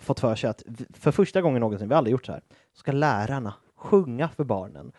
fått 0.00 0.20
för 0.20 0.34
sig 0.34 0.50
att 0.50 0.62
för 0.94 1.10
första 1.10 1.42
gången 1.42 1.60
någonsin, 1.60 1.88
vi 1.88 1.94
har 1.94 1.98
aldrig 1.98 2.12
gjort 2.12 2.26
så 2.26 2.32
här, 2.32 2.42
ska 2.72 2.92
lärarna 2.92 3.54
sjunga 3.76 4.28
för 4.28 4.44
barnen. 4.44 4.92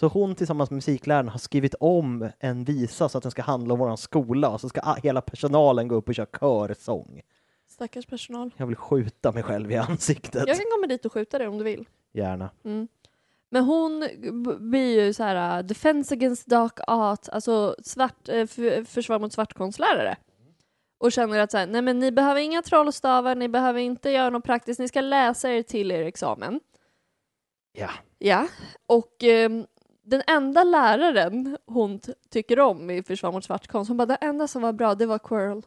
Så 0.00 0.06
hon 0.06 0.34
tillsammans 0.34 0.70
med 0.70 0.74
musikläraren 0.74 1.28
har 1.28 1.38
skrivit 1.38 1.74
om 1.80 2.30
en 2.38 2.64
visa 2.64 3.08
så 3.08 3.18
att 3.18 3.22
den 3.22 3.30
ska 3.30 3.42
handla 3.42 3.74
om 3.74 3.80
våran 3.80 3.96
skola 3.96 4.50
och 4.50 4.60
så 4.60 4.68
ska 4.68 4.94
hela 5.02 5.20
personalen 5.20 5.88
gå 5.88 5.94
upp 5.94 6.08
och 6.08 6.14
köra 6.14 6.26
körsång. 6.40 7.20
Stackars 7.68 8.06
personal. 8.06 8.50
Jag 8.56 8.66
vill 8.66 8.76
skjuta 8.76 9.32
mig 9.32 9.42
själv 9.42 9.72
i 9.72 9.76
ansiktet. 9.76 10.44
Jag 10.46 10.56
kan 10.56 10.66
komma 10.76 10.86
dit 10.86 11.04
och 11.04 11.12
skjuta 11.12 11.38
dig 11.38 11.48
om 11.48 11.58
du 11.58 11.64
vill. 11.64 11.88
Gärna. 12.12 12.50
Mm. 12.64 12.88
Men 13.50 13.64
hon 13.64 14.08
blir 14.70 15.04
ju 15.04 15.12
så 15.12 15.22
här 15.22 15.58
uh, 15.58 15.66
defense 15.66 16.14
against 16.14 16.46
dark 16.46 16.78
art, 16.86 17.28
alltså 17.28 17.76
svart, 17.82 18.28
eh, 18.28 18.46
försvar 18.84 19.18
mot 19.18 19.32
svartkonstlärare. 19.32 20.16
Och 20.98 21.12
känner 21.12 21.38
att 21.38 21.50
så 21.50 21.58
här, 21.58 21.66
nej 21.66 21.82
men 21.82 21.98
ni 21.98 22.12
behöver 22.12 22.40
inga 22.40 22.62
trollstavar, 22.62 23.34
ni 23.34 23.48
behöver 23.48 23.80
inte 23.80 24.10
göra 24.10 24.30
något 24.30 24.44
praktiskt, 24.44 24.80
ni 24.80 24.88
ska 24.88 25.00
läsa 25.00 25.50
er 25.50 25.62
till 25.62 25.90
er 25.90 26.02
examen. 26.02 26.60
Ja. 27.72 27.90
Ja, 28.18 28.48
och 28.86 29.24
ehm, 29.24 29.66
den 30.04 30.22
enda 30.26 30.64
läraren 30.64 31.58
hon 31.66 32.00
tycker 32.30 32.60
om 32.60 32.90
i 32.90 33.02
försvar 33.02 33.32
mot 33.32 33.44
svartkonst, 33.44 33.88
hon 33.88 33.96
bara 33.96 34.06
det 34.06 34.14
enda 34.14 34.48
som 34.48 34.62
var 34.62 34.72
bra 34.72 34.94
det 34.94 35.06
var 35.06 35.18
Quirrell. 35.18 35.62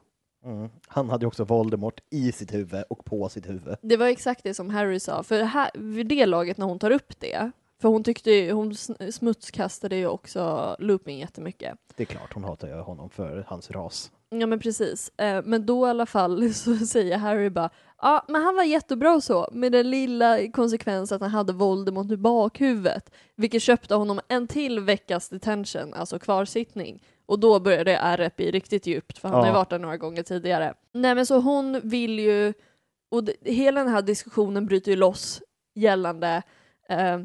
Mm. 0.45 0.69
Han 0.88 1.09
hade 1.09 1.23
ju 1.23 1.27
också 1.27 1.43
Voldemort 1.43 2.01
i 2.09 2.32
sitt 2.32 2.53
huvud 2.53 2.84
och 2.89 3.05
på 3.05 3.30
sitt 3.30 3.49
huvud. 3.49 3.75
Det 3.82 3.97
var 3.97 4.07
exakt 4.07 4.43
det 4.43 4.53
som 4.53 4.69
Harry 4.69 4.99
sa, 4.99 5.23
för 5.23 5.43
här, 5.43 5.71
vid 5.73 6.07
det 6.07 6.25
laget 6.25 6.57
när 6.57 6.65
hon 6.65 6.80
tar 6.80 6.91
upp 6.91 7.19
det, 7.19 7.51
För 7.82 7.89
hon 7.89 8.03
tyckte 8.03 8.32
ju, 8.32 8.51
hon 8.51 8.75
smutskastade 9.11 9.95
ju 9.95 10.07
också 10.07 10.75
Lupin 10.80 11.17
jättemycket. 11.17 11.77
Det 11.95 12.03
är 12.03 12.05
klart, 12.05 12.34
hon 12.34 12.43
hatar 12.43 12.67
ju 12.67 12.73
honom 12.73 13.09
för 13.09 13.45
hans 13.47 13.71
ras. 13.71 14.11
Ja 14.30 14.47
men 14.47 14.59
precis. 14.59 15.11
Eh, 15.17 15.41
men 15.45 15.65
då 15.65 15.88
i 15.88 15.89
alla 15.89 16.05
fall 16.05 16.53
så 16.53 16.75
säger 16.75 17.17
Harry 17.17 17.49
bara 17.49 17.69
ja 18.01 18.25
men 18.27 18.41
han 18.43 18.55
var 18.55 18.63
jättebra 18.63 19.15
och 19.15 19.23
så 19.23 19.49
med 19.51 19.71
den 19.71 19.89
lilla 19.89 20.51
konsekvensen 20.51 21.15
att 21.15 21.21
han 21.21 21.32
hade 21.32 21.53
Voldemort 21.53 22.11
i 22.11 22.17
bakhuvudet. 22.17 23.11
Vilket 23.36 23.61
köpte 23.61 23.95
honom 23.95 24.19
en 24.27 24.47
till 24.47 24.80
veckas 24.80 25.30
detention, 25.30 25.93
alltså 25.93 26.19
kvarsittning. 26.19 27.03
Och 27.25 27.39
då 27.39 27.59
började 27.59 27.95
ärret 27.95 28.36
bli 28.36 28.51
riktigt 28.51 28.88
djupt 28.88 29.17
för 29.17 29.27
han 29.30 29.38
har 29.38 29.45
ju 29.45 29.51
Ja. 29.51 29.53
varit 29.57 29.69
där 29.69 29.80
några 29.80 29.97
gånger 29.97 30.23
tidigare. 30.23 30.73
Nej 30.93 31.15
men 31.15 31.25
så 31.25 31.39
hon 31.39 31.80
vill 31.84 32.19
ju, 32.19 32.53
och 33.11 33.23
hela 33.41 33.84
den 33.84 33.93
här 33.93 34.01
diskussionen 34.01 34.65
bryter 34.65 34.91
ju 34.91 34.97
loss 34.97 35.41
gällande 35.75 36.43
eh, 36.89 37.19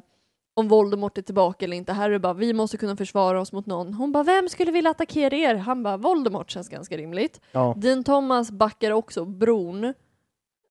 om 0.54 0.68
Voldemort 0.68 1.18
är 1.18 1.22
tillbaka 1.22 1.64
eller 1.64 1.76
inte. 1.76 1.92
Harry 1.92 2.18
bara, 2.18 2.32
vi 2.34 2.52
måste 2.52 2.76
kunna 2.76 2.96
försvara 2.96 3.40
oss 3.40 3.52
mot 3.52 3.66
någon. 3.66 3.94
Hon 3.94 4.12
bara, 4.12 4.24
vem 4.24 4.48
skulle 4.48 4.72
vilja 4.72 4.90
attackera 4.90 5.36
er? 5.36 5.54
Han 5.54 5.82
bara, 5.82 5.96
Voldemort 5.96 6.50
känns 6.50 6.68
ganska 6.68 6.96
rimligt. 6.96 7.40
Ja. 7.52 7.74
Dean 7.76 8.04
Thomas 8.04 8.50
backar 8.50 8.90
också 8.90 9.24
bron, 9.24 9.94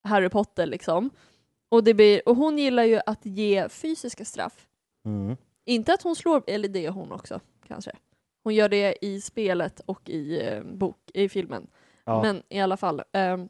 Harry 0.04 0.30
Potter 0.30 0.66
liksom. 0.66 1.10
Och, 1.70 1.84
det 1.84 1.94
blir, 1.94 2.30
och 2.30 2.36
hon 2.36 2.58
gillar 2.58 2.84
ju 2.84 3.00
att 3.06 3.26
ge 3.26 3.70
fysiska 3.70 4.26
straff. 4.26 4.68
Mm. 5.06 5.38
Inte 5.66 5.94
att 5.94 6.02
hon 6.02 6.16
slår, 6.16 6.44
eller 6.48 6.68
det 6.68 6.80
gör 6.80 6.92
hon 6.92 7.12
också 7.12 7.40
kanske. 7.68 7.92
Hon 8.44 8.56
gör 8.56 8.70
det 8.70 9.06
i 9.06 9.22
spelet 9.22 9.82
och 9.86 10.10
i, 10.10 10.48
eh, 10.48 10.64
bok, 10.64 10.98
i 11.14 11.30
filmen. 11.30 11.68
Ja. 12.06 12.22
Men 12.22 12.44
i 12.50 12.60
alla 12.60 12.78
fall. 12.78 13.02
ehm, 13.12 13.50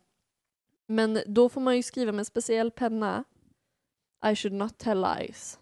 men 0.88 1.20
då 1.26 1.50
får 1.50 1.62
man 1.62 1.76
ju 1.76 1.84
skriva 1.84 2.12
med 2.12 2.20
en 2.20 2.26
speciell 2.26 2.72
penna. 2.72 3.24
I 4.32 4.36
should 4.36 4.54
not 4.54 4.78
tell 4.78 5.02
lies. 5.18 5.60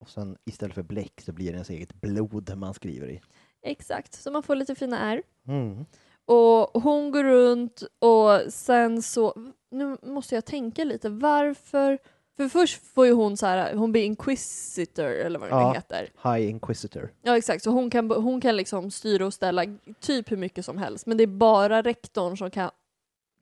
Och 0.00 0.08
sen 0.08 0.36
istället 0.44 0.74
för 0.74 0.82
bläck 0.82 1.20
så 1.20 1.32
blir 1.32 1.46
det 1.46 1.52
ens 1.52 1.70
eget 1.70 1.94
blod 1.94 2.56
man 2.56 2.74
skriver 2.74 3.08
i. 3.10 3.20
Exakt, 3.62 4.14
så 4.14 4.30
man 4.30 4.42
får 4.42 4.54
lite 4.54 4.74
fina 4.74 4.98
ärr. 4.98 5.22
Mm. 5.48 5.84
Och 6.24 6.82
hon 6.82 7.10
går 7.10 7.24
runt 7.24 7.82
och 7.98 8.52
sen 8.52 9.02
så, 9.02 9.34
nu 9.70 9.96
måste 10.02 10.34
jag 10.34 10.44
tänka 10.44 10.84
lite, 10.84 11.08
varför? 11.08 11.98
För 12.36 12.48
först 12.48 12.82
får 12.82 13.06
ju 13.06 13.12
hon 13.12 13.36
så 13.36 13.46
här, 13.46 13.74
hon 13.74 13.92
blir 13.92 14.04
inquisitor 14.04 15.04
eller 15.10 15.38
vad 15.38 15.48
det 15.48 15.54
Ja. 15.54 15.72
heter. 15.72 16.10
High 16.22 16.50
Inquisitor. 16.50 17.12
Ja 17.22 17.36
exakt, 17.36 17.64
så 17.64 17.70
hon 17.70 17.90
kan, 17.90 18.10
hon 18.10 18.40
kan 18.40 18.56
liksom 18.56 18.90
styra 18.90 19.26
och 19.26 19.34
ställa 19.34 19.64
typ 20.00 20.32
hur 20.32 20.36
mycket 20.36 20.64
som 20.64 20.78
helst. 20.78 21.06
Men 21.06 21.16
det 21.16 21.22
är 21.22 21.26
bara 21.26 21.82
rektorn 21.82 22.36
som 22.36 22.50
kan, 22.50 22.70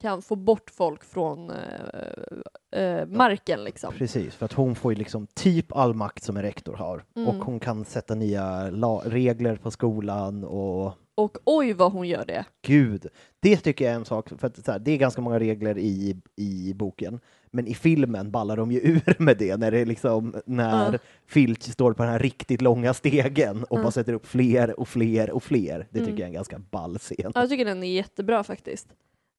kan 0.00 0.22
få 0.22 0.36
bort 0.36 0.70
folk 0.70 1.04
från 1.04 1.50
eh, 1.50 2.80
eh, 2.82 3.06
marken 3.06 3.64
liksom. 3.64 3.92
Precis, 3.98 4.34
för 4.34 4.44
att 4.44 4.52
hon 4.52 4.74
får 4.74 4.92
ju 4.92 4.98
liksom 4.98 5.26
typ 5.34 5.76
all 5.76 5.94
makt 5.94 6.22
som 6.24 6.36
en 6.36 6.42
rektor 6.42 6.74
har. 6.74 7.04
Mm. 7.16 7.28
Och 7.28 7.44
hon 7.44 7.60
kan 7.60 7.84
sätta 7.84 8.14
nya 8.14 8.70
regler 9.04 9.56
på 9.56 9.70
skolan 9.70 10.44
och 10.44 10.92
Och 11.14 11.38
oj 11.44 11.72
vad 11.72 11.92
hon 11.92 12.08
gör 12.08 12.24
det. 12.26 12.44
gud, 12.62 13.06
det 13.40 13.56
tycker 13.56 13.84
jag 13.84 13.92
är 13.92 13.96
en 13.98 14.04
sak, 14.04 14.28
för 14.38 14.46
att 14.46 14.64
så 14.64 14.72
här, 14.72 14.78
det 14.78 14.90
är 14.92 14.96
ganska 14.96 15.20
många 15.20 15.38
regler 15.40 15.78
i, 15.78 16.16
i 16.36 16.74
boken. 16.74 17.20
Men 17.50 17.66
i 17.66 17.74
filmen 17.74 18.30
ballar 18.30 18.56
de 18.56 18.72
ju 18.72 18.80
ur 18.82 19.22
med 19.22 19.36
det 19.38 19.56
när 19.56 19.70
det 19.70 19.78
är 19.78 19.86
liksom 19.86 20.34
när 20.46 20.92
Ja. 20.92 20.98
Filch 21.26 21.62
står 21.62 21.92
på 21.92 22.02
den 22.02 22.12
här 22.12 22.18
riktigt 22.18 22.62
långa 22.62 22.94
stegen 22.94 23.64
och 23.64 23.78
Ja. 23.78 23.82
bara 23.82 23.90
sätter 23.90 24.12
upp 24.12 24.26
fler 24.26 24.80
och 24.80 24.88
fler 24.88 25.30
och 25.30 25.42
fler. 25.42 25.86
Det 25.90 25.98
tycker 25.98 26.02
Mm. 26.02 26.16
jag 26.18 26.24
är 26.24 26.26
en 26.26 26.32
ganska 26.32 26.58
ball 26.58 26.98
scen. 26.98 27.32
Ja, 27.34 27.40
jag 27.40 27.48
tycker 27.50 27.64
den 27.64 27.82
är 27.82 27.92
jättebra 27.94 28.44
faktiskt. 28.44 28.88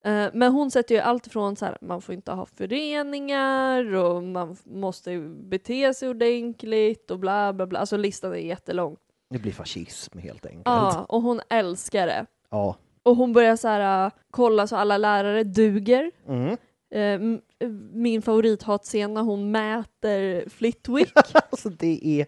Eh, 0.04 0.28
Men 0.34 0.52
hon 0.52 0.72
sätter 0.72 0.96
ju 0.96 1.02
allt 1.02 1.28
ifrån 1.28 1.56
så 1.56 1.66
här, 1.66 1.78
man 1.82 2.02
får 2.02 2.16
inte 2.16 2.32
ha 2.32 2.46
föreningar 2.46 3.94
och 3.96 4.24
man 4.24 4.58
måste 4.66 5.20
bete 5.20 5.94
sig 5.94 6.10
ordentligt 6.10 7.12
och 7.12 7.20
bla 7.20 7.54
bla 7.54 7.68
bla. 7.68 7.80
Alltså 7.80 7.98
listan 7.98 8.32
är 8.34 8.38
jättelång. 8.38 8.98
Det 9.30 9.40
blir 9.40 9.52
fascism 9.52 10.18
helt 10.18 10.46
enkelt. 10.46 10.66
Ja, 10.66 11.06
och 11.10 11.22
hon 11.22 11.42
älskar 11.50 12.08
det. 12.08 12.26
Ja. 12.50 12.76
Och 13.04 13.16
hon 13.16 13.34
börjar 13.34 13.56
så 13.56 13.68
här 13.68 14.06
äh, 14.06 14.12
kolla 14.32 14.68
så 14.68 14.76
alla 14.76 14.98
lärare 14.98 15.44
duger. 15.44 16.12
Mm. 16.28 16.58
Eh, 16.94 17.38
eh, 17.60 17.70
Min 17.94 18.22
favorithatscen 18.22 19.14
när 19.14 19.22
hon 19.22 19.52
mäter 19.52 20.50
Flitwick. 20.50 21.12
alltså 21.52 21.70
det 21.70 22.08
är 22.22 22.26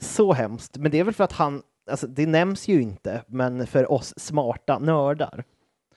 så 0.00 0.32
hemskt. 0.32 0.76
Men 0.76 0.90
det 0.90 0.98
är 0.98 1.04
väl 1.04 1.14
för 1.14 1.24
att 1.24 1.32
han, 1.32 1.62
alltså 1.90 2.06
det 2.06 2.26
nämns 2.26 2.68
ju 2.68 2.82
inte, 2.82 3.22
men 3.26 3.66
för 3.66 3.92
oss 3.92 4.14
smarta 4.16 4.78
nördar. 4.78 5.44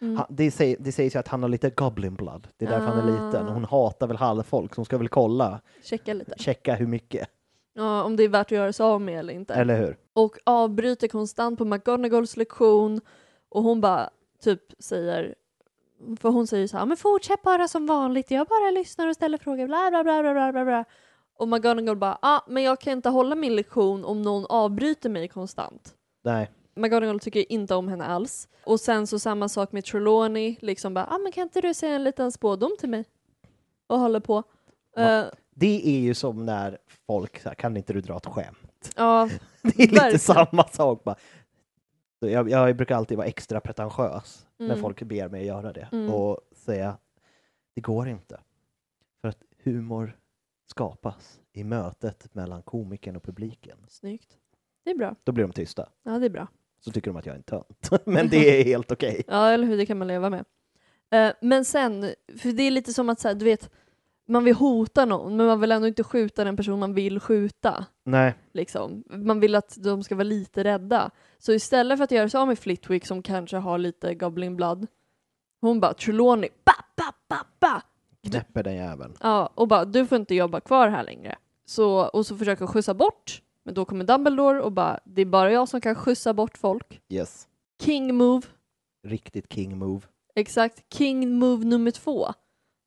Mm. 0.02 0.18
Han, 0.18 0.26
det, 0.30 0.52
säger, 0.52 0.78
det 0.80 0.92
sägs 0.92 1.16
ju 1.16 1.20
att 1.20 1.28
han 1.28 1.42
har 1.42 1.50
lite 1.50 1.70
goblin 1.70 2.16
blood. 2.16 2.48
Det 2.58 2.66
är 2.66 2.70
därför 2.70 2.86
han 2.86 3.00
är 3.00 3.12
liten. 3.12 3.46
Ah. 3.46 3.48
Och 3.48 3.54
hon 3.54 3.66
hatar 3.66 4.08
väl 4.08 4.18
halvfolk, 4.18 4.76
så 4.76 4.80
hon 4.80 4.86
ska 4.86 4.98
väl 4.98 5.10
kolla, 5.10 5.62
Checka 5.84 6.14
lite. 6.14 6.34
checka 6.38 6.76
hur 6.76 6.88
mycket. 6.88 7.30
Ja, 7.74 8.04
om 8.04 8.16
det 8.16 8.24
är 8.24 8.30
värt 8.30 8.48
att 8.48 8.52
göra 8.52 8.74
sig 8.74 8.84
av 8.84 9.02
med 9.02 9.20
eller 9.20 9.34
inte. 9.34 9.54
Eller 9.54 9.78
hur? 9.80 9.98
och 10.14 10.38
avbryter 10.44 11.08
konstant 11.08 11.58
på 11.60 11.66
McGonagalls 11.66 12.38
lektion 12.38 13.02
och 13.50 13.64
hon 13.64 13.82
bara 13.82 14.10
typ 14.44 14.62
säger 14.80 15.36
för 16.20 16.30
hon 16.30 16.48
säger 16.48 16.68
så 16.68 16.78
här, 16.78 16.86
men 16.86 16.98
fortsätt 16.98 17.42
bara 17.42 17.68
som 17.68 17.86
vanligt, 17.86 18.32
jag 18.32 18.48
bara 18.48 18.72
lyssnar 18.72 19.08
och 19.08 19.16
ställer 19.16 19.38
frågor, 19.38 19.68
bla 19.68 19.90
bla 19.90 20.04
bla 20.04 20.22
bla 20.22 20.34
bla 20.34 20.52
bla 20.52 20.66
bla. 20.66 20.86
Och 21.38 21.48
McGonagall 21.48 21.96
bara, 21.98 22.18
ah, 22.22 22.42
men 22.48 22.64
jag 22.64 22.80
kan 22.80 22.94
inte 22.94 23.10
hålla 23.10 23.36
min 23.36 23.56
lektion 23.56 24.06
om 24.06 24.22
någon 24.22 24.46
avbryter 24.50 25.10
mig 25.10 25.28
konstant. 25.28 25.94
Nej. 26.24 26.52
McGonagall 26.78 27.20
tycker 27.20 27.52
inte 27.52 27.76
om 27.76 27.88
henne 27.88 28.06
alls. 28.06 28.48
Och 28.66 28.80
sen 28.80 29.08
så 29.08 29.20
samma 29.20 29.50
sak 29.50 29.72
med 29.72 29.86
Trelawney, 29.86 30.56
liksom 30.62 30.94
bara, 30.94 31.06
ah, 31.06 31.18
men 31.18 31.32
kan 31.32 31.44
inte 31.44 31.62
du 31.62 31.74
säga 31.74 31.96
en 31.96 32.04
liten 32.04 32.32
spådom 32.32 32.72
till 32.80 32.90
mig? 32.90 33.06
Och 33.88 34.00
håller 34.00 34.20
på. 34.20 34.44
Ja. 34.96 35.20
Eh, 35.26 35.26
Det 35.56 35.88
är 35.88 36.00
ju 36.00 36.14
som 36.14 36.46
när 36.46 36.78
folk 37.08 37.46
här, 37.46 37.54
kan 37.56 37.78
inte 37.78 37.94
du 37.94 38.02
dra 38.02 38.18
ett 38.18 38.26
skämt? 38.26 38.94
ja, 38.96 39.30
Det 39.62 39.68
är 39.70 39.78
lite 39.88 39.96
Verkligen. 39.96 40.20
samma 40.20 40.64
sak 40.64 41.04
bara. 41.04 41.16
Jag, 42.20 42.50
jag 42.50 42.76
brukar 42.78 42.96
alltid 42.96 43.18
vara 43.18 43.28
extra 43.28 43.60
pretentiös 43.62 44.48
när 44.58 44.66
Mm. 44.66 44.82
folk 44.82 45.02
ber 45.04 45.30
mig 45.30 45.46
göra 45.46 45.74
det 45.74 45.88
Mm. 45.92 46.14
och 46.14 46.40
säga 46.56 46.98
det 47.76 47.82
går 47.82 48.08
inte. 48.10 48.40
För 49.22 49.28
att 49.28 49.44
humor 49.64 50.18
skapas 50.70 51.40
i 51.54 51.64
mötet 51.64 52.34
mellan 52.36 52.62
komikern 52.64 53.16
och 53.16 53.24
publiken. 53.24 53.78
snyggt. 53.90 54.38
Det 54.84 54.92
är 54.92 54.96
bra. 54.96 55.16
Då 55.24 55.32
blir 55.32 55.44
de 55.44 55.54
tysta. 55.54 55.90
Ja, 56.04 56.20
det 56.20 56.26
är 56.26 56.30
bra. 56.30 56.48
Så 56.80 56.92
tycker 56.92 57.12
de 57.12 57.18
att 57.18 57.26
jag 57.26 57.34
är 57.34 57.38
en 57.38 57.44
tönt. 57.44 57.90
Men 58.06 58.30
det 58.30 58.60
är 58.60 58.64
helt 58.64 58.92
okej. 58.92 59.24
Ja, 59.28 59.50
eller 59.50 59.68
hur, 59.68 59.78
det 59.78 59.86
kan 59.86 59.98
man 59.98 60.08
leva 60.08 60.30
med. 60.30 60.46
Eh, 61.12 61.32
men 61.42 61.66
sen, 61.66 62.14
för 62.38 62.52
det 62.52 62.64
är 62.64 62.72
lite 62.72 62.94
som 62.94 63.10
att 63.10 63.20
så 63.20 63.28
här, 63.28 63.36
du 63.36 63.46
vet, 63.46 63.70
man 64.28 64.44
vill 64.44 64.56
hota 64.56 65.06
någon, 65.06 65.38
men 65.38 65.46
man 65.46 65.62
vill 65.62 65.72
ändå 65.72 65.88
inte 65.88 66.04
skjuta 66.04 66.44
den 66.44 66.58
person 66.58 66.80
man 66.80 66.94
vill 66.94 67.20
skjuta. 67.20 67.86
Nej. 68.04 68.36
Liksom. 68.54 69.04
Man 69.10 69.40
vill 69.40 69.56
att 69.56 69.76
de 69.78 70.04
ska 70.04 70.16
vara 70.16 70.24
lite 70.24 70.64
rädda. 70.64 71.12
Så 71.38 71.54
istället 71.54 71.98
för 71.98 72.04
att 72.04 72.12
göra 72.12 72.30
sig 72.30 72.40
av 72.40 72.48
med 72.48 72.60
Flitwick 72.60 73.06
som 73.06 73.22
kanske 73.22 73.58
har 73.58 73.78
lite 73.78 74.16
Goblin 74.16 74.56
Blood, 74.56 74.88
hon 75.62 75.80
bara 75.80 75.94
Trelawney, 75.94 76.50
ba, 76.66 76.74
ba, 76.98 77.12
ba, 77.30 77.44
ba. 77.60 77.82
Knäpper 78.30 78.64
den 78.64 78.76
jäveln. 78.76 79.18
Ja, 79.22 79.50
och 79.56 79.68
bara 79.68 79.86
du 79.86 80.06
får 80.06 80.16
inte 80.16 80.36
jobba 80.36 80.60
kvar 80.60 80.88
här 80.88 81.04
längre. 81.04 81.36
Så, 81.66 82.00
och 82.00 82.26
så 82.26 82.38
försöker 82.38 82.68
skjutsa 82.68 82.94
bort, 82.94 83.42
men 83.68 83.74
då 83.74 83.86
kommer 83.86 84.06
Dumbledore 84.06 84.62
och 84.62 84.72
bara 84.72 85.00
det 85.04 85.22
är 85.22 85.26
bara 85.26 85.52
jag 85.52 85.70
som 85.70 85.82
kan 85.82 85.96
skjutsa 85.96 86.34
bort 86.34 86.58
folk. 86.58 87.02
Yes. 87.10 87.48
King 87.82 88.16
move. 88.16 88.42
Riktigt 89.08 89.54
king 89.54 89.78
move. 89.78 90.02
Exakt, 90.36 90.94
king 90.94 91.32
move 91.40 91.66
nummer 91.66 91.92
två. 91.92 92.28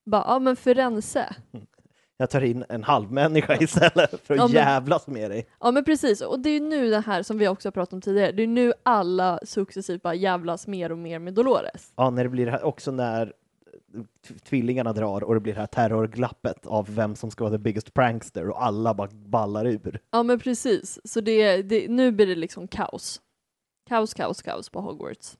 Bara, 0.06 0.24
ja 0.26 0.38
men 0.38 0.56
Firenze. 0.56 1.34
Jag 2.16 2.30
tar 2.30 2.40
in 2.40 2.64
en 2.68 2.82
halvmänniska 2.84 3.56
istället 3.60 4.10
för 4.26 4.34
att 4.34 4.38
Ja, 4.40 4.46
men- 4.46 4.52
jävlas 4.56 5.06
med 5.06 5.30
dig. 5.30 5.46
Ja 5.60 5.70
men 5.70 5.84
previs, 5.84 6.20
och 6.20 6.40
det 6.40 6.48
är 6.50 6.54
ju 6.54 6.60
nu 6.60 6.90
det 6.90 7.00
här 7.00 7.22
som 7.22 7.38
vi 7.38 7.48
också 7.48 7.66
har 7.68 7.72
pratat 7.72 7.92
om 7.92 8.00
tidigare, 8.00 8.32
det 8.32 8.42
är 8.42 8.46
nu 8.46 8.72
alla 8.82 9.40
successivt 9.42 10.02
bara 10.02 10.14
jävlas 10.14 10.66
mer 10.66 10.92
och 10.92 10.98
mer 10.98 11.18
med 11.18 11.34
Dolores. 11.34 11.92
Ja, 11.96 12.10
när 12.10 12.24
det 12.24 12.30
blir 12.30 12.64
också 12.64 12.90
när 12.90 13.32
tvillingarna 14.44 14.92
drar 14.92 15.24
och 15.24 15.34
det 15.34 15.40
blir 15.40 15.54
det 15.54 15.60
här 15.60 15.66
terrorglappet 15.66 16.66
av 16.66 16.94
vem 16.94 17.16
som 17.16 17.30
ska 17.30 17.44
vara 17.44 17.52
the 17.52 17.58
biggest 17.58 17.94
prankster 17.94 18.48
och 18.48 18.64
alla 18.64 18.94
bara 18.94 19.08
ballar 19.12 19.66
ur. 19.66 20.00
Ja 20.10 20.22
men 20.22 20.38
precis, 20.38 21.00
så 21.04 21.20
det, 21.20 21.62
det, 21.62 21.88
nu 21.88 22.12
blir 22.12 22.26
det 22.26 22.34
liksom 22.34 22.68
kaos. 22.68 23.20
Kaos, 23.88 24.14
kaos, 24.14 24.42
kaos 24.42 24.70
på 24.70 24.80
Hogwarts. 24.80 25.38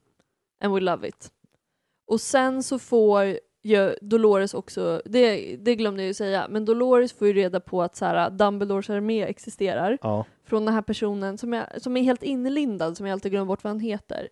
And 0.65 0.75
we 0.75 0.81
love 0.81 1.09
it. 1.09 1.33
Och 2.07 2.21
sen 2.21 2.63
så 2.63 2.79
får 2.79 3.39
ju 3.63 3.95
Dolores 4.01 4.55
också, 4.55 5.03
det, 5.05 5.57
det 5.57 5.77
glömde 5.77 6.03
jag 6.03 6.07
ju 6.07 6.15
säga, 6.15 6.47
men 6.51 6.65
Dolores 6.65 7.13
får 7.13 7.29
ju 7.29 7.33
reda 7.35 7.61
på 7.61 7.83
att 7.83 7.97
så 7.97 8.05
här, 8.05 8.31
Dumbledores 8.31 8.91
armé 8.91 9.23
existerar. 9.23 9.99
Ja, 10.03 10.25
Från 10.45 10.65
den 10.65 10.75
här 10.75 10.83
personen 10.83 11.39
som, 11.39 11.53
jag, 11.53 11.83
som 11.83 11.97
är 11.97 12.03
helt 12.03 12.23
inlindad, 12.23 12.97
som 12.97 13.07
jag 13.07 13.13
alltid 13.13 13.33
glömmer 13.33 13.47
bort 13.47 13.65
vad 13.65 13.71
han 13.71 13.81
heter. 13.81 14.29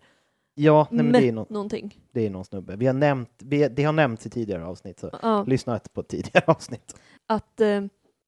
Ja 0.55 0.87
nej, 0.91 1.03
men 1.03 1.13
det 1.21 1.27
är, 1.27 1.31
någon, 1.31 1.45
någonting. 1.49 1.97
det 2.11 2.25
är 2.25 2.29
någon 2.29 2.45
snubbe. 2.45 2.75
Vi 2.75 2.85
har 2.85 2.93
nämnt, 2.93 3.29
vi, 3.37 3.67
det 3.67 3.83
har 3.83 3.93
nämnts 3.93 4.25
i 4.25 4.29
tidigare 4.29 4.65
avsnitt, 4.65 4.99
så 4.99 5.09
Ja. 5.21 5.43
lyssna 5.47 5.79
på 5.93 6.03
tidigare 6.03 6.43
avsnitt. 6.47 6.95
att, 7.27 7.61
eh, 7.61 7.81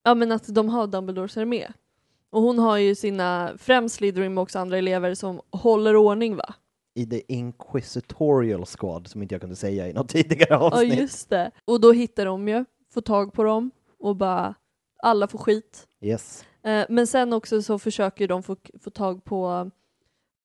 ja, 0.03 0.15
men 0.15 0.31
att 0.31 0.55
de 0.55 0.69
har 0.69 0.87
Dumbledores 0.87 1.37
armé. 1.37 1.67
Och 2.29 2.41
hon 2.41 2.59
har 2.59 2.77
ju 2.77 2.95
sina, 2.95 3.51
främst 3.57 3.95
Slytherin 3.95 4.33
men 4.33 4.41
också 4.41 4.59
andra 4.59 4.77
elever 4.77 5.13
som 5.15 5.41
håller 5.51 5.95
ordning 5.95 6.35
va? 6.35 6.53
I 6.93 7.05
The 7.05 7.33
Inquisitorial 7.33 8.65
Squad, 8.65 9.07
som 9.07 9.21
inte 9.21 9.33
jag 9.35 9.41
kunde 9.41 9.55
säga 9.55 9.87
i 9.89 9.93
något 9.93 10.09
tidigare 10.09 10.47
Ja 10.49 10.57
avsnitt. 10.57 10.99
just 10.99 11.29
det. 11.29 11.51
Och 11.65 11.81
då 11.81 11.91
hittar 11.91 12.25
de 12.25 12.47
ju, 12.47 12.65
får 12.93 13.01
tag 13.01 13.33
på 13.33 13.43
dem 13.43 13.71
och 13.99 14.15
bara 14.15 14.55
alla 15.03 15.27
får 15.27 15.39
skit. 15.39 15.87
Yes. 16.01 16.45
Eh, 16.63 16.85
men 16.89 17.07
sen 17.07 17.33
också 17.33 17.61
så 17.61 17.79
försöker 17.79 18.27
de 18.27 18.43
få, 18.43 18.55
få 18.79 18.89
tag 18.89 19.23
på, 19.23 19.71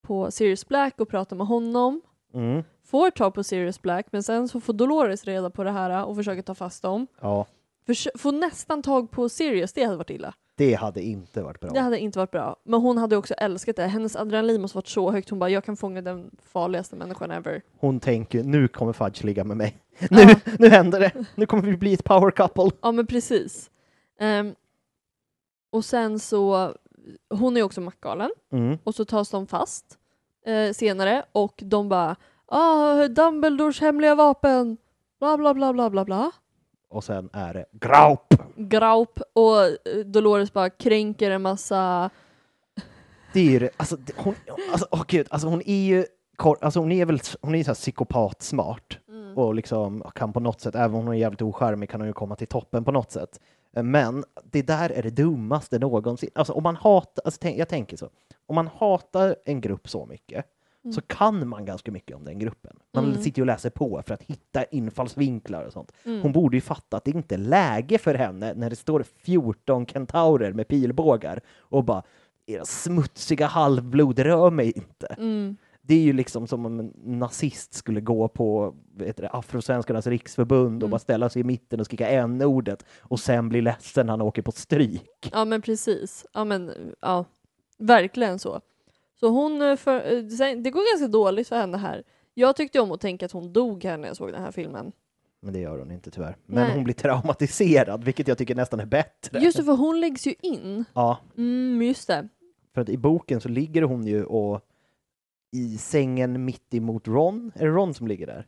på 0.06 0.30
Sirius 0.30 0.68
Black 0.68 1.00
och 1.00 1.08
prata 1.08 1.34
med 1.34 1.46
honom. 1.46 2.00
Mm. 2.34 2.62
Får 2.84 3.10
tag 3.10 3.34
på 3.34 3.44
Sirius 3.44 3.82
Black 3.82 4.06
men 4.10 4.22
sen 4.22 4.48
så 4.48 4.60
får 4.60 4.72
Dolores 4.72 5.24
reda 5.24 5.50
på 5.50 5.64
det 5.64 5.70
här 5.70 6.04
och 6.04 6.16
försöker 6.16 6.42
ta 6.42 6.54
fast 6.54 6.82
dem. 6.82 7.06
Ja, 7.20 7.46
Förs- 7.86 8.08
får 8.18 8.32
nästan 8.32 8.82
tag 8.82 9.10
på 9.10 9.28
Sirius, 9.28 9.72
det 9.72 9.84
hade 9.84 9.96
varit 9.96 10.10
illa. 10.10 10.34
det 10.56 10.74
hade 10.74 11.02
inte 11.02 11.42
varit 11.42 11.60
bra. 11.60 11.70
Det 11.70 11.80
hade 11.80 11.98
inte 11.98 12.18
varit 12.18 12.30
bra. 12.30 12.56
Men 12.64 12.80
hon 12.80 12.98
hade 12.98 13.16
också 13.16 13.34
älskat 13.34 13.76
det. 13.76 13.86
Hennes 13.86 14.16
adrenalin 14.16 14.60
måste 14.60 14.76
varit 14.78 14.88
så 14.88 15.10
högt. 15.12 15.30
Hon 15.30 15.38
bara, 15.38 15.50
jag 15.50 15.64
kan 15.64 15.76
fånga 15.76 16.02
den 16.02 16.30
farligaste 16.52 16.96
människan 16.96 17.30
ever. 17.30 17.62
Hon 17.78 18.00
tänker, 18.00 18.44
nu 18.44 18.68
kommer 18.68 18.92
Fudge 18.92 19.24
ligga 19.24 19.44
med 19.44 19.56
mig. 19.56 19.76
Nu, 20.10 20.34
nu 20.58 20.68
händer 20.68 21.00
det! 21.00 21.12
Nu 21.34 21.46
kommer 21.46 21.62
vi 21.62 21.76
bli 21.76 21.92
ett 21.94 22.04
power 22.04 22.30
couple. 22.30 22.70
Ja 22.82 22.92
men 22.92 23.06
precis. 23.06 23.70
Ehm, 24.20 24.54
och 25.70 25.84
sen 25.84 26.18
så, 26.18 26.74
hon 27.30 27.56
är 27.56 27.62
också 27.62 27.80
mackgalen. 27.80 28.30
Mm. 28.52 28.78
Och 28.84 28.94
så 28.94 29.04
tas 29.04 29.30
de 29.30 29.46
fast 29.46 29.84
eh, 30.46 30.72
senare 30.72 31.24
och 31.32 31.54
de 31.64 31.88
bara 31.88 32.16
ah, 32.46 33.08
Dumbledores 33.08 33.80
hemliga 33.80 34.14
vapen, 34.14 34.76
bla 35.20 35.36
bla 35.36 35.54
bla 35.54 35.72
bla 35.72 35.90
bla 35.90 36.04
bla. 36.04 36.30
Och 36.88 37.04
sen 37.04 37.30
är 37.32 37.54
det 37.54 37.64
Graup! 37.72 38.34
Graup 38.56 39.20
och 39.32 39.62
eh, 39.64 39.98
Dolores 40.04 40.52
bara 40.52 40.70
kränker 40.70 41.30
en 41.30 41.42
massa 41.42 42.10
Det 43.32 43.40
är 43.40 43.60
ju 43.60 43.68
alltså, 43.76 43.96
det- 43.96 44.12
hon, 44.16 44.34
alltså, 44.72 44.86
åh 44.90 45.04
gud, 45.08 45.26
alltså 45.30 45.48
hon 45.48 45.62
är 45.66 45.84
ju, 45.86 46.04
alltså 46.60 46.80
hon 46.80 46.92
är 46.92 47.04
väl, 47.06 47.20
hon 47.40 47.54
är 47.54 47.64
så 47.64 47.70
här 47.70 47.74
psykopatsmart 47.74 48.98
och 49.36 49.54
liksom 49.54 50.02
kan 50.14 50.32
på 50.32 50.40
något 50.40 50.60
sätt, 50.60 50.74
även 50.74 50.94
om 50.96 51.04
hon 51.06 51.14
är 51.14 51.18
jävligt 51.18 51.42
ocharmig 51.42 51.90
kan 51.90 52.00
hon 52.00 52.06
ju 52.08 52.12
komma 52.12 52.36
till 52.36 52.46
toppen 52.46 52.84
på 52.84 52.92
något 52.92 53.10
sätt. 53.10 53.40
Men 53.82 54.24
det 54.44 54.62
där 54.62 54.90
är 54.90 55.02
det 55.02 55.10
dummaste 55.10 55.78
någonsin. 55.78 56.30
Alltså 56.34 56.52
om 56.52 56.62
man 56.62 56.76
hatar, 56.76 57.22
alltså, 57.24 57.38
tänk, 57.42 57.58
jag 57.58 57.68
tänker 57.68 57.96
så, 57.96 58.10
om 58.46 58.54
man 58.54 58.66
hatar 58.66 59.36
en 59.44 59.60
grupp 59.60 59.88
så 59.88 60.06
mycket 60.06 60.44
så 60.94 61.00
kan 61.00 61.48
man 61.48 61.64
ganska 61.64 61.90
mycket 61.92 62.16
om 62.16 62.24
den 62.24 62.38
gruppen. 62.38 62.76
Man 62.94 63.04
Mm. 63.04 63.22
sitter 63.22 63.42
och 63.42 63.46
läser 63.46 63.70
på 63.70 64.02
för 64.06 64.14
att 64.14 64.22
hitta 64.22 64.64
infallsvinklar 64.64 65.64
och 65.64 65.72
sånt. 65.72 65.92
Mm. 66.04 66.22
Hon 66.22 66.32
borde 66.32 66.56
ju 66.56 66.60
fatta 66.60 66.96
att 66.96 67.04
det 67.04 67.10
inte 67.10 67.34
är 67.34 67.38
läge 67.38 67.98
för 67.98 68.14
henne 68.14 68.54
när 68.54 68.70
det 68.70 68.76
står 68.76 69.02
14 69.22 69.86
kentaurer 69.86 70.52
med 70.52 70.68
pilbågar 70.68 71.40
och 71.58 71.84
bara 71.84 72.02
era 72.46 72.64
smutsiga 72.64 73.46
halvblod, 73.46 74.18
rör 74.18 74.50
mig 74.50 74.70
inte. 74.76 75.06
Mm. 75.18 75.56
Det 75.88 75.94
är 75.94 76.00
ju 76.00 76.12
liksom 76.12 76.46
som 76.46 76.66
om 76.66 76.80
en 76.80 76.92
nazist 77.04 77.74
skulle 77.74 78.00
gå 78.00 78.28
på 78.28 78.74
vet 78.96 79.16
du, 79.16 79.26
Afrosvenskarnas 79.30 80.06
riksförbund 80.06 80.82
och 80.82 80.86
Mm. 80.86 80.90
bara 80.90 80.98
ställa 80.98 81.28
sig 81.28 81.40
i 81.40 81.44
mitten 81.44 81.80
och 81.80 81.86
skrika 81.86 82.08
n-ordet 82.08 82.84
och 83.00 83.20
sen 83.20 83.48
bli 83.48 83.60
ledsen 83.60 84.06
när 84.06 84.12
han 84.12 84.20
åker 84.22 84.42
på 84.42 84.52
stryk. 84.52 85.30
Ja 85.32 85.44
men 85.44 85.62
precis. 85.62 86.26
Ja 86.32 86.44
men 86.44 86.72
ja, 87.00 87.24
verkligen 87.78 88.38
så. 88.38 88.60
Så 89.20 89.28
hon, 89.28 89.62
eh, 89.62 89.76
för, 89.76 89.94
eh, 90.12 90.22
det 90.62 90.70
går 90.70 90.92
ganska 90.98 91.08
dåligt 91.08 91.48
för 91.48 91.56
henne 91.56 91.76
här. 91.76 92.02
Jag 92.34 92.56
tyckte 92.56 92.80
om 92.80 92.92
att 92.92 93.00
tänka 93.00 93.26
att 93.26 93.32
hon 93.32 93.52
dog 93.52 93.84
här 93.84 93.96
när 93.96 94.08
jag 94.08 94.16
såg 94.16 94.32
den 94.32 94.42
här 94.42 94.50
filmen. 94.52 94.92
Men 95.40 95.52
det 95.52 95.60
gör 95.60 95.78
hon 95.78 95.90
inte 95.90 96.10
tyvärr. 96.10 96.36
Men 96.46 96.64
Nej. 96.66 96.74
hon 96.74 96.84
blir 96.84 96.94
traumatiserad, 96.94 98.04
vilket 98.04 98.28
jag 98.28 98.38
tycker 98.38 98.54
nästan 98.54 98.80
är 98.80 98.86
bättre. 98.86 99.38
Just 99.40 99.56
det, 99.56 99.64
för 99.64 99.72
hon 99.76 100.00
läggs 100.00 100.26
ju 100.26 100.34
in. 100.42 100.84
Ja, 100.94 101.18
Mm, 101.36 101.82
just 101.82 102.06
det. 102.08 102.28
för 102.74 102.80
att 102.80 102.88
i 102.88 102.96
boken 102.98 103.40
så 103.40 103.48
ligger 103.48 103.82
hon 103.82 104.06
ju 104.06 104.24
och 104.24 104.60
i 105.52 105.78
sängen 105.78 106.44
mitt 106.44 106.74
emot 106.74 107.08
Ron. 107.08 107.52
Är 107.54 107.66
det 107.66 107.72
Ron 107.72 107.94
som 107.94 108.06
ligger 108.08 108.26
där? 108.26 108.46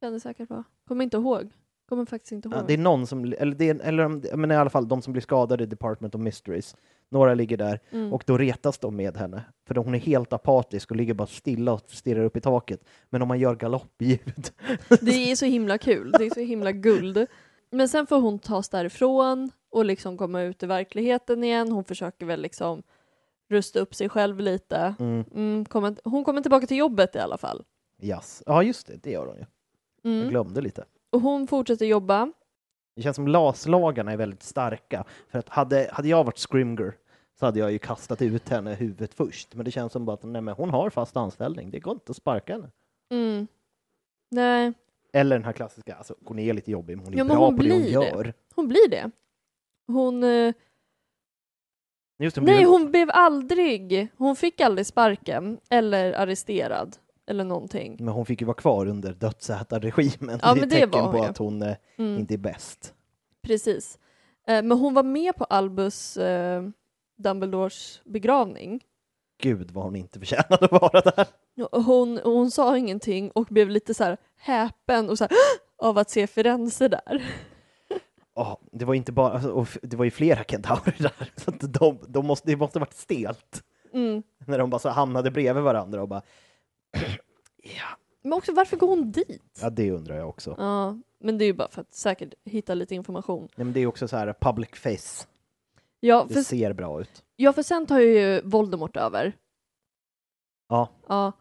Kan 0.00 0.12
det 0.12 0.20
säkert 0.20 0.50
vara. 0.50 0.64
Kommer 0.88 1.04
inte 1.04 1.16
ihåg. 1.16 1.50
Kommer 1.88 2.04
faktiskt 2.04 2.32
inte 2.32 2.48
ihåg. 2.48 2.58
Ja, 2.58 2.64
det 2.66 2.72
är 2.74 2.78
någon 2.78 3.06
som, 3.06 3.24
eller, 3.24 3.54
det 3.54 3.68
är, 3.68 3.80
eller 3.80 4.36
men 4.36 4.50
i 4.50 4.54
alla 4.54 4.70
fall 4.70 4.88
de 4.88 5.02
som 5.02 5.12
blir 5.12 5.22
skadade 5.22 5.64
i 5.64 5.66
Department 5.66 6.14
of 6.14 6.20
Mysteries. 6.20 6.76
Några 7.10 7.34
ligger 7.34 7.56
där 7.56 7.80
Mm. 7.90 8.12
och 8.12 8.22
då 8.26 8.38
retas 8.38 8.78
de 8.78 8.96
med 8.96 9.16
henne. 9.16 9.42
För 9.68 9.74
hon 9.74 9.94
är 9.94 9.98
helt 9.98 10.32
apatisk 10.32 10.90
och 10.90 10.96
ligger 10.96 11.14
bara 11.14 11.26
stilla 11.26 11.72
och 11.72 11.80
stirrar 11.90 12.24
upp 12.24 12.36
i 12.36 12.40
taket. 12.40 12.80
Men 13.10 13.22
om 13.22 13.28
man 13.28 13.38
gör 13.38 13.54
galoppljud. 13.56 14.50
Det 15.00 15.30
är 15.30 15.36
så 15.36 15.44
himla 15.46 15.78
kul, 15.78 16.10
det 16.18 16.26
är 16.26 16.30
så 16.34 16.40
himla 16.40 16.72
guld. 16.72 17.26
Men 17.70 17.88
sen 17.88 18.06
får 18.06 18.20
hon 18.20 18.38
tas 18.38 18.68
därifrån 18.68 19.50
och 19.70 19.84
liksom 19.84 20.16
komma 20.18 20.42
ut 20.42 20.62
i 20.62 20.66
verkligheten 20.66 21.44
igen. 21.44 21.72
Hon 21.72 21.84
försöker 21.84 22.26
väl 22.26 22.40
liksom 22.42 22.82
rusta 23.48 23.80
upp 23.80 23.94
sig 23.94 24.08
själv 24.08 24.40
lite. 24.40 24.94
Mm, 24.98 25.24
Mm, 25.34 25.64
kommer, 25.64 25.96
hon 26.04 26.24
kommer 26.24 26.40
tillbaka 26.42 26.66
till 26.66 26.76
jobbet 26.76 27.16
i 27.16 27.18
alla 27.18 27.38
fall. 27.38 27.64
yes. 28.02 28.42
Ja, 28.46 28.62
just 28.62 28.86
det, 28.86 28.96
det 29.02 29.10
gör 29.10 29.26
hon 29.26 29.36
ju. 29.36 29.44
Jag 30.02 30.12
Mm. 30.12 30.28
glömde 30.28 30.60
lite. 30.60 30.84
Och 31.12 31.20
hon 31.20 31.46
fortsätter 31.46 31.86
jobba. 31.86 32.32
Det 32.96 33.02
känns 33.02 33.16
som 33.16 33.28
laslagarna 33.28 34.12
är 34.12 34.16
väldigt 34.16 34.42
starka. 34.42 35.04
För 35.28 35.38
att 35.38 35.48
hade, 35.48 35.88
hade 35.92 36.08
jag 36.08 36.24
varit 36.24 36.38
Scrimger 36.38 36.94
så 37.38 37.46
hade 37.46 37.58
jag 37.58 37.72
ju 37.72 37.78
kastat 37.78 38.22
ut 38.22 38.48
henne 38.48 38.74
huvudet 38.74 39.14
först. 39.14 39.54
Men 39.54 39.64
det 39.64 39.70
känns 39.70 39.92
som 39.92 40.04
bara 40.04 40.14
att 40.14 40.22
nej, 40.22 40.42
men 40.42 40.54
hon 40.54 40.70
har 40.70 40.90
fast 40.90 41.16
anställning. 41.16 41.70
Det 41.70 41.80
går 41.80 41.92
inte 41.94 42.10
att 42.10 42.16
sparka 42.16 42.52
henne. 42.52 42.70
Mm. 43.10 43.46
Nej, 44.30 44.72
Eller 45.12 45.36
den 45.36 45.44
här 45.44 45.52
klassiska, 45.52 45.94
alltså 45.94 46.14
hon 46.24 46.38
är 46.38 46.52
lite 46.52 46.70
jobbig, 46.70 46.96
men 46.96 47.04
hon 47.06 47.14
är 47.14 47.18
Ja, 47.18 47.24
bra 47.24 47.36
hon 47.36 47.56
på 47.56 47.62
det 47.62 47.70
hon 47.70 47.80
blir 47.82 47.86
det. 48.00 48.06
gör. 48.08 48.34
hon 48.54 48.68
blir 48.68 48.88
det. 48.90 49.10
Hon... 49.86 50.24
eh, 50.24 50.54
Just 52.18 52.36
hon 52.36 52.44
Nej, 52.44 52.54
väl- 52.56 52.64
hon 52.66 52.90
blev 52.90 53.10
aldrig... 53.12 54.08
Hon 54.16 54.36
fick 54.36 54.60
aldrig 54.60 54.86
sparken 54.86 55.58
eller 55.70 56.12
arresterad 56.12 56.96
eller 57.26 57.44
någonting. 57.44 57.96
Men 57.98 58.08
hon 58.14 58.26
fick 58.26 58.40
ju 58.40 58.46
vara 58.46 58.54
kvar 58.56 58.86
under 58.86 59.12
dödsätarregimen. 59.12 60.40
Ja, 60.42 60.46
det 60.46 60.50
är 60.50 60.54
men 60.54 60.64
ett 60.64 60.70
det 60.70 60.76
tecken 60.76 60.90
var 60.90 61.02
hon 61.02 61.12
på 61.12 61.18
ju. 61.18 61.24
att 61.24 61.38
hon 61.38 61.62
eh, 61.62 61.76
Mm. 61.98 62.18
inte 62.18 62.34
är 62.34 62.38
bäst. 62.38 62.94
Precis. 63.42 63.98
Eh, 64.46 64.62
Men 64.62 64.78
hon 64.78 64.94
var 64.94 65.02
med 65.02 65.36
på 65.36 65.44
Albus 65.44 66.16
eh, 66.16 66.62
Dumbledores 67.16 68.00
begravning. 68.04 68.80
Gud 69.42 69.70
vad 69.70 69.84
hon 69.84 69.96
inte 69.96 70.18
förtjänade 70.18 70.64
att 70.66 70.72
vara 70.72 71.00
där. 71.00 71.26
Hon, 71.72 72.20
hon 72.24 72.50
sa 72.50 72.76
ingenting 72.78 73.30
och 73.30 73.44
blev 73.50 73.68
lite 73.70 73.94
så 73.94 74.04
här 74.04 74.16
häpen 74.36 75.10
och 75.10 75.18
så 75.18 75.24
här, 75.24 75.32
av 75.78 75.98
att 75.98 76.10
se 76.10 76.26
Firenze 76.26 76.88
där. 76.88 77.22
Åh, 78.38 78.56
det 78.72 78.84
var 78.84 78.94
inte 78.94 79.12
bara, 79.12 79.32
alltså, 79.32 79.50
och 79.50 79.68
det 79.82 79.96
var 79.96 80.04
ju 80.04 80.10
flera 80.10 80.44
kentaurer 80.44 80.96
där. 81.18 81.32
Så 81.36 81.50
att 81.50 81.72
de, 81.72 81.98
de 82.08 82.26
måste, 82.26 82.50
det 82.50 82.56
måste 82.56 82.78
varit 82.78 82.94
stelt. 82.94 83.62
Mm. 83.92 84.22
När 84.46 84.58
de 84.58 84.70
bara 84.70 84.78
så 84.78 84.88
hamnade 84.88 85.30
bredvid 85.30 85.62
varandra 85.64 86.02
och 86.02 86.08
bara... 86.08 86.22
ja. 87.62 87.86
Men 88.22 88.32
också 88.32 88.52
varför 88.52 88.76
går 88.76 88.88
hon 88.88 89.10
dit? 89.12 89.58
ja, 89.62 89.70
det 89.70 89.90
undrar 89.90 90.16
jag 90.16 90.28
också. 90.28 90.54
Ja, 90.58 90.98
men 91.20 91.38
det 91.38 91.44
är 91.44 91.46
ju 91.46 91.52
bara 91.52 91.68
för 91.68 91.80
att 91.80 91.94
säkert 91.94 92.34
hitta 92.44 92.74
lite 92.74 92.94
information. 92.94 93.48
Nej, 93.56 93.64
men 93.64 93.72
det 93.72 93.80
är 93.80 93.86
också 93.86 94.08
så 94.08 94.16
här 94.16 94.34
public 94.40 94.70
face. 94.74 95.26
Ja, 96.00 96.24
Det 96.28 96.34
för, 96.34 96.40
ser 96.42 96.72
bra 96.72 97.00
ut. 97.00 97.24
ja, 97.36 97.52
för 97.52 97.62
sen 97.62 97.86
tar 97.86 97.98
ju 98.00 98.40
Voldemort 98.44 98.96
över. 98.96 99.32
Ja, 100.68 100.88
Ja. 101.08 101.32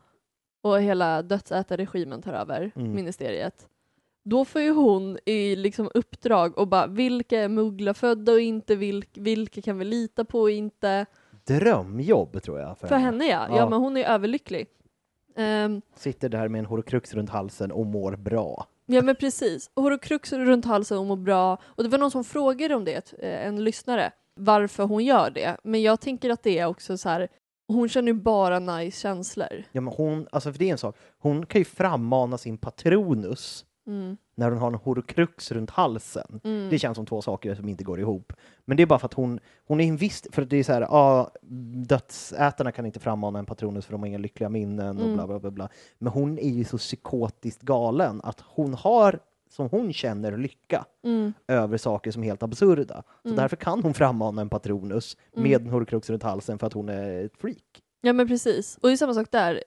Och 0.62 0.82
hela 0.82 1.22
dödsätarregimen 1.22 2.22
tar 2.22 2.34
över 2.34 2.72
Mm. 2.76 2.96
ministeriet. 2.96 3.68
Då 4.30 4.46
får 4.46 4.62
ju 4.62 4.72
hon 4.72 5.18
i 5.26 5.56
liksom 5.56 5.90
uppdrag 5.94 6.58
och 6.58 6.68
bara 6.68 6.88
vilka 6.88 7.40
är 7.42 7.48
mugglafödda 7.48 8.32
och 8.32 8.40
inte, 8.40 8.76
vilk, 8.76 9.10
vilka 9.14 9.62
kan 9.62 9.78
vi 9.80 9.86
lita 9.86 10.26
på 10.26 10.40
och 10.42 10.52
inte. 10.52 11.06
drömjobb 11.48 12.42
tror 12.44 12.60
jag. 12.60 12.78
För, 12.78 12.88
För 12.88 12.96
henne 12.96 13.26
ja. 13.26 13.46
ja, 13.50 13.58
Ja. 13.58 13.70
men 13.70 13.80
hon 13.80 13.98
är 13.98 14.04
överlycklig. 14.04 14.68
Ehm, 15.36 15.82
Sitter 15.96 16.30
där 16.30 16.48
med 16.48 16.60
en 16.60 16.66
horcrux 16.66 17.14
runt 17.14 17.30
halsen 17.30 17.72
och 17.72 17.86
mår 17.86 18.16
bra. 18.16 18.68
ja 18.86 19.02
men 19.02 19.16
precis. 19.16 19.70
Horcrux 19.76 20.34
runt 20.34 20.66
halsen 20.66 20.98
och 20.98 21.06
mår 21.06 21.16
bra. 21.18 21.58
Och 21.66 21.84
det 21.84 21.90
var 21.90 21.98
någon 21.98 22.12
som 22.12 22.24
frågade 22.24 22.76
om 22.76 22.86
det, 22.86 23.14
eh, 23.20 23.48
en 23.48 23.64
lyssnare, 23.64 24.12
varför 24.36 24.84
hon 24.84 25.06
gör 25.06 25.30
det. 25.30 25.58
Men 25.64 25.82
jag 25.82 26.00
tänker 26.00 26.30
att 26.30 26.44
det 26.44 26.60
är 26.60 26.66
också 26.66 26.98
så 26.98 27.10
här, 27.10 27.28
hon 27.68 27.90
känner 27.90 28.08
ju 28.12 28.20
bara 28.20 28.60
nice 28.60 29.02
känslor. 29.02 29.64
Ja, 29.72 29.82
men 29.82 29.94
hon, 29.98 30.28
alltså 30.32 30.52
för 30.52 30.60
det 30.60 30.66
är 30.68 30.72
en 30.72 30.78
sak, 30.78 30.98
hon 31.18 31.46
kan 31.46 31.62
ju 31.62 31.66
frammana 31.66 32.38
sin 32.38 32.58
patronus 32.58 33.66
Mm. 33.88 34.18
när 34.36 34.52
hon 34.52 34.60
har 34.60 34.68
en 34.68 34.74
horcrux 34.76 35.52
runt 35.52 35.70
halsen. 35.70 36.40
Mm. 36.44 36.70
Det 36.70 36.80
känns 36.80 36.96
som 36.96 37.06
två 37.06 37.22
saker 37.22 37.56
som 37.56 37.70
inte 37.70 37.84
går 37.84 38.00
ihop. 38.00 38.34
Men 38.66 38.78
det 38.78 38.84
är 38.84 38.88
bara 38.88 39.00
för 39.00 39.06
att 39.06 39.14
hon, 39.14 39.40
hon 39.68 39.80
är 39.82 39.88
en 39.88 39.98
viss, 39.98 40.24
för 40.32 40.46
det 40.46 40.58
är 40.58 40.64
så 40.64 40.74
här, 40.74 40.82
ja, 40.82 41.32
dödsätarna 41.88 42.72
kan 42.72 42.86
inte 42.86 43.00
frammana 43.00 43.40
en 43.40 43.46
patronus 43.46 43.86
för 43.86 43.92
de 43.92 44.02
har 44.02 44.08
inga 44.08 44.18
lyckliga 44.18 44.50
minnen 44.50 44.98
och 44.98 45.04
Mm. 45.04 45.16
bla 45.16 45.28
bla 45.28 45.40
bla 45.40 45.52
bla. 45.52 45.70
Men 46.00 46.14
hon 46.14 46.40
är 46.40 46.50
ju 46.50 46.64
så 46.64 46.78
psykotiskt 46.78 47.62
galen 47.62 48.22
att 48.24 48.44
hon 48.46 48.74
har, 48.74 49.20
som 49.50 49.70
hon 49.70 49.94
känner, 49.94 50.38
lycka 50.38 50.86
Mm. 51.04 51.34
över 51.48 51.78
saker 51.78 52.12
som 52.12 52.24
är 52.24 52.28
helt 52.28 52.44
absurda. 52.44 53.04
Så 53.24 53.28
Mm. 53.30 53.38
därför 53.38 53.56
kan 53.56 53.84
hon 53.84 53.94
frammana 53.94 54.42
en 54.42 54.50
patronus 54.50 55.18
Mm. 55.38 55.50
med 55.50 55.62
en 55.62 55.70
horcrux 55.70 56.10
runt 56.10 56.24
halsen 56.24 56.60
för 56.60 56.68
att 56.68 56.74
hon 56.74 56.90
är 56.90 57.26
ett 57.26 57.38
freak. 57.38 57.82
Ja 58.02 58.14
men 58.14 58.28
precis. 58.28 58.78
Och 58.82 58.88
det 58.90 58.94
är 58.94 58.98
samma 58.98 59.14
sak 59.14 59.28
där. 59.32 59.64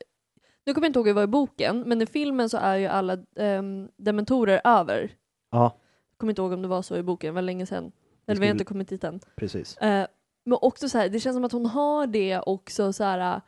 Nu 0.67 0.75
kommer 0.75 0.85
jag 0.87 0.89
inte 0.89 0.99
ihåg 0.99 1.07
hur 1.07 1.15
det 1.15 1.17
var 1.17 1.23
i 1.23 1.27
boken, 1.27 1.81
men 1.87 2.03
i 2.03 2.07
filmen 2.07 2.51
så 2.51 2.57
är 2.59 2.77
ju 2.77 2.87
alla 2.87 3.17
um, 3.37 3.89
dementorer 3.97 4.61
över. 4.65 5.13
Ja, 5.51 5.77
kommer 6.17 6.31
inte 6.31 6.43
ihåg 6.43 6.53
om 6.53 6.63
det 6.63 6.69
var 6.69 6.83
så 6.83 6.97
i 6.97 7.03
boken, 7.03 7.29
det 7.29 7.35
var 7.35 7.43
länge 7.43 7.67
sedan. 7.67 7.93
Eller 8.27 8.41
vi 8.41 8.47
har 8.47 8.53
inte 8.53 8.65
kommit 8.65 8.89
dit 8.89 9.05
än. 9.05 9.21
precis. 9.37 9.77
Eh, 9.77 10.07
men 10.45 10.59
också 10.63 10.89
så 10.89 10.99
här, 10.99 11.09
det 11.09 11.21
känns 11.21 11.37
som 11.37 11.45
att 11.45 11.53
hon 11.53 11.67
har 11.67 12.07
det 12.07 12.41
också 12.41 12.93
så 12.93 13.05
här 13.05 13.35
äh, 13.37 13.41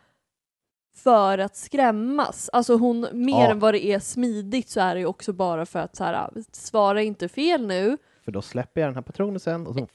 för 0.95 1.39
att 1.39 1.57
skrämmas. 1.57 2.51
Alltså 2.53 2.77
hon, 2.77 3.07
mer 3.13 3.33
Ja. 3.45 3.51
än 3.51 3.59
vad 3.59 3.75
det 3.75 3.87
är 3.87 3.99
smidigt 3.99 4.69
så 4.69 4.81
är 4.81 4.95
det 4.95 5.01
ju 5.01 5.07
också 5.07 5.33
bara 5.33 5.67
för 5.67 5.79
att 5.79 5.97
så 5.97 6.05
här, 6.05 6.15
äh, 6.37 6.43
svara 6.53 7.03
inte 7.03 7.29
fel 7.29 7.67
nu, 7.67 7.99
för 8.25 8.33
då 8.33 8.43
släpper 8.43 8.81
jag 8.81 8.89
den 8.89 8.95
här 8.95 9.03
patronen 9.03 9.41
sen 9.41 9.67
och 9.67 9.75
så... 9.75 9.89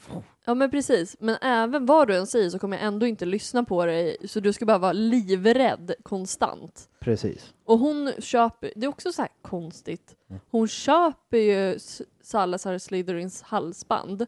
Ja 0.46 0.54
men 0.54 0.72
precis, 0.72 1.16
men 1.20 1.38
även 1.42 1.86
vad 1.86 2.08
du 2.08 2.18
än 2.18 2.28
säger 2.28 2.50
så 2.50 2.60
kommer 2.60 2.78
jag 2.78 2.86
ändå 2.86 3.06
inte 3.06 3.26
lyssna 3.26 3.64
på 3.64 3.86
dig 3.86 4.18
så 4.26 4.40
du 4.40 4.54
ska 4.54 4.66
bara 4.66 4.78
vara 4.78 4.94
livrädd 4.94 5.94
konstant. 6.04 6.90
Precis. 7.00 7.54
Och 7.66 7.80
hon 7.80 8.12
köper, 8.20 8.72
det 8.76 8.86
är 8.86 8.90
också 8.90 9.12
så 9.12 9.22
här 9.22 9.32
konstigt, 9.42 10.16
hon 10.50 10.68
köper 10.68 11.38
ju 11.38 11.80
Salazar 12.22 12.78
Slytherins 12.78 13.42
halsband 13.42 14.26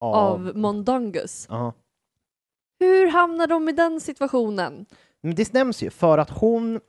av 0.00 0.52
Mondongus. 0.54 1.46
Ja. 1.50 1.72
Hur 2.78 3.06
hamnar 3.06 3.46
de 3.46 3.68
i 3.68 3.72
den 3.72 4.00
situationen? 4.00 4.86
Men 5.20 5.34
det 5.34 5.52
nämns 5.52 5.82
ju 5.82 5.90
för 5.90 6.18
att 6.18 6.30
hon... 6.30 6.80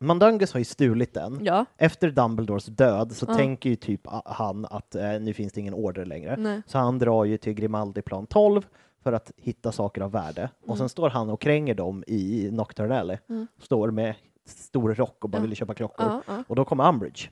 Mandungus 0.00 0.52
har 0.52 0.58
ju 0.58 0.64
stulit 0.64 1.14
den. 1.14 1.38
Ja. 1.44 1.64
Efter 1.76 2.10
Dumbledores 2.10 2.66
död 2.66 3.12
så 3.16 3.26
Ja. 3.28 3.34
tänker 3.34 3.70
ju 3.70 3.76
typ 3.76 4.00
han 4.24 4.64
att 4.70 4.94
eh, 4.94 5.20
nu 5.20 5.34
finns 5.34 5.52
det 5.52 5.60
ingen 5.60 5.74
order 5.74 6.04
längre. 6.04 6.36
Nej. 6.38 6.62
Så 6.66 6.78
han 6.78 6.98
drar 6.98 7.24
ju 7.24 7.36
till 7.38 7.52
Grimaldi-plan 7.54 8.26
12 8.26 8.66
för 9.00 9.12
att 9.12 9.30
hitta 9.36 9.72
saker 9.72 10.00
av 10.00 10.10
värde. 10.12 10.50
Och 10.60 10.66
Mm. 10.68 10.78
sen 10.78 10.88
står 10.88 11.10
han 11.10 11.30
och 11.30 11.40
kränger 11.40 11.74
dem 11.74 12.04
i 12.06 12.48
Nocturne 12.52 13.00
Alley. 13.00 13.18
Mm. 13.28 13.46
Står 13.58 13.90
med 13.90 14.14
stor 14.46 14.94
rock 14.94 15.24
och 15.24 15.30
bara 15.30 15.38
Ja. 15.38 15.42
vill 15.42 15.56
köpa 15.56 15.74
klockor. 15.74 16.22
Och 16.46 16.56
då 16.56 16.64
kommer 16.64 16.88
Umbridge. 16.88 17.30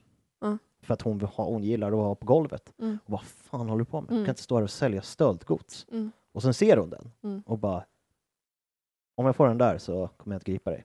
För 0.82 0.94
att 0.94 1.02
hon, 1.02 1.20
ha, 1.20 1.44
hon 1.44 1.62
gillar 1.64 1.88
att 1.88 1.98
vara 1.98 2.14
på 2.14 2.26
golvet. 2.26 2.72
Mm. 2.82 2.98
Och 3.04 3.10
vad 3.10 3.22
fan 3.22 3.68
håller 3.68 3.78
du 3.78 3.84
på 3.84 4.00
med? 4.00 4.08
Du 4.10 4.14
Mm. 4.14 4.24
kan 4.26 4.32
inte 4.32 4.42
stå 4.42 4.56
här 4.56 4.62
och 4.62 4.70
sälja 4.70 5.02
stöldgods. 5.02 5.86
Mm. 5.92 6.10
Och 6.32 6.42
sen 6.42 6.54
ser 6.54 6.76
hon 6.76 6.90
den 6.90 7.12
Mm. 7.24 7.42
och 7.46 7.58
bara 7.58 7.84
om 9.16 9.26
jag 9.26 9.36
får 9.36 9.48
den 9.48 9.58
där 9.58 9.78
så 9.78 10.08
kommer 10.16 10.34
jag 10.34 10.40
att 10.40 10.44
gripa 10.46 10.70
dig. 10.70 10.84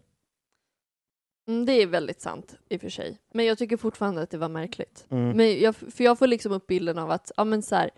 Mm, 1.47 1.65
det 1.65 1.71
är 1.73 1.87
väldigt 1.87 2.21
sant 2.21 2.55
i 2.69 2.77
och 2.77 2.81
för 2.81 2.89
sig. 2.89 3.19
Men 3.33 3.45
jag 3.45 3.57
tycker 3.57 3.77
fortfarande 3.77 4.21
att 4.21 4.29
det 4.29 4.37
var 4.37 4.49
märkligt. 4.49 5.05
Mm. 5.09 5.37
Men 5.37 5.59
jag, 5.59 5.75
för 5.75 6.03
jag 6.03 6.19
får 6.19 6.27
liksom 6.27 6.51
upp 6.51 6.67
bilden 6.67 6.97
av 6.97 7.11
att, 7.11 7.31
ja 7.37 7.43
men 7.43 7.61
så 7.61 7.75
här, 7.75 7.89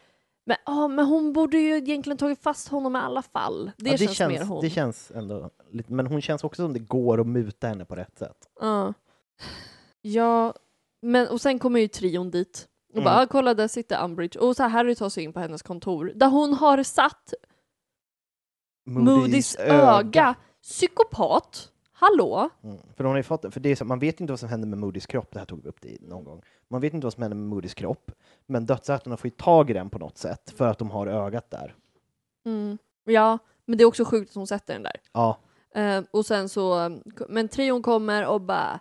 men, 0.45 0.57
ja, 0.65 0.87
men 0.87 1.05
hon 1.05 1.33
borde 1.33 1.57
ju 1.57 1.77
egentligen 1.77 2.17
tagit 2.17 2.41
fast 2.43 2.67
honom 2.67 2.95
i 2.95 2.99
alla 2.99 3.21
fall. 3.21 3.71
Det, 3.77 3.89
Ja, 3.89 3.97
känns, 3.97 4.19
mer 4.19 4.43
hon. 4.43 4.61
Det 4.61 4.69
känns 4.69 5.11
ändå 5.11 5.49
lite, 5.71 5.93
men 5.93 6.07
hon 6.07 6.21
känns 6.21 6.43
också 6.43 6.61
som 6.61 6.73
det 6.73 6.79
går 6.79 7.21
att 7.21 7.27
muta 7.27 7.67
henne 7.67 7.85
på 7.85 7.95
rätt 7.95 8.17
sätt. 8.17 8.37
Ja. 8.61 8.93
Ja, 10.01 10.53
men 11.01 11.27
och 11.27 11.41
sen 11.41 11.59
kommer 11.59 11.79
ju 11.79 11.87
trion 11.87 12.31
dit. 12.31 12.67
Och 12.89 12.95
Mm. 12.95 13.03
bara, 13.05 13.21
ah, 13.21 13.25
kolla 13.27 13.53
där 13.53 13.67
sitter 13.67 14.03
Umbridge. 14.03 14.39
Och 14.39 14.55
så 14.55 14.63
här 14.63 14.69
Harry 14.69 14.95
tar 14.95 15.09
sig 15.09 15.23
in 15.23 15.33
på 15.33 15.39
hennes 15.39 15.61
kontor. 15.61 16.11
Där 16.15 16.27
hon 16.27 16.53
har 16.53 16.83
satt 16.83 17.33
Moody's 18.89 19.59
öga. 19.59 20.35
Psykopat. 20.61 21.71
Hallå? 21.99 22.49
Mm. 22.63 22.77
För 22.95 23.03
hon 23.03 23.15
har 23.15 23.23
fått, 23.23 23.53
för 23.53 23.59
det 23.59 23.69
är 23.69 23.75
så, 23.75 23.85
man 23.85 23.99
vet 23.99 24.21
inte 24.21 24.33
vad 24.33 24.39
som 24.39 24.49
händer 24.49 24.67
med 24.67 24.79
Moodys 24.79 25.05
kropp, 25.05 25.31
det 25.31 25.39
här 25.39 25.45
tog 25.45 25.63
vi 25.63 25.69
upp 25.69 25.81
det 25.81 26.01
någon 26.01 26.23
gång. 26.23 26.41
Man 26.67 26.81
vet 26.81 26.93
inte 26.93 27.05
vad 27.05 27.13
som 27.13 27.23
händer 27.23 27.35
med 27.37 27.47
Moodys 27.47 27.73
kropp, 27.73 28.11
men 28.45 28.65
dödsätarna 28.65 29.17
får 29.17 29.27
ju 29.27 29.35
tag 29.35 29.69
i 29.69 29.73
den 29.73 29.89
på 29.89 29.99
något 29.99 30.17
sätt 30.17 30.53
för 30.57 30.67
att 30.67 30.77
de 30.77 30.91
har 30.91 31.07
ögat 31.07 31.49
där. 31.49 31.75
Mm. 32.45 32.77
Ja, 33.03 33.37
men 33.65 33.77
det 33.77 33.83
är 33.83 33.85
också 33.85 34.05
sjukt 34.05 34.29
att 34.29 34.35
hon 34.35 34.47
sätter 34.47 34.73
den 34.73 34.83
där. 34.83 34.95
Ja, 35.13 35.37
Eh, 35.77 36.03
och 36.11 36.25
sen 36.25 36.49
så, 36.49 36.97
men 37.29 37.47
trion 37.47 37.81
kommer 37.81 38.25
och 38.25 38.41
bara, 38.41 38.79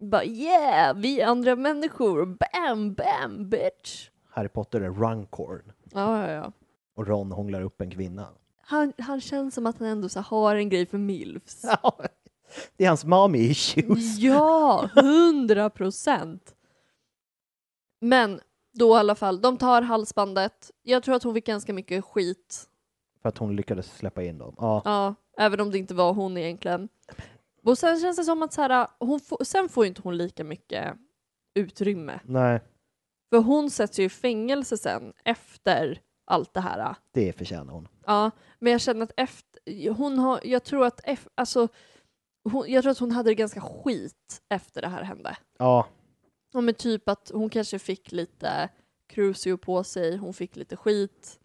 bara 0.00 0.24
yeah, 0.24 0.96
vi 0.96 1.22
andra 1.22 1.56
människor, 1.56 2.26
bam, 2.26 2.94
bam, 2.94 3.48
bitch. 3.48 4.10
Harry 4.28 4.48
Potter 4.48 4.80
är 4.80 4.90
Runcorn 4.90 5.72
Ja, 5.92 6.26
ja, 6.26 6.32
ja. 6.32 6.52
och 6.96 7.06
Ron 7.06 7.32
hånglar 7.32 7.62
upp 7.62 7.80
en 7.80 7.90
kvinna. 7.90 8.28
Han, 8.60 8.92
han 8.98 9.20
känns 9.20 9.54
som 9.54 9.66
att 9.66 9.78
han 9.78 9.88
ändå 9.88 10.08
så 10.08 10.20
har 10.20 10.56
en 10.56 10.68
grej 10.68 10.86
för 10.86 10.98
milfs. 10.98 11.64
Ja, 11.82 11.96
det 12.76 12.84
är 12.84 12.88
hans 12.88 13.04
mommy 13.04 13.38
issues. 13.38 14.18
Ja, 14.18 14.88
hundra 14.94 15.70
procent. 15.70 16.54
Men 18.00 18.40
då 18.74 18.96
i 18.96 18.98
alla 18.98 19.14
fall, 19.14 19.40
de 19.40 19.56
tar 19.56 19.82
halsbandet. 19.82 20.70
Jag 20.82 21.02
tror 21.02 21.14
att 21.14 21.22
hon 21.22 21.34
fick 21.34 21.46
ganska 21.46 21.72
mycket 21.72 22.04
skit. 22.04 22.68
För 23.22 23.28
att 23.28 23.38
hon 23.38 23.56
lyckades 23.56 23.96
släppa 23.96 24.22
in 24.22 24.38
dem. 24.38 24.54
Ja, 24.58 24.82
Ja, 24.84 25.14
även 25.38 25.60
om 25.60 25.70
det 25.70 25.78
inte 25.78 25.94
var 25.94 26.12
hon 26.12 26.36
egentligen. 26.36 26.88
Och 27.64 27.78
sen 27.78 28.00
känns 28.00 28.16
det 28.16 28.24
som 28.24 28.42
att 28.42 28.52
så 28.52 28.62
här, 28.62 28.88
hon 28.98 29.20
får, 29.20 29.44
sen 29.44 29.68
får 29.68 29.86
inte 29.86 30.02
hon 30.02 30.16
lika 30.16 30.44
mycket 30.44 30.94
utrymme. 31.54 32.20
nej, 32.24 32.60
För 33.30 33.38
hon 33.38 33.70
sätts 33.70 33.98
ju 33.98 34.04
i 34.04 34.08
fängelse 34.08 34.78
sen 34.78 35.12
efter 35.24 36.00
allt 36.24 36.54
det 36.54 36.60
här. 36.60 36.94
det 37.12 37.32
förtjänar 37.38 37.72
hon. 37.72 37.88
Ja, 38.06 38.30
men 38.58 38.72
jag 38.72 38.80
känner 38.80 39.02
att 39.02 39.12
efter, 39.16 39.90
hon 39.90 40.18
har, 40.18 40.40
jag 40.44 40.64
tror 40.64 40.84
att, 40.86 41.00
alltså, 41.34 41.68
hon, 42.44 42.70
jag 42.70 42.82
tror 42.82 42.90
att 42.90 42.98
hon 42.98 43.10
hade 43.10 43.30
det 43.30 43.34
ganska 43.34 43.60
skit 43.60 44.42
efter 44.48 44.82
det 44.82 44.88
här 44.88 45.02
hände. 45.02 45.36
Ja, 45.58 45.86
Ja 46.52 46.60
men 46.60 46.74
typ 46.74 47.08
att 47.08 47.30
hon 47.34 47.50
kanske 47.50 47.78
fick 47.78 48.12
lite 48.12 48.68
Crucio 49.08 49.56
på 49.56 49.84
sig, 49.84 50.16
hon 50.16 50.34
fick 50.34 50.56
lite 50.56 50.76
skit. 50.76 51.38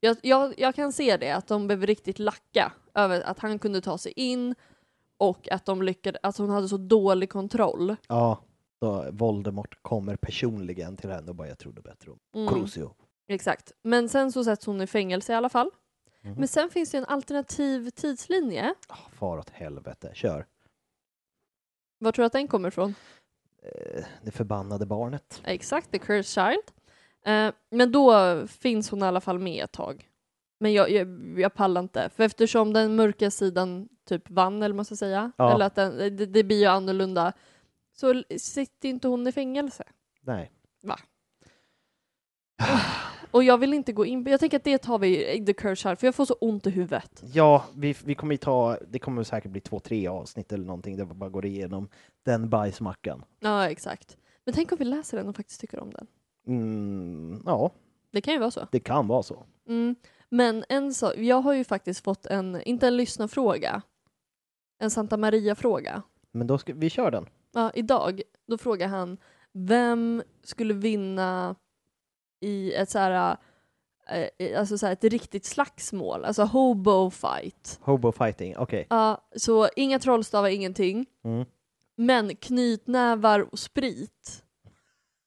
Jag, 0.00 0.16
jag, 0.22 0.54
jag 0.58 0.74
kan 0.74 0.92
se 0.92 1.16
det, 1.16 1.30
att 1.30 1.46
de 1.46 1.66
blev 1.66 1.86
riktigt 1.86 2.18
lacka 2.18 2.72
över 2.94 3.20
att 3.20 3.38
han 3.38 3.58
kunde 3.58 3.80
ta 3.80 3.98
sig 3.98 4.12
in 4.16 4.54
och 5.18 5.48
att 5.52 5.64
de 5.66 5.82
lyckades, 5.82 6.20
att 6.22 6.36
hon 6.38 6.50
hade 6.50 6.68
så 6.68 6.76
dålig 6.76 7.30
kontroll. 7.30 7.96
ja. 8.08 8.40
Då 8.80 9.06
Voldemort 9.10 9.82
kommer 9.82 10.16
personligen 10.16 10.96
till 10.96 11.10
henne 11.10 11.28
och 11.28 11.34
bara 11.34 11.48
jag 11.48 11.58
trodde 11.58 11.80
bättre 11.82 12.10
om 12.10 12.18
Mm. 12.34 12.54
Crucio. 12.54 12.94
Exakt. 13.28 13.72
Men 13.82 14.08
sen 14.08 14.32
så 14.32 14.44
sätts 14.44 14.66
hon 14.66 14.80
i 14.80 14.86
fängelse 14.86 15.32
i 15.32 15.36
alla 15.36 15.48
fall. 15.48 15.70
Mhm. 16.24 16.34
Men 16.38 16.48
sen 16.48 16.70
finns 16.70 16.90
det 16.90 16.98
en 16.98 17.04
alternativ 17.04 17.90
tidslinje. 17.90 18.74
Ah, 18.88 18.96
Far 19.12 19.38
åt 19.38 19.50
helvete, 19.50 20.10
kör. 20.14 20.46
Var 21.98 22.12
tror 22.12 22.22
du 22.22 22.26
att 22.26 22.32
den 22.32 22.48
kommer 22.48 22.68
ifrån? 22.68 22.94
Eh, 23.62 24.04
Det 24.22 24.30
förbannade 24.30 24.86
barnet. 24.86 25.40
Exakt, 25.44 25.90
The 25.90 25.98
Cursed 25.98 26.26
Child. 26.26 26.62
Eh, 27.24 27.52
men 27.70 27.92
då 27.92 28.12
finns 28.46 28.90
hon 28.90 29.02
i 29.02 29.06
alla 29.06 29.20
fall 29.20 29.38
med 29.38 29.64
ett 29.64 29.72
tag. 29.72 30.08
Men 30.60 30.72
jag, 30.72 30.90
jag, 30.90 31.34
jag 31.40 31.54
pallar 31.54 31.80
inte, 31.80 32.10
för 32.14 32.22
eftersom 32.24 32.72
den 32.72 32.96
mörka 32.96 33.30
sidan 33.30 33.88
typ 34.04 34.30
vann, 34.30 34.62
eller 34.62 34.74
man 34.74 34.84
ska 34.84 34.96
säga, 34.96 35.32
Ja. 35.36 35.54
eller 35.54 35.66
att 35.66 35.74
den, 35.74 36.16
det, 36.16 36.26
det 36.26 36.44
blir 36.44 36.58
ju 36.60 36.66
annorlunda, 36.66 37.32
så 37.92 38.22
sitter 38.38 38.88
inte 38.88 39.08
hon 39.08 39.26
i 39.26 39.32
fängelse. 39.32 39.84
Nej. 40.20 40.52
Va? 40.82 40.98
Och 43.32 43.44
jag 43.44 43.58
vill 43.58 43.74
inte 43.74 43.92
gå 43.92 44.06
in 44.06 44.26
jag 44.26 44.40
tänker 44.40 44.56
att 44.56 44.64
det 44.64 44.78
tar 44.78 44.98
vi 44.98 45.32
i 45.32 45.44
The 45.46 45.52
Cursed 45.52 45.78
Child, 45.78 45.98
för 45.98 46.06
jag 46.06 46.14
får 46.14 46.24
så 46.24 46.34
ont 46.34 46.66
i 46.66 46.70
huvudet. 46.70 47.22
Ja, 47.32 47.64
vi, 47.76 47.96
vi 48.04 48.14
kommer 48.14 48.34
ju 48.34 48.38
ta, 48.38 48.78
det 48.88 48.98
kommer 48.98 49.22
säkert 49.22 49.50
bli 49.50 49.60
två, 49.60 49.80
tre 49.80 50.08
avsnitt 50.08 50.52
eller 50.52 50.64
någonting 50.64 50.96
där 50.96 51.04
vi 51.04 51.14
bara 51.14 51.30
går 51.30 51.46
igenom 51.46 51.88
den 52.22 52.48
bajsmackan. 52.50 53.24
Ja, 53.40 53.70
exakt. 53.70 54.16
Men 54.44 54.54
tänk 54.54 54.72
om 54.72 54.78
vi 54.78 54.84
läser 54.84 55.16
den 55.16 55.28
och 55.28 55.36
faktiskt 55.36 55.60
tycker 55.60 55.80
om 55.80 55.90
den. 55.90 56.06
Mm, 56.46 57.42
ja, 57.46 57.70
Det 58.12 58.20
kan 58.20 58.34
ju 58.34 58.40
vara 58.40 58.50
så. 58.50 58.66
det 58.72 58.80
kan 58.80 59.08
vara 59.08 59.22
så. 59.22 59.46
Mm. 59.68 59.96
Men 60.28 60.64
en 60.68 60.94
sak, 60.94 61.14
jag 61.16 61.40
har 61.40 61.52
ju 61.52 61.64
faktiskt 61.64 62.04
fått 62.04 62.26
en, 62.26 62.62
inte 62.62 62.86
en 62.86 62.96
lyssnarfråga, 62.96 63.82
en 64.78 64.90
Santa 64.90 65.16
Maria-fråga. 65.16 66.02
Men 66.32 66.46
då 66.46 66.58
ska 66.58 66.74
vi 66.74 66.90
kör 66.90 67.10
den. 67.10 67.26
Ja, 67.54 67.70
idag, 67.74 68.22
då 68.46 68.58
frågar 68.58 68.88
han 68.88 69.18
vem 69.52 70.22
skulle 70.42 70.74
vinna 70.74 71.54
i 72.42 72.74
ett 72.74 72.90
så 72.90 72.98
här, 72.98 73.36
eh, 74.38 74.58
alltså 74.60 74.78
så 74.78 74.86
här 74.86 74.92
ett 74.92 75.04
riktigt 75.04 75.44
slagsmål, 75.44 76.24
alltså 76.24 76.42
hobo 76.42 77.10
fight. 77.10 77.78
Hobo 77.82 78.12
fighting, 78.12 78.56
okej. 78.56 78.86
Ja, 78.90 79.28
så 79.36 79.68
inga 79.76 79.98
trollstavar, 79.98 80.48
ingenting. 80.48 81.06
Mm. 81.24 81.44
Men 81.96 82.36
knytnävar 82.36 83.40
och 83.52 83.58
sprit. 83.58 84.44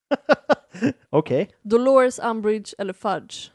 Okej. 1.10 1.50
Dolores 1.62 2.20
Umbridge 2.20 2.76
eller 2.78 2.94
Fudge. 2.94 3.50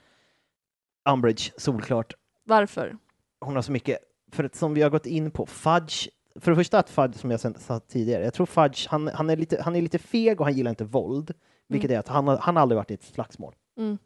Umbridge, 1.09 1.53
solklart. 1.57 2.15
Varför? 2.45 2.97
Hon 3.41 3.55
har 3.55 3.62
så 3.62 3.73
mycket, 3.73 3.99
för 4.32 4.45
att 4.45 4.55
som 4.55 4.74
vi 4.74 4.82
har 4.82 4.91
gått 4.91 5.07
in 5.07 5.31
på, 5.31 5.47
Fudge, 5.47 6.09
för 6.41 6.51
det 6.51 6.57
första 6.57 6.78
att 6.78 6.91
Fudge, 6.91 7.16
som 7.20 7.31
jag 7.31 7.41
sen- 7.41 7.59
sa 7.59 7.81
tidigare, 7.81 8.24
jag 8.24 8.35
tror 8.35 8.47
Fudge, 8.47 8.89
han, 8.89 9.09
han, 9.09 9.31
är 9.31 9.37
lite, 9.37 9.62
han 9.62 9.77
är 9.77 9.82
lite 9.82 9.99
feg 9.99 10.41
och 10.41 10.47
han 10.47 10.55
gillar 10.55 10.70
inte 10.70 10.85
våld, 10.85 11.32
vilket 11.73 11.91
är 11.91 11.99
att 11.99 12.09
han, 12.09 12.29
han 12.29 12.57
har 12.57 12.63
aldrig 12.63 12.77
varit 12.77 12.91
i 12.91 12.95
ett 12.95 13.03
slagsmål. 13.03 13.55
Mm. 13.79 13.99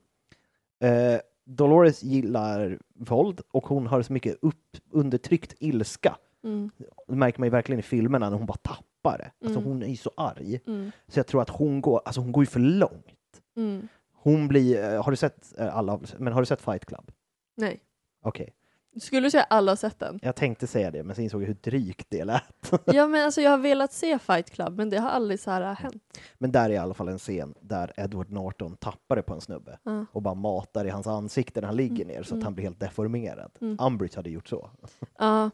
Eh, 0.81 1.21
Dolores 1.45 2.03
gillar 2.03 2.79
våld 2.95 3.41
och 3.51 3.67
hon 3.67 3.87
har 3.87 4.03
så 4.03 4.13
mycket 4.13 4.37
upp, 4.43 4.77
undertryckt 4.91 5.55
ilska. 5.59 6.17
Mm. 6.45 6.71
Det 7.07 7.15
märker 7.15 7.41
man 7.41 7.47
ju 7.47 7.51
verkligen 7.51 7.79
i 7.79 7.83
filmerna 7.83 8.31
när 8.31 8.37
hon 8.37 8.47
bara 8.47 8.57
tappar 8.63 9.19
det. 9.19 9.33
Alltså 9.47 9.59
Mm. 9.61 9.71
hon 9.73 9.83
är 9.83 9.87
ju 9.87 9.97
så 9.97 10.11
arg. 10.17 10.61
Mm. 10.67 10.91
Så 11.09 11.19
jag 11.19 11.27
tror 11.27 11.43
att 11.43 11.51
hon 11.51 11.81
går, 11.81 12.01
alltså 12.05 12.21
hon 12.21 12.33
går 12.33 12.43
ju 12.43 12.47
för 12.47 12.61
långt. 12.61 13.43
Mm. 13.57 13.89
Hon 14.13 14.49
blir, 14.49 14.85
eh, 14.95 15.03
har 15.05 15.11
du 15.11 15.17
sett 15.17 15.59
eh, 15.59 15.77
alla, 15.77 16.01
men 16.19 16.33
har 16.33 16.41
du 16.43 16.47
sett 16.47 16.61
Fight 16.61 16.85
Club? 16.87 17.13
Nej. 17.57 17.81
Okej. 18.23 18.53
Skulle 19.01 19.21
du 19.27 19.31
säga 19.31 19.43
alla 19.51 19.71
har 19.73 19.77
sett 19.77 19.99
den? 19.99 20.19
Jag 20.23 20.37
tänkte 20.37 20.67
säga 20.67 20.91
det, 20.91 21.03
men 21.03 21.17
så 21.17 21.23
insåg 21.23 21.43
jag 21.43 21.47
hur 21.47 21.55
drygt 21.55 22.07
det 22.11 22.25
lät. 22.25 22.73
Ja 22.85 23.07
men 23.07 23.25
alltså 23.25 23.41
jag 23.41 23.51
har 23.51 23.59
velat 23.59 23.93
se 23.93 24.19
Fight 24.19 24.51
Club 24.51 24.77
men 24.77 24.91
det 24.91 24.99
har 24.99 25.09
aldrig 25.11 25.41
så 25.41 25.51
här 25.51 25.75
hänt. 25.75 26.03
Men 26.39 26.53
där 26.53 26.71
är 26.71 26.75
i 26.75 26.77
alla 26.77 26.95
fall 26.95 27.09
en 27.09 27.19
scen 27.19 27.55
där 27.61 27.93
Edward 27.97 28.31
Norton 28.31 28.77
tappar 28.77 29.17
det 29.17 29.23
på 29.23 29.35
en 29.35 29.41
snubbe 29.41 29.79
Ja. 29.83 30.07
och 30.13 30.23
bara 30.23 30.35
matar 30.35 30.85
i 30.85 30.91
hans 30.91 31.07
ansikte 31.07 31.61
när 31.61 31.67
han 31.69 31.77
ligger 31.77 32.05
ner 32.05 32.23
så 32.23 32.27
att 32.29 32.33
Mm. 32.33 32.45
han 32.45 32.55
blir 32.55 32.65
helt 32.65 32.81
deformerad. 32.81 33.51
Mm. 33.61 33.77
Umbridge 33.81 34.17
hade 34.17 34.31
gjort 34.31 34.49
så. 34.49 34.71
Ja. 35.19 35.51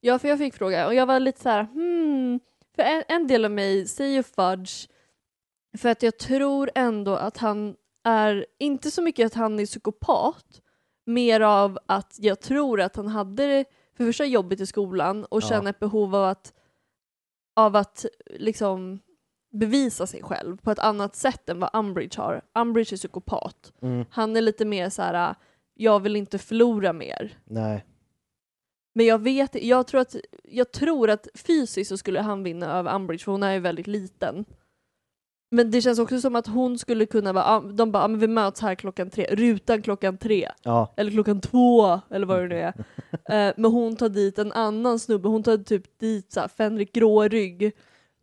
Ja 0.00 0.18
för 0.18 0.28
jag 0.28 0.38
fick 0.38 0.54
fråga 0.54 0.86
och 0.86 0.94
jag 0.94 1.06
var 1.06 1.20
lite 1.20 1.40
så 1.40 1.48
här 1.48 1.62
hmm. 1.64 2.40
För 2.76 2.82
en, 2.82 3.02
en 3.08 3.26
del 3.26 3.44
av 3.44 3.50
mig 3.50 3.86
säger 3.86 4.22
Fudge 4.22 4.88
för 5.78 5.88
att 5.88 6.02
jag 6.02 6.18
tror 6.18 6.70
ändå 6.74 7.14
att 7.14 7.36
han 7.36 7.76
är 8.04 8.46
inte 8.58 8.90
så 8.90 9.02
mycket 9.02 9.26
att 9.26 9.34
han 9.34 9.58
är 9.60 9.66
psykopat, 9.66 10.44
mer 11.04 11.40
av 11.40 11.78
att 11.86 12.16
jag 12.20 12.40
tror 12.40 12.80
att 12.80 12.96
han 12.96 13.08
hade 13.08 13.46
det 13.46 13.64
för 13.96 14.04
första 14.04 14.24
jobbigt 14.24 14.60
i 14.60 14.66
skolan 14.66 15.24
och 15.24 15.42
Ja. 15.42 15.48
känner 15.48 15.70
ett 15.70 15.78
behov 15.78 16.14
av 16.14 16.24
att, 16.24 16.52
av 17.56 17.76
att 17.76 18.06
liksom 18.30 19.00
bevisa 19.52 20.06
sig 20.06 20.22
själv 20.22 20.56
på 20.56 20.70
ett 20.70 20.78
annat 20.78 21.16
sätt 21.16 21.48
än 21.48 21.60
vad 21.60 21.70
Umbridge 21.72 22.20
har. 22.22 22.42
Umbridge 22.54 22.94
är 22.94 22.96
psykopat. 22.96 23.72
Mm. 23.82 24.04
Han 24.10 24.36
är 24.36 24.40
lite 24.40 24.64
mer 24.64 24.90
så 24.90 25.02
här: 25.02 25.34
jag 25.74 26.00
vill 26.00 26.16
inte 26.16 26.38
förlora 26.38 26.92
mer. 26.92 27.38
Nej. 27.44 27.84
Men 28.94 29.06
jag 29.06 29.18
vet 29.18 29.64
jag 29.64 29.86
tror 29.86 30.00
att, 30.00 30.16
jag 30.44 30.72
tror 30.72 31.10
att 31.10 31.28
fysiskt 31.34 31.88
så 31.88 31.96
skulle 31.96 32.20
han 32.20 32.42
vinna 32.42 32.72
över 32.72 32.94
Umbridge 32.94 33.24
för 33.24 33.32
hon 33.32 33.42
är 33.42 33.52
ju 33.52 33.58
väldigt 33.60 33.86
liten. 33.86 34.44
Men 35.54 35.70
det 35.70 35.80
känns 35.80 35.98
också 35.98 36.20
som 36.20 36.36
att 36.36 36.46
hon 36.46 36.78
skulle 36.78 37.06
kunna 37.06 37.32
vara, 37.32 37.60
de 37.60 37.92
bara, 37.92 38.04
ah, 38.04 38.08
men 38.08 38.20
vi 38.20 38.26
möts 38.28 38.60
här 38.60 38.74
klockan 38.74 39.10
tre, 39.10 39.26
rutan 39.30 39.82
klockan 39.82 40.18
tre. 40.18 40.48
Ja. 40.62 40.92
Eller 40.96 41.10
klockan 41.10 41.40
två, 41.40 42.00
eller 42.10 42.26
vad 42.26 42.38
det 42.42 42.48
nu 42.48 42.58
är. 42.60 42.74
Eh, 43.28 43.54
men 43.56 43.70
hon 43.70 43.96
tar 43.96 44.08
dit 44.08 44.38
en 44.38 44.52
annan 44.52 44.98
snubbe, 44.98 45.28
hon 45.28 45.42
tar 45.42 45.56
typ 45.56 45.98
dit 45.98 46.32
så 46.32 46.40
här, 46.40 46.48
Fenrik 46.48 46.92
Grårygg 46.92 47.72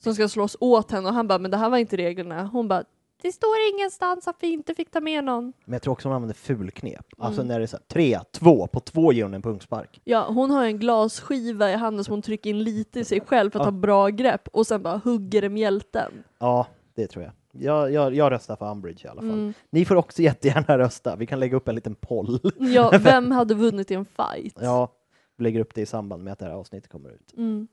som 0.03 0.14
ska 0.15 0.27
slåss 0.30 0.57
åt 0.60 0.91
henne 0.91 1.07
och 1.07 1.14
han 1.14 1.27
bara, 1.27 1.39
men 1.39 1.51
det 1.51 1.57
här 1.57 1.69
var 1.69 1.77
inte 1.77 1.97
reglerna. 1.97 2.43
Hon 2.53 2.68
bara, 2.68 2.84
det 3.22 3.31
står 3.31 3.56
ingenstans 3.73 4.27
att 4.27 4.35
vi 4.39 4.47
inte 4.51 4.73
fick 4.76 4.91
ta 4.91 5.01
med 5.01 5.23
någon. 5.23 5.53
Men 5.65 5.73
jag 5.73 5.81
tror 5.81 5.91
också 5.91 6.07
hon 6.07 6.15
använder 6.15 6.35
fulknep. 6.35 7.06
Alltså 7.18 7.41
Mm. 7.41 7.47
när 7.47 7.60
det 7.60 7.65
är 7.65 7.68
så 7.68 7.77
här, 7.77 7.84
tre, 7.88 8.19
två, 8.31 8.68
på 8.68 8.80
två 8.80 9.14
ger 9.14 9.23
hon 9.23 9.34
en 9.34 9.41
punkspark. 9.41 10.01
Ja, 10.03 10.26
hon 10.30 10.51
har 10.51 10.64
en 10.65 10.80
glasskiva 10.80 11.72
i 11.72 11.76
handen 11.76 12.03
som 12.06 12.11
hon 12.11 12.22
trycker 12.22 12.49
in 12.49 12.64
lite 12.64 12.99
i 12.99 13.06
sig 13.06 13.22
själv 13.22 13.51
för 13.51 13.60
att 13.60 13.65
Ja. 13.65 13.72
ha 13.72 13.80
bra 13.80 14.07
grepp 14.10 14.47
och 14.47 14.68
sen 14.68 14.84
bara 14.84 14.97
hugger 14.97 15.41
det 15.41 15.49
mjälten. 15.49 16.11
Ja, 16.39 16.68
det 16.99 17.07
tror 17.07 17.23
jag. 17.23 17.34
Jag, 17.51 17.91
jag, 17.91 18.15
jag 18.15 18.31
röstar 18.31 18.55
för 18.55 18.71
Umbridge 18.71 19.07
i 19.07 19.09
alla 19.09 19.21
fall. 19.21 19.31
Mm. 19.31 19.53
Ni 19.69 19.85
får 19.85 19.95
också 19.95 20.21
jättegärna 20.21 20.77
rösta. 20.77 21.15
Vi 21.15 21.26
kan 21.26 21.39
lägga 21.39 21.57
upp 21.57 21.67
en 21.67 21.76
liten 21.76 21.95
poll. 21.95 22.39
Ja, 22.59 22.91
vem 23.03 23.31
hade 23.31 23.53
vunnit 23.53 23.91
i 23.91 23.93
en 23.93 24.05
fight? 24.05 24.57
Ja, 24.61 24.91
vi 25.38 25.43
lägger 25.43 25.59
upp 25.59 25.73
det 25.73 25.81
i 25.81 25.85
samband 25.85 26.23
med 26.23 26.34
att 26.34 26.39
det 26.39 26.45
här 26.45 26.51
avsnittet 26.51 26.91
kommer 26.91 27.09
ut. 27.09 27.34
Mm. 27.38 27.67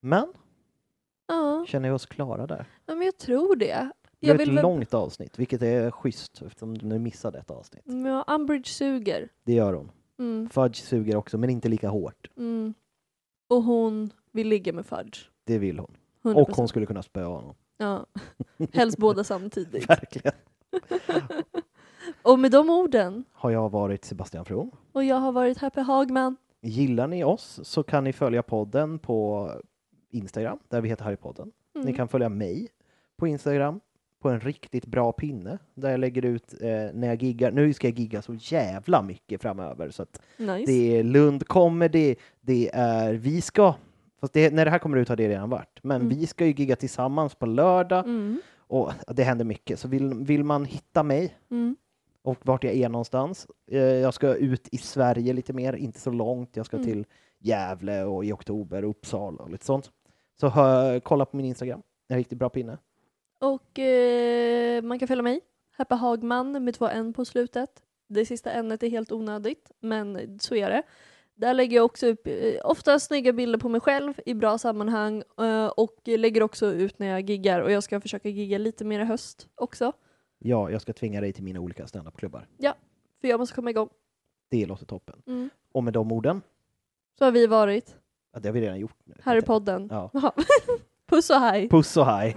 Men, 0.00 0.32
Ja, 1.26 1.64
känner 1.68 1.88
vi 1.88 1.94
oss 1.94 2.06
klara 2.06 2.46
där? 2.46 2.66
ja, 2.86 2.94
men 2.94 3.04
jag 3.06 3.18
tror 3.18 3.56
det. 3.56 3.90
Det 4.20 4.28
är 4.28 4.34
ett 4.34 4.40
väl... 4.40 4.54
långt 4.54 4.94
avsnitt, 4.94 5.38
vilket 5.38 5.62
är 5.62 5.90
schysst 5.90 6.42
eftersom 6.42 6.78
du 6.78 6.98
missade 6.98 7.38
ett 7.38 7.50
avsnitt. 7.50 7.84
Ja, 7.86 8.34
Umbridge 8.34 8.68
suger. 8.68 9.28
Det 9.44 9.52
gör 9.52 9.72
hon. 9.72 9.90
Mm. 10.18 10.48
Fudge 10.50 10.76
suger 10.76 11.16
också, 11.16 11.38
men 11.38 11.50
inte 11.50 11.68
lika 11.68 11.88
hårt. 11.88 12.30
Mm. 12.36 12.74
Och 13.48 13.62
hon 13.62 14.10
vill 14.32 14.48
ligga 14.48 14.72
med 14.72 14.86
Fudge. 14.86 15.18
Det 15.44 15.58
vill 15.58 15.78
hon. 15.78 15.96
100%. 16.22 16.34
Och 16.34 16.56
hon 16.56 16.68
skulle 16.68 16.86
kunna 16.86 17.02
spöa 17.02 17.26
honom. 17.26 17.54
Ja, 17.80 18.06
helst 18.72 18.98
båda 18.98 19.24
samtidigt. 19.24 19.90
Verkligen. 19.90 20.32
Och 22.22 22.38
med 22.38 22.50
de 22.50 22.70
orden, 22.70 23.24
Har 23.32 23.50
jag 23.50 23.68
varit 23.70 24.04
Sebastian 24.04 24.44
From. 24.44 24.70
och 24.92 25.04
jag 25.04 25.16
har 25.16 25.32
varit 25.32 25.58
Happy 25.58 25.80
Hagman. 25.80 26.36
Gillar 26.62 27.06
ni 27.06 27.24
oss 27.24 27.60
så 27.62 27.82
kan 27.82 28.04
ni 28.04 28.12
följa 28.12 28.42
podden 28.42 28.98
på 28.98 29.50
Instagram, 30.10 30.58
där 30.68 30.80
vi 30.80 30.88
heter 30.88 31.04
Harrypodden. 31.04 31.52
Mm. 31.74 31.86
Ni 31.86 31.94
kan 31.94 32.08
följa 32.08 32.28
mig 32.28 32.68
på 33.16 33.26
Instagram, 33.26 33.80
på 34.22 34.28
en 34.28 34.40
riktigt 34.40 34.86
bra 34.86 35.12
pinne, 35.12 35.58
där 35.74 35.90
jag 35.90 36.00
lägger 36.00 36.24
ut 36.24 36.54
eh, 36.62 36.68
när 36.94 37.06
jag 37.06 37.22
giggar. 37.22 37.50
Nu 37.50 37.72
ska 37.72 37.88
jag 37.88 37.98
gigga 37.98 38.22
så 38.22 38.34
jävla 38.34 39.02
mycket 39.02 39.42
framöver, 39.42 39.90
så 39.90 40.02
att 40.02 40.22
Nice. 40.36 40.72
det 40.72 40.96
är 40.98 41.02
Lund 41.02 41.46
Comedy, 41.48 42.14
det 42.40 42.70
är 42.74 43.12
Vi 43.14 43.40
ska, 43.40 43.74
fast 44.20 44.32
det, 44.32 44.52
när 44.54 44.64
det 44.64 44.70
här 44.70 44.78
kommer 44.78 44.96
ut 44.96 45.08
har 45.08 45.16
det 45.16 45.28
redan 45.28 45.50
varit, 45.50 45.78
men 45.82 45.96
Mm. 46.02 46.18
vi 46.18 46.26
ska 46.26 46.46
ju 46.46 46.52
gigga 46.52 46.76
tillsammans 46.76 47.34
på 47.34 47.46
lördag 47.46 48.04
Mm. 48.04 48.40
och 48.58 48.92
det 49.14 49.22
händer 49.22 49.44
mycket. 49.44 49.78
Så 49.78 49.88
vill, 49.88 50.14
vill 50.14 50.44
man 50.44 50.64
hitta 50.64 51.02
mig 51.02 51.36
Mm. 51.50 51.76
och 52.22 52.38
vart 52.42 52.64
jag 52.64 52.74
är 52.74 52.88
någonstans. 52.88 53.46
Eh, 53.70 53.78
Jag 53.80 54.14
ska 54.14 54.34
ut 54.34 54.68
i 54.72 54.78
Sverige 54.78 55.32
lite 55.32 55.52
mer, 55.52 55.72
inte 55.72 56.00
så 56.00 56.10
långt. 56.10 56.56
Jag 56.56 56.66
ska 56.66 56.76
Mm. 56.76 56.86
till 56.88 57.06
Gävle 57.38 58.04
och 58.04 58.24
i 58.24 58.32
oktober, 58.32 58.82
Uppsala 58.84 59.42
och 59.42 59.50
lite 59.50 59.64
sånt. 59.64 59.90
Så 60.40 60.48
hör, 60.48 61.00
kolla 61.00 61.24
på 61.24 61.36
min 61.36 61.46
Instagram, 61.46 61.82
en 62.08 62.16
riktigt 62.16 62.38
bra 62.38 62.48
pinne. 62.48 62.78
Och 63.40 63.78
eh, 63.78 64.82
man 64.82 64.98
kan 64.98 65.08
följa 65.08 65.22
mig, 65.22 65.40
Happy 65.76 65.94
Hagman 65.94 66.64
med 66.64 66.74
två 66.74 66.88
n 66.88 67.12
på 67.12 67.24
slutet. 67.24 67.70
Det 68.08 68.26
sista 68.26 68.50
n 68.50 68.72
är 68.72 68.90
helt 68.90 69.12
onödigt, 69.12 69.70
men 69.80 70.38
så 70.38 70.54
är 70.54 70.70
det. 70.70 70.82
Där 71.40 71.54
lägger 71.54 71.76
jag 71.76 71.84
också 71.84 72.06
upp 72.06 72.26
eh, 72.26 72.34
ofta 72.64 72.98
snygga 72.98 73.32
bilder 73.32 73.58
på 73.58 73.68
mig 73.68 73.80
själv 73.80 74.14
i 74.26 74.34
bra 74.34 74.58
sammanhang 74.58 75.22
eh, 75.40 75.66
och 75.66 75.96
lägger 76.04 76.42
också 76.42 76.66
ut 76.66 76.98
när 76.98 77.06
jag 77.06 77.30
giggar 77.30 77.60
och 77.60 77.72
jag 77.72 77.82
ska 77.82 78.00
försöka 78.00 78.28
gigga 78.28 78.58
lite 78.58 78.84
mer 78.84 79.00
i 79.00 79.04
höst 79.04 79.48
också. 79.54 79.92
Ja, 80.38 80.70
jag 80.70 80.82
ska 80.82 80.92
tvinga 80.92 81.20
dig 81.20 81.32
till 81.32 81.44
mina 81.44 81.60
olika 81.60 81.86
standupklubbar. 81.86 82.46
För 83.20 83.28
jag 83.28 83.40
måste 83.40 83.54
komma 83.54 83.70
igång. 83.70 83.88
Det 84.50 84.66
låter 84.66 84.86
toppen. 84.86 85.22
Mm. 85.26 85.50
Och 85.72 85.84
med 85.84 85.92
de 85.92 86.12
orden, 86.12 86.42
Så 87.18 87.24
har 87.24 87.32
vi 87.32 87.46
varit 87.46 87.96
ja, 88.32 88.40
det 88.40 88.48
har 88.48 88.52
vi 88.54 88.60
redan 88.60 88.78
gjort. 88.78 88.96
nu. 89.04 89.14
här 89.22 89.36
i 89.36 89.42
podden. 89.42 89.88
Ja. 89.90 90.10
Ja. 90.12 90.34
Puss 91.06 91.30
och 91.30 91.36
hej! 91.36 91.68
Puss 91.68 91.96
och 91.96 92.06
hej! 92.06 92.36